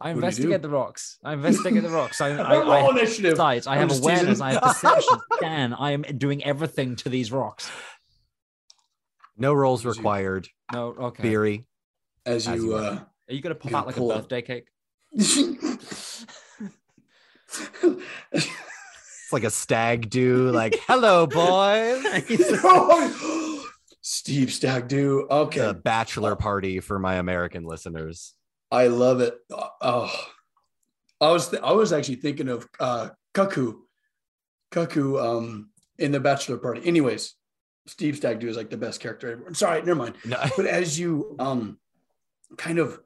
I 0.00 0.08
What 0.08 0.16
investigate 0.16 0.60
the 0.60 0.68
rocks. 0.68 1.18
I 1.22 1.34
investigate 1.34 1.82
the 1.84 1.88
rocks. 1.88 2.20
I, 2.20 2.30
I, 2.30 2.58
Roll 2.58 2.70
I 2.72 2.80
have 2.80 2.96
initiative. 2.96 3.36
sight. 3.36 3.68
I 3.68 3.74
I'm 3.76 3.88
have 3.88 3.98
awareness. 4.02 4.26
teasing. 4.26 4.42
I 4.44 4.52
have 4.54 4.62
perception. 4.62 5.18
Scan. 5.34 5.72
I 5.74 5.92
am 5.92 6.02
doing 6.02 6.42
everything 6.42 6.96
to 6.96 7.08
these 7.08 7.30
rocks. 7.30 7.70
No 9.36 9.52
rolls 9.52 9.84
required. 9.84 10.48
No, 10.72 10.88
okay. 10.98 11.22
Beery. 11.22 11.64
As 12.26 12.48
As 12.48 12.56
you, 12.56 12.70
you 12.70 12.76
uh, 12.76 12.98
Are 13.28 13.34
you 13.34 13.40
gonna 13.40 13.54
pop 13.54 13.72
out 13.72 13.86
like 13.86 13.96
a 13.96 14.00
birthday 14.00 14.42
cake? 14.42 14.68
It's 18.32 19.32
like 19.32 19.44
a 19.44 19.50
stag 19.50 20.10
do, 20.10 20.50
like, 20.50 20.78
hello, 20.86 21.26
boys. 21.26 22.04
Steve 24.02 24.52
Stag 24.52 24.86
do. 24.86 25.26
Okay. 25.30 25.60
A 25.60 25.72
bachelor 25.72 26.36
party 26.36 26.80
for 26.80 26.98
my 26.98 27.14
American 27.14 27.64
listeners. 27.64 28.34
I 28.70 28.88
love 28.88 29.20
it. 29.22 29.34
Oh, 29.50 30.12
I 31.20 31.30
was 31.30 31.48
th- 31.48 31.62
I 31.62 31.72
was 31.72 31.92
actually 31.92 32.16
thinking 32.16 32.48
of 32.48 32.68
uh, 32.78 33.10
Kaku, 33.32 33.76
Kaku 34.72 35.18
um, 35.24 35.70
in 35.98 36.12
the 36.12 36.20
Bachelor 36.20 36.58
Party. 36.58 36.82
Anyways, 36.84 37.34
Steve 37.86 38.16
Stagdo 38.16 38.44
is 38.44 38.58
like 38.58 38.68
the 38.68 38.76
best 38.76 39.00
character 39.00 39.30
ever. 39.32 39.54
Sorry, 39.54 39.80
never 39.80 39.94
mind. 39.94 40.16
No. 40.26 40.38
But 40.54 40.66
as 40.66 40.98
you 40.98 41.34
um, 41.38 41.78
kind 42.56 42.78
of, 42.78 43.00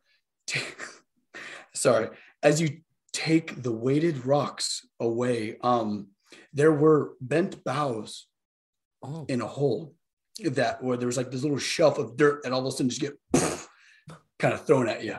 take, 0.46 0.76
sorry, 1.74 2.08
as 2.42 2.60
you 2.60 2.80
take 3.12 3.62
the 3.62 3.72
weighted 3.72 4.24
rocks 4.24 4.86
away, 5.00 5.56
um, 5.62 6.08
there 6.52 6.72
were 6.72 7.14
bent 7.20 7.64
boughs 7.64 8.26
Oh, 9.00 9.24
in 9.28 9.40
a 9.40 9.46
hole 9.46 9.94
that 10.42 10.82
where 10.82 10.96
there 10.96 11.06
was 11.06 11.16
like 11.16 11.30
this 11.30 11.42
little 11.42 11.58
shelf 11.58 11.98
of 11.98 12.16
dirt 12.16 12.44
and 12.44 12.52
all 12.52 12.60
of 12.60 12.66
a 12.66 12.72
sudden 12.72 12.90
just 12.90 13.00
get 13.00 13.16
kind 14.40 14.54
of 14.54 14.66
thrown 14.66 14.88
at 14.88 15.04
you. 15.04 15.16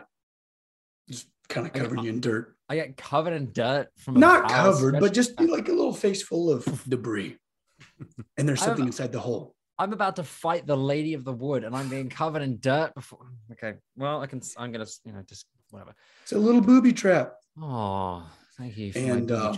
Just 1.09 1.27
kind 1.47 1.65
of 1.65 1.71
covering 1.71 2.03
you 2.03 2.09
in 2.09 2.19
dirt. 2.19 2.57
I 2.67 2.75
get 2.75 2.97
covered 2.97 3.33
in 3.33 3.53
dirt 3.53 3.87
from 3.97 4.19
Not 4.19 4.49
covered, 4.49 4.99
but 4.99 5.13
just 5.13 5.39
like 5.39 5.69
a 5.69 5.71
little 5.71 5.93
face 5.93 6.21
full 6.21 6.51
of 6.51 6.65
debris. 6.89 7.37
And 8.37 8.47
there's 8.47 8.61
something 8.61 8.85
inside 8.85 9.11
the 9.11 9.19
hole. 9.19 9.55
I'm 9.79 9.93
about 9.93 10.17
to 10.17 10.23
fight 10.23 10.67
the 10.67 10.75
lady 10.75 11.13
of 11.13 11.23
the 11.23 11.31
wood, 11.31 11.63
and 11.63 11.73
I'm 11.73 11.87
being 11.87 12.09
covered 12.09 12.41
in 12.41 12.59
dirt 12.59 12.93
before. 12.93 13.31
Okay, 13.53 13.75
well, 13.95 14.21
I 14.21 14.27
can. 14.27 14.41
I'm 14.57 14.73
gonna, 14.73 14.85
you 15.05 15.13
know, 15.13 15.23
just 15.25 15.45
whatever. 15.71 15.95
It's 16.23 16.33
a 16.33 16.37
little 16.37 16.59
booby 16.59 16.91
trap. 16.91 17.35
Oh, 17.59 18.29
thank 18.57 18.77
you 18.77 18.91
for 18.91 18.99
And, 18.99 19.31
uh. 19.31 19.55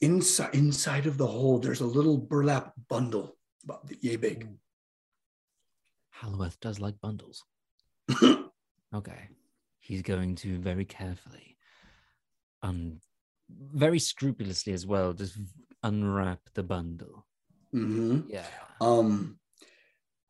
Inside 0.00 0.54
inside 0.54 1.06
of 1.06 1.18
the 1.18 1.26
hole, 1.26 1.58
there's 1.58 1.80
a 1.80 1.86
little 1.86 2.18
burlap 2.18 2.72
bundle 2.88 3.36
about 3.64 3.90
yay 4.00 4.14
big. 4.14 4.46
Halloweth 6.10 6.60
does 6.60 6.78
like 6.78 7.00
bundles. 7.00 7.42
Okay, 8.94 9.28
he's 9.80 10.00
going 10.00 10.34
to 10.36 10.58
very 10.58 10.86
carefully, 10.86 11.58
um, 12.62 13.00
very 13.50 13.98
scrupulously 13.98 14.72
as 14.72 14.86
well, 14.86 15.12
just 15.12 15.36
unwrap 15.82 16.40
the 16.54 16.62
bundle. 16.62 17.26
Hmm 17.72 18.20
Yeah. 18.28 18.46
Um, 18.80 19.38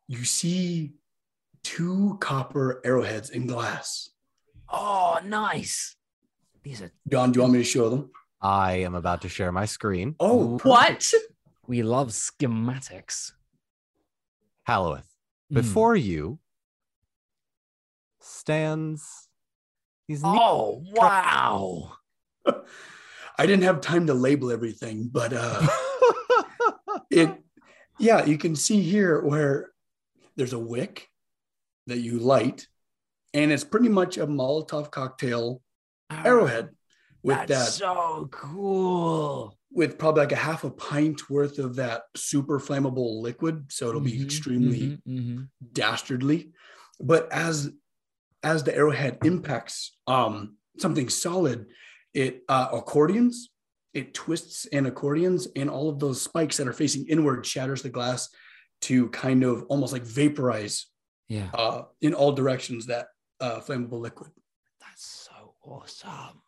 you 0.08 0.24
see 0.24 0.94
two 1.62 2.16
copper 2.20 2.80
arrowheads 2.84 3.30
in 3.30 3.46
glass. 3.46 4.10
Oh, 4.70 5.18
nice. 5.24 5.96
These 6.62 6.82
are 6.82 6.90
John, 7.10 7.32
do 7.32 7.38
you 7.38 7.42
want 7.42 7.52
me 7.54 7.58
to 7.60 7.64
show 7.64 7.88
them? 7.90 8.10
I 8.40 8.72
am 8.84 8.94
about 8.94 9.22
to 9.22 9.28
share 9.28 9.52
my 9.52 9.64
screen. 9.66 10.14
Oh, 10.20 10.58
What? 10.62 11.10
we 11.66 11.82
love 11.82 12.08
schematics. 12.08 13.32
Halloweth, 14.64 15.06
Mm. 15.50 15.54
before 15.56 15.96
you 15.96 16.38
stands 18.20 19.28
these 20.06 20.22
neat- 20.22 20.38
Oh 20.40 20.82
wow! 20.92 21.92
I 23.38 23.46
didn't 23.46 23.62
have 23.64 23.80
time 23.80 24.06
to 24.08 24.14
label 24.14 24.50
everything, 24.50 25.08
but 25.12 25.32
uh, 25.34 25.66
it, 27.18 27.42
yeah, 27.98 28.24
you 28.24 28.38
can 28.38 28.56
see 28.56 28.80
here 28.82 29.20
where 29.20 29.70
there's 30.36 30.52
a 30.52 30.58
wick 30.58 31.08
that 31.86 31.98
you 31.98 32.18
light, 32.18 32.66
and 33.34 33.50
it's 33.52 33.64
pretty 33.64 33.88
much 33.88 34.18
a 34.18 34.26
Molotov 34.26 34.90
cocktail 34.90 35.60
arrowhead 36.10 36.70
with 37.22 37.38
That's 37.38 37.48
that, 37.48 37.72
so 37.72 38.28
cool. 38.30 39.56
with 39.70 39.98
probably 39.98 40.22
like 40.22 40.32
a 40.32 40.36
half 40.36 40.64
a 40.64 40.70
pint 40.70 41.28
worth 41.28 41.58
of 41.58 41.76
that 41.76 42.02
super 42.16 42.58
flammable 42.58 43.20
liquid. 43.20 43.70
So 43.70 43.88
it'll 43.88 44.00
be 44.00 44.18
Mhm, 44.18 44.24
extremely 44.24 44.80
mhm, 44.80 45.02
mhm. 45.06 45.48
dastardly. 45.72 46.52
But 47.00 47.30
as 47.32 47.70
as 48.42 48.62
the 48.62 48.74
arrowhead 48.74 49.18
impacts 49.24 49.96
um, 50.06 50.56
something 50.78 51.08
solid, 51.08 51.66
it 52.14 52.42
uh, 52.48 52.68
accordions, 52.72 53.50
it 53.98 54.14
twists 54.14 54.66
and 54.66 54.86
accordions, 54.86 55.48
and 55.56 55.68
all 55.68 55.88
of 55.88 55.98
those 55.98 56.22
spikes 56.22 56.56
that 56.56 56.68
are 56.68 56.72
facing 56.72 57.06
inward 57.08 57.44
shatters 57.44 57.82
the 57.82 57.88
glass 57.90 58.28
to 58.82 59.08
kind 59.10 59.42
of 59.42 59.64
almost 59.68 59.92
like 59.92 60.04
vaporize 60.04 60.86
Yeah. 61.28 61.50
uh, 61.52 61.82
in 62.00 62.14
all 62.14 62.32
directions 62.32 62.86
that 62.86 63.08
uh, 63.40 63.60
flammable 63.60 64.00
liquid. 64.00 64.30
That's 64.80 65.04
so 65.28 65.54
awesome. 65.62 66.42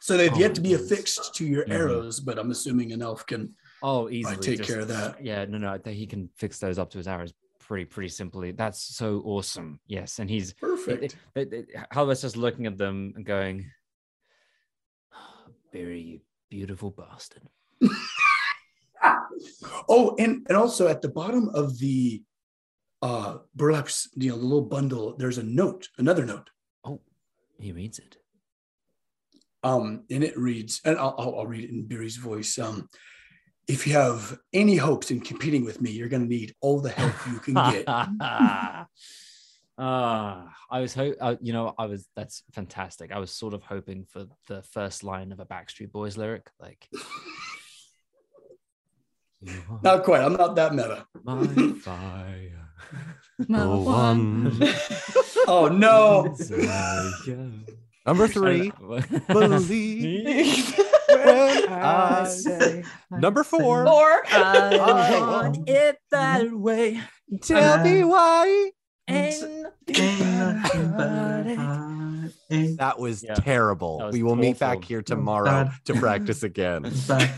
So 0.00 0.16
they've 0.16 0.32
Oh, 0.32 0.38
yet 0.38 0.54
to 0.54 0.60
be 0.62 0.70
yes. 0.70 0.80
affixed 0.82 1.34
to 1.34 1.44
your 1.46 1.64
Mhm. 1.66 1.72
arrows, 1.72 2.20
but 2.20 2.38
I'm 2.38 2.50
assuming 2.50 2.92
an 2.92 3.02
elf 3.02 3.26
can. 3.26 3.54
Oh, 3.82 4.08
easily. 4.10 4.36
take 4.36 4.58
just- 4.58 4.70
care 4.70 4.80
of 4.80 4.88
that. 4.88 5.22
Yeah, 5.24 5.44
no, 5.46 5.58
no, 5.58 5.78
he 5.86 6.06
can 6.06 6.28
fix 6.36 6.58
those 6.58 6.78
up 6.78 6.90
to 6.90 6.98
his 6.98 7.06
arrows 7.08 7.32
pretty, 7.58 7.84
pretty 7.86 8.08
simply. 8.08 8.52
That's 8.52 8.80
so 8.82 9.20
awesome. 9.24 9.80
Yes, 9.86 10.18
and 10.18 10.28
he's 10.30 10.52
Perfect. 10.54 11.16
it- 11.34 11.52
it- 11.52 11.68
Halbert's 11.90 12.22
just 12.22 12.36
looking 12.36 12.66
at 12.66 12.76
them 12.78 13.12
and 13.16 13.24
going, 13.24 13.70
"Barry, 15.72 16.00
you 16.00 16.20
beautiful 16.50 16.90
bastard." 16.90 17.48
Oh, 19.88 20.14
and 20.18 20.46
and 20.48 20.56
also 20.56 20.86
at 20.86 21.00
the 21.02 21.08
bottom 21.08 21.48
of 21.54 21.78
the 21.78 22.22
uh 23.02 23.38
burlap, 23.54 23.88
you 24.14 24.30
know, 24.30 24.36
the 24.36 24.42
little 24.42 24.62
bundle, 24.62 25.16
there's 25.16 25.38
a 25.38 25.42
note, 25.42 25.88
another 25.98 26.26
note. 26.26 26.50
Oh, 26.84 27.00
he 27.58 27.72
reads 27.72 27.98
it. 27.98 28.18
Um, 29.62 30.04
and 30.10 30.24
it 30.24 30.36
reads, 30.38 30.80
and 30.84 30.98
I'll, 30.98 31.14
I'll, 31.18 31.38
I'll 31.40 31.46
read 31.46 31.64
it 31.64 31.70
in 31.70 31.86
Barry's 31.86 32.16
voice. 32.16 32.58
Um, 32.58 32.88
if 33.68 33.86
you 33.86 33.92
have 33.92 34.38
any 34.52 34.76
hopes 34.76 35.10
in 35.10 35.20
competing 35.20 35.64
with 35.64 35.80
me, 35.80 35.90
you're 35.90 36.08
going 36.08 36.22
to 36.22 36.28
need 36.28 36.54
all 36.60 36.80
the 36.80 36.90
help 36.90 37.14
you 37.30 37.38
can 37.40 37.54
get. 37.54 37.84
Ah, 39.78 40.52
I 40.70 40.80
was 40.80 40.92
hope 40.94 41.14
uh, 41.20 41.36
you 41.40 41.52
know 41.52 41.74
I 41.78 41.86
was 41.86 42.06
that's 42.16 42.42
fantastic. 42.52 43.12
I 43.12 43.18
was 43.18 43.30
sort 43.32 43.54
of 43.54 43.62
hoping 43.62 44.04
for 44.04 44.26
the 44.48 44.62
first 44.62 45.02
line 45.04 45.32
of 45.32 45.40
a 45.40 45.46
Backstreet 45.46 45.90
Boys 45.92 46.16
lyric, 46.18 46.50
like 46.60 46.86
Not 49.82 50.04
quite. 50.04 50.20
I'm 50.22 50.34
not 50.34 50.54
that 50.56 50.74
meta. 50.74 51.06
my 51.24 51.46
fire." 51.80 52.68
No 53.48 53.72
Oh, 53.72 53.82
one. 53.82 54.52
Oh 55.46 55.66
no! 55.68 56.24
Number 58.06 58.28
three. 58.28 58.70
Believe 58.78 59.26
Believe 59.28 60.76
I 61.08 62.24
say 62.28 62.84
Number 63.10 63.42
four. 63.42 63.88
Or 63.88 64.22
I 64.30 65.18
want 65.20 65.68
it 65.68 65.98
that 66.10 66.52
way. 66.52 67.00
Tell 67.42 67.82
me 67.82 68.04
why. 68.04 68.70
Ain't 69.10 69.98
Ain't 69.98 70.20
nothing 70.20 70.92
but 70.96 71.44
nobody- 71.46 72.76
That 72.76 72.98
was 72.98 73.22
Yeah, 73.22 73.34
terrible. 73.34 73.98
that 73.98 74.06
was 74.06 74.12
we 74.14 74.22
will 74.22 74.36
meet 74.36 74.58
back 74.58 74.84
here 74.84 75.02
tomorrow 75.02 75.44
Bad. 75.46 75.72
to 75.86 75.94
practice 75.94 76.42
again. 76.42 76.90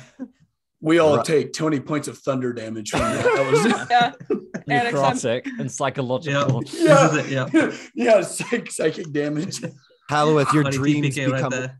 We 0.84 0.98
all 0.98 1.18
Right. 1.18 1.24
take 1.24 1.52
20 1.52 1.78
points 1.78 2.08
of 2.08 2.18
thunder 2.18 2.52
damage 2.52 2.90
from 2.90 2.98
that. 3.02 3.22
That 3.24 3.52
was 3.52 3.64
yeah, 4.66 4.80
Alex, 4.80 4.98
I'm- 4.98 5.16
necrotic 5.44 5.46
and 5.60 5.70
psychological. 5.70 6.60
Yeah. 6.66 7.06
this 7.06 7.12
is 7.12 7.26
it, 7.26 7.32
yeah. 7.32 7.72
yeah, 7.94 8.20
psych, 8.22 8.68
psychic 8.68 9.12
damage. 9.12 9.62
Halloweth, 10.08 10.52
your 10.52 10.64
20 10.64 10.76
dreams 10.76 11.06
TPK 11.16 11.26
right 11.30 11.36
become 11.36 11.50
there. 11.50 11.78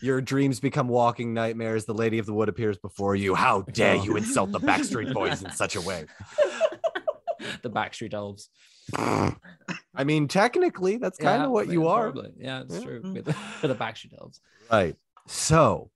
your 0.00 0.20
dreams 0.20 0.60
become 0.60 0.86
walking 0.86 1.34
nightmares. 1.34 1.84
The 1.84 1.94
Lady 1.94 2.20
of 2.20 2.26
the 2.26 2.32
Wood 2.32 2.48
appears 2.48 2.78
before 2.78 3.16
you. 3.16 3.34
How 3.34 3.62
dare 3.62 3.96
you 3.96 4.16
insult 4.16 4.52
the 4.52 4.60
Backstreet 4.60 5.12
Boys 5.12 5.42
in 5.42 5.50
such 5.50 5.74
a 5.74 5.80
way? 5.80 6.06
the 7.62 7.70
Backstreet 7.70 8.14
Elves. 8.14 8.50
I 8.96 10.04
mean, 10.04 10.28
technically, 10.28 10.96
that's 10.98 11.18
kind 11.18 11.42
of 11.42 11.50
what 11.50 11.68
you 11.68 11.88
are. 11.88 12.12
probably. 12.12 12.32
Yeah, 12.38 12.62
it's 12.62 12.74
Yeah. 12.74 12.80
true. 12.84 13.00
With 13.04 13.24
the, 13.24 13.36
with 13.62 13.70
the 13.70 13.74
Backstreet 13.84 14.18
Elves. 14.18 14.40
Right. 14.70 14.96
So, 15.26 15.90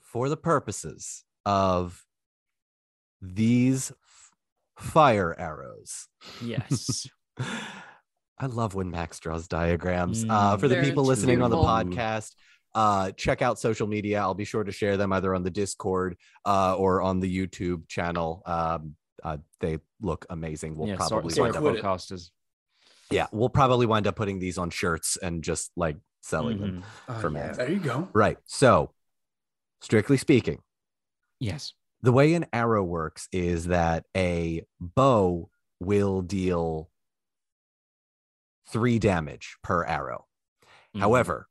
for 0.00 0.28
the 0.28 0.36
purposes 0.36 1.24
of 1.44 2.04
these 3.20 3.90
f- 3.90 4.30
fire 4.78 5.34
arrows, 5.38 6.08
Yes. 6.42 7.06
I 8.40 8.46
love 8.46 8.74
when 8.74 8.90
Max 8.90 9.18
draws 9.18 9.48
diagrams. 9.48 10.24
uh, 10.24 10.56
Mm. 10.56 10.60
for 10.60 10.68
the 10.68 10.76
people 10.80 11.04
listening 11.04 11.42
on 11.42 11.50
the 11.50 11.56
podcast, 11.56 12.34
uh, 12.74 13.10
check 13.12 13.42
out 13.42 13.58
social 13.58 13.88
media. 13.88 14.20
I'll 14.20 14.34
be 14.34 14.44
sure 14.44 14.62
to 14.62 14.70
share 14.70 14.96
them 14.96 15.12
either 15.12 15.34
on 15.34 15.42
the 15.42 15.50
Discord 15.50 16.16
uh, 16.46 16.76
or 16.76 17.02
on 17.02 17.18
the 17.18 17.28
YouTube 17.36 17.88
channel. 17.88 18.42
Um, 18.46 18.94
uh, 19.22 19.38
they 19.60 19.78
look 20.00 20.26
amazing. 20.30 20.76
We'll 20.76 20.88
yeah, 20.88 20.96
probably 20.96 21.32
sorry, 21.32 21.50
wind 21.52 21.56
up, 21.56 21.62
Quit 21.62 22.10
it. 22.10 22.30
yeah, 23.10 23.26
we'll 23.32 23.48
probably 23.48 23.86
wind 23.86 24.06
up 24.06 24.16
putting 24.16 24.38
these 24.38 24.58
on 24.58 24.70
shirts 24.70 25.16
and 25.16 25.42
just 25.42 25.70
like 25.76 25.96
selling 26.20 26.60
them. 26.60 26.84
Mhm. 27.08 27.20
For 27.20 27.28
Uh, 27.28 27.30
Max. 27.30 27.56
There 27.56 27.70
you 27.70 27.80
go. 27.80 28.08
Right. 28.12 28.38
So, 28.44 28.92
strictly 29.80 30.16
speaking, 30.16 30.62
Yes. 31.40 31.72
the 32.02 32.12
way 32.12 32.34
an 32.34 32.46
arrow 32.52 32.82
works 32.84 33.28
is 33.32 33.66
that 33.66 34.04
a 34.16 34.64
bow 34.80 35.50
will 35.80 36.22
deal 36.22 36.90
three 38.66 38.98
damage 38.98 39.56
per 39.62 39.84
arrow. 39.84 40.26
Mhm. 40.94 41.00
However, 41.00 41.48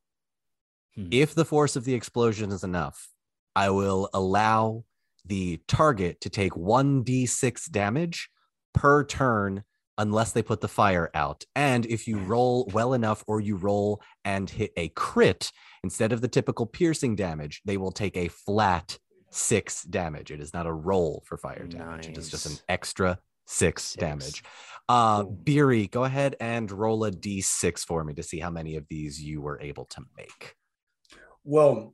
Hmm. 0.96 1.08
if 1.12 1.34
the 1.34 1.46
force 1.46 1.76
of 1.76 1.86
the 1.86 1.94
explosion 1.94 2.52
is 2.52 2.64
enough, 2.64 3.14
I 3.56 3.70
will 3.70 4.10
allow 4.14 4.86
the 5.28 5.62
target 5.68 6.22
to 6.22 6.30
take 6.30 6.54
1d6 6.54 7.70
damage 7.72 8.30
per 8.74 9.04
turn 9.04 9.64
unless 9.98 10.32
they 10.32 10.44
put 10.44 10.62
the 10.62 10.68
fire 10.68 11.10
out. 11.14 11.44
And 11.56 11.86
if 11.86 12.08
you 12.08 12.20
roll 12.20 12.70
well 12.74 12.94
enough 12.94 13.24
or 13.28 13.40
you 13.40 13.56
roll 13.56 14.02
and 14.24 14.50
hit 14.50 14.72
a 14.78 14.90
crit, 14.90 15.52
instead 15.84 16.12
of 16.12 16.22
the 16.22 16.28
typical 16.28 16.66
piercing 16.66 17.16
damage, 17.16 17.62
they 17.66 17.78
will 17.78 17.92
take 17.92 18.16
a 18.16 18.28
flat 18.28 18.98
six 19.32 19.84
damage. 19.84 20.32
It 20.32 20.40
is 20.40 20.54
not 20.54 20.68
a 20.68 20.74
roll 20.74 21.24
for 21.26 21.38
fire 21.38 21.66
damage, 21.68 22.08
it 22.08 22.18
is 22.18 22.30
just 22.30 22.46
an 22.46 22.58
extra 22.70 23.20
six, 23.46 23.84
Six. 23.84 24.00
damage. 24.00 24.44
Uh, 24.90 25.24
Beery, 25.24 25.88
go 25.88 26.04
ahead 26.04 26.36
and 26.40 26.72
roll 26.72 27.04
a 27.06 27.12
d6 27.12 27.80
for 27.80 28.04
me 28.04 28.14
to 28.14 28.24
see 28.24 28.40
how 28.40 28.50
many 28.50 28.76
of 28.76 28.86
these 28.90 29.22
you 29.22 29.42
were 29.42 29.60
able 29.62 29.86
to 29.86 30.02
make. 30.16 30.56
Well, 31.44 31.94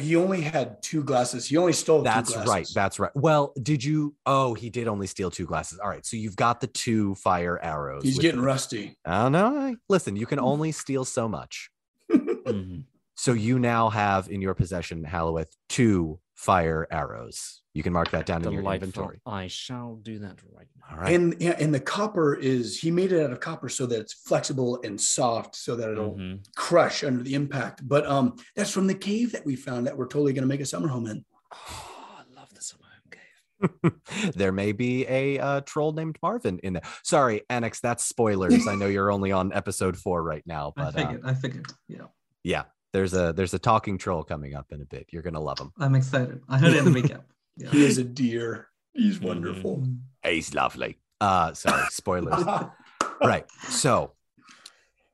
he 0.00 0.16
only 0.16 0.40
had 0.40 0.82
two 0.82 1.02
glasses. 1.04 1.46
He 1.46 1.56
only 1.56 1.72
stole 1.72 2.02
That's 2.02 2.32
two 2.32 2.40
right. 2.40 2.68
That's 2.74 2.98
right. 2.98 3.12
Well, 3.14 3.52
did 3.62 3.84
you? 3.84 4.14
Oh, 4.26 4.54
he 4.54 4.68
did 4.70 4.88
only 4.88 5.06
steal 5.06 5.30
two 5.30 5.46
glasses. 5.46 5.78
All 5.78 5.88
right. 5.88 6.04
So 6.04 6.16
you've 6.16 6.36
got 6.36 6.60
the 6.60 6.66
two 6.66 7.14
fire 7.16 7.58
arrows. 7.62 8.02
He's 8.02 8.18
getting 8.18 8.40
the- 8.40 8.46
rusty. 8.46 8.96
I 9.04 9.22
don't 9.22 9.32
know. 9.32 9.76
Listen, 9.88 10.16
you 10.16 10.26
can 10.26 10.38
only 10.40 10.72
steal 10.72 11.04
so 11.04 11.28
much. 11.28 11.70
Mhm. 12.12 12.84
So 13.16 13.32
you 13.32 13.58
now 13.58 13.90
have 13.90 14.28
in 14.28 14.40
your 14.42 14.54
possession, 14.54 15.04
Halloweth, 15.04 15.54
two 15.68 16.18
fire 16.34 16.86
arrows. 16.90 17.62
You 17.74 17.82
can 17.82 17.92
mark 17.92 18.10
that 18.10 18.26
down 18.26 18.44
in 18.44 18.52
your 18.52 18.62
inventory. 18.72 19.20
I 19.26 19.46
shall 19.46 19.96
do 20.02 20.18
that 20.20 20.36
right 20.52 20.66
now. 20.76 20.84
All 20.96 21.02
right. 21.02 21.14
And 21.14 21.34
yeah, 21.40 21.56
and 21.58 21.72
the 21.74 21.80
copper 21.80 22.34
is 22.34 22.78
he 22.80 22.90
made 22.90 23.12
it 23.12 23.22
out 23.22 23.30
of 23.32 23.40
copper 23.40 23.68
so 23.68 23.86
that 23.86 24.00
it's 24.00 24.12
flexible 24.12 24.80
and 24.84 25.00
soft, 25.00 25.56
so 25.56 25.74
that 25.76 25.90
it'll 25.90 26.14
Mhm. 26.16 26.44
crush 26.56 27.02
under 27.04 27.22
the 27.22 27.34
impact. 27.34 27.86
But 27.86 28.06
um, 28.06 28.36
that's 28.56 28.70
from 28.70 28.86
the 28.88 28.94
cave 28.94 29.32
that 29.32 29.44
we 29.46 29.56
found 29.56 29.86
that 29.86 29.96
we're 29.96 30.06
totally 30.08 30.32
going 30.32 30.42
to 30.42 30.48
make 30.48 30.60
a 30.60 30.66
summer 30.66 30.88
home 30.88 31.06
in. 31.06 31.24
Oh, 31.52 32.16
I 32.18 32.34
love 32.40 32.48
the 32.54 32.60
summer 32.60 32.84
home 32.84 33.92
cave. 33.92 34.32
there 34.34 34.52
may 34.52 34.72
be 34.72 35.06
a 35.08 35.38
uh, 35.38 35.60
troll 35.62 35.92
named 35.92 36.16
Marvin 36.22 36.58
in 36.62 36.74
there. 36.74 36.82
Sorry, 37.04 37.42
Annex, 37.48 37.80
that's 37.80 38.04
spoilers. 38.04 38.66
I 38.68 38.74
know 38.74 38.86
you're 38.86 39.10
only 39.12 39.32
on 39.32 39.52
episode 39.52 39.96
four 39.96 40.22
right 40.22 40.42
now, 40.46 40.72
I 40.76 40.90
but 40.90 40.98
uh. 40.98 41.16
I 41.24 41.34
figured. 41.34 41.66
Yeah. 41.88 42.06
yeah, 42.44 42.64
there's 42.94 43.12
a 43.12 43.32
there's 43.32 43.52
a 43.52 43.58
talking 43.58 43.98
troll 43.98 44.22
coming 44.22 44.54
up 44.54 44.70
in 44.72 44.80
a 44.80 44.84
bit. 44.84 45.08
You're 45.10 45.22
gonna 45.22 45.40
love 45.40 45.58
him. 45.58 45.72
I'm 45.78 45.96
excited. 45.96 46.40
I 46.48 46.58
heard 46.58 46.72
it 46.74 46.86
in 46.86 46.92
the 46.92 47.02
recap. 47.02 47.22
Yeah. 47.56 47.70
He 47.70 47.84
is 47.84 47.98
a 47.98 48.04
deer. 48.04 48.66
He's 48.94 49.18
Mhm. 49.20 49.26
wonderful. 49.28 49.86
He's 50.24 50.54
lovely. 50.54 50.98
Uh, 51.20 51.52
sorry, 51.54 51.84
spoilers. 51.90 52.44
right. 53.22 53.48
So 53.68 54.14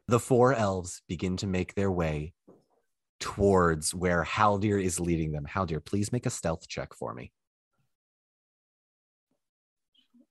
the 0.09 0.19
four 0.19 0.55
elves 0.55 1.03
begin 1.07 1.37
to 1.39 1.47
make 1.47 1.75
their 1.75 1.91
way 1.91 2.33
towards 3.19 3.95
where 3.95 4.25
Haldir 4.25 4.83
is 4.83 4.99
leading 4.99 5.33
them. 5.33 5.45
Haldir, 5.45 5.85
please 5.85 6.13
make 6.13 6.25
a 6.25 6.31
stealth 6.31 6.67
check 6.67 6.95
for 6.95 7.13
me. 7.13 7.31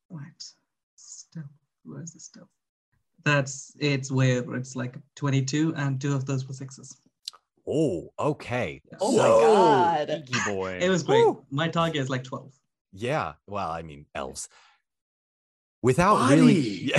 Right. 0.09 0.43
Stealth. 0.95 1.45
Where's 1.83 2.13
the 2.13 2.19
stealth? 2.19 2.49
That's 3.23 3.75
it's 3.79 4.11
where 4.11 4.55
it's 4.55 4.75
like 4.75 4.95
22, 5.15 5.75
and 5.75 6.01
two 6.01 6.15
of 6.15 6.25
those 6.25 6.47
were 6.47 6.55
sixes. 6.55 6.99
Oh, 7.71 8.09
okay. 8.17 8.81
Oh 8.99 9.11
So- 9.11 9.17
my 9.17 10.07
god. 10.07 10.23
Cheeky 10.25 10.39
boy. 10.47 10.79
It 10.81 10.89
was 10.89 11.03
great. 11.03 11.23
Woo. 11.25 11.45
My 11.51 11.67
target 11.67 11.97
is 12.01 12.09
like 12.09 12.23
12. 12.23 12.51
Yeah. 12.93 13.33
Well, 13.45 13.69
I 13.69 13.81
mean, 13.83 14.05
elves. 14.15 14.49
Without 15.81 16.29
really, 16.29 16.91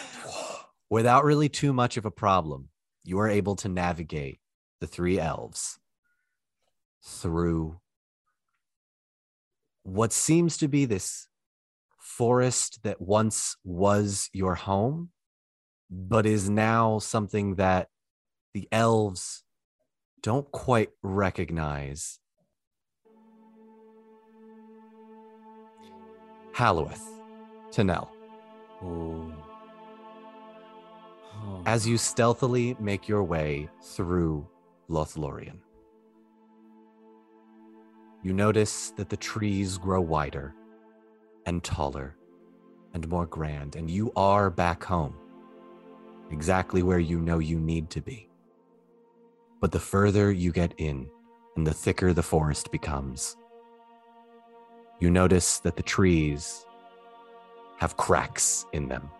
without 0.90 1.24
really 1.24 1.48
too 1.48 1.72
much 1.72 1.96
of 1.96 2.04
a 2.06 2.10
problem, 2.10 2.68
you 3.04 3.18
are 3.18 3.28
able 3.28 3.56
to 3.56 3.68
navigate 3.68 4.38
the 4.80 4.86
three 4.86 5.18
elves 5.18 5.78
through 7.02 7.78
what 9.82 10.12
seems 10.12 10.56
to 10.58 10.68
be 10.68 10.84
this 10.84 11.28
forest 11.98 12.80
that 12.82 13.00
once 13.00 13.56
was 13.64 14.30
your 14.32 14.54
home. 14.54 15.10
but 15.90 16.26
is 16.26 16.48
now 16.50 16.98
something 16.98 17.54
that 17.56 17.88
the 18.54 18.66
elves 18.72 19.44
don't 20.22 20.50
quite 20.52 20.90
recognize. 21.02 22.18
Halloweth, 26.52 27.02
Tanel. 27.70 28.08
Oh. 28.82 29.32
as 31.64 31.86
you 31.86 31.96
stealthily 31.96 32.76
make 32.78 33.08
your 33.08 33.22
way 33.22 33.68
through 33.82 34.46
Lothlorien, 34.90 35.58
you 38.22 38.32
notice 38.32 38.90
that 38.96 39.08
the 39.08 39.16
trees 39.16 39.78
grow 39.78 40.00
wider 40.00 40.54
and 41.46 41.62
taller 41.62 42.16
and 42.92 43.08
more 43.08 43.26
grand, 43.26 43.76
and 43.76 43.90
you 43.90 44.12
are 44.16 44.50
back 44.50 44.82
home, 44.82 45.14
exactly 46.30 46.82
where 46.82 46.98
you 46.98 47.20
know 47.20 47.38
you 47.38 47.60
need 47.60 47.90
to 47.90 48.00
be. 48.00 48.28
But 49.66 49.72
the 49.72 49.80
further 49.80 50.30
you 50.30 50.52
get 50.52 50.74
in 50.78 51.10
and 51.56 51.66
the 51.66 51.74
thicker 51.74 52.12
the 52.12 52.22
forest 52.22 52.70
becomes, 52.70 53.36
you 55.00 55.10
notice 55.10 55.58
that 55.58 55.74
the 55.74 55.82
trees 55.82 56.64
have 57.78 57.96
cracks 57.96 58.64
in 58.72 58.86
them. 58.86 59.10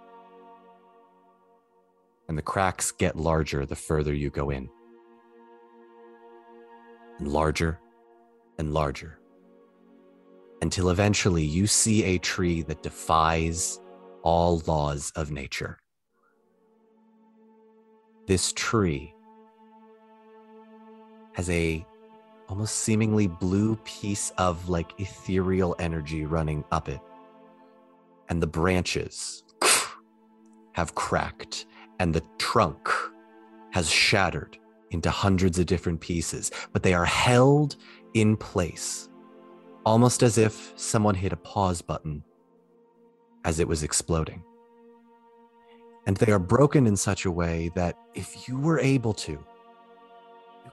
And 2.28 2.39
the 2.39 2.43
cracks 2.43 2.93
get 2.93 3.16
larger 3.16 3.66
the 3.66 3.74
further 3.74 4.14
you 4.14 4.31
go 4.31 4.51
in. 4.51 4.68
And 7.18 7.27
larger 7.27 7.81
and 8.56 8.73
larger. 8.73 9.18
Until 10.62 10.90
eventually 10.90 11.44
you 11.44 11.66
see 11.66 12.05
a 12.05 12.18
tree 12.18 12.62
that 12.62 12.85
defies 12.85 13.81
all 14.23 14.62
laws 14.68 15.10
of 15.16 15.32
nature. 15.32 15.81
This 18.28 18.52
tree 18.52 19.12
has 21.36 21.50
a 21.50 21.86
almost 22.48 22.76
seemingly 22.76 23.26
blue 23.26 23.76
piece 23.84 24.30
of 24.38 24.68
like 24.68 24.98
ethereal 24.98 25.76
energy 25.78 26.24
running 26.24 26.64
up 26.72 26.88
it. 26.88 27.00
And 28.28 28.42
the 28.42 28.46
branches 28.46 29.44
have 30.72 30.94
cracked, 30.94 31.66
and 31.98 32.14
the 32.14 32.22
trunk 32.38 32.88
has 33.70 33.90
shattered 33.90 34.58
into 34.90 35.10
hundreds 35.10 35.58
of 35.58 35.66
different 35.66 36.00
pieces, 36.00 36.50
but 36.72 36.82
they 36.82 36.94
are 36.94 37.04
held 37.04 37.76
in 38.14 38.36
place, 38.36 39.08
almost 39.84 40.22
as 40.22 40.38
if 40.38 40.72
someone 40.76 41.14
hit 41.14 41.32
a 41.32 41.36
pause 41.36 41.82
button 41.82 42.22
as 43.44 43.60
it 43.60 43.68
was 43.68 43.82
exploding. 43.82 44.42
And 46.06 46.16
they 46.16 46.32
are 46.32 46.38
broken 46.38 46.86
in 46.86 46.96
such 46.96 47.26
a 47.26 47.30
way 47.30 47.70
that 47.74 47.98
if 48.14 48.48
you 48.48 48.58
were 48.58 48.78
able 48.78 49.12
to, 49.14 49.38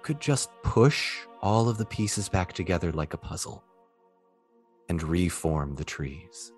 could 0.04 0.20
just 0.20 0.50
push 0.64 1.20
all 1.42 1.70
of 1.70 1.78
the 1.78 1.86
pieces 1.86 2.30
back 2.30 2.52
together 2.54 2.92
like 2.92 3.14
a 3.14 3.18
puzzle 3.18 3.64
and 4.90 5.02
reform 5.02 5.76
the 5.76 5.86
trees. 5.86 6.52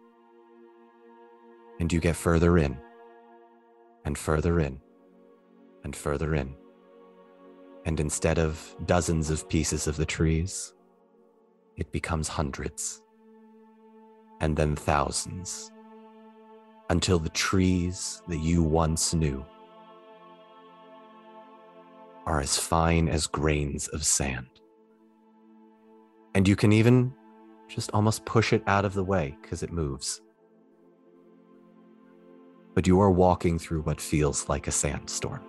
And 1.79 1.93
you 1.93 1.99
get 1.99 2.15
further 2.15 2.57
in 2.57 2.77
and 4.03 4.17
further 4.17 4.59
in 4.59 4.81
and 5.83 5.95
further 5.95 6.33
in. 6.33 6.55
And 7.85 7.99
instead 7.99 8.39
of 8.39 8.75
dozens 8.87 9.29
of 9.29 9.47
pieces 9.47 9.85
of 9.87 9.95
the 9.95 10.05
trees, 10.05 10.73
it 11.77 11.91
becomes 11.91 12.27
hundreds 12.27 13.03
and 14.41 14.57
then 14.57 14.75
thousands 14.75 15.71
until 16.89 17.19
the 17.19 17.29
trees 17.29 18.23
that 18.27 18.39
you 18.39 18.63
once 18.63 19.13
knew 19.13 19.45
are 22.25 22.39
as 22.39 22.57
fine 22.57 23.07
as 23.07 23.27
grains 23.27 23.87
of 23.89 24.05
sand. 24.05 24.47
And 26.33 26.47
you 26.47 26.55
can 26.55 26.71
even 26.71 27.13
just 27.67 27.91
almost 27.91 28.25
push 28.25 28.53
it 28.53 28.63
out 28.67 28.85
of 28.85 28.93
the 28.93 29.03
way 29.03 29.37
because 29.41 29.63
it 29.63 29.71
moves. 29.71 30.21
But 32.73 32.87
you 32.87 32.99
are 32.99 33.11
walking 33.11 33.57
through 33.57 33.81
what 33.83 34.01
feels 34.01 34.49
like 34.49 34.67
a 34.67 34.71
sandstorm. 34.71 35.41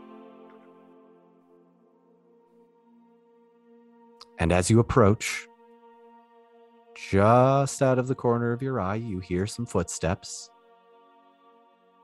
And 4.39 4.53
as 4.53 4.71
you 4.71 4.79
approach, 4.79 5.49
just 6.95 7.83
out 7.83 7.99
of 7.99 8.07
the 8.07 8.15
corner 8.15 8.53
of 8.53 8.63
your 8.63 8.81
eye, 8.81 8.97
you 8.97 9.19
hear 9.19 9.47
some 9.47 9.67
footsteps. 9.67 10.51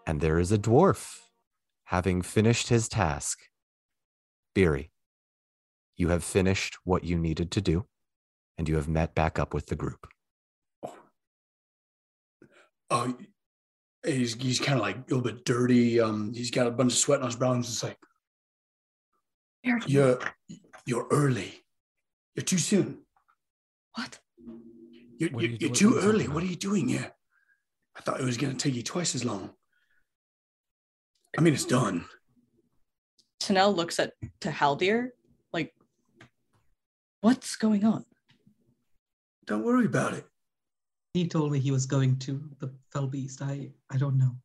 And 0.07 0.21
there 0.21 0.39
is 0.39 0.51
a 0.51 0.59
dwarf 0.59 1.21
having 1.85 2.23
finished 2.23 2.69
his 2.69 2.89
task. 2.89 3.39
Beery, 4.55 4.91
you 5.97 6.09
have 6.09 6.25
finished 6.25 6.77
what 6.85 7.05
you 7.05 7.19
needed 7.19 7.51
to 7.53 7.61
do, 7.61 7.87
and 8.59 8.69
you 8.69 8.77
have 8.77 8.89
met 8.89 9.15
back 9.15 9.39
up 9.39 9.55
with 9.55 9.67
the 9.67 9.77
group. 9.77 10.07
Oh, 12.91 13.17
he's 14.05 14.35
he's 14.35 14.61
kind 14.61 14.79
of 14.79 14.83
like 14.83 14.97
a 14.97 15.01
little 15.15 15.23
bit 15.23 15.45
dirty. 15.45 16.01
Um, 16.01 16.33
he's 16.35 16.51
got 16.51 16.67
a 16.67 16.71
bunch 16.71 16.93
of 16.93 16.99
sweat 16.99 17.21
on 17.21 17.27
his 17.27 17.37
brow. 17.37 17.53
and 17.53 17.65
It's 17.65 17.83
like 17.83 17.97
you're 19.87 20.19
you're 20.85 21.07
early. 21.11 21.55
You're 22.35 22.45
too 22.45 22.59
soon. 22.59 22.99
What? 23.95 24.19
You're, 25.19 25.31
What 25.31 25.43
you're, 25.43 25.51
you- 25.53 25.59
you're 25.61 25.71
too 25.75 25.95
what 25.95 26.05
early. 26.05 26.29
What 26.29 26.43
are 26.43 26.47
you 26.47 26.57
doing 26.57 26.89
here? 26.89 27.13
I 27.97 28.01
thought 28.01 28.21
it 28.21 28.25
was 28.25 28.39
going 28.39 28.55
to 28.55 28.59
take 28.59 28.75
you 28.75 28.83
twice 28.83 29.15
as 29.15 29.25
long. 29.25 29.51
I 31.37 31.43
mean, 31.43 31.53
it's 31.55 31.67
done. 31.67 32.07
Tanel 33.43 33.75
looks 33.75 33.99
at 33.99 34.13
to 34.41 34.51
Haldir, 34.51 35.11
like, 35.53 35.75
what's 37.21 37.57
going 37.57 37.85
on? 37.85 38.05
Don't 39.47 39.65
worry 39.65 39.87
about 39.87 40.15
it. 40.15 40.25
He 41.15 41.27
told 41.27 41.53
me 41.53 41.59
he 41.59 41.73
was 41.73 41.87
going 41.87 42.19
to 42.21 42.41
the 42.61 42.73
Fell 42.93 43.07
Beast. 43.07 43.43
I 43.43 43.71
I 43.91 43.97
don't 43.99 44.17
know. 44.17 44.37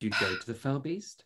You'd 0.00 0.18
go 0.18 0.36
to 0.36 0.46
the 0.46 0.54
Fell 0.54 0.78
Beast? 0.78 1.24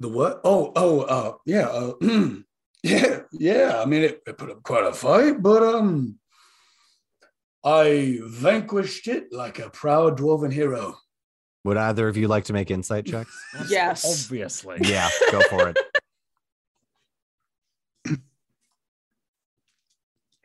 The 0.00 0.08
what? 0.08 0.40
Oh, 0.44 0.72
oh, 0.74 1.00
uh, 1.02 1.32
yeah, 1.44 1.66
uh, 1.68 1.92
yeah, 2.82 3.20
yeah. 3.32 3.82
I 3.82 3.84
mean, 3.84 4.02
it, 4.02 4.22
it 4.26 4.38
put 4.38 4.50
up 4.50 4.62
quite 4.62 4.86
a 4.86 4.92
fight, 4.92 5.42
but 5.42 5.62
um, 5.62 6.18
I 7.62 8.18
vanquished 8.22 9.08
it 9.08 9.32
like 9.32 9.58
a 9.58 9.68
proud 9.68 10.18
dwarven 10.18 10.52
hero. 10.52 10.96
Would 11.64 11.76
either 11.76 12.08
of 12.08 12.16
you 12.16 12.26
like 12.28 12.44
to 12.44 12.52
make 12.52 12.70
insight 12.70 13.06
checks? 13.06 13.30
Yes. 13.68 14.24
Obviously. 14.24 14.78
yeah, 14.82 15.08
go 15.30 15.40
for 15.42 15.68
it. 15.68 15.78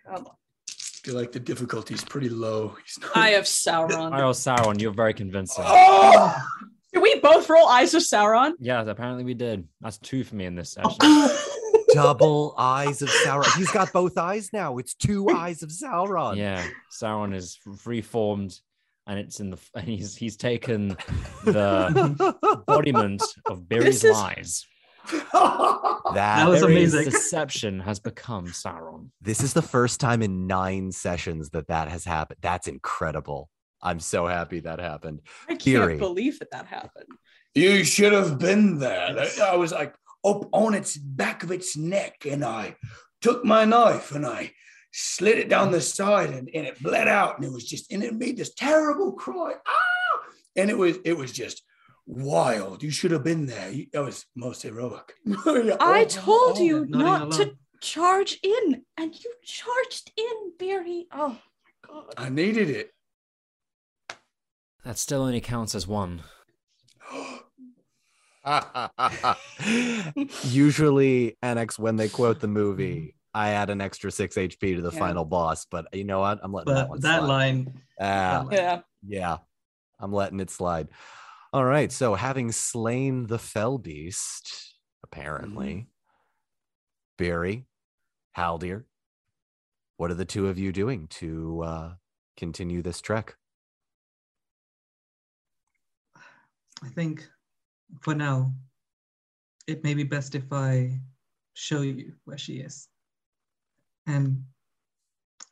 Come 0.06 0.26
on. 0.26 0.26
I 0.28 1.08
feel 1.08 1.16
like 1.16 1.32
the 1.32 1.40
difficulty's 1.40 2.04
pretty 2.04 2.30
low. 2.30 2.76
He's 2.84 3.00
not. 3.00 3.16
I 3.16 3.30
have 3.30 3.44
Sauron. 3.44 4.12
I 4.12 4.26
was 4.26 4.40
Sauron. 4.40 4.82
You're 4.82 4.92
very 4.92 5.14
convincing. 5.14 5.64
Oh! 5.68 6.36
Did 6.94 7.02
we 7.04 7.20
both 7.20 7.48
roll 7.50 7.68
eyes 7.68 7.94
of 7.94 8.02
Sauron? 8.02 8.54
Yes, 8.60 8.88
apparently 8.88 9.24
we 9.24 9.34
did. 9.36 9.68
That's 9.82 9.98
two 10.00 10.24
for 10.24 10.36
me 10.36 10.46
in 10.46 10.56
this 10.56 10.72
session. 10.72 10.98
Double 11.94 12.56
eyes 12.58 13.02
of 13.04 13.10
Sauron. 13.10 13.56
He's 13.58 13.70
got 13.70 13.94
both 13.94 14.18
eyes 14.18 14.50
now. 14.52 14.78
It's 14.80 14.96
two 14.96 15.30
eyes 15.30 15.62
of 15.62 15.70
Sauron. 15.70 16.38
Yeah, 16.38 16.66
Sauron 16.92 17.36
is 17.36 17.60
reformed, 17.86 18.60
and 19.08 19.20
it's 19.20 19.40
in 19.40 19.50
the. 19.52 19.58
And 19.76 19.88
he's 19.88 20.16
he's 20.16 20.38
taken 20.38 20.90
the 21.44 22.36
embodiment 22.54 23.24
of 23.46 23.68
Barry's 23.68 24.02
This 24.02 24.04
is- 24.06 24.12
lies. 24.18 24.66
that, 25.34 26.12
That 26.16 26.50
was 26.50 26.62
Barry's 26.62 26.94
amazing. 26.96 27.12
deception 27.12 27.80
has 27.82 28.00
become 28.00 28.48
Sauron. 28.48 29.10
this 29.22 29.42
is 29.44 29.54
the 29.54 29.62
first 29.62 30.00
time 30.00 30.24
in 30.24 30.48
nine 30.48 30.92
sessions 30.92 31.52
that 31.52 31.68
that 31.68 31.90
has 31.90 32.06
happened. 32.06 32.40
That's 32.42 32.68
incredible. 32.68 33.50
I'm 33.84 34.00
so 34.00 34.26
happy 34.26 34.62
that 34.62 34.80
happened. 34.80 35.20
I 35.48 35.52
can't 35.52 35.62
Theory. 35.62 35.98
believe 35.98 36.40
that 36.40 36.50
that 36.52 36.66
happened. 36.66 37.06
you 37.54 37.84
should 37.84 38.14
have 38.14 38.40
been 38.40 38.80
there. 38.80 39.16
I, 39.20 39.52
I 39.52 39.56
was 39.58 39.72
like 39.72 39.94
up 40.26 40.50
on 40.54 40.74
its 40.74 40.98
back 40.98 41.44
of 41.44 41.52
its 41.52 41.78
neck, 41.78 42.26
and 42.28 42.44
I 42.44 42.76
took 43.22 43.46
my 43.46 43.64
knife 43.64 44.12
and 44.12 44.26
I 44.26 44.54
slid 44.98 45.38
it 45.38 45.50
down 45.50 45.72
the 45.72 45.82
side, 45.82 46.30
and, 46.30 46.50
and 46.54 46.66
it 46.66 46.82
bled 46.82 47.10
out, 47.10 47.36
and 47.36 47.46
it 47.46 47.52
was 47.52 47.66
just, 47.66 47.92
and 47.92 48.02
it 48.02 48.16
made 48.16 48.38
this 48.38 48.54
terrible 48.54 49.12
cry. 49.12 49.54
Ah! 49.68 50.20
And 50.56 50.70
it 50.70 50.78
was, 50.78 50.98
it 51.04 51.18
was 51.18 51.34
just 51.34 51.64
wild. 52.06 52.82
You 52.82 52.92
should 52.92 53.12
have 53.12 53.24
been 53.24 53.46
there. 53.46 53.70
You, 53.70 53.88
that 53.92 54.04
was 54.04 54.26
most 54.36 54.62
heroic. 54.62 55.14
Yeah. 55.26 55.36
I 55.82 56.04
Oh, 56.04 56.06
told 56.06 56.58
oh, 56.58 56.62
you 56.62 56.86
nodding 56.86 57.30
not 57.30 57.38
to 57.40 57.58
charge 57.82 58.40
in, 58.42 58.84
and 58.98 59.14
you 59.14 59.34
charged 59.44 60.12
in, 60.18 60.54
Beery. 60.58 61.08
Oh 61.12 61.30
my 61.30 61.38
god. 61.88 62.14
I 62.18 62.30
needed 62.30 62.70
it. 62.70 62.92
That 64.86 64.98
still 64.98 65.24
only 65.24 65.42
counts 65.42 65.76
as 65.76 65.88
one. 65.88 66.22
Usually, 70.44 71.36
Annex, 71.42 71.80
when 71.80 71.96
they 71.96 72.08
quote 72.08 72.40
the 72.40 72.48
movie, 72.48 73.15
I 73.36 73.50
add 73.50 73.70
an 73.70 73.82
extra 73.82 74.10
six 74.12 74.38
HP 74.38 74.78
to 74.78 74.82
the 74.82 74.92
Yeah. 74.94 75.00
final 75.00 75.26
boss, 75.26 75.66
but 75.66 75.94
you 75.94 76.06
know 76.06 76.22
what? 76.22 76.40
I'm 76.42 76.54
letting 76.54 76.74
that 76.74 76.88
one 76.90 77.02
that 77.02 77.18
slide. 77.20 77.28
line, 77.28 77.84
that 78.00 78.46
line- 78.46 78.52
Yeah. 78.54 78.82
Yeah, 79.06 79.38
I'm 80.00 80.14
letting 80.14 80.40
it 80.40 80.50
slide. 80.50 80.88
All 81.52 81.66
right. 81.66 81.92
So, 81.92 82.16
having 82.16 82.52
slain 82.54 83.28
the 83.28 83.38
fell 83.38 83.78
beast, 83.78 84.76
apparently, 85.04 85.90
Barry, 87.18 87.68
Haldir, 88.38 88.86
what 89.98 90.12
are 90.12 90.16
the 90.16 90.26
two 90.26 90.48
of 90.48 90.58
you 90.58 90.72
doing 90.72 91.08
to 91.10 91.62
uh, 91.62 91.96
continue 92.38 92.82
this 92.82 93.02
trek? 93.02 93.36
I 96.84 96.90
think 96.90 97.28
for 98.02 98.16
now, 98.16 98.54
it 99.68 99.84
may 99.84 99.94
be 99.94 100.04
best 100.04 100.36
if 100.36 100.52
I 100.54 101.00
show 101.54 101.82
you 101.82 102.14
where 102.26 102.38
she 102.38 102.60
is. 102.60 102.88
And 104.08 104.44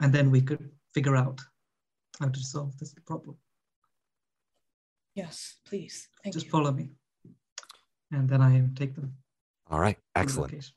and 0.02 0.14
then 0.14 0.32
we 0.32 0.42
could 0.42 0.70
figure 0.94 1.16
out 1.16 1.42
how 2.20 2.28
to 2.30 2.40
solve 2.40 2.78
this 2.78 2.94
problem. 3.06 3.38
Yes, 5.16 5.58
please. 5.66 6.10
Thank 6.24 6.34
Just 6.34 6.48
you. 6.48 6.52
follow 6.52 6.72
me. 6.72 6.90
And 8.12 8.30
then 8.30 8.42
I 8.42 8.64
take 8.76 8.96
them. 8.96 9.14
All 9.70 9.80
right. 9.80 9.98
Excellent. 10.16 10.72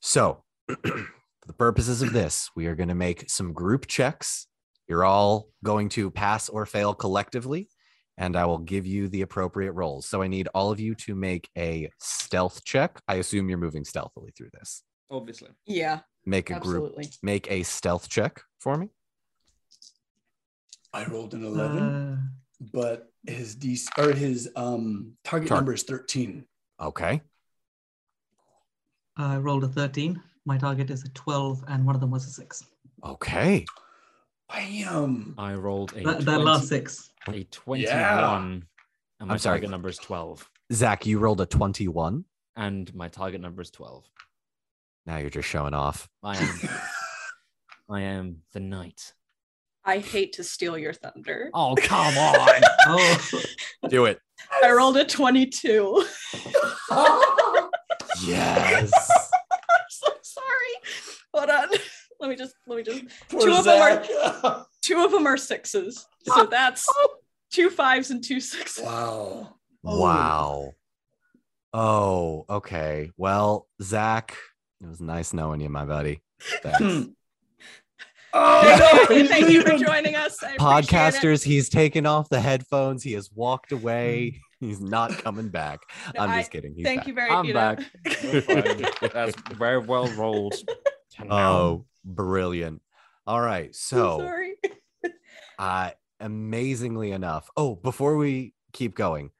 So, 0.00 0.42
for 0.68 1.46
the 1.46 1.52
purposes 1.52 2.02
of 2.02 2.12
this, 2.12 2.50
we 2.56 2.66
are 2.66 2.74
going 2.74 2.88
to 2.88 2.94
make 2.94 3.30
some 3.30 3.52
group 3.52 3.86
checks. 3.86 4.46
You're 4.88 5.04
all 5.04 5.48
going 5.62 5.88
to 5.90 6.10
pass 6.10 6.48
or 6.48 6.66
fail 6.66 6.94
collectively, 6.94 7.68
and 8.18 8.36
I 8.36 8.44
will 8.44 8.58
give 8.58 8.86
you 8.86 9.08
the 9.08 9.22
appropriate 9.22 9.72
rolls. 9.72 10.06
So, 10.06 10.20
I 10.20 10.28
need 10.28 10.48
all 10.54 10.70
of 10.70 10.80
you 10.80 10.94
to 10.96 11.14
make 11.14 11.48
a 11.56 11.90
stealth 12.00 12.64
check. 12.64 13.00
I 13.08 13.16
assume 13.16 13.48
you're 13.48 13.58
moving 13.58 13.84
stealthily 13.84 14.32
through 14.36 14.50
this. 14.52 14.82
Obviously. 15.10 15.50
Yeah, 15.66 16.00
Make 16.26 16.50
a 16.50 16.58
group, 16.58 16.96
make 17.22 17.50
a 17.50 17.62
stealth 17.62 18.08
check 18.08 18.40
for 18.58 18.76
me. 18.78 18.88
I 20.92 21.04
rolled 21.06 21.34
an 21.34 21.44
11, 21.44 21.78
Uh, 21.82 22.16
but 22.72 23.12
his 23.26 23.56
DC 23.56 23.88
or 23.98 24.12
his 24.14 24.48
um 24.56 25.16
target 25.24 25.48
Tar- 25.48 25.58
number 25.58 25.74
is 25.74 25.82
13. 25.82 26.46
Okay. 26.80 27.20
I 29.16 29.36
rolled 29.36 29.64
a 29.64 29.68
13. 29.68 30.20
My 30.46 30.58
target 30.58 30.90
is 30.90 31.04
a 31.04 31.08
12, 31.10 31.64
and 31.68 31.84
one 31.86 31.94
of 31.94 32.00
them 32.00 32.10
was 32.10 32.26
a 32.26 32.30
six. 32.30 32.64
Okay. 33.04 33.64
Bam. 34.48 35.34
I 35.38 35.54
rolled 35.54 35.92
a 35.96 36.02
That, 36.04 36.18
that 36.20 36.24
20 36.36 36.44
last 36.44 36.68
six. 36.68 37.10
a 37.28 37.44
21 37.44 37.80
Yeah. 37.80 38.36
and 38.38 38.64
my 39.20 39.32
I'm 39.34 39.38
sorry. 39.38 39.56
target 39.58 39.70
number 39.70 39.88
is 39.88 39.98
12 39.98 40.48
Zach, 40.72 41.06
you 41.06 41.18
rolled 41.18 41.40
a 41.40 41.46
21. 41.46 42.24
and 42.56 42.94
my 42.94 43.08
target 43.08 43.40
number 43.40 43.62
is 43.62 43.70
12 43.70 44.04
Now 45.06 45.18
you're 45.18 45.30
just 45.30 45.48
showing 45.48 45.74
off. 45.74 46.08
i 46.22 46.36
am 46.36 46.60
i 47.90 48.00
am 48.00 48.38
the 48.52 48.60
knight 48.60 49.12
I 49.86 49.98
hate 49.98 50.32
to 50.34 50.44
steal 50.44 50.78
your 50.78 50.94
thunder. 50.94 51.50
oh 51.52 51.74
come 51.76 52.16
on 52.16 52.62
Oh, 52.86 53.42
Do 53.88 54.06
it. 54.06 54.18
I 54.62 54.72
rolled 54.72 54.96
a 54.96 55.04
22. 55.04 56.04
oh. 56.90 57.70
Yes. 58.24 58.90
I'm 59.52 59.86
so 59.90 60.08
sorry. 60.22 60.74
Hold 61.34 61.50
on. 61.50 61.68
Let 62.20 62.30
me 62.30 62.36
just 62.36 62.54
let 62.66 62.76
me 62.78 62.82
just 62.82 63.02
Poor 63.28 63.42
Two 63.42 63.52
of 63.52 63.64
them 63.64 63.80
are- 64.42 64.66
two 64.82 65.04
of 65.04 65.10
them 65.10 65.26
are 65.26 65.36
sixes. 65.36 66.06
So 66.22 66.46
that's 66.46 66.86
two 67.52 67.68
fives 67.68 68.10
and 68.10 68.24
two 68.24 68.40
sixes. 68.40 68.82
wow. 68.82 69.56
Wow. 69.82 70.72
Oh, 71.74 72.46
okay. 72.48 73.10
Well, 73.18 73.68
Zach, 73.82 74.34
it 74.84 74.88
was 74.88 75.00
nice 75.00 75.32
knowing 75.32 75.60
you, 75.60 75.68
my 75.68 75.84
buddy. 75.84 76.20
Thanks. 76.62 76.78
Hmm. 76.78 77.02
Thank 78.34 78.36
Oh, 78.36 79.06
you, 79.14 79.22
no, 79.22 79.28
thank 79.28 79.48
you 79.48 79.62
for 79.62 79.76
joining 79.78 80.16
us. 80.16 80.42
I 80.42 80.54
appreciate 80.54 80.58
it. 80.58 80.86
Podcasters, 80.88 81.44
he's 81.44 81.68
taken 81.68 82.04
off 82.04 82.28
the 82.28 82.40
headphones. 82.40 83.04
He 83.04 83.12
has 83.12 83.30
walked 83.32 83.70
away. 83.70 84.40
He's 84.58 84.80
not 84.80 85.12
coming 85.18 85.50
back. 85.50 85.78
No, 86.16 86.22
I'm 86.22 86.30
I- 86.30 86.38
just 86.40 86.50
kidding. 86.50 86.74
He's 86.74 86.84
Thank 86.84 87.00
back. 87.02 87.06
you 87.08 87.14
very 87.14 87.30
much. 87.30 87.38
i'm 87.38 87.44
you 87.46 87.54
back 87.54 89.12
that's 89.12 89.36
very 89.56 89.78
well 89.78 90.08
rolled 90.16 90.54
Oh, 91.30 91.84
brilliant. 92.04 92.82
All 93.24 93.40
right. 93.40 93.66
I'm 93.66 93.72
So, 93.72 94.18
sorry. 94.18 94.54
uh, 95.60 95.90
amazingly 96.18 97.12
enough. 97.12 97.48
Oh, 97.56 97.76
before 97.76 98.16
we 98.16 98.52
keep 98.72 98.96
going, 98.96 99.30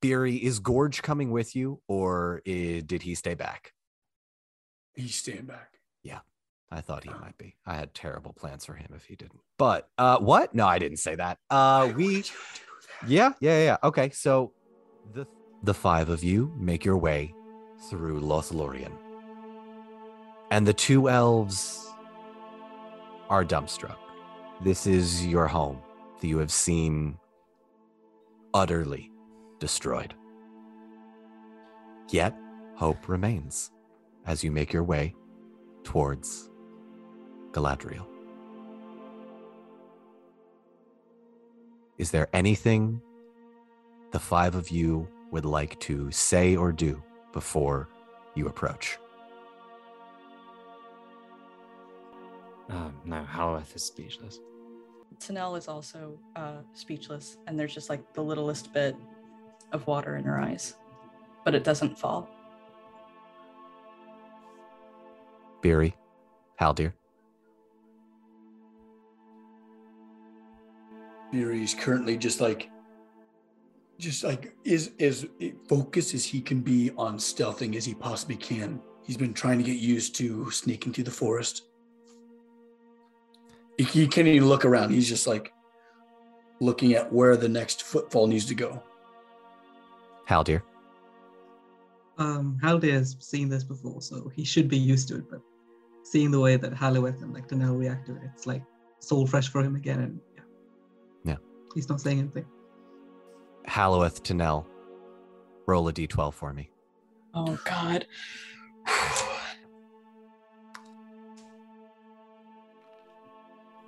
Beery, 0.00 0.36
is 0.36 0.60
Gorge 0.60 1.02
coming 1.02 1.32
with 1.32 1.56
you 1.56 1.80
or 1.88 2.42
i- 2.46 2.82
did 2.86 3.02
he 3.02 3.16
stay 3.16 3.34
back? 3.34 3.72
He's 4.94 5.14
staying 5.16 5.46
back. 5.46 5.78
Yeah. 6.02 6.20
I 6.70 6.80
thought 6.80 7.04
he 7.04 7.10
might 7.10 7.36
be. 7.38 7.56
I 7.66 7.74
had 7.74 7.94
terrible 7.94 8.32
plans 8.32 8.64
for 8.64 8.74
him 8.74 8.92
if 8.96 9.04
he 9.04 9.16
didn't. 9.16 9.40
But 9.58 9.88
uh 9.98 10.18
what? 10.18 10.54
No, 10.54 10.66
I 10.66 10.78
didn't 10.78 10.98
say 10.98 11.14
that. 11.16 11.38
Uh 11.50 11.92
we 11.96 12.06
Would 12.06 12.14
you 12.14 12.22
do 12.22 12.28
that? 13.02 13.08
Yeah, 13.08 13.32
yeah, 13.40 13.64
yeah. 13.64 13.76
Okay, 13.84 14.10
so 14.10 14.52
the 15.12 15.26
the 15.62 15.74
five 15.74 16.08
of 16.08 16.22
you 16.24 16.52
make 16.58 16.84
your 16.84 16.96
way 16.98 17.34
through 17.88 18.20
Lothlorien. 18.20 18.92
And 20.50 20.66
the 20.66 20.72
two 20.72 21.08
elves 21.08 21.86
are 23.28 23.44
dumbstruck. 23.44 23.96
This 24.62 24.86
is 24.86 25.26
your 25.26 25.46
home 25.46 25.80
that 26.20 26.26
you 26.26 26.38
have 26.38 26.52
seen 26.52 27.18
utterly 28.52 29.10
destroyed. 29.58 30.14
Yet 32.10 32.34
hope 32.76 33.08
remains 33.08 33.70
as 34.26 34.42
you 34.42 34.50
make 34.50 34.72
your 34.72 34.84
way 34.84 35.14
towards 35.82 36.50
Galadriel. 37.52 38.06
Is 41.98 42.10
there 42.10 42.28
anything 42.32 43.00
the 44.10 44.18
five 44.18 44.54
of 44.54 44.70
you 44.70 45.08
would 45.30 45.44
like 45.44 45.78
to 45.80 46.10
say 46.10 46.56
or 46.56 46.72
do 46.72 47.02
before 47.32 47.88
you 48.34 48.48
approach? 48.48 48.98
um, 52.70 52.94
no 53.04 53.22
Halloweth 53.24 53.76
is 53.76 53.84
speechless 53.84 54.40
Tanel 55.18 55.56
is 55.56 55.68
also 55.68 56.18
uh, 56.36 56.58
speechless, 56.72 57.38
and 57.46 57.58
there's 57.58 57.74
just 57.74 57.88
like 57.88 58.12
the 58.14 58.22
littlest 58.22 58.72
bit 58.72 58.96
of 59.72 59.86
water 59.86 60.16
in 60.16 60.24
her 60.24 60.40
eyes, 60.40 60.74
but 61.44 61.54
it 61.54 61.64
doesn't 61.64 61.98
fall. 61.98 62.28
Beery, 65.64 65.96
Haldir, 66.60 66.92
Fury's 71.30 71.72
currently 71.72 72.18
just 72.18 72.38
like 72.38 72.68
just 73.98 74.24
like 74.24 74.54
is 74.64 74.90
as 75.00 75.26
focused 75.66 76.12
as 76.12 76.22
he 76.22 76.42
can 76.42 76.60
be 76.60 76.90
on 76.98 77.16
stealthing 77.16 77.76
as 77.76 77.86
he 77.86 77.94
possibly 77.94 78.36
can. 78.36 78.78
He's 79.04 79.16
been 79.16 79.32
trying 79.32 79.56
to 79.56 79.64
get 79.64 79.78
used 79.78 80.14
to 80.16 80.50
sneaking 80.50 80.92
through 80.92 81.04
the 81.04 81.10
forest. 81.10 81.62
He, 83.78 83.84
he 83.84 84.06
can't 84.06 84.28
even 84.28 84.46
look 84.46 84.66
around. 84.66 84.90
He's 84.90 85.08
just 85.08 85.26
like 85.26 85.50
looking 86.60 86.92
at 86.92 87.10
where 87.10 87.38
the 87.38 87.48
next 87.48 87.84
footfall 87.84 88.26
needs 88.26 88.44
to 88.46 88.54
go. 88.54 88.82
Haldir. 90.28 90.60
um, 92.18 92.58
Haldir 92.62 92.92
has 92.92 93.16
seen 93.18 93.48
this 93.48 93.64
before, 93.64 94.02
so 94.02 94.30
he 94.36 94.44
should 94.44 94.68
be 94.68 94.76
used 94.76 95.08
to 95.08 95.16
it. 95.16 95.30
But 95.30 95.40
seeing 96.04 96.30
the 96.30 96.38
way 96.38 96.56
that 96.56 96.72
Halloweth 96.72 97.20
and 97.22 97.32
like 97.34 97.48
Tanel 97.48 97.76
react 97.76 98.06
to 98.06 98.14
it, 98.14 98.22
it's 98.32 98.46
like 98.46 98.62
soul 99.00 99.26
fresh 99.26 99.48
for 99.48 99.60
him 99.62 99.74
again. 99.74 99.98
And 100.00 100.20
yeah, 100.36 100.42
Yeah. 101.24 101.36
he's 101.74 101.88
not 101.88 102.00
saying 102.00 102.20
anything. 102.20 102.46
Halloweth 103.66 104.22
Tanel. 104.22 104.66
Roll 105.66 105.88
a 105.88 105.92
d12 105.92 106.34
for 106.34 106.52
me. 106.52 106.70
Oh 107.34 107.58
God. 107.64 108.06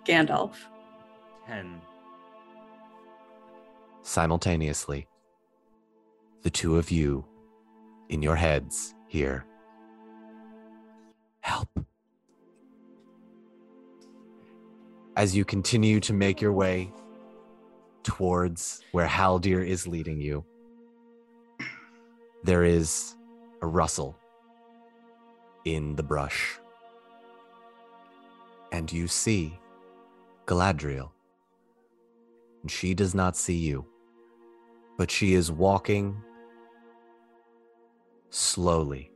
Gandalf. 0.06 0.55
10 1.47 1.80
Simultaneously, 4.02 5.06
the 6.43 6.51
two 6.51 6.76
of 6.76 6.90
you 6.90 7.24
in 8.09 8.22
your 8.22 8.36
heads 8.36 8.94
hear 9.09 9.44
help. 11.40 11.68
As 15.16 15.34
you 15.34 15.47
continue 15.47 15.98
to 16.01 16.12
make 16.12 16.43
your 16.43 16.52
way 16.52 16.93
towards 18.02 18.84
where 18.93 19.06
Haldir 19.06 19.66
is 19.66 19.86
leading 19.86 20.20
you, 20.20 20.44
there 22.44 22.64
is 22.64 23.16
a 23.62 23.66
rustle 23.66 24.14
in 25.64 25.97
the 25.97 26.02
brush. 26.02 26.59
And 28.72 28.93
you 28.93 29.09
see 29.09 29.59
Galadriel. 30.44 31.10
And 32.60 32.70
she 32.70 32.93
does 32.93 33.14
not 33.14 33.36
see 33.36 33.56
you, 33.56 33.86
but 34.98 35.10
she 35.10 35.32
is 35.32 35.51
walking 35.51 36.22
slowly. 38.28 39.10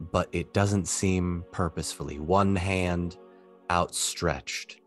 But 0.00 0.28
it 0.32 0.52
doesn't 0.52 0.88
seem 0.88 1.44
purposefully. 1.52 2.18
One 2.18 2.56
hand 2.56 3.16
outstretched. 3.70 4.82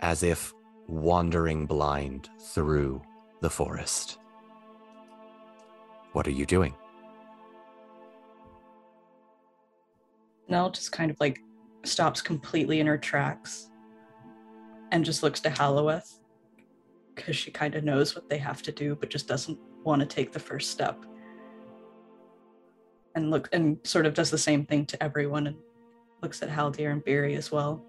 as 0.00 0.22
if 0.22 0.54
wandering 0.86 1.66
blind 1.66 2.30
through 2.40 3.02
the 3.40 3.50
forest. 3.50 4.18
What 6.12 6.26
are 6.26 6.32
you 6.32 6.46
doing? 6.46 6.74
Nell 10.48 10.70
just 10.70 10.92
kind 10.92 11.10
of 11.10 11.18
like 11.20 11.40
stops 11.84 12.22
completely 12.22 12.80
in 12.80 12.86
her 12.86 12.96
tracks 12.96 13.68
and 14.92 15.04
just 15.04 15.22
looks 15.22 15.40
to 15.40 15.50
Halloweth 15.50 16.20
because 17.14 17.36
she 17.36 17.50
kind 17.50 17.74
of 17.74 17.84
knows 17.84 18.14
what 18.14 18.30
they 18.30 18.38
have 18.38 18.62
to 18.62 18.72
do, 18.72 18.94
but 18.94 19.10
just 19.10 19.28
doesn't 19.28 19.58
want 19.84 20.00
to 20.00 20.06
take 20.06 20.32
the 20.32 20.38
first 20.38 20.70
step. 20.70 21.04
And 23.14 23.30
look 23.30 23.48
and 23.52 23.78
sort 23.84 24.06
of 24.06 24.14
does 24.14 24.30
the 24.30 24.38
same 24.38 24.64
thing 24.64 24.86
to 24.86 25.02
everyone 25.02 25.48
and 25.48 25.56
looks 26.22 26.42
at 26.42 26.48
Haldir 26.48 26.90
and 26.90 27.04
Beery 27.04 27.34
as 27.36 27.50
well. 27.52 27.84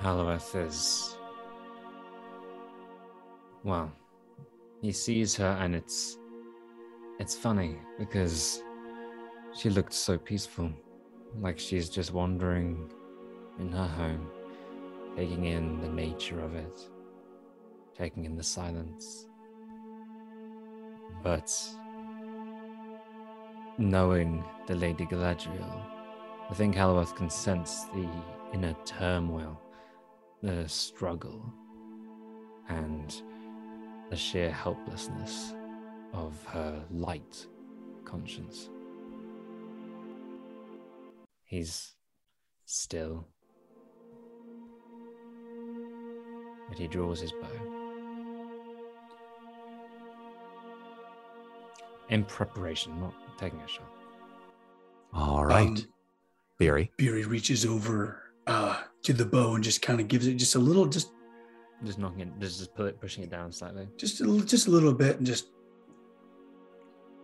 Halloweth 0.00 0.54
is. 0.54 1.16
Well, 3.62 3.92
he 4.80 4.92
sees 4.92 5.36
her 5.36 5.58
and 5.60 5.74
it's. 5.74 6.18
It's 7.20 7.36
funny 7.36 7.78
because 7.98 8.62
she 9.54 9.70
looked 9.70 9.92
so 9.92 10.18
peaceful. 10.18 10.72
Like 11.40 11.58
she's 11.58 11.88
just 11.88 12.12
wandering 12.12 12.90
in 13.60 13.70
her 13.70 13.86
home, 13.86 14.28
taking 15.16 15.44
in 15.44 15.80
the 15.80 15.88
nature 15.88 16.40
of 16.40 16.56
it, 16.56 16.80
taking 17.96 18.24
in 18.24 18.36
the 18.36 18.42
silence. 18.42 19.28
But 21.22 21.52
knowing 23.78 24.44
the 24.66 24.74
Lady 24.74 25.06
Galadriel, 25.06 25.82
I 26.50 26.54
think 26.54 26.74
Halloweth 26.74 27.14
can 27.14 27.30
sense 27.30 27.84
the 27.94 28.08
inner 28.52 28.76
turmoil, 28.84 29.60
the 30.42 30.68
struggle, 30.68 31.42
and 32.68 33.22
the 34.10 34.16
sheer 34.16 34.50
helplessness 34.50 35.54
of 36.12 36.44
her 36.46 36.84
light 36.90 37.46
conscience. 38.04 38.68
He's 41.44 41.92
still, 42.66 43.26
but 46.68 46.78
he 46.78 46.86
draws 46.88 47.20
his 47.20 47.32
bow. 47.32 47.48
In 52.10 52.24
preparation, 52.24 53.00
not 53.00 53.14
taking 53.38 53.60
a 53.60 53.68
shot. 53.68 53.90
All 55.12 55.44
right. 55.44 55.66
Um, 55.68 55.76
Beery. 56.58 56.90
Beery 56.96 57.24
reaches 57.24 57.66
over 57.66 58.22
uh, 58.46 58.82
to 59.02 59.12
the 59.12 59.24
bow 59.24 59.54
and 59.54 59.64
just 59.64 59.82
kind 59.82 60.00
of 60.00 60.08
gives 60.08 60.26
it 60.26 60.34
just 60.34 60.54
a 60.54 60.58
little, 60.58 60.86
just 60.86 61.10
Just 61.84 61.98
knocking 61.98 62.20
it, 62.28 62.32
just, 62.40 62.58
just 62.58 62.74
pull 62.74 62.86
it, 62.86 63.00
pushing 63.00 63.24
it 63.24 63.30
down 63.30 63.50
slightly. 63.52 63.88
just 63.96 64.20
a, 64.20 64.24
little- 64.24 64.46
just 64.46 64.68
a 64.68 64.70
little 64.70 64.92
bit, 64.94 65.16
and 65.18 65.26
just 65.26 65.48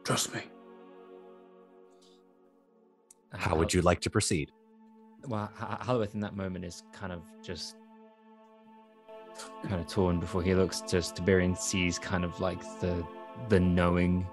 trust 0.05 0.35
me. 0.35 0.40
And 3.32 3.40
How 3.40 3.55
would 3.56 3.72
you 3.72 3.82
like 3.82 4.01
to 4.01 4.10
proceed? 4.10 4.51
Well, 5.26 5.51
H- 5.60 5.78
Halloweth 5.86 6.14
in 6.14 6.20
that 6.20 6.35
moment 6.36 6.64
is 6.64 6.82
kind 6.93 7.12
of 7.12 7.22
just 7.43 7.76
kind 9.62 9.74
of 9.80 9.86
torn 9.86 10.18
before 10.18 10.43
he 10.43 10.55
looks 10.55 10.80
just 10.82 11.16
to 11.16 11.22
Beery 11.22 11.44
and 11.44 11.56
sees 11.56 11.98
kind 11.98 12.24
of 12.24 12.40
like 12.40 12.60
the 12.80 13.06
the 13.48 13.60
knowing, 13.60 14.26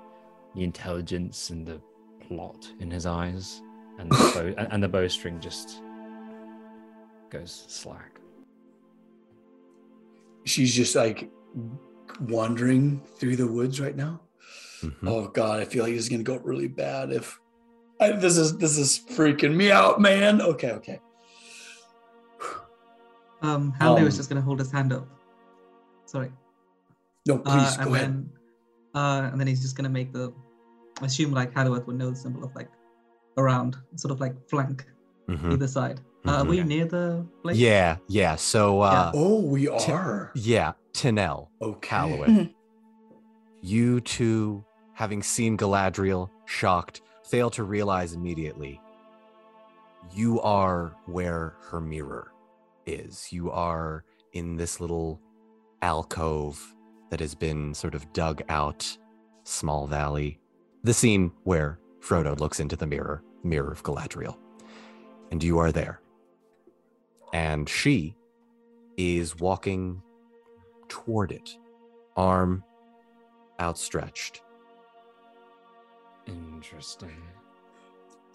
the 0.55 0.63
intelligence 0.63 1.49
and 1.49 1.65
the 1.67 1.81
plot 2.27 2.67
in 2.79 2.89
his 2.89 3.05
eyes, 3.05 3.61
and 3.99 4.09
the 4.11 4.15
bow, 4.35 4.61
and- 4.61 4.71
and 4.73 4.83
the 4.83 4.87
bowstring 4.87 5.39
just 5.39 5.81
goes 7.29 7.65
slack. 7.67 8.19
She's 10.45 10.73
just 10.73 10.95
like 10.95 11.29
wandering 12.21 13.01
through 13.17 13.35
the 13.35 13.47
woods 13.47 13.79
right 13.81 13.95
now. 13.95 14.21
Mhm. 14.81 14.93
Oh 15.07 15.27
God, 15.27 15.59
I 15.59 15.65
feel 15.65 15.83
like 15.83 15.93
this 15.93 16.03
is 16.03 16.09
gonna 16.09 16.23
go 16.23 16.37
really 16.37 16.67
bad 16.67 17.11
if 17.11 17.39
I, 17.99 18.11
this 18.11 18.37
is 18.37 18.57
this 18.57 18.77
is 18.77 18.99
freaking 19.11 19.55
me 19.55 19.71
out, 19.71 19.99
man. 20.01 20.41
Okay, 20.41 20.71
okay. 20.73 20.99
Um, 23.41 23.73
Haldir 23.79 24.03
was 24.03 24.13
Um, 24.15 24.17
just 24.17 24.29
gonna 24.29 24.41
hold 24.41 24.59
his 24.59 24.71
hand 24.71 24.91
up. 24.93 25.07
Sorry. 26.05 26.31
No, 27.27 27.35
Uh, 27.35 27.37
please 27.39 27.75
and 27.77 27.85
go 27.87 27.93
ahead. 27.95 28.05
then, 28.07 28.29
uh, 28.93 29.29
and 29.31 29.39
then 29.39 29.47
he's 29.47 29.61
just 29.61 29.75
gonna 29.75 29.89
make 29.89 30.11
the, 30.13 30.33
assume 31.01 31.31
like 31.31 31.53
Halloweth 31.53 31.85
would 31.87 31.97
know 31.97 32.09
the 32.09 32.15
symbol 32.15 32.43
of 32.43 32.55
like 32.55 32.69
around, 33.37 33.77
sort 33.95 34.11
of 34.11 34.19
like 34.19 34.35
flank 34.49 34.85
Mhm. 35.29 35.53
either 35.53 35.67
side. 35.67 36.01
Uh, 36.25 36.41
Mhm. 36.43 36.47
were 36.47 36.53
you 36.55 36.63
near 36.63 36.85
the 36.85 37.25
place? 37.41 37.57
Yeah, 37.57 37.97
yeah. 38.07 38.35
So, 38.35 38.81
uh, 38.81 39.11
Oh, 39.13 39.41
we 39.41 39.65
Ti- 39.65 39.91
are. 39.91 40.31
yeah, 40.35 40.73
Tanel, 40.93 41.49
Okay. 41.61 41.87
Calloway. 41.87 42.53
You 43.61 43.99
two, 44.01 44.63
having 44.93 45.23
seen 45.23 45.57
Galadriel, 45.57 46.29
shocked, 46.45 47.01
fail 47.23 47.49
to 47.51 47.63
realize 47.63 48.13
immediately 48.13 48.79
you 50.13 50.39
are 50.41 50.95
where 51.07 51.55
her 51.71 51.81
mirror 51.81 52.31
is. 52.85 53.33
You 53.33 53.49
are 53.49 54.03
in 54.33 54.55
this 54.55 54.79
little 54.79 55.19
alcove 55.81 56.75
that 57.09 57.19
has 57.19 57.33
been 57.33 57.73
sort 57.73 57.95
of 57.95 58.11
dug 58.13 58.43
out, 58.49 58.97
small 59.45 59.87
valley. 59.87 60.39
The 60.85 60.93
scene 60.93 61.31
where 61.45 61.79
Frodo 61.99 62.39
looks 62.39 62.59
into 62.59 62.75
the 62.75 62.85
mirror, 62.85 63.23
mirror 63.43 63.71
of 63.71 63.81
Galadriel. 63.81 64.37
And 65.31 65.43
you 65.43 65.57
are 65.57 65.71
there. 65.71 65.99
And 67.33 67.67
she 67.67 68.15
is 68.95 69.35
walking 69.35 70.03
toward 70.87 71.31
it, 71.31 71.57
arm 72.15 72.63
outstretched. 73.59 74.43
Interesting. 76.27 77.17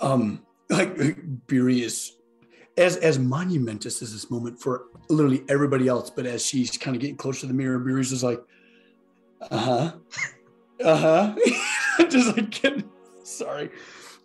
Um, 0.01 0.45
like 0.71 0.97
Beery 1.47 1.83
is 1.83 2.17
as 2.77 2.97
as 2.97 3.17
monumentous 3.17 4.03
as 4.03 4.13
this 4.13 4.29
moment 4.29 4.61
for 4.61 4.87
literally 5.09 5.45
everybody 5.49 5.87
else, 5.87 6.11
but 6.11 6.27
as 6.27 6.45
she's 6.45 6.77
kind 6.77 6.97
of 6.97 7.01
getting 7.01 7.17
close 7.17 7.39
to 7.43 7.47
the 7.47 7.55
mirror, 7.55 7.79
Beery's 7.79 8.11
just 8.11 8.25
like, 8.25 8.43
uh 9.41 9.57
huh, 9.57 9.93
uh 10.85 10.97
huh, 10.97 11.37
just 12.11 12.37
like 12.37 12.51
getting 12.51 12.89
sorry. 13.25 13.71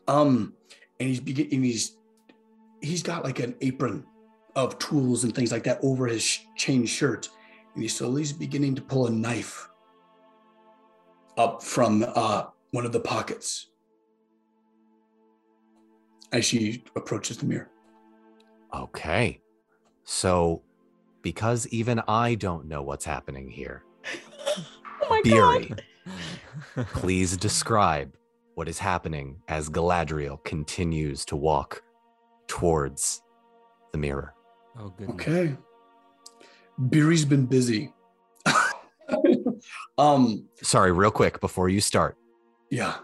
Um, 0.08 0.54
and 1.00 1.10
he's 1.10 1.20
beginning, 1.20 1.64
he's 1.64 1.98
he's 2.82 3.04
got 3.04 3.24
like 3.24 3.40
an 3.40 3.56
apron 3.62 4.06
of 4.56 4.78
tools 4.80 5.24
and 5.24 5.36
things 5.36 5.52
like 5.52 5.64
that 5.64 5.80
over 5.84 6.08
his 6.08 6.24
sh- 6.24 6.40
chain 6.56 6.86
shirt, 6.86 7.30
and 7.74 7.84
he 7.84 7.90
slowly 7.90 8.22
is 8.22 8.32
beginning 8.34 8.76
to 8.76 8.82
pull 8.82 9.08
a 9.08 9.12
knife 9.12 9.70
up 11.38 11.62
from 11.62 12.06
uh, 12.16 12.46
one 12.72 12.86
of 12.86 12.92
the 12.92 13.00
pockets 13.00 13.68
as 16.32 16.46
she 16.46 16.84
approaches 16.96 17.38
the 17.38 17.46
mirror. 17.46 17.70
Okay. 18.74 19.42
So, 20.04 20.62
because 21.22 21.68
even 21.68 22.02
I 22.08 22.36
don't 22.36 22.68
know 22.68 22.84
what's 22.84 23.06
happening 23.06 23.50
here, 23.50 23.84
Oh 25.02 25.10
my 25.10 25.22
god. 25.30 25.84
Beery, 26.06 26.86
please 26.94 27.36
describe 27.38 28.16
what 28.56 28.68
is 28.70 28.80
happening 28.80 29.38
as 29.48 29.70
Galadriel 29.70 30.44
continues 30.44 31.26
to 31.26 31.36
walk 31.36 31.82
towards 32.48 33.22
the 33.92 33.98
mirror. 33.98 34.34
Oh 34.80 34.90
goodness. 34.90 35.16
Okay. 35.16 35.56
Beery's 36.90 37.26
been 37.26 37.46
busy. 37.46 37.94
um, 39.98 40.46
Sorry, 40.62 40.92
real 40.92 41.12
quick 41.12 41.40
before 41.40 41.70
you 41.70 41.80
start, 41.82 42.18
yeah. 42.70 42.96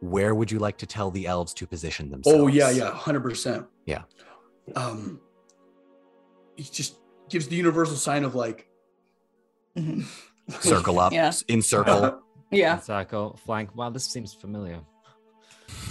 where 0.00 0.34
would 0.34 0.50
you 0.50 0.58
like 0.58 0.78
to 0.78 0.86
tell 0.86 1.10
the 1.10 1.26
elves 1.26 1.52
to 1.54 1.66
position 1.66 2.10
themselves? 2.10 2.38
Oh, 2.40 2.46
yeah, 2.46 2.70
yeah, 2.70 2.90
100%. 2.90 3.66
Yeah. 3.86 4.02
Um, 4.76 5.20
he 6.56 6.64
just 6.64 6.96
gives 7.28 7.48
the 7.48 7.56
universal 7.56 7.96
sign 7.96 8.24
of 8.24 8.34
like, 8.34 8.66
Mhm. 9.76 10.04
Circle 10.60 10.98
up, 10.98 11.12
Yeah. 11.12 11.30
in 11.48 11.60
circle. 11.62 12.22
Yeah. 12.50 12.78
Circle, 12.78 13.38
flank. 13.44 13.74
Wow, 13.76 13.90
this 13.90 14.04
seems 14.04 14.32
familiar. 14.34 14.80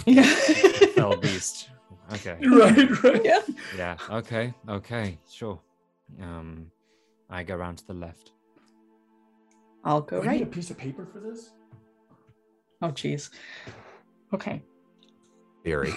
Yeah. 0.06 0.22
Fell 0.94 1.16
beast. 1.20 1.70
Okay. 2.14 2.38
right, 2.46 3.02
right. 3.04 3.24
yeah. 3.24 3.40
Yeah. 3.76 3.96
Okay. 4.10 4.54
Okay. 4.68 5.18
Sure. 5.30 5.60
Um, 6.20 6.70
I 7.28 7.42
go 7.42 7.54
around 7.54 7.76
to 7.78 7.86
the 7.86 7.94
left. 7.94 8.32
I'll 9.84 10.00
go 10.00 10.22
Do 10.22 10.28
I 10.28 10.32
need 10.34 10.42
a 10.42 10.46
piece 10.46 10.70
of 10.70 10.78
paper 10.78 11.06
for 11.06 11.20
this? 11.20 11.50
Oh, 12.82 12.88
jeez. 12.88 13.30
Okay. 14.32 14.62
Beery, 15.62 15.92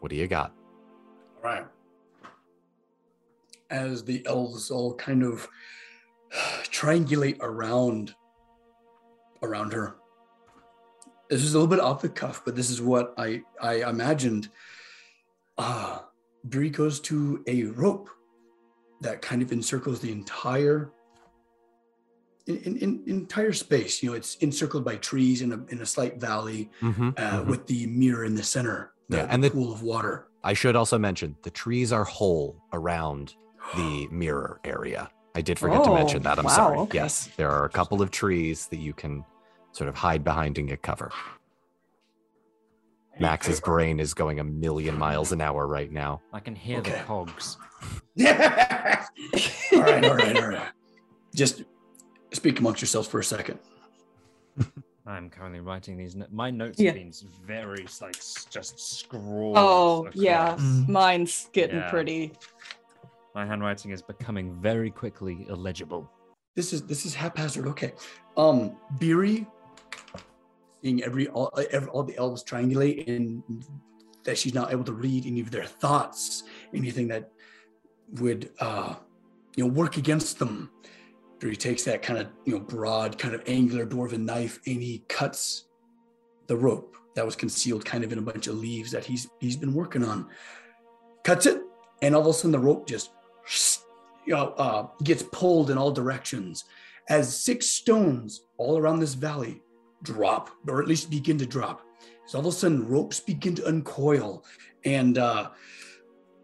what 0.00 0.10
do 0.10 0.16
you 0.16 0.26
got? 0.26 0.52
All 1.36 1.42
right. 1.42 1.66
As 3.70 4.04
the 4.04 4.24
elves 4.26 4.70
all 4.70 4.94
kind 4.94 5.22
of 5.22 5.48
triangulate 6.64 7.38
around 7.40 8.14
around 9.42 9.72
her. 9.72 9.96
This 11.28 11.42
is 11.42 11.54
a 11.54 11.58
little 11.58 11.74
bit 11.74 11.80
off 11.80 12.02
the 12.02 12.08
cuff, 12.08 12.42
but 12.44 12.54
this 12.54 12.70
is 12.70 12.80
what 12.80 13.14
I 13.18 13.42
I 13.60 13.88
imagined. 13.88 14.48
Uh 15.58 16.00
Beery 16.48 16.70
goes 16.70 17.00
to 17.00 17.42
a 17.48 17.64
rope 17.64 18.08
that 19.00 19.20
kind 19.20 19.42
of 19.42 19.50
encircles 19.52 20.00
the 20.00 20.12
entire 20.12 20.92
in, 22.46 22.76
in, 22.76 23.02
entire 23.06 23.52
space. 23.52 24.00
You 24.02 24.10
know, 24.10 24.16
it's 24.16 24.36
encircled 24.36 24.84
by 24.84 24.96
trees 24.96 25.42
in 25.42 25.52
a 25.52 25.64
in 25.72 25.80
a 25.80 25.86
slight 25.86 26.20
valley 26.20 26.70
Mhm, 26.80 27.18
uh, 27.18 27.40
mhm. 27.42 27.46
with 27.46 27.66
the 27.66 27.86
mirror 27.88 28.24
in 28.24 28.34
the 28.36 28.42
center. 28.44 28.92
The, 29.08 29.16
Yeah, 29.18 29.26
and 29.30 29.42
the- 29.42 29.50
pool 29.50 29.72
of 29.72 29.82
water. 29.82 30.28
I 30.44 30.52
should 30.52 30.76
also 30.76 30.96
mention 30.96 31.34
the 31.42 31.50
trees 31.50 31.92
are 31.92 32.04
whole 32.04 32.62
around 32.72 33.34
the 33.74 34.06
mirror 34.12 34.60
area. 34.62 35.10
I 35.36 35.42
did 35.42 35.58
forget 35.58 35.84
to 35.84 35.90
Oh, 35.90 35.94
mention 35.94 36.22
that. 36.22 36.38
I'm 36.38 36.46
wow, 36.46 36.50
sorry. 36.50 36.78
okay. 36.78 36.96
Yes, 36.96 37.28
there 37.36 37.50
are 37.50 37.66
a 37.66 37.68
couple 37.68 38.00
of 38.00 38.10
trees 38.10 38.68
that 38.68 38.78
you 38.78 38.94
can 38.94 39.22
sort 39.72 39.86
of 39.88 39.94
hide 39.94 40.24
behind 40.24 40.56
and 40.56 40.66
get 40.66 40.80
cover. 40.80 41.12
Max's 43.20 43.60
brain 43.60 44.00
is 44.00 44.14
going 44.14 44.40
a 44.40 44.44
million 44.44 44.98
miles 44.98 45.32
an 45.32 45.42
hour 45.42 45.66
right 45.66 45.92
now. 45.92 46.22
I 46.32 46.40
can 46.40 46.54
hear 46.54 46.80
the 46.80 46.90
Okay. 46.92 47.02
cogs. 47.06 47.58
all 48.18 48.24
right, 49.82 50.04
all 50.04 50.14
right, 50.16 50.36
all 50.38 50.48
right. 50.48 50.68
Just 51.34 51.64
speak 52.32 52.58
amongst 52.60 52.80
yourselves 52.80 53.06
for 53.08 53.20
a 53.20 53.24
second. 53.24 53.58
I'm 55.06 55.28
currently 55.30 55.60
writing 55.60 55.98
these. 55.98 56.16
No- 56.16 56.26
My 56.32 56.50
notes 56.50 56.80
Yeah. 56.80 56.92
have 56.92 56.96
been 56.96 57.12
very 57.46 57.86
like 58.00 58.16
just 58.50 58.80
scrawled. 58.80 59.56
Oh, 59.58 60.08
yeah. 60.14 60.52
across. 60.54 60.60
Mm. 60.62 60.88
Mine's 60.88 61.48
getting 61.52 61.76
Yeah. 61.76 61.90
pretty. 61.90 62.32
My 63.36 63.44
handwriting 63.44 63.90
is 63.90 64.00
becoming 64.00 64.58
very 64.62 64.90
quickly 64.90 65.44
illegible. 65.50 66.10
This 66.54 66.72
is 66.72 66.80
this 66.86 67.04
is 67.04 67.14
haphazard. 67.14 67.66
Okay. 67.66 67.92
Um, 68.34 68.78
Beery, 68.98 69.46
seeing 70.82 71.02
every 71.02 71.28
all 71.28 71.52
every, 71.70 71.90
all 71.90 72.02
the 72.02 72.16
elves 72.16 72.42
triangulate 72.42 73.06
and 73.06 73.42
that 74.24 74.38
she's 74.38 74.54
not 74.54 74.72
able 74.72 74.84
to 74.84 74.94
read 74.94 75.26
any 75.26 75.42
of 75.42 75.50
their 75.50 75.66
thoughts, 75.66 76.44
anything 76.72 77.08
that 77.08 77.30
would 78.12 78.52
uh, 78.58 78.94
you 79.54 79.64
know 79.64 79.70
work 79.70 79.98
against 79.98 80.38
them. 80.38 80.70
Beery 81.38 81.56
takes 81.56 81.84
that 81.84 82.00
kind 82.00 82.18
of 82.18 82.28
you 82.46 82.54
know 82.54 82.60
broad, 82.60 83.18
kind 83.18 83.34
of 83.34 83.42
angular 83.46 83.84
dwarven 83.84 84.20
knife 84.20 84.60
and 84.66 84.82
he 84.82 85.04
cuts 85.10 85.66
the 86.46 86.56
rope 86.56 86.96
that 87.14 87.26
was 87.26 87.36
concealed 87.36 87.84
kind 87.84 88.02
of 88.02 88.12
in 88.12 88.18
a 88.18 88.22
bunch 88.22 88.46
of 88.46 88.54
leaves 88.54 88.90
that 88.92 89.04
he's 89.04 89.28
he's 89.40 89.58
been 89.58 89.74
working 89.74 90.02
on. 90.02 90.26
Cuts 91.22 91.44
it, 91.44 91.60
and 92.00 92.14
all 92.14 92.22
of 92.22 92.28
a 92.28 92.32
sudden 92.32 92.52
the 92.52 92.58
rope 92.58 92.88
just 92.88 93.10
you 94.26 94.34
know, 94.34 94.48
uh, 94.58 94.86
gets 95.04 95.22
pulled 95.22 95.70
in 95.70 95.78
all 95.78 95.90
directions 95.92 96.64
as 97.08 97.34
six 97.44 97.66
stones 97.66 98.42
all 98.58 98.76
around 98.78 98.98
this 99.00 99.14
valley 99.14 99.62
drop, 100.02 100.50
or 100.68 100.82
at 100.82 100.88
least 100.88 101.10
begin 101.10 101.38
to 101.38 101.46
drop. 101.46 101.82
So 102.26 102.38
all 102.38 102.46
of 102.46 102.52
a 102.52 102.56
sudden, 102.56 102.88
ropes 102.88 103.20
begin 103.20 103.54
to 103.56 103.68
uncoil, 103.68 104.44
and 104.84 105.16
uh, 105.18 105.50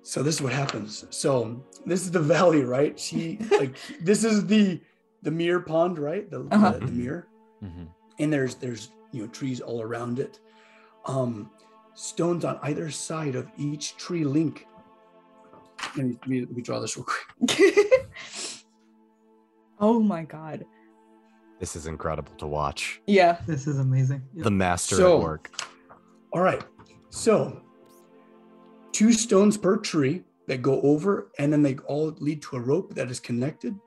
so 0.02 0.22
this 0.22 0.36
is 0.36 0.42
what 0.42 0.52
happens. 0.52 1.04
So 1.10 1.64
this 1.86 2.02
is 2.02 2.10
the 2.10 2.20
valley, 2.36 2.62
right? 2.62 2.98
She 2.98 3.38
like 3.58 3.76
this 4.00 4.22
is 4.24 4.46
the 4.46 4.80
the 5.22 5.30
mirror 5.30 5.60
pond, 5.60 5.98
right? 5.98 6.28
The, 6.30 6.40
Uh-huh. 6.50 6.72
the, 6.72 6.86
the 6.86 6.92
mirror 6.92 7.28
Mhm. 7.62 7.88
and 8.18 8.32
there's 8.32 8.56
there's 8.56 8.90
you 9.12 9.22
know 9.22 9.28
trees 9.28 9.60
all 9.60 9.80
around 9.82 10.18
it 10.18 10.40
um 11.06 11.48
stones 11.94 12.44
on 12.44 12.58
either 12.62 12.90
side 12.90 13.36
of 13.36 13.46
each 13.56 13.96
tree 13.96 14.24
link 14.24 14.66
let 15.96 16.06
me, 16.06 16.12
let 16.20 16.28
me, 16.28 16.40
let 16.40 16.52
me 16.52 16.62
draw 16.62 16.80
this 16.80 16.96
real 16.96 17.06
quick 17.06 17.60
oh 19.80 20.00
my 20.00 20.24
god. 20.24 20.64
This 21.60 21.76
is 21.76 21.86
incredible 21.86 22.32
to 22.38 22.46
watch. 22.48 23.00
Yeah. 23.06 23.38
This 23.46 23.68
is 23.68 23.78
amazing. 23.78 24.22
Yeah. 24.34 24.42
The 24.44 24.50
master 24.50 24.96
So- 24.96 25.18
at 25.18 25.22
work. 25.22 25.50
all 26.32 26.40
right 26.42 26.62
so 27.10 27.60
two 28.92 29.12
stones 29.12 29.56
per 29.58 29.76
tree 29.76 30.22
that 30.48 30.62
go 30.62 30.80
over 30.80 31.30
and 31.38 31.52
then 31.52 31.62
they 31.62 31.76
all 31.86 32.06
lead 32.20 32.40
to 32.42 32.56
a 32.56 32.60
rope 32.60 32.94
that 32.94 33.10
is 33.10 33.20
connected 33.20 33.78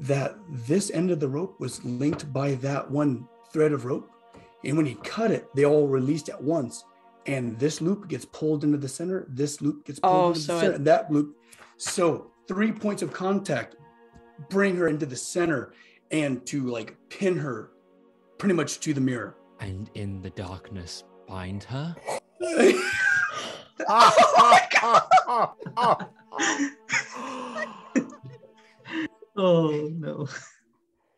that 0.00 0.36
this 0.48 0.90
end 0.92 1.10
of 1.10 1.18
the 1.18 1.28
rope 1.28 1.58
was 1.58 1.84
linked 1.84 2.32
by 2.32 2.54
that 2.56 2.88
one 2.88 3.26
thread 3.52 3.72
of 3.72 3.84
rope 3.84 4.08
and 4.64 4.76
when 4.76 4.86
he 4.86 4.94
cut 5.02 5.30
it 5.32 5.48
they 5.56 5.64
all 5.64 5.88
released 5.88 6.28
at 6.28 6.40
once 6.40 6.84
and 7.26 7.58
this 7.58 7.80
loop 7.80 8.06
gets 8.08 8.24
pulled 8.26 8.62
into 8.62 8.78
the 8.78 8.88
center 8.88 9.26
this 9.28 9.60
loop 9.60 9.84
gets 9.84 9.98
pulled 9.98 10.14
Oh, 10.14 10.28
into 10.28 10.40
so 10.40 10.54
the 10.54 10.60
center 10.60 10.72
it- 10.72 10.76
and 10.76 10.86
that 10.86 11.10
loop 11.10 11.36
so 11.78 12.30
three 12.46 12.72
points 12.72 13.02
of 13.02 13.12
contact 13.12 13.76
bring 14.50 14.76
her 14.76 14.88
into 14.88 15.06
the 15.06 15.16
center 15.16 15.72
and 16.10 16.44
to 16.46 16.66
like 16.66 16.96
pin 17.08 17.36
her 17.36 17.70
pretty 18.38 18.54
much 18.54 18.80
to 18.80 18.94
the 18.94 19.00
mirror 19.00 19.36
And 19.60 19.90
in 19.94 20.20
the 20.22 20.30
darkness, 20.30 21.04
bind 21.26 21.64
her. 21.64 21.94
Oh, 23.90 25.96
oh 29.36 29.90
no. 29.94 30.28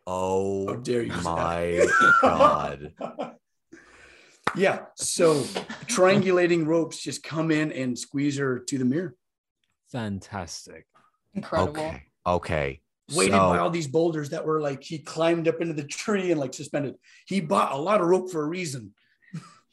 oh 0.07 0.66
How 0.69 0.74
dare 0.77 1.03
you, 1.03 1.12
my 1.23 1.87
god. 2.20 2.93
yeah. 4.57 4.81
So 4.95 5.35
triangulating 5.87 6.66
ropes 6.66 7.03
just 7.03 7.23
come 7.23 7.51
in 7.51 7.73
and 7.73 7.99
squeeze 7.99 8.37
her 8.39 8.59
to 8.59 8.78
the 8.78 8.85
mirror, 8.85 9.15
Fantastic. 9.93 10.87
Incredible. 11.35 11.71
Okay. 11.81 12.03
Okay. 12.27 12.81
weighted 13.15 13.33
So- 13.35 13.39
by 13.51 13.59
all 13.59 13.71
these 13.71 13.89
boulders 13.89 14.31
that 14.31 14.45
were 14.47 14.61
like 14.61 14.85
he 14.85 14.99
climbed 14.99 15.49
up 15.49 15.61
into 15.61 15.75
the 15.75 15.83
tree 15.85 16.31
and 16.31 16.39
like 16.41 16.55
suspended. 16.55 16.95
He 17.27 17.41
bought 17.41 17.73
a 17.73 17.77
lot 17.77 18.01
of 18.01 18.07
rope 18.07 18.31
for 18.31 18.43
a 18.43 18.47
reason. 18.49 18.95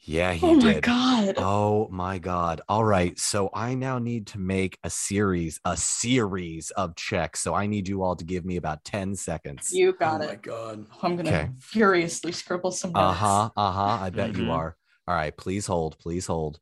Yeah, 0.00 0.32
he 0.32 0.40
did. 0.40 0.64
Oh 0.64 0.66
my 0.66 0.80
god. 0.80 1.34
Oh 1.38 1.88
my 1.90 2.18
god. 2.18 2.60
All 2.68 2.84
right. 2.84 3.18
So 3.18 3.50
I 3.52 3.74
now 3.74 3.98
need 3.98 4.26
to 4.28 4.38
make 4.38 4.78
a 4.82 4.88
series, 4.90 5.60
a 5.64 5.76
series 5.76 6.70
of 6.70 6.96
checks. 6.96 7.40
So 7.40 7.52
I 7.54 7.66
need 7.66 7.86
you 7.88 8.02
all 8.02 8.16
to 8.16 8.24
give 8.24 8.44
me 8.44 8.56
about 8.56 8.84
10 8.84 9.14
seconds. 9.16 9.70
You 9.72 9.92
got 9.92 10.20
it. 10.22 10.24
oh 10.24 10.28
my 10.28 10.34
god. 10.36 10.86
I'm 11.02 11.16
gonna 11.16 11.28
Okay. 11.28 11.48
furiously 11.60 12.32
scribble 12.32 12.70
some 12.70 12.92
notes. 12.92 13.20
Uh-huh. 13.20 13.50
Uh-huh. 13.56 13.98
I 14.00 14.10
bet 14.10 14.34
you 14.36 14.44
Mhm. 14.44 14.50
are. 14.52 14.76
All 15.06 15.14
right, 15.14 15.36
please 15.36 15.66
hold. 15.66 15.98
Please 15.98 16.26
hold. 16.26 16.58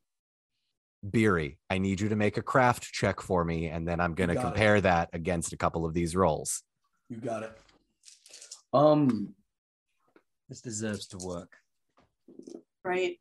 Beery, 1.09 1.59
I 1.71 1.79
need 1.79 2.01
you 2.01 2.09
to 2.09 2.17
make 2.17 2.37
a 2.37 2.43
craft 2.43 2.85
check 2.93 3.21
for 3.21 3.45
me, 3.45 3.69
and 3.69 3.87
then 3.87 4.01
I'm 4.01 4.15
gonna 4.15 4.35
got 4.35 4.41
it. 4.41 4.45
compare 4.45 4.81
that 4.81 5.11
against 5.13 5.53
a 5.53 5.57
couple 5.57 5.85
of 5.87 5.95
these 5.95 6.17
rolls. 6.17 6.63
You 7.09 7.19
got 7.19 7.43
it. 7.45 7.57
Um. 8.73 9.35
This 10.49 10.61
deserves 10.61 11.07
to 11.09 11.19
work. 11.19 11.57
Right. 12.85 13.19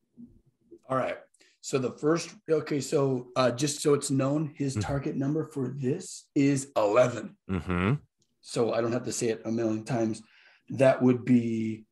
All 0.90 0.98
right. 0.98 1.18
So 1.62 1.78
the 1.80 1.92
first. 1.92 2.30
Okay. 2.50 2.80
So 2.82 3.28
uh, 3.36 3.52
just 3.52 3.82
so 3.82 3.94
it's 3.94 4.12
known, 4.12 4.54
his 4.56 4.76
Mhm. 4.78 4.82
target 4.82 5.16
number 5.16 5.44
for 5.44 5.70
this 5.70 6.26
is 6.36 6.72
eleven. 6.76 7.36
Mm-hmm. 7.50 7.94
so 8.42 8.74
I 8.74 8.82
don't 8.82 8.92
have 8.94 9.06
to 9.06 9.12
say 9.12 9.30
it 9.30 9.42
a 9.46 9.52
million 9.52 9.84
times. 9.84 10.22
That 10.70 11.02
would 11.02 11.26
be 11.26 11.86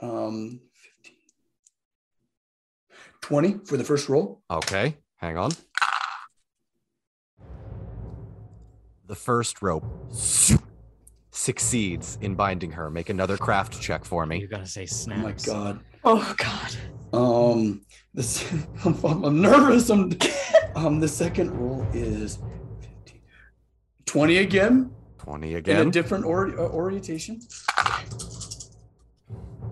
um, 0.00 0.60
15, 1.02 1.12
20 3.22 3.58
for 3.64 3.76
the 3.76 3.82
first 3.84 4.08
roll. 4.08 4.40
Okay, 4.50 4.96
hang 5.16 5.36
on. 5.36 5.50
The 9.06 9.14
first 9.14 9.62
rope 9.62 9.84
succeeds 11.30 12.18
in 12.20 12.34
binding 12.34 12.72
her. 12.72 12.90
Make 12.90 13.08
another 13.08 13.36
craft 13.36 13.80
check 13.80 14.04
for 14.04 14.26
me. 14.26 14.36
You 14.36 14.42
me. 14.42 14.48
gotta 14.48 14.66
say 14.66 14.86
snaps. 14.86 15.48
Oh 15.48 15.54
my 15.54 15.72
god. 15.72 15.80
Oh 16.04 16.34
god. 16.38 16.76
Um, 17.12 17.82
this 18.14 18.50
I'm, 18.84 19.04
I'm 19.04 19.40
nervous. 19.40 19.90
I'm 19.90 20.10
um 20.74 21.00
the 21.00 21.08
second 21.08 21.50
roll 21.52 21.86
is 21.92 22.38
15, 22.80 23.20
20 24.06 24.36
again 24.38 24.90
20 25.18 25.54
again. 25.54 25.70
in 25.74 25.76
a 25.76 25.80
again. 25.82 25.90
different 25.90 26.24
or, 26.24 26.48
uh, 26.58 26.68
orientation. 26.68 27.40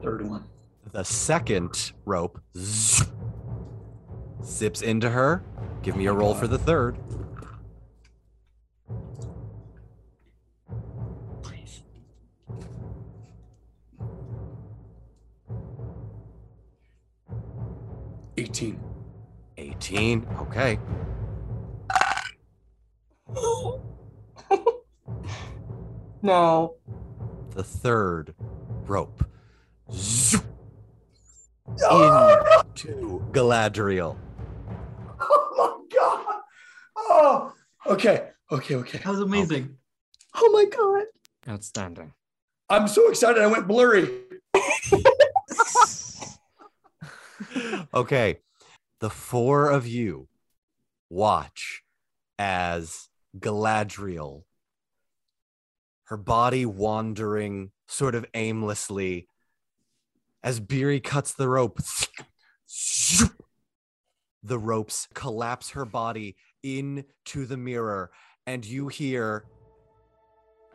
Third 0.02 0.28
one. 0.28 0.44
the 0.92 1.04
second 1.04 1.92
rope 2.04 2.40
zips 4.44 4.82
into 4.82 5.10
her. 5.10 5.42
Give 5.82 5.96
me 5.96 6.06
a 6.06 6.12
roll 6.12 6.34
for 6.34 6.46
the 6.46 6.58
third. 6.58 6.96
Eighteen. 18.36 18.80
18. 19.56 20.26
Okay. 20.40 20.78
No. 26.22 26.76
The 27.50 27.62
third 27.62 28.34
rope 28.86 29.26
Oh, 31.82 32.62
into 32.62 33.22
ah, 33.22 33.32
Galadriel. 33.32 34.16
Oh 37.14 37.22
my 37.22 37.22
god. 37.22 37.52
Oh. 37.86 37.92
Okay. 37.92 38.28
Okay. 38.50 38.74
Okay. 38.76 38.98
That 38.98 39.10
was 39.10 39.20
amazing. 39.20 39.76
Oh, 40.34 40.42
oh 40.44 40.52
my 40.52 40.64
god. 40.64 41.04
Outstanding. 41.52 42.12
I'm 42.68 42.88
so 42.88 43.08
excited. 43.08 43.42
I 43.42 43.46
went 43.46 43.68
blurry. 43.68 44.10
okay. 47.94 48.38
The 49.00 49.10
four 49.10 49.70
of 49.70 49.86
you 49.86 50.28
watch 51.10 51.82
as 52.38 53.08
Galadriel, 53.38 54.44
her 56.04 56.16
body 56.16 56.64
wandering 56.64 57.72
sort 57.86 58.14
of 58.14 58.24
aimlessly, 58.34 59.28
as 60.42 60.60
Beery 60.60 61.00
cuts 61.00 61.34
the 61.34 61.48
rope, 61.48 61.78
the 64.42 64.58
ropes 64.58 65.08
collapse 65.14 65.70
her 65.70 65.84
body 65.84 66.36
into 66.64 67.44
the 67.44 67.58
mirror, 67.58 68.10
and 68.46 68.64
you 68.64 68.88
hear 68.88 69.44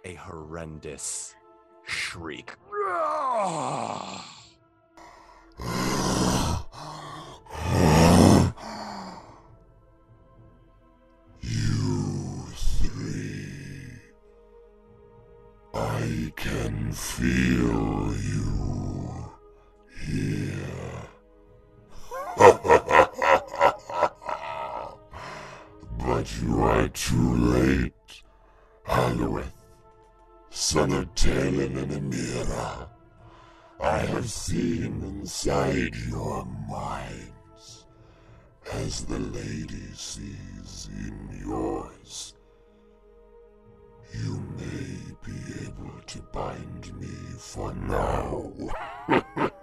a 0.05 0.13
horrendous 0.13 1.35
shriek. 1.83 2.53
You 11.41 12.45
three. 12.55 13.51
I 15.73 16.33
can 16.35 16.91
feel 16.91 18.13
you 18.13 19.31
here. 20.05 20.78
You 26.41 26.63
are 26.63 26.87
too 26.89 27.35
late, 27.35 28.23
Halloweth, 28.83 29.53
son 30.49 30.93
of 30.93 31.13
Talon 31.13 31.77
and 31.77 31.91
Amira. 31.91 32.87
I 33.81 33.97
have 33.97 34.29
seen 34.29 35.01
inside 35.03 35.95
your 36.07 36.45
minds 36.69 37.85
as 38.71 39.03
the 39.05 39.19
lady 39.19 39.91
sees 39.93 40.89
in 40.91 41.43
yours. 41.45 42.35
You 44.13 44.41
may 44.57 45.15
be 45.25 45.65
able 45.65 45.99
to 46.07 46.21
bind 46.31 46.99
me 46.99 47.15
for 47.37 47.73
now. 47.73 48.53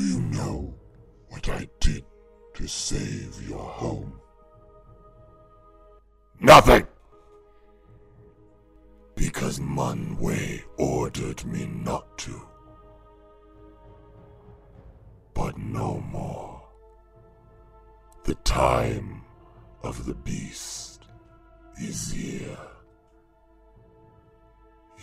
Do 0.00 0.06
you 0.06 0.20
know 0.22 0.74
what 1.28 1.46
I 1.50 1.68
did 1.78 2.06
to 2.54 2.66
save 2.66 3.46
your 3.46 3.62
home? 3.62 4.18
Nothing! 6.40 6.86
Because 9.14 9.60
Munway 9.60 10.62
ordered 10.78 11.44
me 11.44 11.66
not 11.66 12.16
to. 12.20 12.40
But 15.34 15.58
no 15.58 16.00
more. 16.10 16.62
The 18.24 18.36
time 18.36 19.20
of 19.82 20.06
the 20.06 20.14
beast 20.14 21.02
is 21.78 22.10
here. 22.10 22.56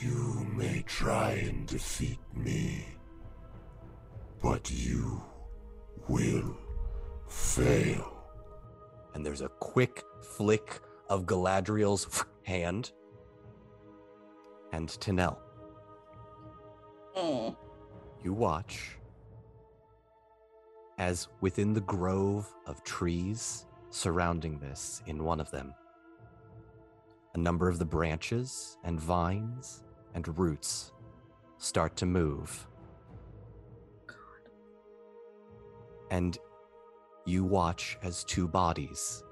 You 0.01 0.47
may 0.55 0.81
try 0.87 1.33
and 1.33 1.67
defeat 1.67 2.17
me, 2.33 2.96
but 4.41 4.69
you 4.71 5.21
will 6.07 6.55
fail. 7.27 8.13
and 9.13 9.25
there's 9.25 9.41
a 9.41 9.49
quick 9.49 10.03
flick 10.21 10.79
of 11.09 11.25
Galadriel's 11.25 12.23
hand. 12.43 12.91
And 14.71 14.87
Tanel, 14.89 15.37
Mm. 17.17 17.55
you 18.23 18.31
watch 18.31 18.97
as 20.99 21.27
within 21.41 21.73
the 21.73 21.81
grove 21.81 22.53
of 22.67 22.83
trees 22.83 23.65
surrounding 23.89 24.59
this, 24.59 25.01
in 25.07 25.23
one 25.23 25.39
of 25.39 25.49
them, 25.49 25.73
a 27.33 27.37
number 27.39 27.67
of 27.69 27.79
the 27.79 27.85
branches 27.85 28.77
and 28.83 28.99
vines 28.99 29.83
and 30.13 30.37
roots 30.37 30.91
start 31.57 31.95
to 31.97 32.05
move. 32.05 32.67
And 36.09 36.37
you 37.25 37.43
watch 37.43 37.97
as 38.03 38.23
two 38.23 38.47
bodies 38.47 39.23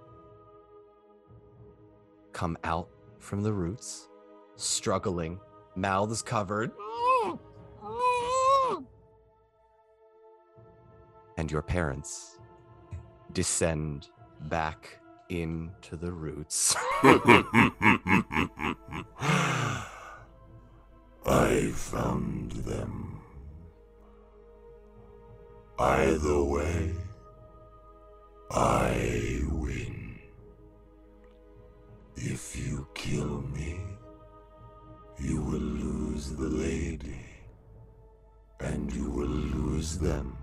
come 2.33 2.57
out 2.65 2.89
from 3.19 3.41
the 3.41 3.53
roots, 3.53 4.09
struggling, 4.57 5.39
mouths 5.75 6.21
covered. 6.21 6.71
And 11.37 11.51
your 11.51 11.61
parents 11.61 12.39
descend 13.33 14.09
back 14.41 14.99
into 15.29 15.95
the 15.95 16.11
roots. 16.11 16.75
I 21.25 21.71
found 21.73 22.51
them. 22.51 23.14
Either 25.77 26.41
way, 26.41 26.93
I 28.49 29.41
win. 29.51 30.19
If 32.15 32.55
you 32.57 32.87
kill 32.93 33.41
me, 33.41 33.81
you 35.19 35.41
will 35.41 35.59
lose 35.59 36.29
the 36.31 36.47
lady, 36.47 37.19
and 38.61 38.93
you 38.93 39.09
will 39.09 39.27
lose 39.27 39.97
them. 39.97 40.37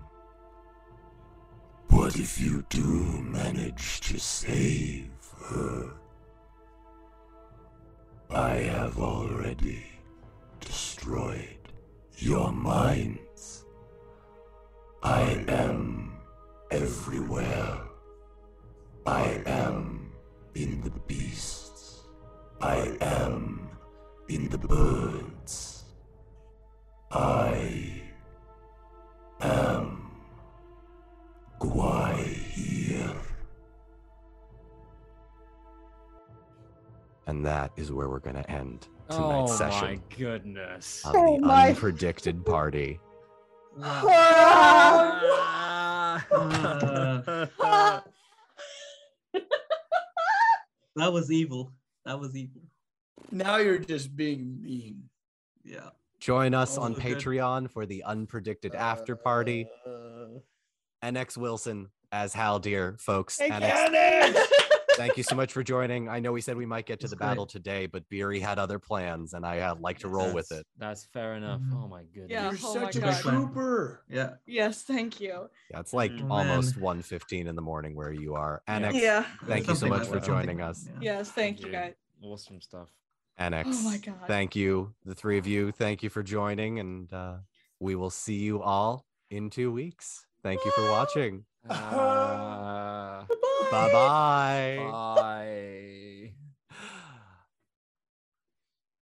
But 1.89 2.15
if 2.17 2.39
you 2.39 2.63
do 2.69 2.83
manage 3.23 4.01
to 4.01 4.19
save 4.19 5.09
her, 5.49 5.93
I 8.29 8.55
have 8.57 8.99
already 8.99 9.83
destroyed 10.59 11.57
your 12.17 12.51
minds. 12.51 13.22
I 15.03 15.43
am 15.47 16.13
everywhere. 16.71 17.77
I 19.05 19.41
am 19.45 20.11
in 20.55 20.81
the 20.81 20.91
beasts. 21.07 22.03
I 22.61 22.95
am 23.01 23.69
in 24.29 24.47
the 24.49 24.57
birds. 24.57 25.83
I 27.11 28.01
am 29.41 30.09
Gwaihir. 31.59 33.13
and 37.27 37.45
that 37.45 37.71
is 37.77 37.91
where 37.91 38.09
we're 38.09 38.19
going 38.19 38.35
to 38.35 38.49
end 38.51 38.87
oh 39.09 39.15
tonight's 39.17 39.51
oh 39.53 39.55
session 39.55 39.87
my 39.87 39.99
goodness. 40.17 41.03
of 41.05 41.15
Oh 41.15 41.35
the 41.39 41.45
my- 41.45 41.71
unpredicted 41.73 42.45
party. 42.45 42.99
That 50.95 51.11
was 51.11 51.31
evil. 51.31 51.71
That 52.05 52.19
was 52.19 52.35
evil. 52.35 52.61
Now 53.31 53.57
you're 53.57 53.79
just 53.79 54.15
being 54.15 54.61
mean. 54.61 55.03
Yeah. 55.63 55.89
Join 56.19 56.53
us 56.53 56.77
Oh, 56.77 56.83
on 56.83 56.93
good. 56.93 57.03
Patreon 57.03 57.69
for 57.69 57.85
the 57.85 58.03
unpredicted 58.07 58.75
after 58.75 59.15
party. 59.15 59.67
Uh, 59.85 60.39
NX 61.03 61.37
Wilson 61.37 61.89
as 62.11 62.33
Haldir, 62.33 62.99
folks. 63.01 63.39
Hey, 63.39 63.49
NX, 63.49 64.35
thank 64.95 65.17
you 65.17 65.23
so 65.23 65.35
much 65.35 65.51
for 65.53 65.63
joining. 65.63 66.07
I 66.09 66.19
know 66.19 66.31
we 66.31 66.41
said 66.41 66.55
we 66.57 66.65
might 66.65 66.85
get 66.85 66.99
to 67.01 67.07
the 67.07 67.15
great. 67.15 67.27
battle 67.27 67.45
today, 67.45 67.85
but 67.87 68.07
Beery 68.09 68.39
had 68.39 68.59
other 68.59 68.79
plans, 68.79 69.33
and 69.33 69.45
I 69.45 69.59
uh, 69.59 69.75
like 69.79 69.99
to 69.99 70.07
roll 70.07 70.33
with 70.33 70.51
it. 70.51 70.65
That's 70.77 71.05
fair 71.05 71.35
enough. 71.35 71.61
Mhm. 71.61 71.83
Oh 71.83 71.87
my 71.87 72.03
goodness. 72.03 72.29
Yeah. 72.31 72.51
You're 72.51 72.59
oh 72.63 72.75
my 72.75 72.81
such 72.91 72.95
a 72.97 72.99
God. 72.99 73.21
trooper. 73.21 74.03
Yeah. 74.09 74.33
yes, 74.45 74.83
thank 74.83 75.19
you. 75.19 75.49
Yeah, 75.71 75.79
it's 75.79 75.93
like 75.93 76.11
Mm. 76.11 76.29
almost 76.31 76.75
1.15 76.79 77.47
in 77.47 77.55
the 77.55 77.61
morning 77.61 77.95
where 77.95 78.11
you 78.11 78.35
are. 78.35 78.61
Yeah. 78.67 78.79
NX, 78.79 78.93
Yeah. 79.01 79.25
thank 79.45 79.67
you 79.67 79.75
so 79.75 79.87
much 79.87 80.07
for 80.07 80.19
joining 80.19 80.61
us. 80.61 80.85
Yeah. 80.87 81.17
Yes, 81.17 81.31
thank 81.31 81.61
you 81.61 81.71
guys. 81.71 81.93
Awesome 82.21 82.61
stuff. 82.61 82.89
NX, 83.39 83.65
Oh 83.67 83.83
my 83.89 83.97
God. 83.97 84.15
thank 84.27 84.55
you, 84.55 84.93
the 85.05 85.15
three 85.15 85.37
of 85.39 85.47
you. 85.47 85.71
Thank 85.71 86.03
you 86.03 86.09
for 86.09 86.21
joining, 86.21 86.79
and 86.79 87.11
uh, 87.11 87.37
we 87.79 87.95
will 87.95 88.11
see 88.11 88.35
you 88.35 88.61
all 88.61 89.05
in 89.31 89.49
two 89.49 89.71
weeks. 89.71 90.27
Thank 90.43 90.63
you 90.65 90.71
for 90.71 90.87
watching. 90.91 91.45
Uh, 91.67 93.25
Bye-bye. 93.69 94.77
bye. 94.77 95.72